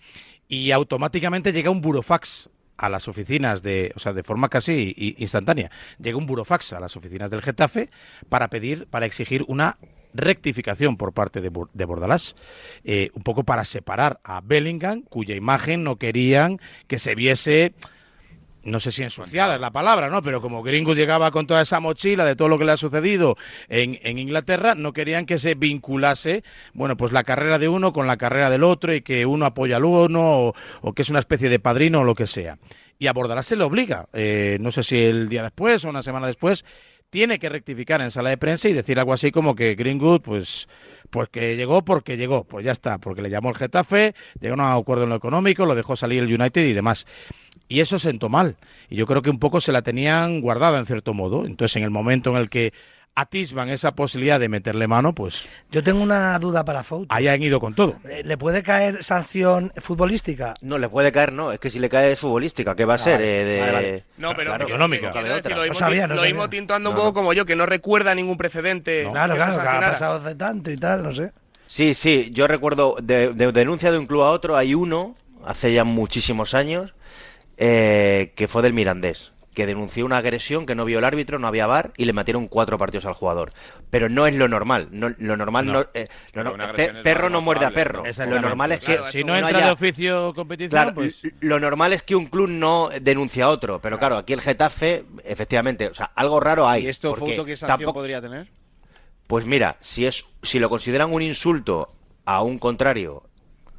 y 0.47 0.71
automáticamente 0.71 1.51
llega 1.51 1.71
un 1.71 1.81
burofax 1.81 2.49
a 2.79 2.89
las 2.89 3.07
oficinas 3.07 3.61
de, 3.61 3.91
o 3.95 3.99
sea, 3.99 4.13
de 4.13 4.23
forma 4.23 4.49
casi 4.49 5.15
instantánea. 5.17 5.69
Llega 5.99 6.17
un 6.17 6.25
burofax 6.25 6.73
a 6.73 6.79
las 6.79 6.95
oficinas 6.95 7.29
del 7.29 7.41
Getafe 7.41 7.89
para 8.29 8.47
pedir, 8.47 8.87
para 8.87 9.05
exigir 9.05 9.43
una 9.47 9.77
rectificación 10.13 10.97
por 10.97 11.13
parte 11.13 11.41
de, 11.41 11.51
de 11.73 11.85
Bordalás, 11.85 12.35
eh, 12.83 13.09
un 13.13 13.23
poco 13.23 13.43
para 13.43 13.65
separar 13.65 14.19
a 14.23 14.41
Bellingham, 14.41 15.03
cuya 15.03 15.35
imagen 15.35 15.83
no 15.83 15.97
querían 15.97 16.59
que 16.87 16.99
se 16.99 17.15
viese 17.15 17.73
no 18.63 18.79
sé 18.79 18.91
si 18.91 19.03
ensuciada 19.03 19.55
es 19.55 19.61
la 19.61 19.71
palabra, 19.71 20.09
¿no? 20.09 20.21
Pero 20.21 20.41
como 20.41 20.63
Gringo 20.63 20.93
llegaba 20.93 21.31
con 21.31 21.47
toda 21.47 21.61
esa 21.61 21.79
mochila 21.79 22.25
de 22.25 22.35
todo 22.35 22.49
lo 22.49 22.57
que 22.57 22.65
le 22.65 22.73
ha 22.73 22.77
sucedido 22.77 23.37
en, 23.67 23.99
en 24.03 24.19
Inglaterra, 24.19 24.75
no 24.75 24.93
querían 24.93 25.25
que 25.25 25.39
se 25.39 25.55
vinculase, 25.55 26.43
bueno, 26.73 26.97
pues 26.97 27.11
la 27.11 27.23
carrera 27.23 27.59
de 27.59 27.69
uno 27.69 27.93
con 27.93 28.07
la 28.07 28.17
carrera 28.17 28.49
del 28.49 28.63
otro 28.63 28.93
y 28.93 29.01
que 29.01 29.25
uno 29.25 29.45
apoya 29.45 29.77
al 29.77 29.85
uno 29.85 30.47
o, 30.47 30.55
o 30.81 30.93
que 30.93 31.01
es 31.01 31.09
una 31.09 31.19
especie 31.19 31.49
de 31.49 31.59
padrino 31.59 32.01
o 32.01 32.03
lo 32.03 32.15
que 32.15 32.27
sea. 32.27 32.57
Y 32.97 33.07
a 33.07 33.13
Bordalás 33.13 33.45
se 33.45 33.55
le 33.55 33.63
obliga, 33.63 34.07
eh, 34.11 34.57
no 34.59 34.71
sé 34.71 34.83
si 34.83 34.97
el 34.97 35.29
día 35.29 35.43
después 35.43 35.85
o 35.85 35.89
una 35.89 36.03
semana 36.03 36.27
después, 36.27 36.65
tiene 37.09 37.39
que 37.39 37.49
rectificar 37.49 38.01
en 38.01 38.11
sala 38.11 38.29
de 38.29 38.37
prensa 38.37 38.69
y 38.69 38.73
decir 38.73 38.99
algo 38.99 39.13
así 39.13 39.31
como 39.31 39.55
que 39.55 39.75
Greenwood, 39.75 40.21
pues, 40.21 40.67
pues 41.09 41.29
que 41.29 41.55
llegó 41.55 41.83
porque 41.83 42.17
llegó, 42.17 42.43
pues 42.43 42.65
ya 42.65 42.71
está, 42.71 42.97
porque 42.97 43.21
le 43.21 43.29
llamó 43.29 43.49
el 43.49 43.55
Getafe, 43.55 44.13
llegó 44.39 44.53
a 44.61 44.75
un 44.75 44.81
acuerdo 44.81 45.03
en 45.03 45.09
lo 45.09 45.15
económico, 45.15 45.65
lo 45.65 45.75
dejó 45.75 45.95
salir 45.95 46.23
el 46.23 46.33
United 46.33 46.65
y 46.65 46.73
demás. 46.73 47.05
Y 47.67 47.81
eso 47.81 47.99
sentó 47.99 48.29
mal. 48.29 48.57
Y 48.89 48.95
yo 48.95 49.05
creo 49.05 49.21
que 49.21 49.29
un 49.29 49.39
poco 49.39 49.61
se 49.61 49.71
la 49.71 49.83
tenían 49.83 50.41
guardada 50.41 50.79
en 50.79 50.85
cierto 50.85 51.13
modo. 51.13 51.45
Entonces, 51.45 51.75
en 51.77 51.83
el 51.83 51.91
momento 51.91 52.31
en 52.31 52.37
el 52.37 52.49
que 52.49 52.73
atisban 53.15 53.69
esa 53.69 53.91
posibilidad 53.93 54.39
de 54.39 54.47
meterle 54.47 54.87
mano, 54.87 55.13
pues 55.13 55.47
Yo 55.71 55.83
tengo 55.83 56.01
una 56.01 56.39
duda 56.39 56.63
para 56.63 56.83
Fout. 56.83 57.07
ahí 57.11 57.27
han 57.27 57.41
ido 57.43 57.59
con 57.59 57.73
todo. 57.75 57.95
Eh, 58.09 58.21
¿Le 58.23 58.37
puede 58.37 58.63
caer 58.63 59.03
sanción 59.03 59.73
futbolística? 59.77 60.53
No, 60.61 60.77
le 60.77 60.87
puede 60.87 61.11
caer, 61.11 61.33
no. 61.33 61.51
Es 61.51 61.59
que 61.59 61.69
si 61.69 61.79
le 61.79 61.89
cae 61.89 62.13
es 62.13 62.19
futbolística, 62.19 62.75
¿qué 62.75 62.85
va 62.85 62.93
a 62.93 62.97
ser? 62.97 63.15
vale, 63.17 63.41
Eh, 63.41 63.45
de... 63.45 63.59
vale, 63.59 63.71
vale. 63.73 64.03
No, 64.17 64.33
pero 64.35 64.51
Claro, 64.51 64.67
económica. 64.67 65.11
quiero 65.11 65.29
decir, 65.35 65.51
lo 66.07 66.21
mismo, 66.21 66.41
no 66.43 66.49
tintuando 66.49 66.91
un 66.91 66.95
poco 66.95 67.07
no. 67.09 67.13
como 67.13 67.33
yo, 67.33 67.45
que 67.45 67.55
no 67.57 67.65
recuerda 67.65 68.15
ningún 68.15 68.37
precedente. 68.37 69.07
Claro, 69.11 69.35
claro, 69.35 69.53
que 69.61 69.67
ha 69.67 69.79
pasado 69.81 70.25
hace 70.25 70.35
tanto 70.35 70.71
y 70.71 70.77
tal, 70.77 71.03
no 71.03 71.11
sé. 71.11 71.31
Sí, 71.67 71.93
sí, 71.93 72.29
yo 72.33 72.47
recuerdo 72.47 72.95
de, 73.01 73.33
de 73.33 73.51
denuncia 73.51 73.91
de 73.91 73.97
un 73.99 74.07
club 74.07 74.21
a 74.23 74.31
otro, 74.31 74.55
hay 74.57 74.73
uno, 74.73 75.15
hace 75.45 75.71
ya 75.73 75.83
muchísimos 75.83 76.53
años, 76.53 76.95
eh, 77.57 78.33
que 78.35 78.47
fue 78.47 78.61
del 78.61 78.73
Mirandés, 78.73 79.31
que 79.53 79.65
denunció 79.65 80.05
una 80.05 80.17
agresión 80.17 80.65
que 80.65 80.75
no 80.75 80.85
vio 80.85 80.99
el 80.99 81.05
árbitro, 81.05 81.39
no 81.39 81.47
había 81.47 81.65
bar 81.67 81.91
y 81.97 82.05
le 82.05 82.13
metieron 82.13 82.47
cuatro 82.47 82.77
partidos 82.77 83.05
al 83.05 83.13
jugador. 83.13 83.51
Pero 83.89 84.07
no 84.07 84.27
es 84.27 84.35
lo 84.35 84.47
normal. 84.47 84.87
No, 84.91 85.09
lo 85.17 85.35
normal 85.37 85.65
No. 85.65 85.73
no, 85.73 85.85
eh, 85.93 86.07
lo 86.33 86.43
no- 86.43 86.73
pe- 86.73 86.93
perro 87.03 87.29
no 87.29 87.41
muerde 87.41 87.65
a 87.65 87.71
perro. 87.71 88.03
Lo 88.27 88.39
normal 88.39 88.71
es 88.73 88.79
que 88.81 88.95
Claro, 88.97 89.11
si 89.11 89.23
no 89.23 89.33
haya- 89.33 89.49
entra 89.49 89.65
de 89.65 89.71
oficio 89.71 90.33
competición, 90.35 90.69
Claro, 90.69 90.93
pues... 90.93 91.15
lo 91.39 91.59
normal 91.59 91.93
es 91.93 92.03
que 92.03 92.15
un 92.15 92.27
club 92.27 92.47
no 92.47 92.89
denuncie 93.01 93.41
a 93.43 93.49
otro, 93.49 93.79
pero 93.79 93.97
claro, 93.97 94.17
aquí 94.17 94.33
el 94.33 94.41
Getafe, 94.41 95.03
efectivamente, 95.25 95.87
o 95.87 95.93
sea, 95.93 96.11
algo 96.15 96.39
raro 96.39 96.67
hay. 96.67 96.85
¿Y 96.85 96.89
esto, 96.89 97.15
Fouto, 97.15 97.43
qué 97.43 97.57
sanción 97.57 97.79
tampoco- 97.79 97.99
podría 97.99 98.21
tener? 98.21 98.47
Pues 99.27 99.45
mira, 99.45 99.77
si 99.79 100.05
es 100.05 100.25
si 100.43 100.59
lo 100.59 100.69
consideran 100.69 101.11
un 101.13 101.21
insulto 101.21 101.91
a 102.25 102.41
un 102.43 102.57
contrario 102.59 103.23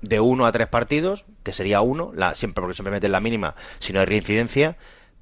de 0.02 0.18
uno 0.20 0.46
a 0.46 0.52
tres 0.52 0.66
partidos, 0.68 1.26
que 1.42 1.52
sería 1.52 1.80
uno, 1.80 2.12
la, 2.14 2.34
siempre 2.34 2.60
porque 2.62 2.74
siempre 2.74 2.92
meten 2.92 3.12
la 3.12 3.20
mínima, 3.20 3.54
si 3.78 3.92
no 3.92 4.00
hay 4.00 4.06
reincidencia, 4.06 4.76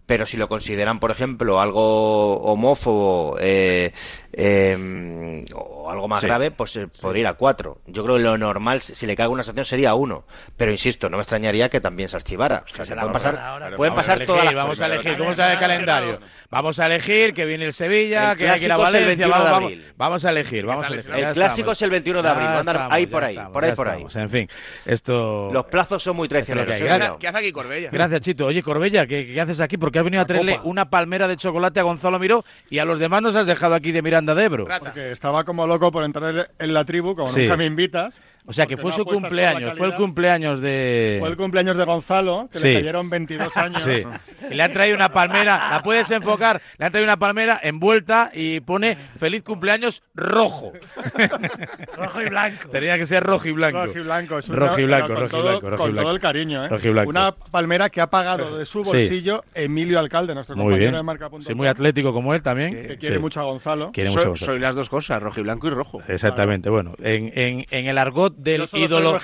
pero 0.09 0.25
si 0.25 0.39
lo 0.39 0.49
consideran, 0.49 1.01
por 1.01 1.11
ejemplo, 1.11 1.61
algo 1.61 2.39
homófobo 2.39 3.37
eh, 3.41 3.93
eh, 4.33 5.45
o 5.55 5.91
algo 5.91 6.09
más 6.09 6.21
Sí. 6.21 6.27
grave, 6.27 6.51
pues 6.51 6.75
eh, 6.77 6.87
podría 6.89 7.21
ir 7.21 7.27
a 7.27 7.35
cuatro. 7.35 7.81
Yo 7.87 8.03
creo 8.05 8.17
que 8.17 8.23
lo 8.23 8.39
normal, 8.39 8.81
si 8.81 8.95
si 8.95 9.07
le 9.07 9.15
cae 9.15 9.29
una 9.29 9.43
sanción, 9.43 9.65
sería 9.67 9.95
uno. 9.95 10.25
Pero 10.57 10.71
insisto, 10.73 11.09
no 11.11 11.19
me 11.19 11.23
extrañaría 11.23 11.69
que 11.69 11.81
también 11.81 12.09
se 12.09 12.17
archivara. 12.17 12.65
O 12.71 12.75
sea, 12.75 12.85
se 12.87 12.95
pueden 12.95 13.13
pasar, 13.13 13.35
pueden 13.77 13.93
Vamos 13.93 13.93
a 13.93 13.95
pasar 13.97 14.17
elegir, 14.17 14.27
todas 14.27 14.45
las 14.47 14.55
Vamos 14.55 14.71
cosas. 14.77 14.83
a 14.91 14.95
elegir, 14.95 15.19
¿cómo 15.19 15.31
está 15.31 15.53
el 15.53 15.59
calendario? 15.59 16.21
Vamos 16.51 16.79
a 16.81 16.87
elegir 16.87 17.35
que 17.35 17.45
viene 17.45 17.67
el 17.67 17.75
Sevilla, 17.75 18.33
El 18.33 18.39
que 18.39 18.49
hay 18.49 18.59
que 18.59 18.65
ir 18.65 18.73
a 18.73 18.77
clásico 18.77 18.89
es 18.89 18.95
el 18.95 19.05
Valencia. 19.05 19.27
21 19.27 19.31
Vamos, 19.31 19.45
de 19.45 19.53
vamos, 19.53 19.65
abril. 19.67 19.93
vamos 19.97 20.25
a 20.25 20.31
elegir, 20.31 20.65
vamos 20.67 20.85
a 20.85 20.89
elegir. 20.89 21.11
El 21.15 21.33
clásico 21.33 21.73
estamos. 21.73 21.73
es 21.79 21.83
el 21.83 21.91
21 21.91 22.23
de 22.23 22.29
abril, 22.29 22.47
andar 22.49 22.75
estamos, 22.77 22.93
ahí 22.95 23.07
por 23.07 23.25
ahí, 23.25 23.35
estamos, 23.35 23.53
por 23.53 23.65
ahí, 23.65 23.73
por 23.73 23.89
ahí. 23.89 23.95
estamos. 24.07 24.17
En 24.17 24.31
fin, 24.31 24.49
esto... 24.87 25.51
Los 25.53 25.67
plazos 25.67 26.03
son 26.03 26.17
muy 26.17 26.27
traicioneros. 26.29 26.81
eh. 26.81 27.13
¿Qué 27.21 27.29
hace 27.29 27.39
aquí 27.39 27.53
Corbella? 27.53 27.91
Gracias, 27.93 28.21
Chito. 28.23 28.47
Oye, 28.47 28.63
Corbella, 28.63 29.07
¿qué, 29.07 29.27
qué 29.27 29.41
haces 29.41 29.61
aquí? 29.61 29.77
Porque 29.77 29.97
has 29.99 30.05
venido 30.05 30.22
a 30.22 30.26
traerle 30.26 30.61
una 30.64 30.90
palmera 30.90 31.28
de 31.28 31.36
chocolate 31.36 31.80
a 31.80 31.82
Gonzalo 31.82 32.18
Miró 32.18 32.44
y 32.70 32.78
a 32.78 32.84
los 32.84 32.99
demás 32.99 33.22
nos 33.22 33.36
has 33.36 33.46
dejado 33.46 33.74
aquí 33.74 33.92
de 33.92 34.03
Miranda 34.03 34.34
de 34.34 34.44
Ebro. 34.44 34.66
Porque 34.78 35.12
estaba 35.12 35.44
como 35.44 35.66
loco 35.66 35.90
por 35.92 36.05
entrar 36.05 36.51
en 36.59 36.74
la 36.74 36.84
tribu, 36.84 37.14
como 37.14 37.28
Sí. 37.28 37.42
nunca 37.42 37.57
me 37.57 37.66
invitas. 37.66 38.14
O 38.49 38.53
sea, 38.53 38.66
que 38.66 38.76
fue 38.78 38.90
no 38.90 38.96
su 38.96 39.05
cumpleaños, 39.05 39.76
fue 39.76 39.86
el 39.88 39.94
cumpleaños 39.94 40.61
de... 40.61 41.18
Fue 41.20 41.28
el 41.28 41.36
cumpleaños 41.36 41.76
de 41.76 41.84
Gonzalo, 41.84 42.49
que 42.51 42.59
Sí. 42.59 42.68
le 42.68 42.74
cayeron 42.76 43.11
22 43.11 43.55
años. 43.57 43.82
Sí. 43.82 44.03
Y 44.51 44.55
le 44.55 44.62
han 44.62 44.72
traído 44.72 44.96
una 44.96 45.11
palmera, 45.12 45.68
la 45.70 45.82
puedes 45.82 46.11
enfocar, 46.11 46.61
le 46.78 46.86
han 46.86 46.92
traído 46.92 47.05
una 47.07 47.18
palmera 47.18 47.61
envuelta 47.62 48.30
y 48.32 48.61
pone 48.61 48.96
feliz 49.18 49.42
cumpleaños 49.42 50.03
rojo. 50.14 50.72
Rojo 51.96 52.22
y 52.22 52.28
blanco. 52.28 52.68
Tenía 52.70 52.96
que 52.96 53.07
ser 53.07 53.22
rojo 53.22 53.49
y 53.49 53.53
blanco. 53.53 53.84
Rojo 53.86 53.99
y 53.99 54.03
blanco. 54.03 54.38
es 54.38 54.49
Rojo 54.49 54.80
y 54.80 54.84
blanco, 54.84 55.09
rojo 55.09 55.24
y 55.26 55.28
todo- 55.28 55.42
blanco, 55.42 55.70
rojo 55.70 55.74
y 55.74 55.78
Con 55.86 55.92
blanco. 55.92 56.07
todo 56.07 56.14
el 56.14 56.20
cariño, 56.20 56.64
¿eh? 56.64 56.68
Rojo 56.68 56.86
y 56.86 56.90
blanco. 56.90 57.11
Una 57.11 57.32
palmera 57.32 57.90
que 57.90 58.01
ha 58.01 58.09
pagado 58.09 58.57
de 58.57 58.64
su 58.64 58.84
Sí. 58.84 58.90
bolsillo 58.90 59.44
Emilio 59.55 59.99
Alcalde, 59.99 60.34
nuestro 60.34 60.57
Muy 60.57 60.64
compañero 60.66 60.90
bien. 60.92 60.96
de 60.96 61.03
marca.com. 61.03 61.40
Sí, 61.40 61.55
muy 61.55 61.66
atlético 61.66 62.12
como 62.12 62.34
él 62.34 62.42
también. 62.42 62.72
Que 62.72 62.96
quiere 62.99 63.16
Sí. 63.16 63.20
mucho 63.20 63.40
a 63.40 63.44
Gonzalo. 63.44 63.90
Quiere 63.92 64.09
Soy- 64.11 64.16
mucho 64.16 64.26
a 64.26 64.30
Gonzalo. 64.30 64.53
Soy 64.53 64.59
las 64.61 64.74
dos 64.74 64.88
cosas, 64.88 65.22
rojo 65.22 65.40
y 65.40 65.42
blanco 65.42 65.66
y 65.66 65.70
rojo. 65.70 66.01
Exactamente, 66.09 66.70
bueno, 66.70 66.94
en, 67.03 67.32
en, 67.34 67.66
en 67.70 67.86
el 67.86 67.99
argot 67.99 68.34
del 68.39 68.68
ídolo, 68.72 69.18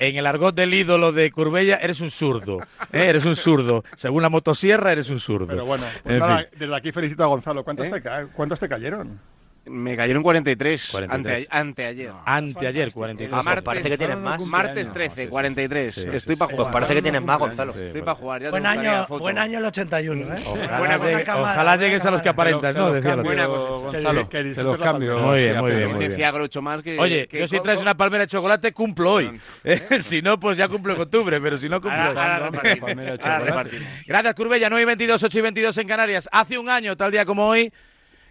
en 0.00 0.16
el 0.16 0.26
argot 0.26 0.54
del 0.54 0.74
ídolo 0.74 1.12
de 1.12 1.30
Curbella, 1.30 1.76
eres 1.76 2.00
un 2.00 2.10
zurdo, 2.10 2.58
¿eh? 2.92 3.06
eres 3.06 3.24
un 3.24 3.36
zurdo. 3.36 3.84
Según 3.96 4.22
la 4.22 4.28
motosierra, 4.28 4.92
eres 4.92 5.08
un 5.08 5.20
zurdo. 5.20 5.46
Pero 5.46 5.64
bueno, 5.64 5.84
pues 6.02 6.18
nada, 6.18 6.46
desde 6.56 6.74
aquí 6.76 6.90
felicito 6.92 7.22
a 7.22 7.26
Gonzalo. 7.26 7.62
¿Cuántos, 7.64 7.86
¿Eh? 7.86 7.90
te, 7.90 8.02
ca- 8.02 8.26
¿cuántos 8.34 8.58
te 8.60 8.68
cayeron? 8.68 9.20
Me 9.68 9.96
cayeron 9.96 10.22
43, 10.22 10.88
43. 10.92 11.48
ante- 11.50 11.56
anteayer. 11.56 12.12
Anteayer, 12.24 12.92
43. 12.92 13.32
Ah, 13.32 13.36
pues 13.36 13.44
Martes- 13.46 13.64
parece 13.64 13.88
que 13.90 13.98
tienes 13.98 14.16
más. 14.18 14.40
Martes 14.46 14.92
13, 14.92 15.28
43. 15.28 15.94
Sí, 15.94 16.06
Estoy 16.12 16.36
para 16.36 16.48
Pues 16.50 16.58
jugar. 16.58 16.72
parece 16.72 16.94
que 16.94 17.02
tienes 17.02 17.22
más, 17.22 17.38
Gonzalo. 17.38 17.72
Estoy 17.72 18.00
para 18.02 18.14
jugar. 18.14 18.42
Ya 18.42 18.50
Buen 18.50 18.64
año, 18.66 19.06
buen 19.08 19.38
año 19.38 19.58
el 19.58 19.64
81, 19.64 20.22
¿eh? 20.34 20.38
Ojalá, 20.46 20.78
Buena 20.78 21.24
cámara, 21.24 21.52
ojalá 21.52 21.76
llegues 21.76 22.04
a 22.04 22.10
los 22.10 22.22
que 22.22 22.28
aparentas, 22.28 22.76
¿no? 22.76 22.92
Decía. 22.92 23.16
Buena 23.16 23.46
Gonzalo, 23.46 24.28
que 24.28 24.44
te 24.44 24.62
los 24.62 24.78
cambio. 24.78 25.18
Muy 25.18 25.38
bien, 25.42 25.54
sí, 25.56 25.60
muy 25.62 25.72
bien. 25.72 25.98
Decía 25.98 26.30
Groucho 26.30 26.62
Marx 26.62 26.84
que... 26.84 26.98
Oye, 26.98 27.26
que 27.26 27.40
yo 27.40 27.48
si 27.48 27.58
traes 27.60 27.80
una 27.80 27.96
palmera 27.96 28.22
de 28.24 28.28
chocolate, 28.28 28.72
cumplo 28.72 29.12
hoy. 29.14 29.40
Eh, 29.64 30.00
si 30.02 30.22
no, 30.22 30.38
pues 30.38 30.56
ya 30.56 30.68
cumplo 30.68 30.94
en 30.94 31.00
octubre, 31.00 31.40
pero 31.40 31.58
si 31.58 31.68
no, 31.68 31.80
cumplo 31.80 32.14
de. 32.14 33.80
Gracias, 34.06 34.34
Curbella. 34.34 34.68
9 34.70 34.82
y 34.82 34.86
22, 34.86 35.22
8 35.22 35.38
y 35.38 35.42
22 35.42 35.78
en 35.78 35.88
Canarias. 35.88 36.28
Hace 36.30 36.58
un 36.58 36.68
año, 36.68 36.96
tal 36.96 37.10
día 37.10 37.24
como 37.24 37.48
hoy, 37.48 37.72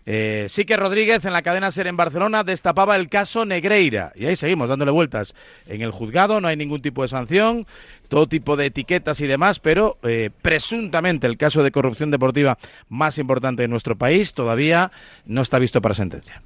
eh, 0.06 0.45
sí 0.49 0.66
que 0.66 0.78
Rodríguez 0.78 1.26
en 1.26 1.34
la 1.34 1.41
cadena 1.41 1.72
SER 1.72 1.88
en 1.88 1.97
Barcelona 1.97 2.43
destapaba 2.43 2.95
el 2.95 3.10
caso 3.10 3.45
Negreira. 3.45 4.12
Y 4.16 4.26
ahí 4.26 4.36
seguimos 4.36 4.70
dándole 4.70 4.91
vueltas. 4.91 5.34
En 5.68 5.82
el 5.82 5.91
juzgado 5.91 6.41
no 6.41 6.47
hay 6.47 6.56
ningún 6.56 6.82
tipo 6.82 7.01
de 7.01 7.08
sanción, 7.08 7.66
todo 8.08 8.28
tipo 8.28 8.56
de 8.56 8.68
etiquetas 8.68 9.20
y 9.22 9.28
demás, 9.28 9.60
pero 9.60 9.97
eh, 10.03 10.30
presuntamente 10.41 11.28
el 11.28 11.38
caso 11.38 11.64
de 11.64 11.72
corrupción 11.72 12.12
deportiva 12.12 12.58
más 12.89 13.18
importante 13.18 13.64
de 13.64 13.68
nuestro 13.68 13.95
país 13.95 14.34
todavía 14.34 14.91
no 15.26 15.41
está 15.41 15.60
visto 15.60 15.82
para 15.82 15.95
sentencia. 15.95 16.41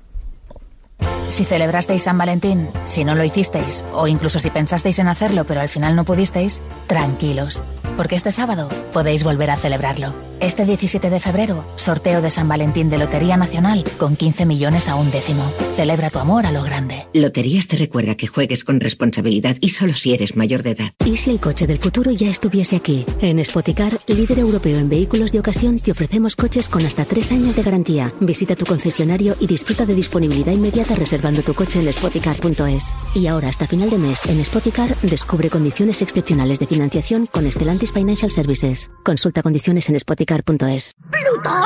Si 1.29 1.45
celebrasteis 1.45 2.03
San 2.03 2.17
Valentín, 2.17 2.69
si 2.87 3.05
no 3.05 3.15
lo 3.15 3.23
hicisteis, 3.23 3.85
o 3.93 4.07
incluso 4.07 4.39
si 4.39 4.49
pensasteis 4.49 4.99
en 4.99 5.07
hacerlo 5.07 5.45
pero 5.45 5.61
al 5.61 5.69
final 5.69 5.95
no 5.95 6.03
pudisteis, 6.03 6.61
tranquilos, 6.87 7.63
porque 7.95 8.15
este 8.15 8.31
sábado 8.31 8.67
podéis 8.93 9.23
volver 9.23 9.51
a 9.51 9.57
celebrarlo. 9.57 10.13
Este 10.39 10.63
17 10.63 11.09
de 11.09 11.19
febrero, 11.19 11.65
sorteo 11.75 12.21
de 12.21 12.31
San 12.31 12.47
Valentín 12.47 12.89
de 12.89 12.97
Lotería 12.97 13.35
Nacional 13.35 13.83
con 13.97 14.15
15 14.15 14.45
millones 14.45 14.87
a 14.87 14.95
un 14.95 15.11
décimo. 15.11 15.43
Celebra 15.75 16.09
tu 16.09 16.19
amor 16.19 16.45
a 16.45 16.53
lo 16.53 16.63
grande. 16.63 17.07
Loterías 17.13 17.67
te 17.67 17.75
recuerda 17.75 18.15
que 18.15 18.27
juegues 18.27 18.63
con 18.63 18.79
responsabilidad 18.79 19.57
y 19.59 19.69
solo 19.69 19.93
si 19.93 20.13
eres 20.13 20.37
mayor 20.37 20.63
de 20.63 20.71
edad. 20.71 20.93
¿Y 21.03 21.17
si 21.17 21.31
el 21.31 21.41
coche 21.41 21.67
del 21.67 21.77
futuro 21.77 22.11
ya 22.11 22.29
estuviese 22.29 22.77
aquí? 22.77 23.05
En 23.19 23.43
Spoticar, 23.43 23.99
líder 24.07 24.39
europeo 24.39 24.77
en 24.77 24.87
vehículos 24.87 25.33
de 25.33 25.39
ocasión, 25.39 25.77
te 25.77 25.91
ofrecemos 25.91 26.37
coches 26.37 26.69
con 26.69 26.85
hasta 26.85 27.03
tres 27.03 27.33
años 27.33 27.57
de 27.57 27.63
garantía. 27.63 28.13
Visita 28.21 28.55
tu 28.55 28.65
concesionario 28.65 29.35
y 29.41 29.47
disfruta 29.47 29.85
de 29.85 29.95
disponibilidad 29.95 30.53
inmediata 30.53 30.95
reservando 31.19 31.43
tu 31.43 31.53
coche 31.53 31.79
en 31.79 31.91
spoticar.es. 31.91 32.95
Y 33.13 33.27
ahora, 33.27 33.49
hasta 33.49 33.67
final 33.67 33.89
de 33.89 33.97
mes, 33.97 34.25
en 34.27 34.43
Spoticar, 34.43 34.95
descubre 35.01 35.49
condiciones 35.49 36.01
excepcionales 36.01 36.59
de 36.59 36.67
financiación 36.67 37.25
con 37.25 37.49
Stellantis 37.51 37.91
Financial 37.91 38.31
Services. 38.31 38.89
Consulta 39.03 39.41
condiciones 39.41 39.89
en 39.89 39.99
spoticar.es. 39.99 40.93
¿Plutón? 41.11 41.63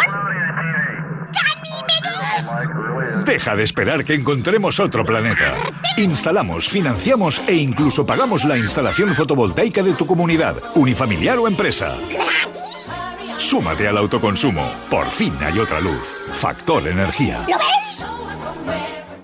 Deja 3.25 3.55
de 3.55 3.63
esperar 3.63 4.03
que 4.03 4.15
encontremos 4.15 4.79
otro 4.79 5.05
planeta. 5.05 5.55
Instalamos, 5.97 6.67
financiamos 6.67 7.41
e 7.47 7.53
incluso 7.53 8.05
pagamos 8.05 8.45
la 8.45 8.57
instalación 8.57 9.13
fotovoltaica 9.13 9.83
de 9.83 9.93
tu 9.93 10.05
comunidad, 10.05 10.55
unifamiliar 10.75 11.37
o 11.37 11.47
empresa. 11.47 11.95
Súmate 13.37 13.87
al 13.87 13.97
autoconsumo. 13.97 14.67
Por 14.89 15.05
fin 15.07 15.33
hay 15.41 15.59
otra 15.59 15.79
luz. 15.79 16.13
Factor 16.33 16.87
Energía. 16.87 17.45
¿Lo 17.47 17.57
veis? 17.57 18.05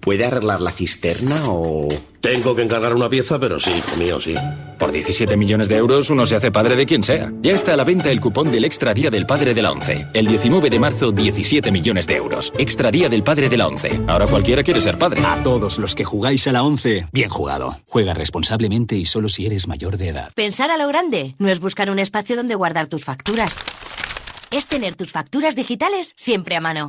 ¿Puede 0.00 0.24
arreglar 0.24 0.60
la 0.60 0.72
cisterna 0.72 1.36
o...? 1.46 1.88
Tengo 2.20 2.54
que 2.54 2.62
encargar 2.62 2.94
una 2.94 3.08
pieza, 3.08 3.38
pero 3.38 3.58
sí, 3.58 3.70
hijo 3.70 3.96
mío, 3.96 4.20
sí. 4.20 4.34
Por 4.78 4.92
17 4.92 5.38
millones 5.38 5.68
de 5.68 5.76
euros 5.76 6.10
uno 6.10 6.26
se 6.26 6.36
hace 6.36 6.52
padre 6.52 6.76
de 6.76 6.84
quien 6.84 7.02
sea. 7.02 7.32
Ya 7.40 7.52
está 7.52 7.72
a 7.72 7.76
la 7.76 7.84
venta 7.84 8.10
el 8.10 8.20
cupón 8.20 8.50
del 8.50 8.66
Extra 8.66 8.92
Día 8.92 9.10
del 9.10 9.26
Padre 9.26 9.54
de 9.54 9.62
la 9.62 9.72
ONCE. 9.72 10.06
El 10.12 10.26
19 10.26 10.68
de 10.68 10.78
marzo, 10.78 11.12
17 11.12 11.70
millones 11.70 12.06
de 12.06 12.16
euros. 12.16 12.52
Extra 12.58 12.90
Día 12.90 13.08
del 13.08 13.22
Padre 13.22 13.48
de 13.48 13.56
la 13.56 13.68
ONCE. 13.68 14.02
Ahora 14.06 14.26
cualquiera 14.26 14.62
quiere 14.62 14.82
ser 14.82 14.98
padre. 14.98 15.22
A 15.24 15.42
todos 15.42 15.78
los 15.78 15.94
que 15.94 16.04
jugáis 16.04 16.46
a 16.46 16.52
la 16.52 16.62
11, 16.62 17.08
bien 17.10 17.30
jugado. 17.30 17.78
Juega 17.86 18.12
responsablemente 18.12 18.96
y 18.96 19.06
solo 19.06 19.30
si 19.30 19.46
eres 19.46 19.66
mayor 19.66 19.96
de 19.96 20.08
edad. 20.08 20.32
Pensar 20.34 20.70
a 20.70 20.76
lo 20.76 20.88
grande 20.88 21.34
no 21.38 21.48
es 21.48 21.58
buscar 21.58 21.90
un 21.90 21.98
espacio 21.98 22.36
donde 22.36 22.54
guardar 22.54 22.88
tus 22.88 23.04
facturas. 23.04 23.58
Es 24.50 24.66
tener 24.66 24.94
tus 24.94 25.10
facturas 25.10 25.56
digitales 25.56 26.12
siempre 26.16 26.56
a 26.56 26.60
mano. 26.60 26.86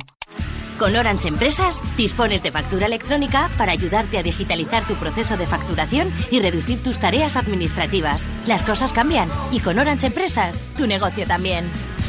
Con 0.82 0.96
Orange 0.96 1.28
Empresas 1.28 1.80
dispones 1.96 2.42
de 2.42 2.50
factura 2.50 2.86
electrónica 2.86 3.48
para 3.56 3.70
ayudarte 3.70 4.18
a 4.18 4.24
digitalizar 4.24 4.84
tu 4.84 4.96
proceso 4.96 5.36
de 5.36 5.46
facturación 5.46 6.12
y 6.28 6.40
reducir 6.40 6.82
tus 6.82 6.98
tareas 6.98 7.36
administrativas. 7.36 8.26
Las 8.48 8.64
cosas 8.64 8.92
cambian 8.92 9.30
y 9.52 9.60
con 9.60 9.78
Orange 9.78 10.08
Empresas 10.08 10.60
tu 10.76 10.88
negocio 10.88 11.24
también. 11.24 11.66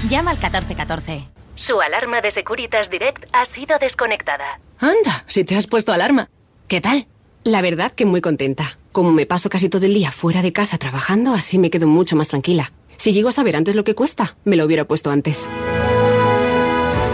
Llama 0.09 0.31
al 0.31 0.37
1414. 0.37 1.27
Su 1.53 1.81
alarma 1.81 2.21
de 2.21 2.31
Securitas 2.31 2.89
Direct 2.89 3.25
ha 3.31 3.45
sido 3.45 3.77
desconectada. 3.77 4.59
Anda, 4.79 5.23
si 5.27 5.43
te 5.43 5.55
has 5.55 5.67
puesto 5.67 5.93
alarma. 5.93 6.31
¿Qué 6.67 6.81
tal? 6.81 7.05
La 7.43 7.61
verdad 7.61 7.91
que 7.91 8.07
muy 8.07 8.21
contenta. 8.21 8.79
Como 8.91 9.11
me 9.11 9.27
paso 9.27 9.51
casi 9.51 9.69
todo 9.69 9.85
el 9.85 9.93
día 9.93 10.11
fuera 10.11 10.41
de 10.41 10.51
casa 10.51 10.79
trabajando, 10.79 11.35
así 11.35 11.59
me 11.59 11.69
quedo 11.69 11.85
mucho 11.85 12.15
más 12.15 12.27
tranquila. 12.27 12.71
Si 12.97 13.13
llego 13.13 13.29
a 13.29 13.33
saber 13.33 13.55
antes 13.55 13.75
lo 13.75 13.83
que 13.83 13.93
cuesta, 13.93 14.35
me 14.45 14.55
lo 14.55 14.65
hubiera 14.65 14.85
puesto 14.85 15.11
antes. 15.11 15.47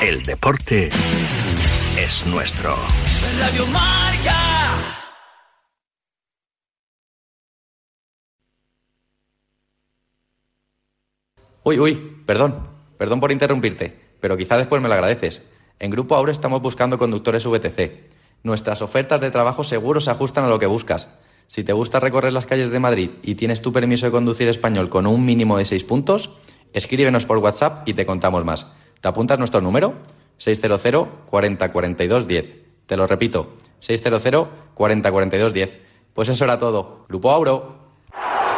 El 0.00 0.22
deporte 0.22 0.90
es 1.98 2.24
nuestro. 2.24 2.72
Radio 3.40 3.66
Marca. 3.66 4.36
Uy, 11.64 11.80
uy, 11.80 11.94
perdón, 12.24 12.68
perdón 12.96 13.18
por 13.18 13.32
interrumpirte, 13.32 13.92
pero 14.20 14.36
quizá 14.36 14.56
después 14.56 14.80
me 14.80 14.86
lo 14.86 14.94
agradeces. 14.94 15.42
En 15.80 15.90
Grupo 15.90 16.14
Aure 16.14 16.30
estamos 16.30 16.62
buscando 16.62 16.96
conductores 16.96 17.44
VTC. 17.44 18.08
Nuestras 18.44 18.82
ofertas 18.82 19.20
de 19.20 19.32
trabajo 19.32 19.64
seguro 19.64 20.00
se 20.00 20.12
ajustan 20.12 20.44
a 20.44 20.48
lo 20.48 20.60
que 20.60 20.66
buscas. 20.66 21.18
Si 21.48 21.64
te 21.64 21.72
gusta 21.72 21.98
recorrer 21.98 22.32
las 22.32 22.46
calles 22.46 22.70
de 22.70 22.78
Madrid 22.78 23.10
y 23.24 23.34
tienes 23.34 23.62
tu 23.62 23.72
permiso 23.72 24.06
de 24.06 24.12
conducir 24.12 24.48
español 24.48 24.90
con 24.90 25.08
un 25.08 25.26
mínimo 25.26 25.58
de 25.58 25.64
6 25.64 25.82
puntos, 25.82 26.38
escríbenos 26.72 27.26
por 27.26 27.38
WhatsApp 27.38 27.88
y 27.88 27.94
te 27.94 28.06
contamos 28.06 28.44
más. 28.44 28.72
¿Te 29.00 29.08
apuntas 29.08 29.38
nuestro 29.38 29.60
número? 29.60 29.94
600 30.38 31.08
40 31.26 31.72
42 31.72 32.26
10. 32.26 32.58
Te 32.86 32.96
lo 32.96 33.06
repito, 33.06 33.54
600 33.80 34.48
40 34.74 35.12
42 35.12 35.52
10. 35.52 35.78
Pues 36.12 36.28
eso 36.28 36.44
era 36.44 36.58
todo. 36.58 37.04
Grupo 37.08 37.30
Auro. 37.30 37.87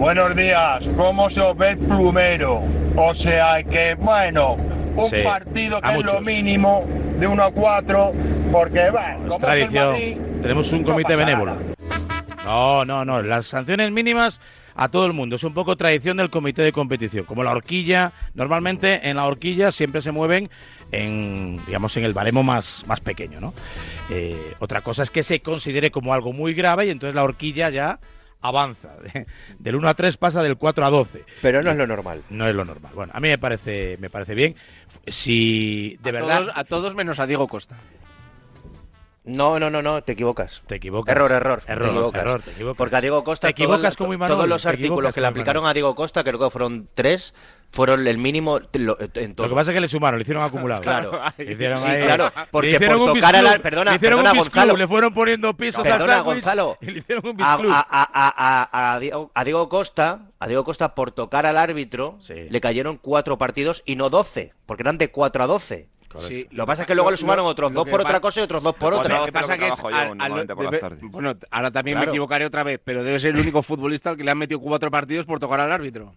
Buenos 0.05 0.37
días, 0.37 0.87
¿cómo 0.99 1.31
se 1.31 1.41
os 1.41 1.57
ve 1.57 1.71
el 1.71 1.79
plumero? 1.79 2.63
O 2.95 3.15
sea 3.15 3.63
que, 3.63 3.95
bueno, 3.95 4.53
un 4.97 5.09
Sí, 5.09 5.23
partido 5.25 5.81
que 5.81 5.95
es 5.95 6.05
lo 6.05 6.21
mínimo 6.21 6.87
de 7.19 7.27
1 7.27 7.43
a 7.43 7.51
4, 7.51 8.13
porque, 8.53 8.91
bueno, 8.91 9.25
Es 9.25 9.33
como 9.33 9.33
es 9.33 9.33
el 9.33 9.41
tradición. 9.41 9.93
Madrid, 9.93 10.17
Tenemos 10.43 10.73
un 10.75 10.83
no 10.83 10.89
comité 10.89 11.15
pasa 11.15 11.25
benévolo. 11.25 11.57
No, 12.45 12.85
no, 12.85 13.07
no. 13.07 13.23
Las 13.23 13.47
sanciones 13.47 13.91
mínimas 13.93 14.43
a 14.75 14.89
todo 14.89 15.07
el 15.07 15.15
mundo. 15.15 15.37
Es 15.37 15.45
un 15.45 15.55
poco 15.55 15.75
tradición 15.75 16.19
del 16.19 16.29
comité 16.29 16.61
de 16.61 16.73
competición. 16.73 17.25
Como 17.25 17.43
la 17.43 17.53
horquilla, 17.53 18.13
normalmente 18.35 19.09
en 19.09 19.17
la 19.17 19.25
horquilla 19.25 19.73
siempre 19.73 20.03
se 20.03 20.13
mueven 20.13 20.51
en, 20.93 21.65
digamos, 21.65 21.97
en 21.97 22.05
el 22.05 22.13
baremo 22.13 22.43
más, 22.43 22.85
más 22.87 23.01
pequeño, 23.01 23.41
¿no? 23.41 23.55
Eh, 24.11 24.53
otra 24.59 24.83
cosa 24.83 25.03
es 25.03 25.11
que 25.11 25.23
se 25.23 25.41
considere 25.41 25.91
como 25.91 26.13
algo 26.13 26.35
muy 26.35 26.53
grave 26.53 26.85
y 26.85 26.91
entonces 26.91 27.15
la 27.15 27.25
horquilla 27.25 27.71
ya 27.71 27.99
avanza. 28.45 28.90
Del 29.59 29.74
1 29.74 29.88
a 29.88 29.95
3 29.95 30.16
pasa 30.18 30.42
del 30.42 30.57
4 30.57 30.84
a 30.84 30.90
12. 30.90 31.24
Pero 31.40 31.62
no 31.62 31.70
es 31.70 31.76
lo 31.76 31.86
normal. 31.86 32.22
No 32.30 32.47
es 32.47 32.55
lo 32.55 32.64
normal. 32.64 32.92
Bueno, 32.95 33.12
a 33.14 33.20
mí 33.20 33.28
me 33.28 33.38
parece, 33.38 33.97
me 34.01 34.11
parece 34.11 34.34
bien. 34.34 34.55
Si 35.07 35.99
de 36.03 36.11
a 36.11 36.12
verdad... 36.12 36.40
Todos, 36.40 36.53
a 36.55 36.64
todos 36.64 36.95
menos 36.95 37.18
a 37.18 37.26
Diego 37.26 37.49
Costa. 37.49 37.76
No, 39.25 39.59
no, 39.59 39.70
no, 39.70 39.81
no, 39.81 40.03
te 40.03 40.12
equivocas. 40.12 40.62
Te 40.66 40.75
equivocas. 40.77 41.14
Error, 41.14 41.33
error. 41.33 41.62
Error, 41.66 41.83
te 41.87 41.91
equivocas. 41.93 42.20
error, 42.20 42.43
te 42.43 42.51
equivocas. 42.51 42.77
Porque 42.77 42.97
a 42.97 43.01
Diego 43.01 43.25
Costa 43.25 43.47
Te 43.49 43.53
equivocas 43.53 43.81
todos, 43.81 43.97
como 43.97 44.12
Imanol, 44.14 44.37
todos 44.37 44.49
los 44.49 44.66
artículos 44.66 45.14
que 45.14 45.20
le 45.22 45.27
aplicaron 45.27 45.64
a 45.66 45.72
Diego 45.72 45.95
Costa, 45.95 46.22
creo 46.22 46.39
que 46.39 46.51
fueron 46.51 46.89
tres, 46.95 47.33
fueron 47.72 48.07
el 48.07 48.18
mínimo 48.18 48.61
lo- 48.75 48.99
en 49.01 49.35
todo. 49.35 49.47
Lo 49.47 49.51
que 49.51 49.57
pasa 49.57 49.70
es 49.70 49.75
que 49.75 49.81
le 49.81 49.89
sumaron, 49.89 50.18
le 50.18 50.22
hicieron 50.25 50.43
acumulado. 50.45 50.83
Claro. 50.83 51.20
Le 51.39 51.53
hicieron 51.55 51.79
Sí, 51.79 51.89
ahí- 51.89 52.01
claro, 52.03 52.25
le 52.37 52.47
porque 52.51 52.70
hicieron 52.72 52.99
por 52.99 53.09
un 53.09 53.14
tocar 53.14 53.35
a 53.37 53.43
la- 53.43 53.59
perdona, 53.59 53.91
le 53.93 53.97
hicieron 53.97 54.18
perdona, 54.20 54.33
un 54.33 54.39
Gonzalo. 54.39 54.77
le 54.77 54.89
fueron 54.89 55.14
poniendo 55.14 55.55
pisos 55.57 55.85
al 55.87 55.93
Perdona, 55.93 56.20
Gonzalo. 56.20 56.77
y 56.83 56.87
le 56.91 56.99
hicieron 56.99 57.27
un 57.27 57.37
A, 57.43 57.55
a- 57.55 58.95
a- 58.95 58.99
Diego, 59.01 59.31
a 59.35 59.45
Diego 59.45 59.68
Costa, 59.70 60.20
a 60.39 60.47
Diego 60.47 60.64
Costa 60.64 60.95
por 60.95 61.11
tocar 61.12 61.47
al 61.47 61.57
árbitro, 61.57 62.18
le 62.29 62.61
cayeron 62.61 62.99
cuatro 62.99 63.39
partidos 63.39 63.83
y 63.87 63.97
no 63.97 64.11
doce, 64.11 64.53
porque 64.66 64.83
eran 64.83 64.99
de 64.99 65.11
4 65.11 65.43
a 65.43 65.47
12. 66.15 66.29
Sí, 66.29 66.47
lo 66.53 66.65
que 66.65 66.67
pasa 66.67 66.83
es 66.83 66.89
que 66.89 66.95
luego 66.95 67.11
le 67.11 67.17
sumaron 67.17 67.45
otros 67.47 67.71
lo 67.73 67.81
dos 67.81 67.89
por 67.91 68.01
otra 68.01 68.21
cosa 68.21 68.41
y 68.41 68.43
otros 68.45 68.62
dos 68.62 68.75
por 68.77 68.93
Lo 68.93 69.01
otra. 69.01 69.25
que 69.25 69.33
pasa 69.33 69.59
que 69.59 69.69
es 69.69 69.79
al- 69.81 69.93
al- 69.95 70.09
normalmente 70.19 70.55
por 70.55 70.65
las 70.65 70.73
debe- 70.73 70.81
tardes. 70.81 71.01
bueno, 71.11 71.35
ahora 71.51 71.71
también 71.71 71.97
Claro. 71.97 72.07
me 72.11 72.12
equivocaré 72.15 72.47
otra 72.47 72.62
vez, 72.62 72.81
pero 72.83 73.03
debe 73.05 73.19
ser 73.21 73.35
el 73.35 73.41
único 73.41 73.62
futbolista 73.62 74.11
al 74.11 74.17
que 74.17 74.25
le 74.25 74.31
han 74.31 74.39
metido 74.39 74.61
cuatro 74.61 74.91
partidos 74.91 75.27
por 75.27 75.39
tocar 75.41 75.61
al 75.61 75.73
árbitro. 75.73 76.12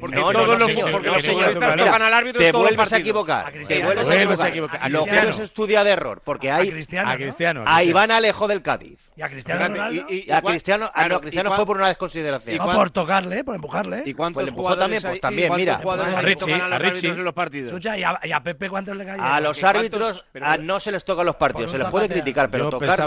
Porque 0.00 0.16
No, 0.16 0.32
no, 0.32 0.32
todos 0.32 0.48
no, 0.48 0.58
los, 0.58 0.68
señor, 0.68 0.90
porque 0.90 1.06
no, 1.06 1.14
los 1.14 1.22
señor. 1.22 1.44
futbolistas 1.44 1.76
tocan 1.76 2.02
al 2.02 2.14
árbitro 2.14 2.40
te 2.40 2.52
vuelves 2.52 2.92
a 2.92 2.96
equivocar. 2.98 3.46
Te 3.46 3.52
Cristiano. 3.52 3.84
vuelves 3.86 4.40
a 4.40 4.48
equivocar. 4.48 4.90
Lo 4.90 5.04
que 5.04 5.16
es 5.16 5.38
estudia 5.38 5.84
de 5.84 5.90
error, 5.90 6.22
porque 6.24 6.50
hay 6.50 6.70
Cristiano, 6.70 7.08
a 7.08 7.12
¿no? 7.12 7.18
Cristiano. 7.18 7.64
a 7.66 7.84
Iván 7.84 8.10
Alejo 8.10 8.48
del 8.48 8.62
Cádiz. 8.62 8.98
Y 9.16 9.22
a 9.22 9.28
Cristiano 9.28 9.68
Ronaldo. 9.68 10.02
y- 10.08 10.14
y- 10.14 10.24
Y 10.26 10.32
a 10.32 10.42
Cristiano, 10.42 10.90
Cristiano 11.20 11.52
fue 11.52 11.64
por 11.66 11.76
una 11.76 11.88
desconsideración. 11.88 12.58
No 12.58 12.72
por 12.72 12.90
tocarle, 12.90 13.44
por 13.44 13.54
empujarle. 13.54 14.02
¿Y 14.04 14.14
cuántos 14.14 14.34
Pues 14.34 14.46
le 14.46 14.50
empujó 14.50 14.68
jugadores 14.70 15.02
también, 15.02 15.02
pues 15.12 15.20
también, 15.20 15.52
mira. 15.54 15.74
A 16.16 16.20
Richie, 16.20 16.36
tocan 16.36 16.60
a 16.62 17.22
los 17.22 17.32
partidos? 17.32 17.68
Escucha, 17.68 17.96
¿y 17.96 18.32
a, 18.32 18.40
Pepe 18.42 18.68
cuántos 18.68 18.96
le 18.96 19.04
caen? 19.04 19.20
A 19.20 19.40
los 19.40 19.62
árbitros 19.62 20.24
ah, 20.42 20.56
no 20.58 20.80
se 20.80 20.90
les 20.90 21.04
toca 21.04 21.22
los 21.22 21.36
partidos, 21.36 21.70
se 21.70 21.78
les 21.78 21.88
puede 21.88 22.08
criticar, 22.08 22.50
pero 22.50 22.70
tocar 22.70 22.98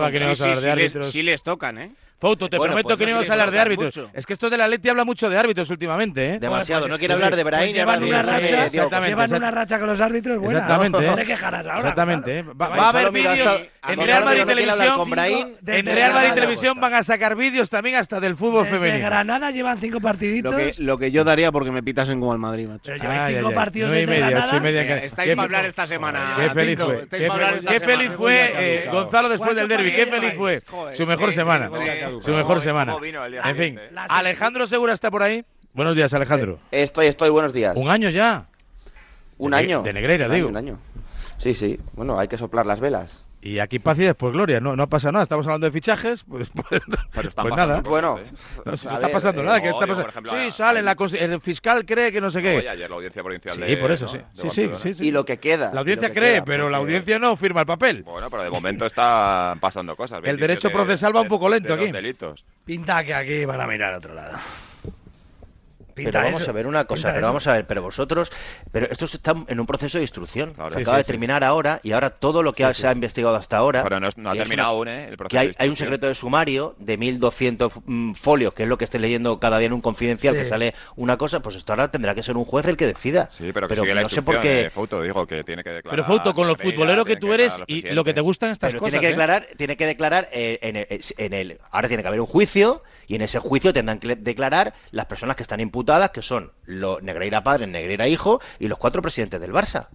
sí 1.12 1.24
les 1.24 1.44
tocan, 1.44 1.78
¿eh? 1.78 1.92
Fouto, 2.20 2.50
te 2.50 2.58
Bueno, 2.58 2.74
prometo 2.74 2.90
pues 2.90 2.98
que 2.98 3.06
no 3.06 3.12
íbamos 3.12 3.30
a 3.30 3.32
hablar 3.34 3.52
de 3.52 3.60
árbitros. 3.62 3.96
mucho. 3.98 4.10
Es 4.14 4.26
que 4.26 4.34
esto 4.34 4.50
del 4.50 4.60
Atleti 4.60 4.90
habla 4.90 5.06
mucho 5.06 5.30
de 5.30 5.38
árbitros 5.38 5.70
últimamente, 5.70 6.34
¿eh? 6.34 6.40
Demasiado, 6.40 6.88
no 6.90 7.00
quiere 7.00 7.14
Sí, 7.14 7.16
hablar 7.16 7.36
de 7.38 7.44
Brahim 7.46 7.68
Pues 7.68 7.76
llevan 7.76 8.04
una 8.04 8.18
de- 8.18 8.24
racha, 8.24 8.40
de- 8.40 8.52
de- 8.52 8.66
exactamente, 8.66 9.10
llevan 9.10 9.30
exact- 9.30 9.38
una 9.38 9.52
racha 9.52 9.80
con 9.80 9.88
los 9.88 10.02
árbitros 10.02 10.38
buena. 10.40 10.60
Exactamente, 10.60 10.98
¿no? 11.02 11.06
¿eh? 11.06 11.16
¿De 11.16 11.22
qué 11.22 11.28
quejarás 11.28 11.66
ahora? 11.66 11.78
Exactamente, 11.80 12.40
¿eh? 12.40 12.44
claro. 12.44 12.58
Va, 12.58 12.86
a 12.86 12.90
haber 12.90 13.12
vídeos 13.12 13.62
en 13.88 14.00
Real 14.02 14.26
Madrid 14.26 14.44
quiere 14.44 14.62
Televisión. 14.66 14.96
con 14.98 15.10
Brahim, 15.10 15.48
En 15.48 15.56
desde 15.62 15.82
Real 15.96 15.96
Madrid 16.12 16.12
Granada. 16.12 16.36
Televisión 16.36 16.82
van 16.82 16.94
a 16.96 17.04
sacar 17.04 17.36
vídeos 17.38 17.70
también 17.70 17.96
hasta 17.96 18.20
del 18.20 18.36
fútbol 18.36 18.66
Desde 18.66 18.78
femenino. 18.78 19.06
Granada 19.06 19.52
llevan 19.52 19.78
cinco 19.80 20.02
partiditos. 20.02 20.52
Lo 20.52 20.58
que, 20.58 20.74
lo 20.80 20.98
que 20.98 21.12
yo 21.12 21.24
daría 21.24 21.54
porque 21.54 21.72
me 21.72 21.82
pitasen 21.82 22.20
como 22.20 22.34
al 22.34 22.40
Madrid, 22.40 22.68
macho. 22.68 22.82
Pero 22.84 22.98
lleváis 22.98 23.38
cinco 23.38 23.52
partidos 23.54 23.92
desde 23.94 24.20
Granada. 24.20 24.58
Eh, 24.70 25.06
estáis 25.06 25.30
para 25.36 25.44
hablar 25.46 25.66
esta 25.66 25.88
semana. 25.88 26.36
Qué 26.38 26.50
feliz 26.50 26.80
fue. 26.80 26.96
estáis 27.04 27.32
Qué, 27.66 27.80
feliz 27.80 28.12
fue 28.18 28.52
eh, 28.58 28.90
Gonzalo 28.92 29.30
después 29.30 29.56
del 29.56 29.70
derby. 29.70 29.94
Qué 29.94 30.06
feliz 30.06 30.34
fue. 30.36 30.62
Su 30.98 31.06
mejor 31.06 31.32
semana. 31.32 31.70
Su 32.24 32.32
mejor 32.32 32.62
semana. 32.62 32.96
En 33.46 33.56
fin, 33.56 33.80
Alejandro 34.10 34.68
Segura 34.68 34.94
está 34.94 35.10
por 35.12 35.24
ahí. 35.24 35.44
Buenos 35.74 35.96
días, 35.96 36.14
Alejandro. 36.14 36.60
Estoy, 36.72 37.08
estoy, 37.08 37.30
buenos 37.30 37.54
días. 37.54 37.76
Un 37.78 37.90
año 37.90 38.10
ya. 38.10 38.48
¿Un 39.38 39.52
de- 39.52 39.58
año? 39.58 39.82
de 39.84 39.94
Negreira, 39.94 40.26
Un 40.26 40.32
año, 40.32 40.36
digo. 40.38 40.50
Un 40.50 40.58
año. 40.58 40.80
Sí, 41.38 41.54
sí. 41.54 41.80
Bueno, 41.94 42.20
hay 42.20 42.28
que 42.28 42.38
soplar 42.38 42.66
las 42.66 42.80
velas. 42.80 43.24
Y 43.42 43.60
aquí 43.60 43.80
paz 43.80 43.98
y 44.00 44.04
después 44.04 44.34
gloria. 44.34 44.60
No, 44.60 44.76
no 44.76 44.90
pasa 44.90 45.12
nada. 45.14 45.24
Estamos 45.24 45.48
hablando 45.48 45.66
de 45.66 45.72
fichajes. 45.72 46.24
Pues, 46.26 46.50
pues, 47.14 47.26
están 47.26 47.44
pues 47.48 47.56
nada. 47.56 47.78
cosas, 47.78 47.90
Bueno, 47.90 48.18
¿eh? 48.18 48.24
no, 48.58 48.64
pues, 48.64 48.84
está 48.84 49.00
ver, 49.00 49.12
pasando 49.12 49.42
eh, 49.42 49.46
nada. 49.46 49.62
¿Qué 49.62 49.70
no, 49.70 49.74
está 49.74 49.86
digo, 49.86 49.96
pasando? 49.98 50.10
ejemplo, 50.10 50.32
sí, 50.34 50.48
a- 50.48 50.52
sale. 50.52 50.82
la 50.82 50.96
el 51.14 51.40
fiscal 51.42 51.86
cree 51.86 52.12
que 52.12 52.20
no 52.20 52.32
sé 52.32 52.42
qué. 52.42 52.58
Oye, 52.58 52.68
ayer 52.70 52.90
la 52.90 52.96
audiencia 52.98 53.24
provincial 53.24 53.56
Sí, 53.56 53.62
de- 53.62 53.78
por 53.78 53.92
eso, 53.92 54.06
¿no? 54.06 54.12
sí. 54.12 54.18
de 54.18 54.42
Sí, 54.42 54.50
sí, 54.52 54.70
sí, 54.82 54.94
sí. 54.96 55.08
Y 55.08 55.12
lo 55.12 55.24
que 55.24 55.38
queda. 55.38 55.72
La 55.74 55.80
audiencia 55.80 56.10
que 56.10 56.16
cree, 56.16 56.34
queda, 56.36 56.46
pero 56.46 56.70
la 56.70 56.80
porque- 56.80 56.92
audiencia 56.92 57.20
no 57.20 57.36
firma 57.38 57.62
el 57.62 57.68
papel. 57.68 58.04
Bueno, 58.04 58.30
pero 58.30 58.44
de 58.44 58.50
momento 58.50 58.86
está 58.86 59.56
pasando 59.62 59.96
cosas. 59.96 60.20
El 60.26 60.38
derecho 60.38 60.68
de- 60.68 60.74
procesal 60.74 61.16
va 61.16 61.20
un 61.22 61.26
de- 61.28 61.30
poco 61.30 61.48
lento 61.48 61.70
de 61.70 61.76
los 61.78 61.84
aquí. 61.86 61.92
delitos. 61.94 62.44
Pinta 62.66 63.04
que 63.06 63.14
aquí 63.14 63.46
van 63.46 63.62
a 63.62 63.68
mirar 63.68 63.94
a 63.94 63.98
otro 64.00 64.14
lado. 64.16 64.38
Pero 66.06 66.20
vamos 66.22 66.42
eso. 66.42 66.50
a 66.50 66.54
ver 66.54 66.68
una 66.68 66.86
cosa, 66.86 67.00
Pinta 67.02 67.10
pero 67.14 67.20
eso. 67.20 67.28
vamos 67.28 67.48
a 67.48 67.54
ver, 67.54 67.68
pero 67.68 67.82
vosotros, 67.82 68.32
pero 68.72 68.88
esto 68.90 69.06
está 69.06 69.34
en 69.48 69.60
un 69.60 69.66
proceso 69.66 69.98
de 69.98 70.04
instrucción. 70.04 70.54
Se 70.70 70.76
Sí, 70.76 70.82
acaba 70.82 70.98
sí, 70.98 71.00
de 71.00 71.04
sí. 71.04 71.08
terminar 71.12 71.44
ahora 71.44 71.80
y 71.84 71.92
ahora 71.92 72.10
todo 72.12 72.44
lo 72.44 72.54
que 72.54 72.64
ha- 72.66 72.74
se 72.74 72.88
ha 72.88 72.92
investigado 72.92 73.36
hasta 73.36 73.58
ahora. 73.58 73.84
Pero 73.84 74.00
no 74.00 74.08
es- 74.08 74.18
no 74.18 74.30
ha 74.32 74.34
terminado 74.36 74.78
una- 74.78 74.92
aún, 74.94 75.00
¿eh? 75.00 75.08
el 75.10 75.18
proceso 75.18 75.30
que 75.30 75.40
hay, 75.40 75.48
de 75.50 75.56
hay 75.58 75.70
un 75.70 75.76
secreto 75.76 76.08
de 76.08 76.16
sumario 76.16 76.76
de 76.80 76.98
1200 76.98 77.72
mm, 77.86 78.14
folios, 78.14 78.54
que 78.54 78.64
es 78.64 78.70
lo 78.70 78.78
que 78.78 78.86
esté 78.86 79.00
leyendo 79.00 79.40
cada 79.40 79.58
día 79.58 79.68
en 79.68 79.74
un 79.74 79.82
confidencial, 79.82 80.36
Sí. 80.36 80.42
que 80.42 80.48
sale 80.48 80.74
una 80.96 81.18
cosa, 81.18 81.40
pues 81.42 81.56
esto 81.56 81.74
ahora 81.74 81.90
tendrá 81.92 82.16
que 82.16 82.24
ser 82.24 82.38
un 82.38 82.46
juez 82.46 82.66
el 82.68 82.78
que 82.78 82.86
decida. 82.88 83.30
Sí, 83.38 83.52
pero 83.54 83.68
que 83.68 83.76
sigue 83.76 83.94
la 83.94 84.04
no 84.04 84.10
sé 84.10 84.22
por 84.22 84.40
qué. 84.42 84.62
eh, 84.62 84.70
Fouto, 84.70 85.02
digo, 85.02 85.26
que 85.28 85.44
tiene 85.44 85.64
que 85.64 85.70
declarar. 85.72 85.92
Pero 85.92 86.04
Fouto, 86.06 86.34
con 86.34 86.48
lo 86.48 86.56
futbolero 86.56 87.06
que 87.06 87.16
tú 87.16 87.34
eres 87.34 87.60
y 87.68 87.82
lo 87.90 88.04
que 88.04 88.14
te 88.14 88.22
gustan 88.22 88.52
estas 88.52 88.70
Pero 88.72 88.80
cosas. 88.80 88.92
tiene 88.92 89.02
que 89.02 89.08
¿eh? 89.08 89.10
declarar, 89.10 89.48
tiene 89.58 89.78
que 89.78 89.86
declarar 89.86 90.30
eh, 90.32 90.60
en, 90.62 90.76
el, 90.76 90.88
en 91.18 91.34
el- 91.34 91.60
ahora 91.72 91.88
tiene 91.88 92.04
que 92.04 92.08
haber 92.08 92.20
un 92.20 92.28
juicio 92.28 92.84
y 93.08 93.16
en 93.16 93.22
ese 93.24 93.40
juicio 93.40 93.74
tendrán 93.74 93.98
que 94.00 94.16
declarar 94.16 94.74
las 94.92 95.06
personas 95.08 95.36
que 95.36 95.42
están 95.44 95.60
imputadas, 95.60 95.80
que 96.12 96.22
son 96.22 96.52
los 96.66 97.02
Negreira 97.02 97.44
padre, 97.44 97.66
Negreira 97.68 98.08
hijo 98.08 98.40
y 98.60 98.68
los 98.68 98.78
cuatro 98.78 99.02
presidentes 99.02 99.42
del 99.42 99.52
Barça. 99.52 99.88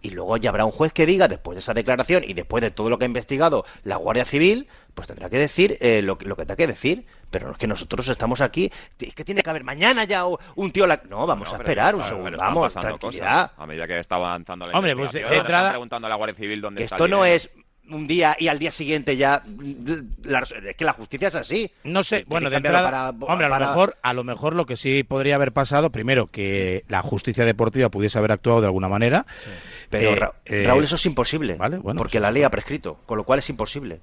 Y 0.00 0.10
luego 0.10 0.36
ya 0.36 0.50
habrá 0.50 0.64
un 0.64 0.70
juez 0.70 0.92
que 0.92 1.06
diga, 1.06 1.26
después 1.26 1.56
de 1.56 1.60
esa 1.60 1.74
declaración 1.74 2.22
y 2.24 2.32
después 2.32 2.62
de 2.62 2.70
todo 2.70 2.88
lo 2.88 2.98
que 2.98 3.04
ha 3.04 3.08
investigado 3.08 3.64
la 3.82 3.96
Guardia 3.96 4.24
Civil, 4.24 4.68
pues 4.94 5.08
tendrá 5.08 5.28
que 5.28 5.38
decir 5.38 5.76
eh, 5.80 6.02
lo, 6.02 6.16
que- 6.18 6.24
lo 6.26 6.36
que 6.36 6.42
tenga 6.42 6.54
que 6.56 6.66
decir. 6.68 7.04
Pero 7.30 7.50
es 7.50 7.58
que 7.58 7.66
nosotros 7.66 8.06
estamos 8.08 8.40
aquí, 8.40 8.70
es 9.00 9.12
que 9.14 9.24
tiene 9.24 9.42
que 9.42 9.50
haber 9.50 9.64
mañana 9.64 10.04
ya 10.04 10.26
o- 10.26 10.38
un 10.54 10.70
tío... 10.70 10.86
la- 10.86 11.02
No, 11.08 11.26
vamos 11.26 11.50
No, 11.50 11.56
a 11.56 11.58
esperar 11.58 11.94
un 11.96 12.04
segundo, 12.04 12.38
vamos, 12.38 12.72
tranquilidad. 12.72 13.48
cosas. 13.50 13.58
A 13.58 13.66
medida 13.66 13.86
que 13.88 13.98
está 13.98 14.14
avanzando 14.14 14.66
la 14.68 14.78
Hombre, 14.78 14.94
pues, 14.94 15.10
de 15.12 15.20
entrada- 15.22 15.70
preguntando 15.70 16.06
a 16.06 16.10
la 16.10 16.14
Guardia 16.16 16.36
Civil 16.36 16.60
dónde 16.60 16.78
Que 16.78 16.84
está 16.84 16.94
esto 16.96 17.08
no 17.08 17.24
es 17.24 17.50
un 17.90 18.06
día 18.06 18.36
y 18.38 18.48
al 18.48 18.58
día 18.58 18.70
siguiente 18.70 19.16
ya... 19.16 19.42
la- 20.24 20.40
es 20.66 20.76
que 20.76 20.84
la 20.84 20.92
justicia 20.92 21.28
es 21.28 21.34
así. 21.34 21.70
No 21.84 22.02
sé, 22.04 22.24
bueno, 22.28 22.46
que 22.48 22.50
de 22.50 22.56
entrada, 22.56 22.82
para- 22.84 23.08
hombre, 23.32 23.46
a 23.46 23.48
lo 23.48 23.58
mejor, 23.58 23.96
a 24.02 24.12
lo 24.14 24.24
mejor 24.24 24.54
lo 24.54 24.66
que 24.66 24.76
sí 24.76 25.02
podría 25.04 25.34
haber 25.36 25.52
pasado, 25.52 25.90
primero, 25.90 26.26
que 26.26 26.84
la 26.88 27.02
justicia 27.02 27.44
deportiva 27.44 27.88
pudiese 27.88 28.18
haber 28.18 28.32
actuado 28.32 28.60
de 28.60 28.66
alguna 28.66 28.88
manera. 28.88 29.26
Pero 29.90 30.10
Eh, 30.12 30.16
Ra- 30.16 30.32
eh, 30.44 30.64
Raúl, 30.66 30.84
eso 30.84 30.96
es 30.96 31.06
imposible. 31.06 31.54
Vale, 31.54 31.78
bueno, 31.78 31.98
porque 31.98 32.18
pues- 32.18 32.22
la 32.22 32.30
ley 32.30 32.42
ha 32.42 32.50
prescrito, 32.50 32.98
con 33.06 33.16
lo 33.18 33.24
cual 33.24 33.38
es 33.40 33.48
imposible. 33.50 34.00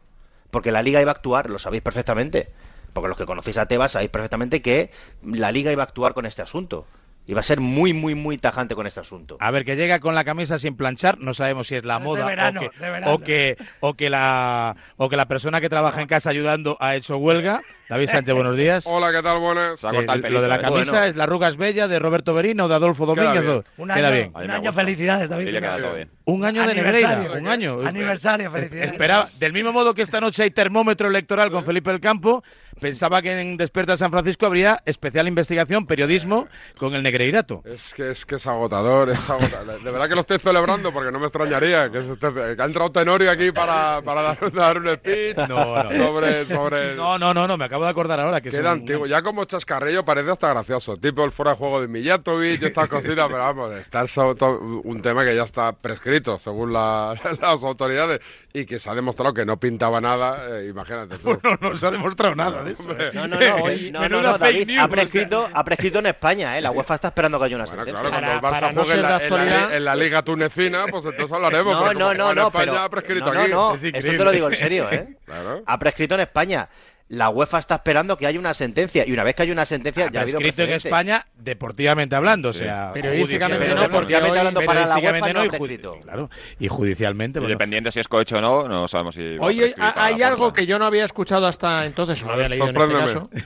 Porque 0.52 0.72
la 0.72 0.82
liga 0.82 1.02
iba 1.02 1.12
a 1.12 1.16
actuar, 1.16 1.50
lo 1.50 1.60
sabéis 1.60 1.84
perfectamente. 1.84 2.48
Porque 2.94 3.10
los 3.10 3.18
que 3.18 3.26
conocéis 3.26 3.58
a 3.58 3.66
Tebas 3.68 3.92
sabéis 3.92 4.10
perfectamente 4.10 4.62
que 4.62 4.90
la 5.22 5.52
liga 5.52 5.72
iba 5.72 5.84
a 5.84 5.86
actuar 5.86 6.14
con 6.14 6.26
este 6.26 6.42
asunto. 6.42 6.88
Iba 7.28 7.40
a 7.40 7.44
ser 7.44 7.60
muy, 7.60 7.94
muy, 7.94 8.14
muy 8.14 8.38
tajante 8.38 8.76
con 8.76 8.86
este 8.86 9.00
asunto. 9.00 9.38
A 9.40 9.50
ver, 9.50 9.66
que 9.66 9.76
llega 9.76 10.00
con 10.00 10.14
la 10.14 10.24
camisa 10.24 10.60
sin 10.60 10.76
planchar, 10.76 11.18
no 11.20 11.34
sabemos 11.34 11.68
si 11.68 11.76
es 11.76 11.84
la 11.84 11.98
moda 11.98 12.26
verano, 12.26 12.62
o, 12.62 12.70
que, 12.70 12.80
de 12.80 12.92
verano. 12.92 13.14
o, 13.14 13.20
que, 13.20 13.58
o, 13.80 13.94
que 13.96 14.10
la, 14.10 14.76
o 14.98 15.10
que 15.10 15.18
la 15.18 15.28
persona 15.28 15.60
que 15.60 15.70
trabaja 15.70 16.02
en 16.02 16.08
casa 16.08 16.30
ayudando 16.30 16.78
ha 16.80 16.96
hecho 16.96 17.18
huelga. 17.18 17.62
David 17.88 18.10
Sánchez, 18.10 18.34
buenos 18.34 18.58
días. 18.58 18.84
Hola, 18.88 19.12
¿qué 19.12 19.22
tal? 19.22 19.40
Buenas. 19.40 19.80
Se 19.80 19.88
ha 19.88 19.92
Eh, 19.92 19.96
cortado 19.98 20.16
el 20.16 20.22
lo 20.22 20.24
pelito, 20.24 20.42
de 20.42 20.48
la 20.48 20.56
¿eh? 20.56 20.62
camisa 20.62 20.92
Bueno. 20.92 21.06
es 21.06 21.16
la 21.16 21.24
arruga 21.26 21.48
es 21.50 21.58
bella 21.58 21.88
de 21.88 22.00
Roberto 22.00 22.34
Berino 22.34 22.66
o 22.66 22.68
de 22.68 22.76
Adolfo 22.76 23.06
Queda 23.14 23.24
Domínguez. 23.26 23.44
bien. 23.44 23.64
o- 23.78 23.82
Un 23.84 23.88
Queda 23.90 24.08
año, 24.08 24.16
bien. 24.16 24.32
un 24.36 24.52
año 24.52 24.74
felicidades, 24.74 25.30
David. 25.30 25.46
Dile 25.46 25.62
que 25.62 25.68
ha 25.68 25.78
todo 25.78 25.94
bien. 25.96 26.10
Un 26.26 26.44
año 26.46 26.64
de 26.66 26.72
Aniversario. 26.72 27.08
Negreira, 27.18 27.40
un 27.40 27.48
año. 27.48 27.80
Aniversario, 27.86 28.48
Eh, 28.48 28.52
felicidades. 28.52 28.92
Esperaba, 28.92 29.28
del 29.40 29.54
mismo 29.54 29.72
modo 29.72 29.94
que 29.94 30.02
esta 30.02 30.20
noche 30.20 30.42
hay 30.44 30.52
termómetro 30.52 31.08
electoral 31.08 31.52
con 31.52 31.64
Felipe 31.64 31.92
del 31.92 32.00
Campo, 32.00 32.44
pensaba 32.82 33.22
que 33.22 33.40
en 33.40 33.56
Despierta 33.58 33.96
San 33.98 34.10
Francisco 34.10 34.48
habría 34.48 34.82
especial 34.86 35.28
investigación, 35.28 35.86
periodismo 35.86 36.48
con 36.78 36.96
el 36.96 37.04
Negreirato. 37.04 37.62
Es 37.66 37.94
que, 37.94 38.10
es 38.10 38.26
que 38.26 38.36
es 38.36 38.48
agotador, 38.48 39.12
es 39.12 39.30
agotador. 39.30 39.84
De 39.84 39.92
verdad 39.92 40.10
que 40.10 40.16
lo 40.16 40.22
estoy 40.22 40.40
celebrando 40.40 40.92
porque 40.92 41.12
no 41.12 41.20
me 41.20 41.26
extrañaría 41.28 41.92
que, 41.92 42.02
se 42.02 42.14
esté- 42.14 42.56
que 42.56 42.62
ha 42.62 42.66
entrado 42.66 42.92
Tenorio 42.92 43.30
aquí 43.30 43.52
para, 43.52 44.02
para 44.02 44.22
dar, 44.24 44.52
dar 44.52 44.78
un 44.80 44.88
speech 44.96 45.38
No, 45.48 45.84
no. 45.84 45.92
sobre... 45.92 46.46
sobre 46.48 46.96
No, 46.96 47.20
no, 47.20 47.34
no, 47.34 47.48
no, 47.48 47.56
me 47.58 47.66
acabo 47.66 47.75
de 47.84 47.90
acordar 47.92 48.20
ahora 48.20 48.40
que 48.42 48.50
un- 48.50 48.66
antiguo. 48.68 49.06
Ya 49.06 49.22
como 49.22 49.44
chascarrillo 49.46 50.06
parece 50.06 50.32
hasta 50.32 50.48
gracioso. 50.50 50.96
Tipo 50.98 51.24
el 51.26 51.32
fuera 51.32 51.52
de 51.52 51.58
juego 51.58 51.82
de 51.82 51.88
Mijatovic 51.90 52.62
y 52.62 52.66
estas 52.66 52.88
cositas, 52.88 53.26
pero 53.28 53.38
vamos, 53.40 53.76
está 53.76 54.06
un 54.84 55.02
tema 55.02 55.24
que 55.26 55.36
ya 55.36 55.44
está 55.44 55.74
prescrito 55.74 56.38
según 56.40 56.72
la- 56.74 57.14
las 57.42 57.64
autoridades 57.64 58.22
y 58.54 58.66
que 58.66 58.80
se 58.80 58.90
ha 58.90 58.96
demostrado 58.96 59.34
que 59.34 59.46
no 59.46 59.58
pintaba 59.60 60.00
nada. 60.00 60.60
eh, 60.60 60.68
imagínate 60.70 61.18
tú. 61.18 61.38
No, 61.44 61.58
no 61.60 61.78
se 61.78 61.86
ha 61.88 61.92
demostrado 61.92 62.36
nada 62.36 62.64
de 62.64 62.72
eso. 62.72 62.84
Hombre. 62.84 63.12
No, 63.14 63.28
no, 63.28 63.40
no, 63.40 63.56
Oye, 63.64 63.92
no, 63.92 64.08
no, 64.08 64.22
no, 64.22 64.38
David, 64.38 64.68
news, 64.68 64.82
ha 64.82 64.86
o 64.86 64.90
prescrito, 64.90 65.50
ha 65.54 65.64
prescrito 65.64 66.00
en 66.00 66.06
España, 66.08 66.58
¿eh? 66.58 66.62
La 66.62 66.72
UEFA 66.72 66.96
está 66.96 67.08
esperando 67.10 67.38
que 67.40 67.46
haya 67.46 67.56
una 67.56 67.66
Bueno, 67.66 67.84
sentencia. 67.86 68.10
claro, 68.10 68.10
cuando 68.10 68.32
el 68.34 68.42
Para- 68.42 68.56
Barça 68.58 68.60
para 68.62 68.74
no 68.74 68.82
juegue 68.86 68.96
en 68.96 69.02
la, 69.02 69.18
en 69.26 69.50
la 69.70 69.76
en 69.76 69.86
la 69.86 69.96
Liga 69.96 70.22
Tunecina, 70.24 70.86
pues 70.90 71.06
entonces 71.06 71.32
hablaremos. 71.32 71.74
No, 71.74 71.94
no, 71.94 72.14
no, 72.14 72.34
no, 72.34 72.48
España 72.48 72.66
pero 72.72 72.80
ha 72.80 72.90
prescrito 72.90 73.26
no, 73.28 73.34
no, 73.34 73.42
aquí. 73.42 73.52
no, 73.52 73.74
Es 73.76 73.84
esto 74.06 74.18
te 74.18 74.24
lo 74.24 74.32
digo 74.32 74.50
en 74.50 74.56
serio, 74.56 74.88
¿eh? 74.92 75.16
Claro. 75.26 75.64
Ha 75.66 75.80
prescrito 75.80 76.16
en 76.16 76.22
España. 76.22 76.70
La 77.08 77.30
UEFA 77.30 77.60
está 77.60 77.76
esperando 77.76 78.18
que 78.18 78.26
haya 78.26 78.40
una 78.40 78.56
sentencia 78.56 79.08
y 79.08 79.12
una 79.12 79.24
vez 79.24 79.36
que 79.36 79.44
haya 79.44 79.54
una 79.54 79.66
sentencia 79.66 80.10
ya 80.12 80.22
ha 80.22 80.24
habido 80.24 80.40
escrito 80.40 80.64
en 80.64 80.68
precedente. 80.70 80.88
España 80.88 81.28
deportivamente 81.36 82.16
hablando, 82.16 82.50
o 82.50 82.54
sea, 82.54 82.92
Periodísticamente 82.94 83.68
no, 83.76 83.82
Deportivamente 83.82 84.32
hoy- 84.32 84.38
hablando 84.40 84.62
para 84.62 84.86
la 84.88 84.98
UEFA 84.98 85.34
no 85.34 85.46
no, 85.46 85.46
y, 85.46 85.78
claro, 86.02 86.30
y 86.60 86.68
judicialmente. 86.68 87.40
bueno. 87.40 87.52
Independiente 87.54 87.92
si 87.92 88.00
es 88.00 88.08
cohecho 88.08 88.38
o 88.38 88.42
no, 88.42 88.68
no 88.68 88.88
sabemos 88.88 89.14
si. 89.14 89.38
Oye, 89.40 89.76
para 89.78 90.04
hay 90.04 90.24
algo 90.24 90.52
que 90.52 90.66
yo 90.66 90.80
no 90.80 90.86
había 90.86 91.06
escuchado 91.06 91.46
hasta 91.46 91.86
entonces, 91.86 92.24
no 92.24 92.32
había 92.32 92.50
leído 92.50 92.70
en 92.70 92.76
este 92.78 92.94
caso. 92.94 93.30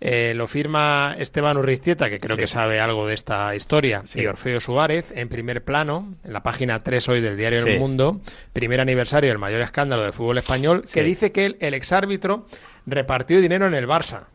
Eh, 0.00 0.32
lo 0.36 0.46
firma 0.46 1.16
Esteban 1.18 1.56
Urriztieta, 1.56 2.08
que 2.08 2.20
creo 2.20 2.36
Sí. 2.36 2.42
que 2.42 2.46
sabe 2.46 2.78
algo 2.80 3.06
de 3.08 3.14
esta 3.14 3.54
historia, 3.56 4.04
y 4.14 4.26
Orfeo 4.26 4.60
Suárez, 4.60 5.12
en 5.16 5.28
primer 5.28 5.64
plano, 5.64 6.14
en 6.22 6.32
la 6.32 6.42
página 6.44 6.82
3 6.84 7.08
hoy 7.08 7.20
del 7.20 7.36
diario 7.36 7.64
Sí. 7.64 7.70
El 7.70 7.80
Mundo, 7.80 8.20
primer 8.52 8.80
aniversario 8.80 9.28
del 9.30 9.38
mayor 9.38 9.60
escándalo 9.60 10.02
del 10.04 10.12
fútbol 10.12 10.38
español, 10.38 10.84
que 10.92 11.02
dice 11.02 11.32
que 11.32 11.46
el, 11.46 11.56
el 11.58 11.74
exárbitro 11.74 12.46
repartió 12.86 13.40
dinero 13.40 13.66
en 13.66 13.74
el 13.74 13.88
Barça. 13.88 14.26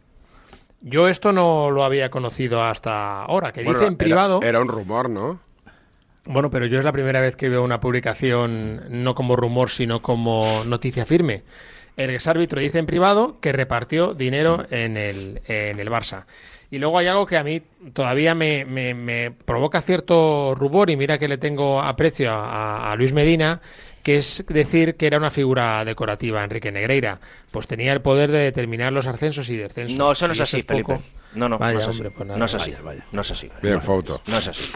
Yo 0.81 1.07
esto 1.07 1.31
no 1.31 1.72
lo 1.72 1.85
había 1.85 2.10
conocido 2.10 2.61
hasta 2.61 3.23
ahora, 3.23 3.53
que 3.53 3.64
Bueno, 3.64 3.80
dice 3.80 3.88
en 3.88 3.94
era- 3.94 3.98
privado... 3.98 4.41
Era 4.44 4.60
un 4.60 4.68
rumor, 4.68 5.10
¿no? 5.10 5.40
Bueno, 6.26 6.49
pero 6.52 6.65
yo 6.65 6.77
es 6.80 6.84
la 6.85 6.91
primera 6.91 7.22
vez 7.22 7.38
que 7.38 7.48
veo 7.49 7.64
una 7.64 7.80
publicación 7.80 8.81
no 8.90 9.15
como 9.15 9.35
rumor, 9.38 9.69
sino 9.69 10.02
como 10.02 10.64
noticia 10.65 11.06
firme. 11.06 11.44
El 11.98 12.10
exárbitro 12.10 12.60
dice 12.60 12.80
en 12.80 12.86
privado 12.86 13.40
que 13.40 13.52
repartió 13.52 14.14
dinero 14.14 14.65
en 14.72 14.98
el, 14.98 15.41
en 15.48 15.80
el 15.80 15.90
Barça. 15.90 16.26
Y 16.72 16.80
luego 16.80 16.98
hay 16.98 17.06
algo 17.06 17.28
que 17.28 17.38
a 17.38 17.44
mí 17.44 17.61
todavía 17.94 18.34
me, 18.34 18.65
me- 18.65 18.95
me 18.95 19.30
provoca 19.32 19.82
cierto 19.82 20.56
rubor, 20.56 20.90
y 20.90 20.95
mira 20.95 21.20
que 21.20 21.28
le 21.28 21.38
tengo 21.38 21.82
aprecio 21.84 22.32
a, 22.32 22.91
a 22.91 22.95
Luis 22.95 23.14
Medina, 23.14 23.61
que 24.02 24.18
es 24.18 24.44
decir 24.48 24.95
que 24.95 25.06
era 25.06 25.18
una 25.20 25.30
figura 25.30 25.86
decorativa, 25.86 26.44
Enrique 26.44 26.72
Negreira. 26.72 27.20
Pues 27.52 27.68
tenía 27.68 27.94
el 27.94 28.02
poder 28.02 28.32
de 28.32 28.40
determinar 28.40 28.91
los 28.91 29.06
ascensos 29.06 29.49
y 29.49 29.56
descensos. 29.57 29.98
No, 29.99 30.11
eso 30.11 30.28
no 30.28 30.34
es 30.34 30.41
así, 30.41 30.64
poco. 30.64 31.03
No, 31.35 31.49
no, 31.49 31.57
Vaya, 31.57 31.73
no 31.73 31.80
es 31.80 31.88
así. 31.88 31.97
hombre, 31.97 32.11
pues 32.11 32.27
nada. 32.27 32.39
no 32.39 32.45
es 32.45 32.53
así. 32.55 32.72
Vaya, 32.72 32.84
vaya. 32.84 33.05
No 33.11 33.22
es 33.22 33.31
así. 33.31 33.49
Bien, 33.61 33.81
foto. 33.81 34.22
No 34.27 34.38
es 34.38 34.47
así. 34.47 34.72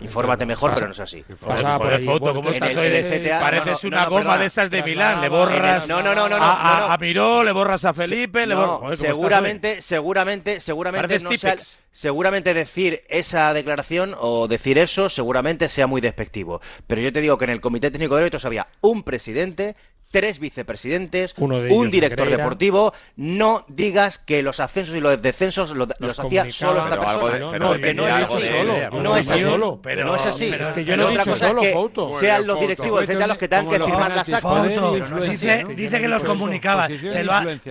Infórmate 0.00 0.46
mejor, 0.46 0.70
Pasa- 0.70 0.74
pero 0.80 0.86
no 0.88 0.92
es 0.92 1.00
así. 1.00 1.24
Pasaba 1.44 1.78
por 1.78 1.92
allí. 1.94 2.04
foto, 2.06 2.34
¿cómo 2.34 2.50
estás 2.50 2.76
hoy? 2.76 2.86
el 2.86 3.28
Pareces 3.30 3.84
una 3.84 4.06
goma 4.06 4.38
de 4.38 4.46
esas 4.46 4.70
de 4.70 4.82
Milán. 4.82 5.20
Le 5.20 5.28
borras 5.28 5.88
No, 5.88 6.02
no, 6.02 6.14
no, 6.14 6.28
no, 6.28 6.38
no, 6.38 6.44
a, 6.44 6.96
Miró, 7.00 7.44
le 7.44 7.52
borras 7.52 7.84
a 7.84 7.92
Felipe, 7.94 8.46
le 8.46 8.54
No, 8.54 8.78
borras... 8.80 8.98
Seguramente, 8.98 9.80
seguramente, 9.82 10.60
seguramente 10.60 11.18
no 11.20 11.32
sea- 11.36 11.56
seguramente 11.90 12.54
decir 12.54 13.02
esa 13.08 13.52
declaración 13.52 14.14
o 14.18 14.46
decir 14.48 14.78
eso 14.78 15.08
seguramente 15.10 15.68
sea 15.68 15.86
muy 15.86 16.00
despectivo. 16.00 16.60
Pero 16.86 17.00
yo 17.00 17.12
te 17.12 17.20
digo 17.20 17.38
que 17.38 17.44
en 17.44 17.50
el 17.50 17.60
Comité 17.60 17.90
Técnico 17.90 18.14
de 18.16 18.22
Árbitros 18.22 18.44
había 18.44 18.68
un 18.80 19.02
presidente 19.02 19.76
tres 20.10 20.38
vicepresidentes, 20.38 21.34
Uno 21.36 21.60
de 21.60 21.70
un 21.70 21.90
director 21.90 22.20
Negreira. 22.20 22.42
deportivo. 22.44 22.94
No 23.16 23.64
digas 23.68 24.18
que 24.18 24.42
los 24.42 24.58
ascensos 24.60 24.96
y 24.96 25.00
los 25.00 25.20
descensos 25.20 25.70
los, 25.76 25.88
los 25.98 26.18
hacía 26.18 26.50
solo 26.50 26.80
esta 26.80 26.98
persona. 26.98 27.50
de- 27.52 27.60
porque 27.60 27.92
no 27.94 28.08
es 28.08 28.14
así. 28.16 28.42
eh, 28.42 28.88
No 28.92 29.16
es 29.16 29.30
así. 29.30 29.40
solo. 29.42 29.80
Pero 29.82 30.04
no 30.06 30.16
es 30.16 30.24
así. 30.26 30.48
pero 30.50 30.64
es 30.68 30.70
que 30.70 30.84
yo 30.84 30.96
no 30.96 31.02
he 31.02 31.06
otra 31.06 31.22
dicho 31.24 31.32
cosa 31.32 31.48
solo, 31.48 31.60
es 31.62 31.68
que 31.68 31.72
Fouto. 31.74 32.18
sean 32.18 32.46
los 32.46 32.60
directivos, 32.60 33.02
etcétera, 33.02 33.26
los 33.26 33.38
que 33.38 33.48
tengan 33.48 33.68
que 33.68 33.78
firmar 33.78 34.16
las 34.16 34.28
actas. 34.32 35.30
dice, 35.30 35.62
¿no? 35.64 35.68
dice 35.74 36.00
que 36.00 36.08
los 36.08 36.24
comunicaba. 36.24 36.88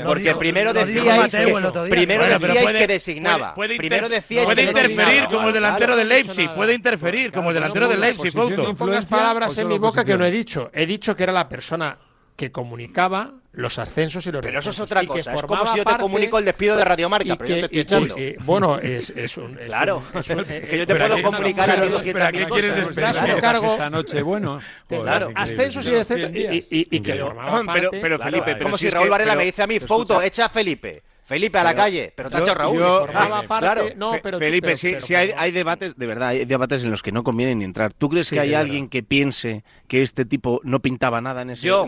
Porque 0.06 0.24
dijo- 0.24 0.40
primero 0.40 0.74
decíais 0.74 1.32
que, 1.32 1.90
primero 1.90 2.24
decíais 2.24 2.64
puede- 2.64 2.80
que 2.80 2.88
designaba. 2.88 3.56
puede- 3.56 3.68
puede 3.70 3.78
primero 3.78 4.06
inter- 4.08 4.22
decíais 4.22 4.48
que 4.48 4.62
interferir 4.62 5.26
como 5.28 5.48
el 5.48 5.54
delantero 5.54 5.96
del 5.96 6.10
Leipzig, 6.10 6.50
puede 6.56 6.74
interferir 6.74 7.32
como 7.32 7.50
el 7.50 7.56
delantero 7.56 7.88
del 7.88 8.00
Leipzig, 8.00 8.32
Fouto. 8.32 8.64
No 8.64 8.76
pongas 8.76 9.06
palabras 9.06 9.58
en 9.58 9.68
mi 9.68 9.78
boca 9.78 10.06
que 10.06 10.16
no 10.18 10.26
he 10.26 10.32
dicho. 10.32 10.70
He 10.74 10.86
dicho 10.86 11.16
que 11.16 11.24
era 11.24 11.34
la 11.34 11.48
persona 11.50 11.98
que 12.38 12.52
comunicaba 12.52 13.34
los 13.52 13.80
ascensos 13.80 14.26
y 14.28 14.32
los 14.32 14.44
Pero 14.44 14.60
eso 14.60 14.70
es 14.70 14.80
otra 14.80 15.02
y 15.02 15.08
que 15.08 15.14
cosa. 15.14 15.34
Es 15.34 15.42
formaba 15.42 15.62
como 15.64 15.72
si 15.74 15.78
yo 15.80 15.84
te 15.86 15.98
comunico 15.98 16.38
el 16.38 16.46
despido 16.46 16.78
de 16.78 16.86
Radiomarca, 16.86 17.34
y 17.34 17.36
pero 17.36 17.50
yo 17.50 17.56
que- 17.56 17.68
te 17.70 17.80
estoy 17.80 18.00
y- 18.00 18.04
echando. 18.06 18.18
y- 18.20 18.36
bueno, 18.46 18.78
es, 18.78 19.10
es 19.10 19.38
un. 19.38 19.58
es 19.58 19.66
Claro. 19.66 20.04
un- 20.14 20.20
es 20.20 20.30
un- 20.30 20.40
Es 20.48 20.70
que 20.70 20.78
yo 20.78 20.86
te 20.88 20.94
pero 20.94 21.08
puedo 21.16 21.22
comunicar 21.24 21.70
a 21.72 21.74
ti 21.74 21.80
pero- 21.82 21.98
200.000 21.98 22.14
pero 22.14 22.26
aquí 22.26 22.38
quieres 22.38 22.72
cosas. 22.74 22.96
despedir. 22.96 23.14
Das 23.24 23.34
un 23.36 23.42
cargo. 23.42 23.66
Esta 23.72 23.90
noche, 23.90 24.22
bueno. 24.22 24.60
de- 24.90 25.02
Claro. 25.02 25.32
ascensos 25.34 25.88
y 25.88 25.92
descensos. 25.92 26.30
Y, 26.32 26.40
y- 26.46 26.66
y- 26.80 26.88
y 26.92 27.00
que 27.02 27.12
Pero- 27.14 27.26
formaba 27.26 27.50
pero- 27.74 27.90
parte- 27.90 28.00
pero, 28.02 28.20
Felipe, 28.20 28.44
Claro, 28.46 28.60
como 28.60 28.66
pero 28.70 28.78
si 28.78 28.90
Raúl 28.92 29.06
que- 29.06 29.10
Varela 29.10 29.32
pero- 29.32 29.40
me 29.40 29.46
dice 29.46 29.64
a 29.64 29.68
mí, 29.68 29.74
pero 29.80 29.88
Fouto, 29.88 30.14
escucha. 30.14 30.28
echa 30.28 30.46
a 30.46 30.50
Felipe. 30.50 31.04
Felipe 31.28 31.58
a 31.60 31.64
la 31.64 31.72
Pero- 31.72 31.84
calle, 31.84 32.14
pero 32.16 32.30
te 32.30 32.38
ha 32.38 32.40
echado 32.40 32.56
Raúl. 32.58 32.80
yo- 32.80 33.00
Formaba 33.06 33.42
Fe- 33.42 33.48
parte- 33.50 33.66
claro. 33.66 33.86
no, 33.98 34.12
pero 34.24 34.38
tú- 34.38 34.46
Felipe, 34.46 34.68
pero- 34.68 34.78
sí, 34.78 34.88
pero 34.92 35.02
sí 35.06 35.14
hay, 35.16 35.34
hay 35.38 35.52
debates, 35.52 35.98
de 35.98 36.08
verdad, 36.08 36.30
hay 36.30 36.46
debates 36.46 36.84
en 36.86 36.90
los 36.90 37.04
que 37.04 37.12
no 37.12 37.24
conviene 37.26 37.54
ni 37.56 37.66
entrar. 37.66 37.92
¿Tú 37.94 38.08
crees 38.08 38.28
Sí, 38.28 38.36
que 38.36 38.40
hay 38.40 38.54
alguien 38.54 38.88
que 38.88 39.04
piense 39.04 39.66
que 39.90 40.02
este 40.04 40.24
tipo 40.24 40.62
no 40.64 40.80
pintaba 40.80 41.20
nada 41.20 41.42
en 41.42 41.50
ese 41.50 41.64
Yo. 41.68 41.86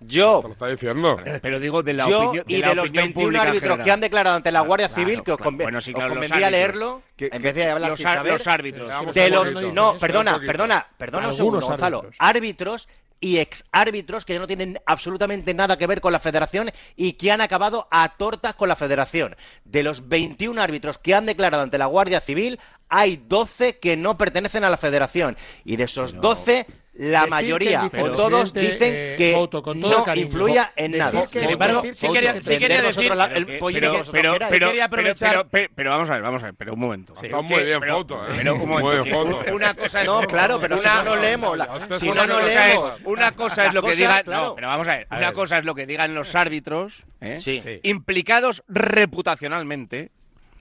Yo. 0.00 0.40
Te 0.42 0.48
lo 0.48 0.52
está 0.52 0.66
diciendo. 0.66 1.18
Pero 1.40 1.60
digo 1.60 1.82
de 1.84 1.92
la 1.94 2.08
Yo 2.08 2.18
opinión 2.28 2.44
y 2.48 2.54
de, 2.54 2.60
la 2.60 2.68
de 2.70 2.74
los 2.74 2.84
opinión 2.86 3.04
21 3.04 3.24
pública 3.26 3.42
en 3.42 3.48
árbitros 3.48 3.62
general. 3.70 3.84
que 3.84 3.90
han 3.92 4.00
declarado 4.00 4.36
ante 4.36 4.50
la 4.52 4.60
Guardia 4.62 4.88
Claro, 4.88 5.02
Civil, 5.04 5.22
que 5.22 5.30
os, 5.32 5.36
claro. 5.38 5.50
conve- 5.52 5.62
Bueno, 5.62 5.80
sí, 5.80 5.92
os 5.94 6.50
leerlo 6.50 7.02
Que- 7.16 7.30
en 7.32 7.42
vez 7.42 7.54
de 7.54 7.70
hablar 7.70 7.90
los 7.90 7.98
sin 7.98 8.06
ar- 8.08 8.16
saber. 8.18 8.32
los 8.32 8.46
árbitros. 8.48 9.14
De 9.14 9.30
los, 9.30 9.52
no 9.72 9.96
perdona, 9.98 10.40
perdona, 10.40 10.86
perdona 10.98 11.28
un 11.28 11.34
segundo, 11.34 11.60
Gonzalo. 11.60 12.06
árbitros. 12.18 12.88
Y 13.24 13.38
ex 13.38 13.64
árbitros 13.72 14.26
que 14.26 14.38
no 14.38 14.46
tienen 14.46 14.78
absolutamente 14.84 15.54
nada 15.54 15.78
que 15.78 15.86
ver 15.86 16.02
con 16.02 16.12
la 16.12 16.18
federación 16.18 16.70
y 16.94 17.14
que 17.14 17.32
han 17.32 17.40
acabado 17.40 17.88
a 17.90 18.18
tortas 18.18 18.54
con 18.54 18.68
la 18.68 18.76
federación. 18.76 19.34
De 19.64 19.82
los 19.82 20.10
21 20.10 20.60
árbitros 20.60 20.98
que 20.98 21.14
han 21.14 21.24
declarado 21.24 21.62
ante 21.62 21.78
la 21.78 21.86
Guardia 21.86 22.20
Civil, 22.20 22.60
hay 22.90 23.16
12 23.16 23.78
que 23.78 23.96
no 23.96 24.18
pertenecen 24.18 24.62
a 24.62 24.68
la 24.68 24.76
federación. 24.76 25.38
Y 25.64 25.76
de 25.76 25.84
esos 25.84 26.20
12, 26.20 26.66
la 26.96 27.20
Decir 27.20 27.30
mayoría 27.30 27.84
o 27.86 28.10
todos 28.10 28.52
vicepresidente, 28.52 28.60
dicen 28.60 28.94
eh, 28.94 29.14
que 29.18 29.32
con 29.62 29.80
todo 29.80 29.90
no 29.98 30.04
cariño, 30.04 30.26
influya 30.26 30.72
en 30.76 30.92
decir 30.92 30.98
nada. 31.04 31.26
Sin 31.26 31.42
embargo, 31.50 31.82
sí 31.82 31.88
que- 32.06 32.12
quería, 32.12 32.32
sí 32.42 32.56
decir... 32.82 33.14
la- 33.16 33.24
el 33.26 33.46
pero- 33.46 34.04
pero- 34.12 34.38
pero- 34.48 34.68
quería 34.68 34.84
aprovechar- 34.84 35.30
Pero, 35.30 35.48
pero, 35.50 35.68
pero 35.74 35.90
vamos 35.90 36.10
a 36.10 36.12
ver, 36.14 36.22
vamos 36.22 36.42
a 36.42 36.46
ver, 36.46 36.54
pero 36.54 36.72
un 36.74 36.78
momento. 36.80 37.14
Está 37.20 37.40
muy 37.40 37.64
bien, 37.64 37.80
¿eh? 38.16 38.40
pero 38.40 38.54
un 38.62 38.68
momento. 38.68 39.44
Una 39.54 39.74
cosa 39.74 40.00
es 40.02 40.06
No, 40.06 40.20
claro, 40.22 40.60
pero 40.60 40.78
si 40.78 40.84
una- 40.88 41.02
no, 41.02 41.16
leemos. 41.16 41.58
si 41.98 42.08
no, 42.08 42.26
no 42.26 42.34
cosa 42.40 42.46
leemos. 42.66 42.90
es, 43.00 43.00
una 43.06 43.32
cosa 43.32 43.62
es 43.62 43.66
Las 43.66 43.74
lo 43.74 43.82
que 43.82 43.96
digan, 43.96 44.22
no, 44.26 44.54
pero 44.54 44.68
vamos 44.68 44.86
a 44.88 44.90
ver, 44.96 45.06
una 45.10 45.32
cosa 45.32 45.58
es 45.58 45.64
lo 45.64 45.74
que 45.74 45.86
digan 45.86 46.14
los 46.14 46.34
árbitros, 46.36 47.02
¿eh? 47.20 47.80
Implicados 47.82 48.62
reputacionalmente, 48.68 50.10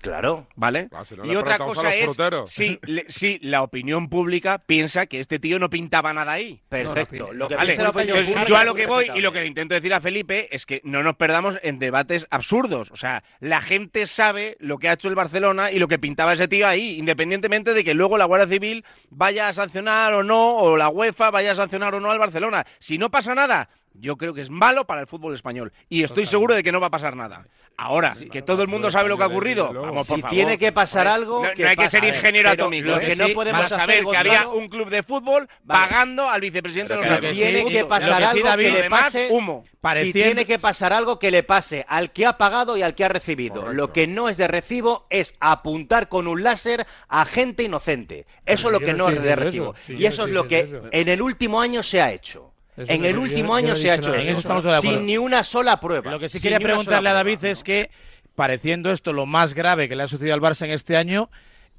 Claro. 0.04 0.48
¿vale? 0.56 0.90
Ah, 0.92 1.06
si 1.06 1.16
no 1.16 1.26
y 1.26 1.36
otra 1.36 1.58
cosa 1.58 1.96
es 1.96 2.12
si, 2.48 2.78
le- 2.84 3.06
si 3.08 3.40
la 3.40 3.64
opinión 3.64 4.10
pública 4.10 4.60
piensa 4.60 5.06
que 5.06 5.20
este 5.22 5.40
tío 5.40 5.60
no 5.60 5.70
pintaba 5.70 6.14
nada 6.14 6.34
ahí. 6.34 6.62
Perfecto. 6.68 7.32
Lo 7.32 7.48
que 7.48 7.56
Vale, 7.56 7.68
piensa 7.68 7.84
la 7.84 7.90
opinión 7.90 8.18
entonces, 8.18 8.34
pública 8.36 8.50
yo 8.50 8.58
a 8.58 8.66
lo 8.66 8.76
que 8.76 8.86
voy 8.86 9.10
y 9.16 9.22
lo 9.22 9.32
que 9.32 9.40
le 9.40 9.48
intento 9.48 9.74
decir 9.76 9.94
a 9.94 10.02
Felipe 10.02 10.54
es 10.54 10.66
que 10.66 10.82
no 10.84 11.04
nos 11.04 11.16
perdamos 11.16 11.58
en 11.64 11.80
debates 11.80 12.28
absurdos. 12.30 12.92
O 12.92 12.96
sea, 12.98 13.24
la 13.40 13.62
gente 13.62 14.06
sabe 14.06 14.58
lo 14.60 14.78
que 14.78 14.90
ha 14.90 14.94
hecho 14.94 15.08
el 15.08 15.16
Barcelona 15.16 15.72
y 15.72 15.80
lo 15.80 15.88
que 15.88 16.00
pintaba 16.00 16.34
ese 16.34 16.48
tío 16.50 16.68
ahí, 16.68 16.98
independientemente 17.00 17.74
de 17.74 17.84
que 17.86 17.94
luego 17.94 18.18
la 18.18 18.26
Guardia 18.26 18.48
Civil 18.54 18.84
vaya 19.10 19.48
a 19.48 19.54
sancionar 19.54 20.14
o 20.14 20.22
no, 20.24 20.58
o 20.58 20.76
la 20.76 20.90
UEFA 20.90 21.32
vaya 21.32 21.54
a 21.54 21.56
sancionar 21.56 21.96
o 21.96 22.00
no 22.02 22.12
al 22.12 22.20
Barcelona. 22.20 22.66
Si 22.80 22.98
no 22.98 23.10
pasa 23.10 23.34
nada, 23.36 23.70
yo 23.94 24.18
creo 24.18 24.34
que 24.34 24.42
es 24.42 24.50
malo 24.50 24.86
para 24.86 25.02
el 25.02 25.08
fútbol 25.08 25.34
español. 25.34 25.72
Y 25.90 26.04
estoy 26.04 26.26
seguro 26.26 26.56
de 26.56 26.64
que 26.64 26.72
no 26.72 26.80
va 26.80 26.88
a 26.88 26.92
pasar 26.92 27.16
nada. 27.16 27.46
Ahora, 27.76 28.14
que 28.32 28.44
todo 28.44 28.62
el 28.62 28.68
mundo 28.68 28.92
sabe 28.92 29.10
lo 29.10 29.18
que 29.18 29.24
ha 29.24 29.28
ocurrido, 29.28 29.74
vamos, 29.74 30.06
por 30.06 30.18
Si 30.18 30.22
favor. 30.22 30.36
tiene 30.36 30.60
que 30.60 30.72
pasar 30.72 31.08
algo, 31.08 31.42
No, 31.42 31.48
no 31.50 31.54
que 31.56 31.68
hay 31.68 31.76
que 31.76 31.88
ser 31.90 32.04
ingeniero 32.04 32.52
Pero 32.52 32.64
atómico. 32.66 32.88
lo 32.90 33.00
¿eh? 33.00 33.06
que 33.08 33.16
no 33.16 33.26
Sí, 33.26 33.34
podemos 33.34 33.62
para 33.64 33.70
saber 33.76 34.06
que 34.06 34.16
había 34.16 34.48
un 34.48 34.68
club 34.70 34.90
de 34.90 35.02
fútbol 35.02 35.50
pagando 35.66 36.30
al 36.30 36.40
vicepresidente 36.42 36.94
de 36.94 37.00
los 37.00 37.08
Lo 37.08 37.14
árbitros. 37.16 37.36
tiene 37.38 37.66
que 37.72 37.86
pasar 37.86 38.18
que 38.20 38.26
algo 38.26 38.48
David, 38.48 38.66
que 38.76 38.82
le 38.84 38.90
pase 38.92 39.28
humo. 39.32 39.64
Si 40.02 40.14
tiene 40.14 40.46
que 40.46 40.60
pasar 40.60 40.94
algo 40.94 41.18
que 41.18 41.32
le 41.32 41.42
pase 41.42 41.84
al 41.90 42.12
que 42.12 42.28
ha 42.28 42.38
pagado 42.38 42.78
y 42.78 42.84
al 42.84 42.94
que 42.94 43.06
ha 43.06 43.10
recibido. 43.10 43.74
Lo 43.74 43.92
que 43.92 44.06
no 44.06 44.30
es 44.30 44.38
de 44.38 44.48
recibo 44.48 45.08
es 45.10 45.34
apuntar 45.40 46.10
con 46.10 46.28
un 46.28 46.44
láser 46.44 46.86
a 47.08 47.26
gente 47.26 47.64
inocente. 47.64 48.28
Eso 48.46 48.68
es 48.68 48.74
lo 48.74 48.80
que 48.82 48.94
no 48.94 49.10
es 49.10 49.22
de 49.22 49.36
recibo. 49.36 49.74
y 49.88 50.06
eso 50.06 50.26
es 50.26 50.32
lo 50.32 50.48
que 50.48 50.80
en 50.92 51.08
el 51.08 51.22
último 51.24 51.60
año 51.60 51.82
se 51.82 52.02
ha 52.04 52.12
hecho. 52.12 52.53
Eso 52.76 52.92
en 52.92 53.06
el 53.06 53.18
último 53.18 53.54
año 53.54 53.76
se 53.76 53.92
ha 53.92 53.96
hecho 53.96 54.14
eso. 54.14 54.24
En 54.24 54.30
eso 54.30 54.40
estamos 54.40 54.64
todos 54.64 54.74
de 54.74 54.80
acuerdo. 54.80 54.98
Sin 54.98 55.06
ni 55.06 55.18
una 55.18 55.44
sola 55.44 55.80
prueba. 55.80 56.12
Lo 56.12 56.20
que 56.20 56.30
sí 56.30 56.40
quería 56.40 56.60
preguntarle 56.60 57.10
a 57.10 57.14
prueba. 57.14 57.38
David 57.38 57.46
es 57.46 57.64
que, 57.64 57.92
pareciendo 58.36 58.92
esto 58.92 59.14
lo 59.14 59.26
más 59.26 59.54
grave 59.54 59.88
que 59.88 59.96
le 59.96 60.04
ha 60.04 60.08
sucedido 60.08 60.34
al 60.34 60.42
Barça 60.42 60.66
en 60.66 60.72
este 60.72 60.98
año, 60.98 61.30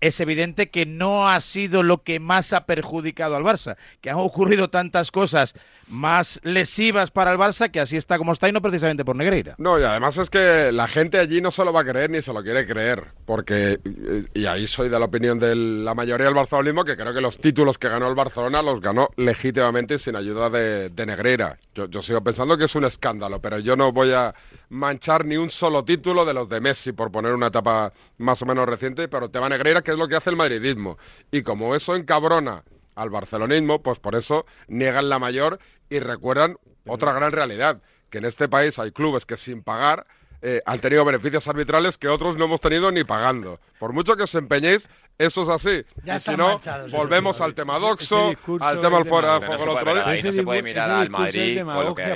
es 0.00 0.20
evidente 0.20 0.70
que 0.70 0.86
no 0.86 1.28
ha 1.28 1.40
sido 1.40 1.82
lo 1.82 2.02
que 2.02 2.20
más 2.20 2.52
ha 2.52 2.66
perjudicado 2.66 3.36
al 3.36 3.42
Barça, 3.42 3.76
que 4.00 4.10
han 4.10 4.18
ocurrido 4.18 4.68
tantas 4.68 5.10
cosas 5.10 5.54
más 5.88 6.40
lesivas 6.42 7.10
para 7.10 7.32
el 7.32 7.38
Barça 7.38 7.70
que 7.70 7.80
así 7.80 7.96
está 7.96 8.18
como 8.18 8.32
está 8.32 8.48
y 8.48 8.52
no 8.52 8.60
precisamente 8.62 9.04
por 9.04 9.16
Negreira. 9.16 9.54
No, 9.58 9.78
y 9.78 9.82
además 9.82 10.16
es 10.18 10.30
que 10.30 10.72
la 10.72 10.86
gente 10.86 11.18
allí 11.18 11.40
no 11.40 11.50
se 11.50 11.64
lo 11.64 11.72
va 11.72 11.82
a 11.82 11.84
creer 11.84 12.10
ni 12.10 12.22
se 12.22 12.32
lo 12.32 12.42
quiere 12.42 12.66
creer, 12.66 13.04
porque, 13.24 13.78
y 14.34 14.46
ahí 14.46 14.66
soy 14.66 14.88
de 14.88 14.98
la 14.98 15.06
opinión 15.06 15.38
de 15.38 15.54
la 15.54 15.94
mayoría 15.94 16.26
del 16.26 16.34
barcelonismo, 16.34 16.84
que 16.84 16.96
creo 16.96 17.14
que 17.14 17.20
los 17.20 17.38
títulos 17.38 17.78
que 17.78 17.88
ganó 17.88 18.08
el 18.08 18.14
Barcelona 18.14 18.62
los 18.62 18.80
ganó 18.80 19.08
legítimamente 19.16 19.98
sin 19.98 20.16
ayuda 20.16 20.50
de, 20.50 20.90
de 20.90 21.06
Negreira. 21.06 21.58
Yo, 21.74 22.02
sigo 22.02 22.20
pensando 22.22 22.56
que 22.56 22.64
es 22.64 22.74
un 22.74 22.84
escándalo, 22.84 23.40
pero 23.40 23.58
yo 23.58 23.76
no 23.76 23.92
voy 23.92 24.12
a 24.12 24.34
manchar 24.68 25.24
ni 25.24 25.36
un 25.36 25.50
solo 25.50 25.84
título 25.84 26.24
de 26.24 26.34
los 26.34 26.48
de 26.48 26.60
Messi, 26.60 26.92
por 26.92 27.10
poner 27.10 27.34
una 27.34 27.48
etapa 27.48 27.92
más 28.18 28.40
o 28.42 28.46
menos 28.46 28.66
reciente, 28.66 29.08
pero 29.08 29.28
tema 29.28 29.48
Negreira, 29.48 29.82
que 29.82 29.92
es 29.92 29.98
lo 29.98 30.08
que 30.08 30.16
hace 30.16 30.30
el 30.30 30.36
madridismo. 30.36 30.98
Y 31.30 31.42
como 31.42 31.74
eso 31.74 31.94
encabrona 31.94 32.62
al 32.94 33.10
barcelonismo, 33.10 33.82
pues 33.82 33.98
por 33.98 34.14
eso 34.14 34.46
niegan 34.68 35.08
la 35.08 35.18
mayor 35.18 35.58
y 35.88 35.98
recuerdan 36.00 36.56
otra 36.86 37.12
gran 37.12 37.32
realidad, 37.32 37.80
que 38.10 38.18
en 38.18 38.24
este 38.26 38.48
país 38.48 38.78
hay 38.78 38.90
clubes 38.92 39.26
que 39.26 39.36
sin 39.36 39.62
pagar 39.62 40.06
eh, 40.46 40.60
han 40.66 40.78
tenido 40.78 41.06
beneficios 41.06 41.48
arbitrales 41.48 41.96
que 41.96 42.06
otros 42.06 42.36
no 42.36 42.44
hemos 42.44 42.60
tenido 42.60 42.92
ni 42.92 43.02
pagando. 43.02 43.58
Por 43.78 43.94
mucho 43.94 44.14
que 44.14 44.24
os 44.24 44.34
empeñéis, 44.34 44.90
eso 45.16 45.42
es 45.44 45.48
así. 45.48 45.86
Ya 46.04 46.16
y 46.16 46.18
si 46.18 46.30
están 46.30 46.36
no, 46.36 46.48
manchados, 46.48 46.92
volvemos 46.92 47.40
al 47.40 47.54
tema 47.54 47.78
ese 47.78 47.86
doxo, 47.86 48.34
al 48.60 48.80
tema 48.82 48.98
del 48.98 49.06
fuera 49.08 49.40
de 49.40 49.46
juego 49.46 49.62
el 49.64 49.68
otro 49.70 49.94
día. 49.94 50.06
ahí 50.06 50.22
no 50.22 50.32
se 50.32 50.42
puede 50.42 50.62
mirar 50.62 50.90
al 50.90 51.08
Madrid 51.08 51.62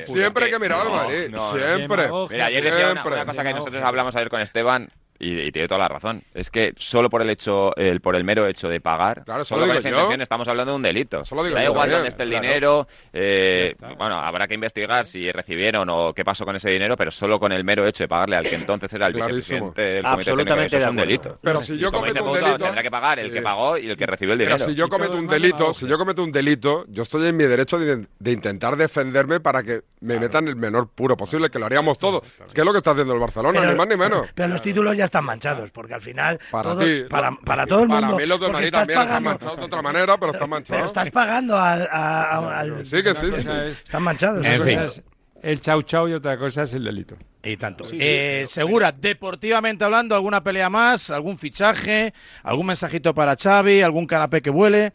Siempre 0.04 0.44
hay 0.44 0.50
que 0.50 0.58
mirar 0.58 0.80
al 0.82 0.88
No, 0.88 0.94
Madrid, 0.94 1.28
no, 1.30 1.36
no. 1.38 1.52
siempre. 1.52 2.10
Mira, 2.28 2.46
ayer 2.46 2.64
decía 2.64 3.02
una 3.02 3.24
cosa 3.24 3.42
que 3.42 3.54
nosotros 3.54 3.82
hablamos 3.82 4.14
ayer 4.14 4.28
con 4.28 4.42
Esteban 4.42 4.90
y, 5.18 5.38
y 5.40 5.52
tiene 5.52 5.66
toda 5.68 5.78
la 5.80 5.88
razón. 5.88 6.22
Es 6.34 6.50
que 6.50 6.72
solo 6.76 7.10
por 7.10 7.22
el 7.22 7.30
hecho, 7.30 7.74
el, 7.76 8.00
por 8.00 8.14
el 8.16 8.24
mero 8.24 8.46
hecho 8.46 8.68
de 8.68 8.80
pagar, 8.80 9.24
Claro, 9.24 9.44
solo 9.44 9.62
digo 9.64 9.74
esa 9.78 9.88
yo. 9.90 9.96
intención 9.96 10.20
estamos 10.22 10.46
hablando 10.48 10.72
de 10.72 10.76
un 10.76 10.82
delito. 10.82 11.22
lo 11.30 11.44
digo 11.44 11.56
da 11.56 11.62
yo 11.64 11.70
igual 11.70 11.80
también, 11.82 11.98
dónde 11.98 12.08
esté 12.08 12.22
el 12.22 12.28
claro. 12.30 12.42
dinero, 12.46 12.88
eh, 13.12 13.74
bueno, 13.98 14.16
habrá 14.20 14.46
que 14.46 14.54
investigar 14.54 15.06
si 15.06 15.30
recibieron 15.32 15.88
o 15.90 16.12
qué 16.14 16.24
pasó 16.24 16.44
con 16.44 16.56
ese 16.56 16.70
dinero, 16.70 16.96
pero 16.96 17.10
solo 17.10 17.38
con 17.40 17.52
el 17.52 17.64
mero 17.64 17.86
hecho 17.86 18.04
de 18.04 18.08
pagarle 18.08 18.36
al 18.36 18.44
que 18.48 18.54
entonces 18.54 18.92
era 18.92 19.06
el 19.08 19.14
Vicepresidente 19.14 19.82
del 19.82 20.02
comité 20.02 20.02
técnico, 20.02 20.08
Absolutamente 20.08 20.76
eso 20.76 20.84
es 20.86 20.90
un 20.90 20.96
delito. 20.96 21.38
Pero 21.42 21.62
si 21.62 21.78
yo 21.78 21.90
cometo 21.92 22.24
un 22.24 22.32
delito- 22.34 22.58
tendrá 22.58 22.82
que 22.82 22.90
pagar 22.90 23.18
el 23.18 23.32
que 23.32 23.42
pagó 23.42 23.76
y 23.78 23.90
el 23.90 23.96
que 23.96 24.06
recibió 24.06 24.32
el 24.34 24.38
Pero 24.38 24.54
dinero. 24.54 24.70
si 24.70 24.76
yo 24.76 24.88
cometo 24.88 25.16
un 25.16 25.26
delito, 25.26 25.72
si 25.72 25.86
yo 25.86 25.98
cometo 25.98 26.22
un 26.22 26.32
delito, 26.32 26.84
yo 26.88 27.02
estoy 27.02 27.26
en 27.26 27.36
mi 27.36 27.44
derecho 27.44 27.78
de, 27.78 28.06
de 28.18 28.30
intentar 28.32 28.76
defenderme 28.76 29.40
para 29.40 29.62
que 29.62 29.82
me 30.00 30.18
metan 30.20 30.46
el 30.46 30.54
menor 30.56 30.88
puro 30.88 31.16
posible, 31.16 31.50
que 31.50 31.58
lo 31.58 31.66
haríamos 31.66 31.98
todos. 31.98 32.22
Que 32.54 32.60
es 32.60 32.64
lo 32.64 32.72
que 32.72 32.78
está 32.78 32.92
haciendo 32.92 33.14
el 33.14 33.20
Barcelona, 33.20 33.58
Pero- 33.60 33.72
ni 33.72 33.78
más 33.78 33.88
ni 33.88 33.96
menos. 33.96 34.28
Pero 34.34 34.48
los 34.48 34.62
títulos 34.62 34.96
ya 34.96 35.04
están 35.08 35.24
manchados, 35.24 35.70
porque 35.70 35.94
al 35.94 36.00
final. 36.00 36.38
Para 36.50 36.70
todo- 36.70 36.80
ti, 36.84 37.02
para, 37.10 37.32
para 37.44 37.66
todo 37.66 37.82
el 37.82 37.88
mundo. 37.88 38.06
Para 38.06 38.16
mí 38.18 38.26
los 38.26 38.40
de 38.40 38.48
Madrid 38.48 38.70
también 38.70 39.00
están 39.00 39.22
manchados 39.22 39.56
de 39.58 39.64
otra 39.64 39.82
manera, 39.82 40.16
pero 40.18 40.32
están 40.32 40.50
manchados. 40.50 40.76
Pero 40.78 40.86
estás 40.86 41.10
pagando 41.10 41.58
al. 41.58 41.82
a- 41.90 42.22
a- 42.22 42.60
al- 42.60 42.84
Sí, 42.86 43.02
que 43.02 43.14
sí, 43.14 43.26
es- 43.34 43.46
Están 43.84 44.02
manchados. 44.02 44.44
En 44.46 44.52
eso 44.52 44.64
fin. 44.64 44.78
es- 44.78 45.02
El 45.40 45.60
chau 45.60 45.82
chau 45.82 46.08
y 46.08 46.14
otra 46.14 46.36
cosa 46.36 46.62
es 46.64 46.74
el 46.74 46.82
delito. 46.82 47.14
Y 47.44 47.56
tanto. 47.56 47.84
Sí, 47.84 47.90
sí, 47.90 47.98
Eh, 48.00 48.46
Segura, 48.48 48.90
deportivamente 48.90 49.84
hablando, 49.84 50.16
¿alguna 50.16 50.42
pelea 50.42 50.68
más? 50.68 51.10
¿Algún 51.10 51.38
fichaje? 51.38 52.12
¿Algún 52.42 52.66
mensajito 52.66 53.14
para 53.14 53.36
Xavi? 53.36 53.80
¿Algún 53.82 54.06
canapé 54.08 54.42
que 54.42 54.50
vuele? 54.50 54.92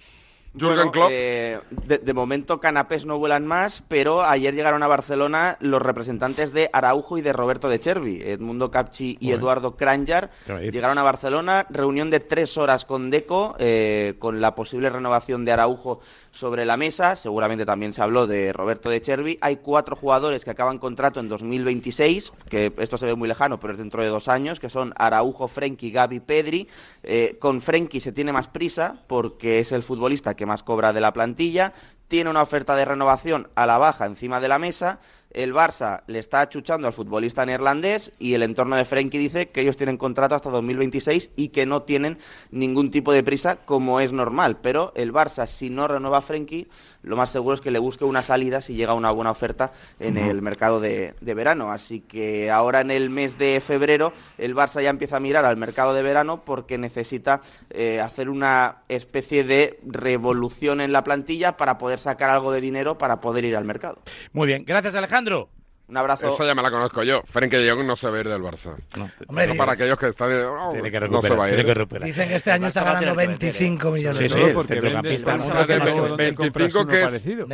Jürgen 0.55 0.89
Klopp. 0.91 1.09
eh, 1.11 1.59
de, 1.71 1.97
de 1.97 2.13
momento 2.13 2.59
canapés 2.59 3.05
no 3.05 3.17
vuelan 3.17 3.45
más, 3.47 3.83
pero 3.87 4.23
ayer 4.23 4.53
llegaron 4.53 4.83
a 4.83 4.87
Barcelona 4.87 5.57
los 5.59 5.81
representantes 5.81 6.53
de 6.53 6.69
Araujo 6.71 7.17
y 7.17 7.21
de 7.21 7.33
Roberto 7.33 7.69
de 7.69 7.79
Chervi, 7.79 8.21
Edmundo 8.21 8.69
Capchi 8.69 9.17
y. 9.19 9.31
Eduardo 9.31 9.75
Kranjar. 9.75 10.29
¿Qué 10.45 10.53
me 10.53 10.59
dices? 10.59 10.73
Llegaron 10.75 10.97
a 10.99 11.03
Barcelona, 11.03 11.65
reunión 11.69 12.09
de 12.11 12.19
tres 12.19 12.57
horas 12.57 12.85
con 12.85 13.09
Deco, 13.09 13.55
eh, 13.57 14.15
con 14.19 14.41
la 14.41 14.53
posible 14.53 14.89
renovación 14.89 15.43
de 15.43 15.51
Araujo 15.53 15.99
sobre 16.31 16.65
la 16.65 16.77
mesa. 16.77 17.15
Seguramente 17.15 17.65
también 17.65 17.93
se 17.93 18.01
habló 18.03 18.27
de 18.27 18.53
Roberto 18.53 18.89
de 18.89 19.01
Chervi. 19.01 19.37
Hay 19.41 19.57
cuatro 19.57 19.95
jugadores 19.95 20.45
que 20.45 20.51
acaban 20.51 20.77
contrato 20.77 21.19
en 21.19 21.29
2026, 21.29 22.31
que 22.47 22.71
esto 22.77 22.97
se 22.97 23.07
ve 23.07 23.15
muy 23.15 23.27
lejano, 23.27 23.59
pero 23.59 23.73
es 23.73 23.79
dentro 23.79 24.03
de 24.03 24.09
dos 24.09 24.27
años, 24.27 24.59
que 24.59 24.69
son 24.69 24.93
Araujo, 24.97 25.47
Frenkie, 25.47 25.91
Gaby, 25.91 26.19
Pedri. 26.19 26.67
Eh, 27.01 27.37
con 27.39 27.61
Frenkie 27.61 27.99
se 27.99 28.11
tiene 28.11 28.31
más 28.31 28.47
prisa 28.47 29.01
porque 29.07 29.59
es 29.59 29.71
el 29.71 29.81
futbolista 29.81 30.35
que 30.35 30.42
más 30.45 30.63
cobra 30.63 30.93
de 30.93 31.01
la 31.01 31.13
plantilla. 31.13 31.73
Tiene 32.07 32.29
una 32.29 32.41
oferta 32.41 32.75
de 32.75 32.85
renovación 32.85 33.49
a 33.55 33.65
la 33.65 33.77
baja 33.77 34.05
encima 34.05 34.39
de 34.39 34.47
la 34.47 34.59
mesa. 34.59 34.99
El 35.33 35.53
Barça 35.53 36.03
le 36.07 36.19
está 36.19 36.41
achuchando 36.41 36.87
al 36.87 36.93
futbolista 36.93 37.45
neerlandés 37.45 38.11
y 38.19 38.33
el 38.33 38.43
entorno 38.43 38.75
de 38.75 38.85
Frenkie 38.85 39.17
dice 39.17 39.49
que 39.49 39.61
ellos 39.61 39.77
tienen 39.77 39.97
contrato 39.97 40.35
hasta 40.35 40.49
2026 40.49 41.31
y 41.35 41.49
que 41.49 41.65
no 41.65 41.81
tienen 41.81 42.17
ningún 42.51 42.91
tipo 42.91 43.11
de 43.11 43.23
prisa 43.23 43.57
como 43.57 43.99
es 43.99 44.11
normal. 44.11 44.57
Pero 44.61 44.93
el 44.95 45.11
Barça, 45.11 45.47
si 45.47 45.69
no 45.69 45.87
renueva 45.87 46.19
a 46.19 46.21
Frenkie, 46.21 46.67
lo 47.01 47.15
más 47.15 47.31
seguro 47.31 47.55
es 47.55 47.61
que 47.61 47.71
le 47.71 47.79
busque 47.79 48.05
una 48.05 48.21
salida 48.21 48.61
si 48.61 48.75
llega 48.75 48.93
una 48.93 49.11
buena 49.11 49.31
oferta 49.31 49.71
en 49.99 50.17
el 50.17 50.41
mercado 50.41 50.79
de, 50.79 51.15
de 51.19 51.33
verano. 51.33 51.71
Así 51.71 52.01
que 52.01 52.51
ahora 52.51 52.81
en 52.81 52.91
el 52.91 53.09
mes 53.09 53.37
de 53.37 53.59
febrero 53.59 54.13
el 54.37 54.55
Barça 54.55 54.81
ya 54.81 54.89
empieza 54.89 55.17
a 55.17 55.19
mirar 55.19 55.45
al 55.45 55.57
mercado 55.57 55.93
de 55.93 56.03
verano 56.03 56.43
porque 56.45 56.77
necesita 56.77 57.41
eh, 57.69 57.99
hacer 57.99 58.29
una 58.29 58.83
especie 58.89 59.43
de 59.43 59.79
revolución 59.85 60.81
en 60.81 60.91
la 60.91 61.03
plantilla 61.03 61.57
para 61.57 61.77
poder 61.77 61.99
sacar 61.99 62.29
algo 62.29 62.51
de 62.51 62.61
dinero 62.61 62.97
para 62.97 63.19
poder 63.21 63.45
ir 63.45 63.55
al 63.55 63.65
mercado. 63.65 63.99
Muy 64.31 64.47
bien, 64.47 64.63
gracias 64.65 64.95
Alejandro. 64.95 65.22
Un 65.85 65.97
abrazo. 65.97 66.27
Esa 66.29 66.45
ya 66.45 66.55
me 66.55 66.61
la 66.61 66.71
conozco 66.71 67.03
yo. 67.03 67.21
Frenkie 67.25 67.57
de 67.57 67.69
Jong 67.69 67.85
no 67.85 67.95
se 67.95 68.09
va 68.09 68.17
a 68.17 68.19
ir 68.21 68.29
del 68.29 68.41
Barça. 68.41 68.75
No, 68.95 69.11
Hombre, 69.27 69.53
para 69.53 69.73
aquellos 69.73 69.99
que 69.99 70.07
están... 70.07 70.31
oh, 70.31 70.71
Tiene 70.71 70.89
que 70.89 70.99
no 71.01 71.21
se 71.21 71.35
va 71.35 71.45
a 71.45 71.49
ir. 71.49 71.55
tiene 71.55 71.67
que 71.67 71.73
recuperar. 71.73 72.07
Dicen 72.07 72.29
que 72.29 72.35
este 72.35 72.51
año 72.51 72.67
está 72.67 72.83
ganando 72.83 73.13
25 73.15 73.91
millones 73.91 74.17
Sí, 74.17 74.23
de 74.23 74.29
sí, 74.29 74.35
euros. 74.35 74.47
el 74.49 74.53
porque 74.55 74.73
centrocampista 74.73 75.31
vendes 75.33 75.67
del 75.67 75.81
Barça 75.81 76.07
donde 76.07 76.35
compras 76.35 76.73
25 76.73 76.79
uno 76.79 76.87
que 76.89 76.99
es 76.99 77.05
parecido. 77.05 77.47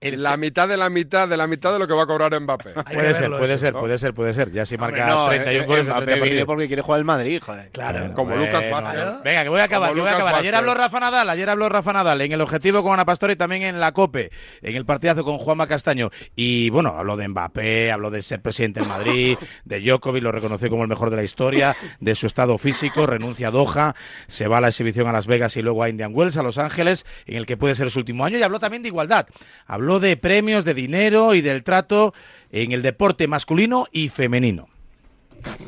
Netos. 0.00 0.20
La 0.20 0.36
mitad 0.36 0.68
de 0.68 0.76
la 0.76 0.90
mitad 0.90 1.28
de 1.28 1.36
la 1.36 1.46
mitad 1.46 1.72
de 1.72 1.78
lo 1.78 1.86
que 1.86 1.94
va 1.94 2.02
a 2.02 2.06
cobrar 2.06 2.38
Mbappé. 2.38 2.72
Puede 2.72 3.14
ser, 3.14 3.30
puede 3.30 3.58
ser, 3.58 3.72
puede 3.72 3.98
ser, 3.98 4.14
puede 4.14 4.34
ser. 4.34 4.52
Ya 4.52 4.66
si 4.66 4.74
Hombre, 4.74 5.00
marca 5.00 5.06
no, 5.06 5.28
31 5.28 5.62
eh, 5.62 5.66
goles 5.66 5.86
en 5.86 5.92
Mbappé 5.92 6.04
30 6.04 6.14
viene 6.14 6.26
partidos. 6.26 6.46
porque 6.46 6.66
quiere 6.66 6.82
jugar 6.82 6.98
el 6.98 7.04
Madrid, 7.04 7.42
joder. 7.44 7.70
Claro. 7.70 8.14
Como 8.14 8.36
Lucas 8.36 8.70
Vázquez. 8.70 9.22
Venga, 9.24 9.42
que 9.42 9.48
voy 9.48 9.60
a 9.60 9.64
acabar, 9.64 9.94
que 9.94 10.00
voy 10.00 10.08
a 10.08 10.14
acabar. 10.14 10.34
Ayer 10.36 10.54
habló 10.54 10.74
Rafa 10.74 11.00
Nadal, 11.00 11.30
ayer 11.30 11.50
habló 11.50 11.68
Rafa 11.68 11.92
Nadal 11.92 12.20
en 12.20 12.32
el 12.32 12.40
objetivo 12.40 12.82
con 12.82 12.92
Ana 12.92 13.04
Pastor 13.04 13.30
y 13.30 13.36
también 13.36 13.62
en 13.62 13.80
la 13.80 13.92
COPE, 13.92 14.30
en 14.62 14.76
el 14.76 14.84
partidazo 14.84 15.24
con 15.24 15.38
Juanma 15.38 15.66
Castaño. 15.66 16.10
Y 16.34 16.70
bueno, 16.70 16.94
habló 16.96 17.16
de 17.16 17.28
Mbappé, 17.28 17.90
habló 17.90 18.10
de 18.10 18.22
ser 18.22 18.40
presidente 18.42 18.80
en 18.80 18.88
Madrid, 18.88 19.38
de 19.64 19.80
Djokovic, 19.80 20.22
lo 20.22 20.32
reconoció 20.32 20.68
como 20.68 20.82
el 20.82 20.88
mejor 20.88 21.10
de 21.10 21.16
la 21.16 21.22
historia, 21.22 21.74
de 22.00 22.14
su 22.14 22.26
estado 22.26 22.58
físico, 22.58 23.06
renuncia 23.06 23.48
a 23.48 23.50
Doha, 23.50 23.94
se 24.26 24.46
va 24.46 24.58
a 24.58 24.60
la 24.60 24.68
exhibición 24.68 25.06
a 25.06 25.12
Las 25.12 25.26
Vegas 25.26 25.56
y 25.56 25.62
luego 25.62 25.82
a 25.82 25.88
Indian 25.88 26.12
Wells, 26.14 26.36
a 26.36 26.42
Los 26.42 26.58
Ángeles, 26.58 27.06
en 27.26 27.36
el 27.36 27.46
que 27.46 27.56
puede 27.56 27.74
ser 27.74 27.90
su 27.90 28.00
último 28.00 28.24
año. 28.24 28.38
Y 28.38 28.42
habló 28.42 28.60
también 28.60 28.82
de 28.82 28.88
igualdad. 28.88 29.26
Habló 29.66 29.85
de 30.00 30.16
premios, 30.16 30.64
de 30.64 30.74
dinero 30.74 31.34
y 31.34 31.40
del 31.40 31.62
trato 31.64 32.12
en 32.50 32.72
el 32.72 32.82
deporte 32.82 33.26
masculino 33.28 33.86
y 33.92 34.08
femenino. 34.08 34.68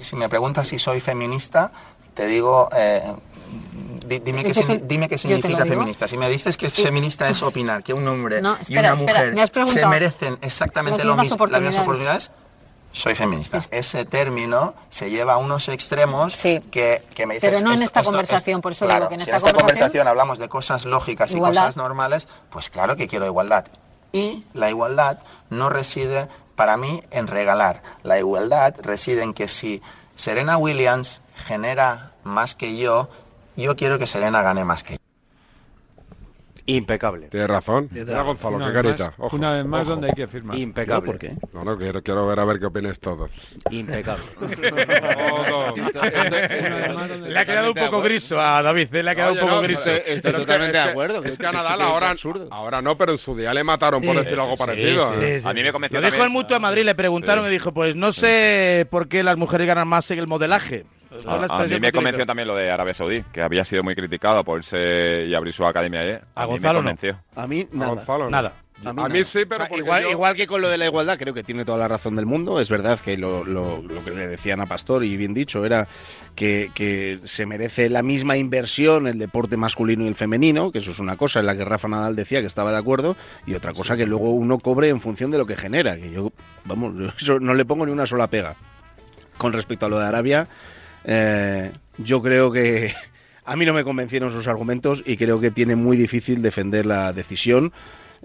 Si 0.00 0.16
me 0.16 0.28
preguntas 0.28 0.68
si 0.68 0.78
soy 0.78 1.00
feminista, 1.00 1.70
te 2.14 2.26
digo, 2.26 2.68
eh, 2.76 3.00
di- 4.06 4.18
dime, 4.20 4.42
qué, 4.42 4.52
dime 4.84 5.08
significa 5.18 5.64
feminista. 5.64 6.08
Si 6.08 6.16
me 6.18 6.28
dices 6.28 6.56
que 6.56 6.68
feminista 6.70 7.28
es 7.28 7.42
opinar 7.42 7.82
que 7.84 7.92
un 7.94 8.06
hombre 8.08 8.42
No, 8.42 8.56
y 8.58 8.62
espera, 8.62 8.92
una 8.94 9.00
espera, 9.00 9.18
mujer 9.20 9.34
me 9.34 9.42
has 9.42 9.50
se 9.70 9.86
merecen 9.86 10.38
exactamente 10.42 10.98
Las 10.98 11.06
lo 11.06 11.12
mismas 11.16 11.30
mismo, 11.30 11.46
las 11.46 11.60
mismas 11.60 11.82
oportunidades. 11.82 12.30
soy 12.92 13.14
feminista. 13.14 13.60
Ese 13.70 14.04
término 14.04 14.74
se 14.88 15.10
lleva 15.10 15.34
a 15.34 15.36
unos 15.36 15.68
extremos 15.68 16.34
que, 16.36 17.02
que 17.14 17.26
me 17.26 17.34
dices... 17.34 17.50
Pero 17.50 17.60
no 17.64 17.72
en 17.72 17.82
esta 17.82 18.00
esto- 18.00 18.10
conversación, 18.10 18.60
por 18.60 18.72
eso 18.72 18.86
claro, 18.86 19.00
digo 19.02 19.08
que 19.10 19.14
en 19.14 19.20
si 19.20 19.24
esta, 19.24 19.36
en 19.36 19.36
esta 19.36 19.52
conversación, 19.52 19.78
conversación 19.78 20.08
hablamos 20.08 20.38
de 20.38 20.48
cosas 20.48 20.84
lógicas 20.86 21.30
y 21.32 21.36
Igualdad. 21.36 21.60
cosas 21.62 21.76
normales, 21.76 22.28
pues 22.50 22.68
claro 22.68 22.96
que 22.96 23.06
quiero 23.06 23.26
igualdad. 23.26 23.66
Y 24.12 24.44
la 24.54 24.70
igualdad 24.70 25.18
no 25.50 25.68
reside 25.68 26.28
para 26.56 26.76
mí 26.76 27.02
en 27.10 27.26
regalar. 27.26 27.82
La 28.02 28.18
igualdad 28.18 28.74
reside 28.80 29.22
en 29.22 29.34
que 29.34 29.48
si 29.48 29.82
Serena 30.16 30.56
Williams 30.56 31.22
genera 31.34 32.12
más 32.24 32.54
que 32.54 32.76
yo, 32.76 33.08
yo 33.56 33.76
quiero 33.76 33.98
que 33.98 34.06
Serena 34.06 34.42
gane 34.42 34.64
más 34.64 34.82
que 34.82 34.94
yo. 34.94 35.07
Impecable. 36.70 37.28
Tienes 37.28 37.48
razón. 37.48 37.88
Mira, 37.90 38.20
Gonzalo, 38.22 38.56
Una 38.56 38.66
qué 38.66 38.72
vez 38.72 38.82
carita. 38.82 39.04
más- 39.06 39.14
Ojo, 39.18 39.36
una 39.36 39.52
vez 39.54 39.64
más 39.64 39.80
ojo. 39.82 39.90
donde 39.92 40.08
hay 40.08 40.12
que 40.12 40.26
firmar. 40.26 40.58
Impecable. 40.58 41.06
¿Yo 41.06 41.12
por 41.12 41.18
qué? 41.18 41.34
No, 41.54 41.64
no, 41.64 41.78
quiero, 41.78 42.02
quiero 42.02 42.26
ver 42.26 42.38
a 42.38 42.44
ver 42.44 42.58
qué 42.58 42.66
opináis 42.66 43.00
todos. 43.00 43.30
Impecable. 43.70 44.24
Le 47.28 47.38
ha 47.38 47.44
quedado 47.44 47.68
un 47.68 47.74
poco 47.74 48.00
griso 48.02 48.40
a 48.40 48.62
David, 48.62 48.94
eh, 48.94 49.02
le 49.02 49.10
ha 49.10 49.14
quedado 49.14 49.32
Oye, 49.32 49.40
un 49.42 49.46
poco 49.48 49.60
no, 49.60 49.66
griso. 49.66 49.82
pero 49.84 49.96
es 49.96 50.02
que- 50.04 50.12
es 50.14 50.22
que- 50.22 50.28
Es 50.28 50.46
que 51.38 51.46
a 51.46 51.52
Nadal 51.52 51.80
ahora, 51.82 52.14
ahora 52.50 52.82
no, 52.82 52.96
pero 52.98 53.12
en 53.12 53.18
su 53.18 53.36
día 53.36 53.52
le 53.54 53.64
mataron 53.64 54.02
por 54.02 54.16
decir 54.16 54.38
algo 54.38 54.56
sí, 54.56 54.58
parecido. 54.58 55.12
sí, 55.12 55.18
¿eh? 55.22 55.40
sí, 55.40 55.48
sí. 55.48 55.94
Lo 55.94 56.00
dijo 56.10 56.24
el 56.24 56.30
Mutua 56.30 56.56
de 56.56 56.60
Madrid, 56.60 56.84
le 56.84 56.94
preguntaron 56.94 57.46
y 57.46 57.50
dijo, 57.50 57.72
pues 57.72 57.96
no 57.96 58.12
sé 58.12 58.86
por 58.90 59.08
qué 59.08 59.22
las 59.22 59.36
mujeres 59.36 59.66
ganan 59.66 59.88
más 59.88 60.10
en 60.10 60.18
el 60.18 60.26
modelaje. 60.26 60.84
A, 61.26 61.62
a 61.62 61.66
mí 61.66 61.80
me 61.80 61.90
convenció 61.92 62.26
también 62.26 62.48
lo 62.48 62.54
de 62.56 62.70
Arabia 62.70 62.94
Saudí, 62.94 63.22
que 63.32 63.40
había 63.42 63.64
sido 63.64 63.82
muy 63.82 63.94
criticado 63.94 64.44
por 64.44 64.58
irse 64.58 65.24
y 65.26 65.34
abrir 65.34 65.54
su 65.54 65.64
academia 65.66 66.00
ayer. 66.00 66.22
A 66.34 66.42
mí 66.44 66.52
Gonzalo 66.52 66.80
me 66.82 66.90
convenció. 66.90 67.18
A 67.34 67.46
mí 67.46 67.66
nada. 67.72 67.94
Gonzalo 67.94 68.24
no. 68.24 68.30
Nada. 68.30 68.52
A 68.84 68.92
mí, 68.92 69.02
A 69.02 69.08
mí 69.08 69.24
sí, 69.24 69.40
pero 69.48 69.64
O 69.64 69.66
sea, 69.66 69.76
igual, 69.76 70.02
yo- 70.04 70.10
igual 70.10 70.36
que 70.36 70.46
con 70.46 70.60
lo 70.62 70.68
de 70.68 70.78
la 70.78 70.86
igualdad, 70.86 71.18
creo 71.18 71.34
que 71.34 71.42
tiene 71.42 71.64
toda 71.64 71.78
la 71.78 71.88
razón 71.88 72.14
del 72.14 72.26
mundo. 72.26 72.60
Es 72.60 72.70
verdad 72.70 73.00
que 73.00 73.16
lo, 73.16 73.42
lo- 73.42 73.82
lo 73.82 74.04
que 74.04 74.12
le 74.12 74.28
decían 74.28 74.60
a 74.60 74.66
Pastor, 74.66 75.02
y 75.02 75.16
bien 75.16 75.34
dicho, 75.34 75.64
era 75.64 75.88
que, 76.36 76.70
que 76.76 77.18
se 77.24 77.44
merece 77.44 77.88
la 77.88 78.02
misma 78.04 78.36
inversión 78.36 79.08
el 79.08 79.18
deporte 79.18 79.56
masculino 79.56 80.04
y 80.04 80.08
el 80.08 80.14
femenino, 80.14 80.70
que 80.70 80.78
eso 80.78 80.92
es 80.92 81.00
una 81.00 81.16
cosa 81.16 81.40
en 81.40 81.46
la 81.46 81.56
que 81.56 81.64
Rafa 81.64 81.88
Nadal 81.88 82.14
decía 82.14 82.40
que 82.40 82.46
estaba 82.46 82.70
de 82.70 82.78
acuerdo, 82.78 83.16
y 83.46 83.54
otra 83.54 83.72
cosa 83.72 83.96
que 83.96 84.06
luego 84.06 84.30
uno 84.30 84.60
cobre 84.60 84.90
en 84.90 85.00
función 85.00 85.32
de 85.32 85.38
lo 85.38 85.46
que 85.46 85.56
genera. 85.56 85.96
Que 85.96 86.12
yo, 86.12 86.30
vamos, 86.64 86.94
yo 86.98 87.06
eso 87.16 87.40
no 87.40 87.54
le 87.54 87.64
pongo 87.64 87.84
ni 87.84 87.90
una 87.90 88.06
sola 88.06 88.28
pega. 88.28 88.54
Con 89.38 89.52
respecto 89.52 89.86
a 89.86 89.88
lo 89.88 89.98
de 89.98 90.06
Arabia, 90.06 90.46
eh, 91.04 91.72
yo 91.98 92.22
creo 92.22 92.50
que 92.52 92.92
a 93.44 93.56
mí 93.56 93.64
no 93.64 93.74
me 93.74 93.84
convencieron 93.84 94.30
sus 94.30 94.48
argumentos 94.48 95.02
y 95.04 95.16
creo 95.16 95.40
que 95.40 95.50
tiene 95.50 95.76
muy 95.76 95.96
difícil 95.96 96.42
defender 96.42 96.86
la 96.86 97.12
decisión, 97.12 97.72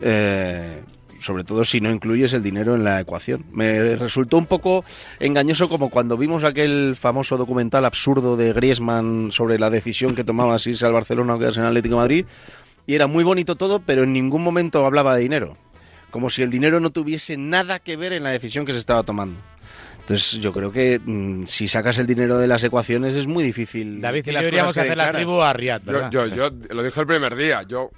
eh, 0.01 0.81
sobre 1.21 1.43
todo 1.43 1.63
si 1.63 1.79
no 1.79 1.89
incluyes 1.89 2.33
el 2.33 2.43
dinero 2.43 2.75
en 2.75 2.83
la 2.83 2.99
ecuación. 2.99 3.45
Me 3.51 3.95
resultó 3.95 4.37
un 4.37 4.45
poco 4.45 4.83
engañoso 5.19 5.69
como 5.69 5.89
cuando 5.89 6.17
vimos 6.17 6.43
aquel 6.43 6.95
famoso 6.97 7.37
documental 7.37 7.85
absurdo 7.85 8.35
de 8.35 8.51
Griezmann 8.53 9.31
sobre 9.31 9.57
la 9.57 9.69
decisión 9.69 10.15
que 10.15 10.23
tomaba 10.23 10.59
si 10.59 10.71
irse 10.71 10.85
al 10.85 10.93
Barcelona 10.93 11.35
o 11.35 11.39
quedarse 11.39 11.61
en 11.61 11.67
Atlético 11.67 11.97
Madrid 11.97 12.25
y 12.85 12.95
era 12.95 13.07
muy 13.07 13.23
bonito 13.23 13.55
todo, 13.55 13.79
pero 13.79 14.03
en 14.03 14.13
ningún 14.13 14.43
momento 14.43 14.85
hablaba 14.85 15.15
de 15.15 15.21
dinero. 15.21 15.53
Como 16.11 16.29
si 16.29 16.43
el 16.43 16.49
dinero 16.49 16.79
no 16.79 16.91
tuviese 16.91 17.37
nada 17.37 17.79
que 17.79 17.95
ver 17.95 18.13
en 18.13 18.23
la 18.23 18.29
decisión 18.29 18.65
que 18.65 18.73
se 18.73 18.79
estaba 18.79 19.03
tomando. 19.03 19.39
Entonces 20.03 20.39
yo 20.41 20.51
creo 20.51 20.71
que 20.71 20.99
mm, 21.03 21.45
si 21.45 21.67
sacas 21.67 21.97
el 21.97 22.05
dinero 22.07 22.37
de 22.37 22.47
las 22.47 22.63
ecuaciones 22.63 23.15
es 23.15 23.25
muy 23.25 23.43
difícil. 23.43 24.01
David 24.01 24.27
y 24.27 24.31
las 24.31 24.43
yo 24.45 24.51
cosas 24.51 24.77
hacer 24.77 24.97
la 24.97 25.11
tribu 25.11 25.41
a 25.41 25.53
Riyadh, 25.53 25.81
Yo, 25.85 25.91
¿verdad? 25.93 26.11
yo, 26.11 26.25
yo 26.27 26.49
lo 26.71 26.83
dije 26.83 26.99
el 26.99 27.07
primer 27.07 27.35
día. 27.35 27.63
Yo 27.63 27.89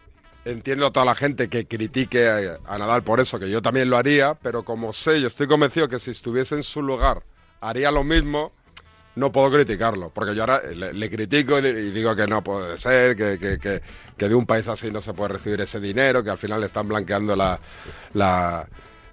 entiendo 0.46 0.86
a 0.86 0.92
toda 0.92 1.06
la 1.06 1.16
gente 1.16 1.48
que 1.50 1.66
critique 1.66 2.28
a, 2.28 2.60
a 2.68 2.78
Nadal 2.78 3.02
por 3.04 3.20
eso, 3.20 3.40
que 3.40 3.50
yo 3.50 3.60
también 3.64 3.90
lo 3.90 3.98
haría, 3.98 4.36
pero 4.36 4.64
como 4.64 4.94
sé 4.94 5.18
y 5.18 5.26
estoy 5.26 5.48
convencido 5.48 5.88
que 5.88 5.98
si 5.98 6.12
estuviese 6.12 6.54
en 6.54 6.62
su 6.64 6.84
lugar 6.84 7.24
haría 7.62 7.90
lo 7.90 8.04
mismo, 8.04 8.52
no 9.16 9.32
puedo 9.32 9.50
criticarlo. 9.50 10.12
Porque 10.14 10.36
yo 10.36 10.44
ahora 10.44 10.62
le, 10.62 10.94
le 10.94 11.10
critico 11.10 11.58
y, 11.58 11.62
le- 11.64 11.70
y 11.82 11.90
digo 11.90 12.16
que 12.16 12.28
no 12.28 12.44
puede 12.44 12.78
ser, 12.78 13.16
que, 13.16 13.40
que- 13.40 13.58
que- 13.58 13.82
que 14.16 14.30
de 14.30 14.36
un 14.36 14.46
país 14.46 14.68
así 14.68 14.92
no 14.92 15.02
se 15.02 15.14
puede 15.14 15.34
recibir 15.34 15.60
ese 15.62 15.80
dinero, 15.80 16.24
que 16.24 16.30
al 16.30 16.38
final 16.38 16.60
le 16.60 16.68
están 16.68 16.88
blanqueando 16.88 17.36
la, 17.36 17.60
la, 18.14 18.68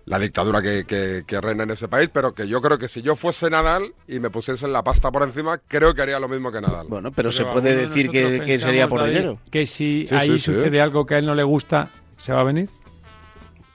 la 0.05 0.19
dictadura 0.19 0.61
que, 0.63 0.85
que- 0.85 1.23
que 1.27 1.41
reina 1.41 1.63
en 1.63 1.71
ese 1.71 1.87
país, 1.89 2.11
pero 2.13 2.35
que 2.35 2.49
yo 2.49 2.61
creo 2.61 2.79
que 2.79 2.89
si 2.89 3.03
yo 3.03 3.15
fuese 3.17 3.49
Nadal 3.51 3.95
y 4.09 4.19
me 4.19 4.31
pusiesen 4.31 4.73
la 4.73 4.83
pasta 4.83 5.11
por 5.11 5.23
encima, 5.23 5.59
creo 5.69 5.95
que 5.95 6.03
haría 6.03 6.19
lo 6.19 6.29
mismo 6.29 6.51
que 6.51 6.61
Nadal. 6.61 6.87
Bueno, 6.89 7.13
pero 7.13 7.31
se 7.31 7.45
puede 7.45 7.77
decir 7.77 8.11
que, 8.11 8.41
que 8.45 8.59
sería 8.59 8.89
por 8.89 9.05
dinero. 9.05 9.39
Que 9.51 9.67
si 9.67 10.07
Sí, 10.09 10.15
ahí 10.15 10.29
sí, 10.31 10.39
sí. 10.39 10.53
sucede 10.55 10.81
algo 10.81 11.07
que 11.07 11.15
a 11.15 11.19
él 11.19 11.27
no 11.27 11.35
le 11.35 11.45
gusta, 11.45 11.89
¿se 12.17 12.33
va 12.33 12.41
a 12.41 12.45
venir? 12.45 12.69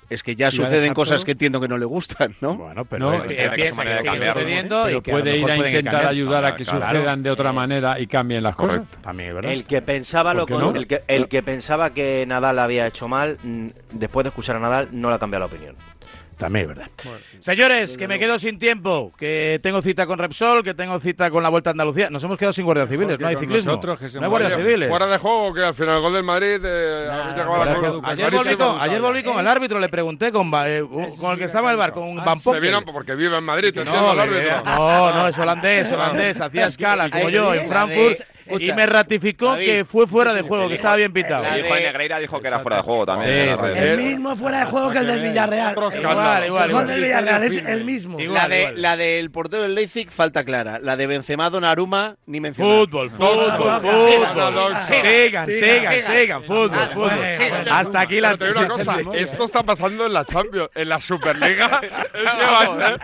Es 0.09 0.23
que 0.23 0.31
¿Y 0.31 0.35
ya 0.35 0.51
suceden 0.51 0.93
cosas 0.93 1.17
todo? 1.17 1.25
que 1.25 1.31
entiendo 1.33 1.59
que 1.59 1.67
no 1.67 1.77
le 1.77 1.83
gustan, 1.83 2.33
¿no? 2.39 2.55
Bueno, 2.55 2.85
pero 2.85 3.11
No, 3.11 3.23
él 3.23 3.27
piensa 3.55 3.83
que 3.83 3.97
sigue 3.97 4.31
sucediendo 4.31 4.83
Pero 4.85 4.97
y 4.99 5.01
que 5.01 5.11
a 5.11 5.13
puede 5.13 5.37
ir 5.37 5.51
a 5.51 5.57
intentar 5.57 5.83
cambiar. 5.93 6.07
ayudar 6.07 6.45
a 6.45 6.55
que 6.55 6.63
Claro. 6.63 6.79
sucedan 6.85 7.23
de 7.23 7.29
otra 7.31 7.51
manera 7.51 7.99
y 7.99 8.07
cambien 8.07 8.41
las 8.41 8.55
cosas. 8.55 8.83
También 9.01 9.35
verdad. 9.35 9.51
El 9.51 9.65
que 9.65 9.81
pensaba 9.81 10.33
lo 10.33 10.45
¿Por 10.45 10.47
qué 10.47 10.53
con- 10.63 10.73
no? 10.73 10.79
el, 10.79 10.87
que, 10.87 11.01
el 11.09 11.27
que 11.27 11.43
pensaba 11.43 11.89
que 11.93 12.23
Nadal 12.25 12.57
había 12.59 12.87
hecho 12.87 13.09
mal, 13.09 13.37
después 13.91 14.23
de 14.23 14.29
escuchar 14.29 14.55
a 14.55 14.59
Nadal, 14.59 14.87
no 14.93 15.09
le 15.09 15.15
ha 15.15 15.19
cambiado 15.19 15.41
la 15.41 15.53
opinión. 15.53 15.75
También 16.37 16.69
es 16.69 16.77
verdad. 16.77 16.91
Señores, 17.39 17.97
que 17.97 18.07
me 18.07 18.19
quedo 18.19 18.37
sin 18.37 18.59
tiempo, 18.59 19.11
que 19.17 19.59
tengo 19.63 19.81
cita 19.81 20.05
con 20.05 20.19
Repsol, 20.19 20.63
que 20.63 20.75
tengo 20.75 20.99
cita 20.99 21.31
con 21.31 21.41
la 21.41 21.49
Vuelta 21.49 21.69
a 21.69 21.71
Andalucía. 21.71 22.09
Nos 22.11 22.23
hemos 22.23 22.37
quedado 22.37 22.53
sin 22.53 22.63
guardias 22.65 22.89
civiles, 22.89 23.19
no 23.19 23.27
hay 23.27 23.35
ciclismo. 23.37 23.71
nosotros, 23.71 23.99
que 23.99 24.07
se 24.07 24.19
no 24.19 24.25
hay 24.25 24.29
guardias 24.29 24.55
civiles. 24.55 24.87
Fuera 24.89 25.07
de 25.07 25.17
juego, 25.17 25.53
que 25.53 25.63
al 25.63 25.73
final 25.73 25.95
el 25.95 26.01
gol 26.01 26.13
del 26.13 26.23
Madrid. 26.23 26.59
eh, 26.63 27.09
habéis 27.11 27.37
llegado 27.37 27.55
a 27.55 27.65
la. 28.01 28.11
Ayer 28.11 28.31
volví, 28.31 28.55
con, 28.55 28.81
ayer 28.81 29.01
volví 29.01 29.23
con 29.23 29.39
el 29.39 29.47
árbitro, 29.47 29.79
le 29.79 29.89
pregunté 29.89 30.31
con, 30.31 30.53
Va- 30.53 30.69
eh, 30.69 30.83
con 31.19 31.31
el 31.31 31.37
que 31.39 31.45
estaba 31.45 31.69
en 31.69 31.71
el 31.71 31.77
bar, 31.77 31.91
con 31.93 32.15
Van 32.17 32.39
Se 32.39 32.59
vino 32.59 32.83
porque 32.85 33.15
vive 33.15 33.35
en 33.37 33.43
Madrid, 33.43 33.73
te 33.73 33.79
entiendo 33.81 34.13
No, 34.13 34.23
el 34.23 34.29
le- 34.29 34.51
árbitro. 34.51 34.63
no, 34.75 35.13
no, 35.13 35.27
es 35.27 35.37
holandés, 35.39 35.91
holandés, 35.91 36.39
hacía 36.39 36.67
escala 36.67 37.09
como 37.09 37.29
yo 37.29 37.53
en 37.55 37.67
Frankfurt 37.67 38.19
y 38.59 38.71
me 38.73 38.85
ratificó 38.85 39.47
David, 39.47 39.65
que 39.65 39.85
fue 39.85 40.07
fuera 40.07 40.33
de 40.33 40.41
juego, 40.41 40.67
que 40.67 40.75
estaba 40.75 40.95
bien 40.95 41.11
pitado. 41.13 41.45
El 41.45 41.65
hijo 41.65 41.73
de 41.75 41.81
Negreira 41.81 42.19
dijo 42.19 42.41
que 42.41 42.47
era 42.47 42.59
fuera 42.59 42.77
de 42.77 42.83
juego 42.83 43.05
también. 43.05 43.57
Sí. 43.57 43.63
El 43.75 43.97
mismo 43.97 44.35
fuera 44.35 44.59
de 44.59 44.65
juego 44.65 44.91
que 44.91 44.97
el 44.99 45.07
del 45.07 45.21
Villarreal. 45.21 45.75
Igual, 45.99 46.45
igual, 46.47 46.71
El 46.81 46.87
del 46.87 47.01
Villarreal 47.03 47.43
es 47.43 47.55
el 47.57 47.83
mismo. 47.83 48.19
Igual, 48.19 48.33
la, 48.33 48.47
de, 48.47 48.59
igual. 48.61 48.81
la 48.81 48.97
del 48.97 49.31
portero 49.31 49.63
del 49.63 49.75
Leipzig 49.75 50.09
falta 50.11 50.43
clara. 50.43 50.79
La 50.81 50.95
de 50.97 51.07
Benzema 51.07 51.49
Donnarumma 51.49 52.15
ni 52.25 52.39
mencionar. 52.39 52.79
Fútbol, 52.79 53.09
fútbol, 53.09 53.45
Sigan, 53.45 53.81
fútbol. 53.81 54.75
sigan, 54.83 55.45
Sigan, 55.45 55.45
sigan, 55.51 56.03
sigan, 56.03 56.43
fútbol, 56.43 56.89
fútbol. 56.93 57.11
Hasta 57.71 57.99
aquí 58.01 58.21
la 58.21 58.37
cosa, 58.37 58.97
esto 59.13 59.45
está 59.45 59.63
pasando 59.63 60.05
en 60.05 60.13
la 60.13 60.25
Champions, 60.25 60.69
en 60.75 60.89
la 60.89 60.99
Superliga. 61.01 61.81
es 62.13 62.31
que 62.31 62.45
va 62.45 62.59
a 62.59 62.77
ser- 62.77 62.99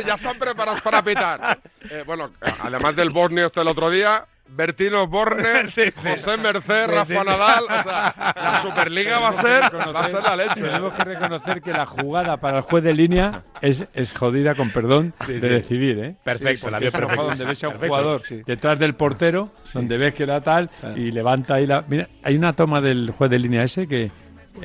Sí, 0.00 0.06
ya 0.06 0.14
están 0.14 0.38
preparados 0.38 0.80
para 0.80 1.02
pitar. 1.02 1.58
Eh, 1.90 2.02
bueno, 2.06 2.30
además 2.60 2.94
del 2.96 3.10
Borneo 3.10 3.46
este 3.46 3.60
el 3.60 3.68
otro 3.68 3.90
día, 3.90 4.24
Bertino 4.52 5.06
Borne, 5.06 5.64
José 5.94 6.36
Merced, 6.36 6.86
Rafa 6.88 7.24
Nadal. 7.24 7.64
O 7.64 7.82
sea, 7.82 8.14
la 8.36 8.62
Superliga 8.62 9.18
va 9.18 9.28
a 9.30 9.32
ser, 9.34 9.62
va 9.94 10.00
a 10.00 10.08
ser 10.08 10.22
la 10.22 10.36
leche. 10.36 10.60
Tenemos 10.60 10.92
que 10.92 11.04
reconocer 11.04 11.62
que 11.62 11.72
la 11.72 11.86
jugada 11.86 12.36
para 12.38 12.58
el 12.58 12.62
juez 12.62 12.84
de 12.84 12.94
línea 12.94 13.44
es, 13.60 13.84
es 13.94 14.12
jodida, 14.12 14.54
con 14.54 14.70
perdón, 14.70 15.14
de 15.26 15.40
decidir, 15.40 15.98
¿eh? 15.98 16.16
Perfecto, 16.22 16.66
Sí, 16.66 16.70
la 16.72 16.78
vio 16.78 16.90
jugada 16.90 17.22
donde 17.22 17.44
ves 17.44 17.64
a 17.64 17.68
un 17.68 17.72
Perfecto, 17.72 17.94
jugador 17.96 18.22
sí. 18.26 18.42
detrás 18.46 18.78
del 18.78 18.94
portero, 18.94 19.50
donde 19.72 19.96
ves 19.98 20.14
que 20.14 20.24
era 20.24 20.40
tal, 20.40 20.70
y 20.96 21.10
levanta 21.10 21.54
ahí 21.54 21.66
la... 21.66 21.84
Mira, 21.88 22.08
hay 22.22 22.36
una 22.36 22.52
toma 22.52 22.80
del 22.80 23.10
juez 23.16 23.30
de 23.30 23.38
línea 23.38 23.62
ese 23.62 23.86
que 23.88 24.10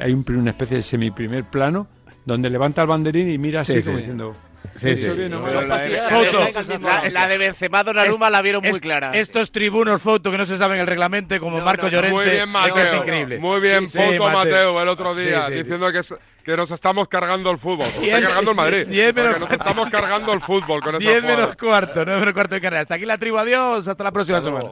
hay 0.01 0.13
un, 0.13 0.25
una 0.37 0.51
especie 0.51 0.77
de 0.77 0.83
semi-primer 0.83 1.43
plano 1.45 1.87
donde 2.25 2.49
levanta 2.49 2.81
el 2.81 2.87
banderín 2.87 3.29
y 3.29 3.37
mira 3.37 3.61
así 3.61 3.73
Sí, 3.73 3.83
como 3.83 3.95
sí. 3.97 4.01
diciendo... 4.01 4.35
La 4.81 5.77
de- 5.77 5.97
Foto. 6.09 6.79
La, 6.79 7.09
la 7.09 7.27
de 7.27 7.37
Benzema 7.37 7.83
Donnarumma 7.83 8.29
la 8.29 8.41
vieron 8.41 8.61
muy 8.61 8.71
Es- 8.71 8.79
clara. 8.79 9.11
Estos 9.13 9.51
tribunos 9.51 10.01
foto 10.01 10.31
que 10.31 10.37
no 10.37 10.45
se 10.45 10.57
saben 10.57 10.79
el 10.79 10.87
reglamento, 10.87 11.39
como 11.39 11.59
Marco 11.61 11.83
no, 11.83 11.87
no. 11.87 11.91
Llorente, 11.93 12.15
Muy 12.15 12.25
bien, 12.25 12.35
que 12.37 12.41
es 12.43 12.47
Mateo. 12.47 12.95
increíble. 13.01 13.37
Muy 13.39 13.59
bien, 13.61 13.89
Sí, 13.89 13.97
foto 13.97 14.23
Mateo. 14.25 14.29
Mateo 14.31 14.81
el 14.81 14.89
otro 14.89 15.15
día, 15.15 15.45
sí, 15.47 15.51
sí. 15.53 15.57
diciendo 15.59 15.91
que, 15.91 15.99
es- 15.99 16.15
que 16.43 16.55
nos 16.55 16.69
estamos 16.71 17.07
cargando 17.07 17.49
el 17.51 17.57
fútbol. 17.57 17.87
Está 18.01 18.21
cargando 18.21 18.51
el 18.51 18.57
Madrid. 18.57 18.85
diez 18.87 19.13
menos 19.15 19.39
nos 19.39 19.51
estamos 19.51 19.89
cargando 19.89 20.31
el 20.33 20.41
fútbol 20.41 20.81
con 20.81 20.95
esta 20.95 20.99
10 20.99 21.21
jugada. 21.21 21.37
menos 21.37 21.55
cuarto, 21.57 22.05
9 22.05 22.19
menos 22.19 22.33
cuarto 22.33 22.55
de 22.55 22.61
carrera. 22.61 22.81
Hasta 22.81 22.95
aquí 22.95 23.05
la 23.05 23.17
tribu, 23.17 23.37
adiós, 23.37 23.87
hasta 23.87 24.03
la 24.03 24.11
próxima 24.11 24.41
semana. 24.41 24.71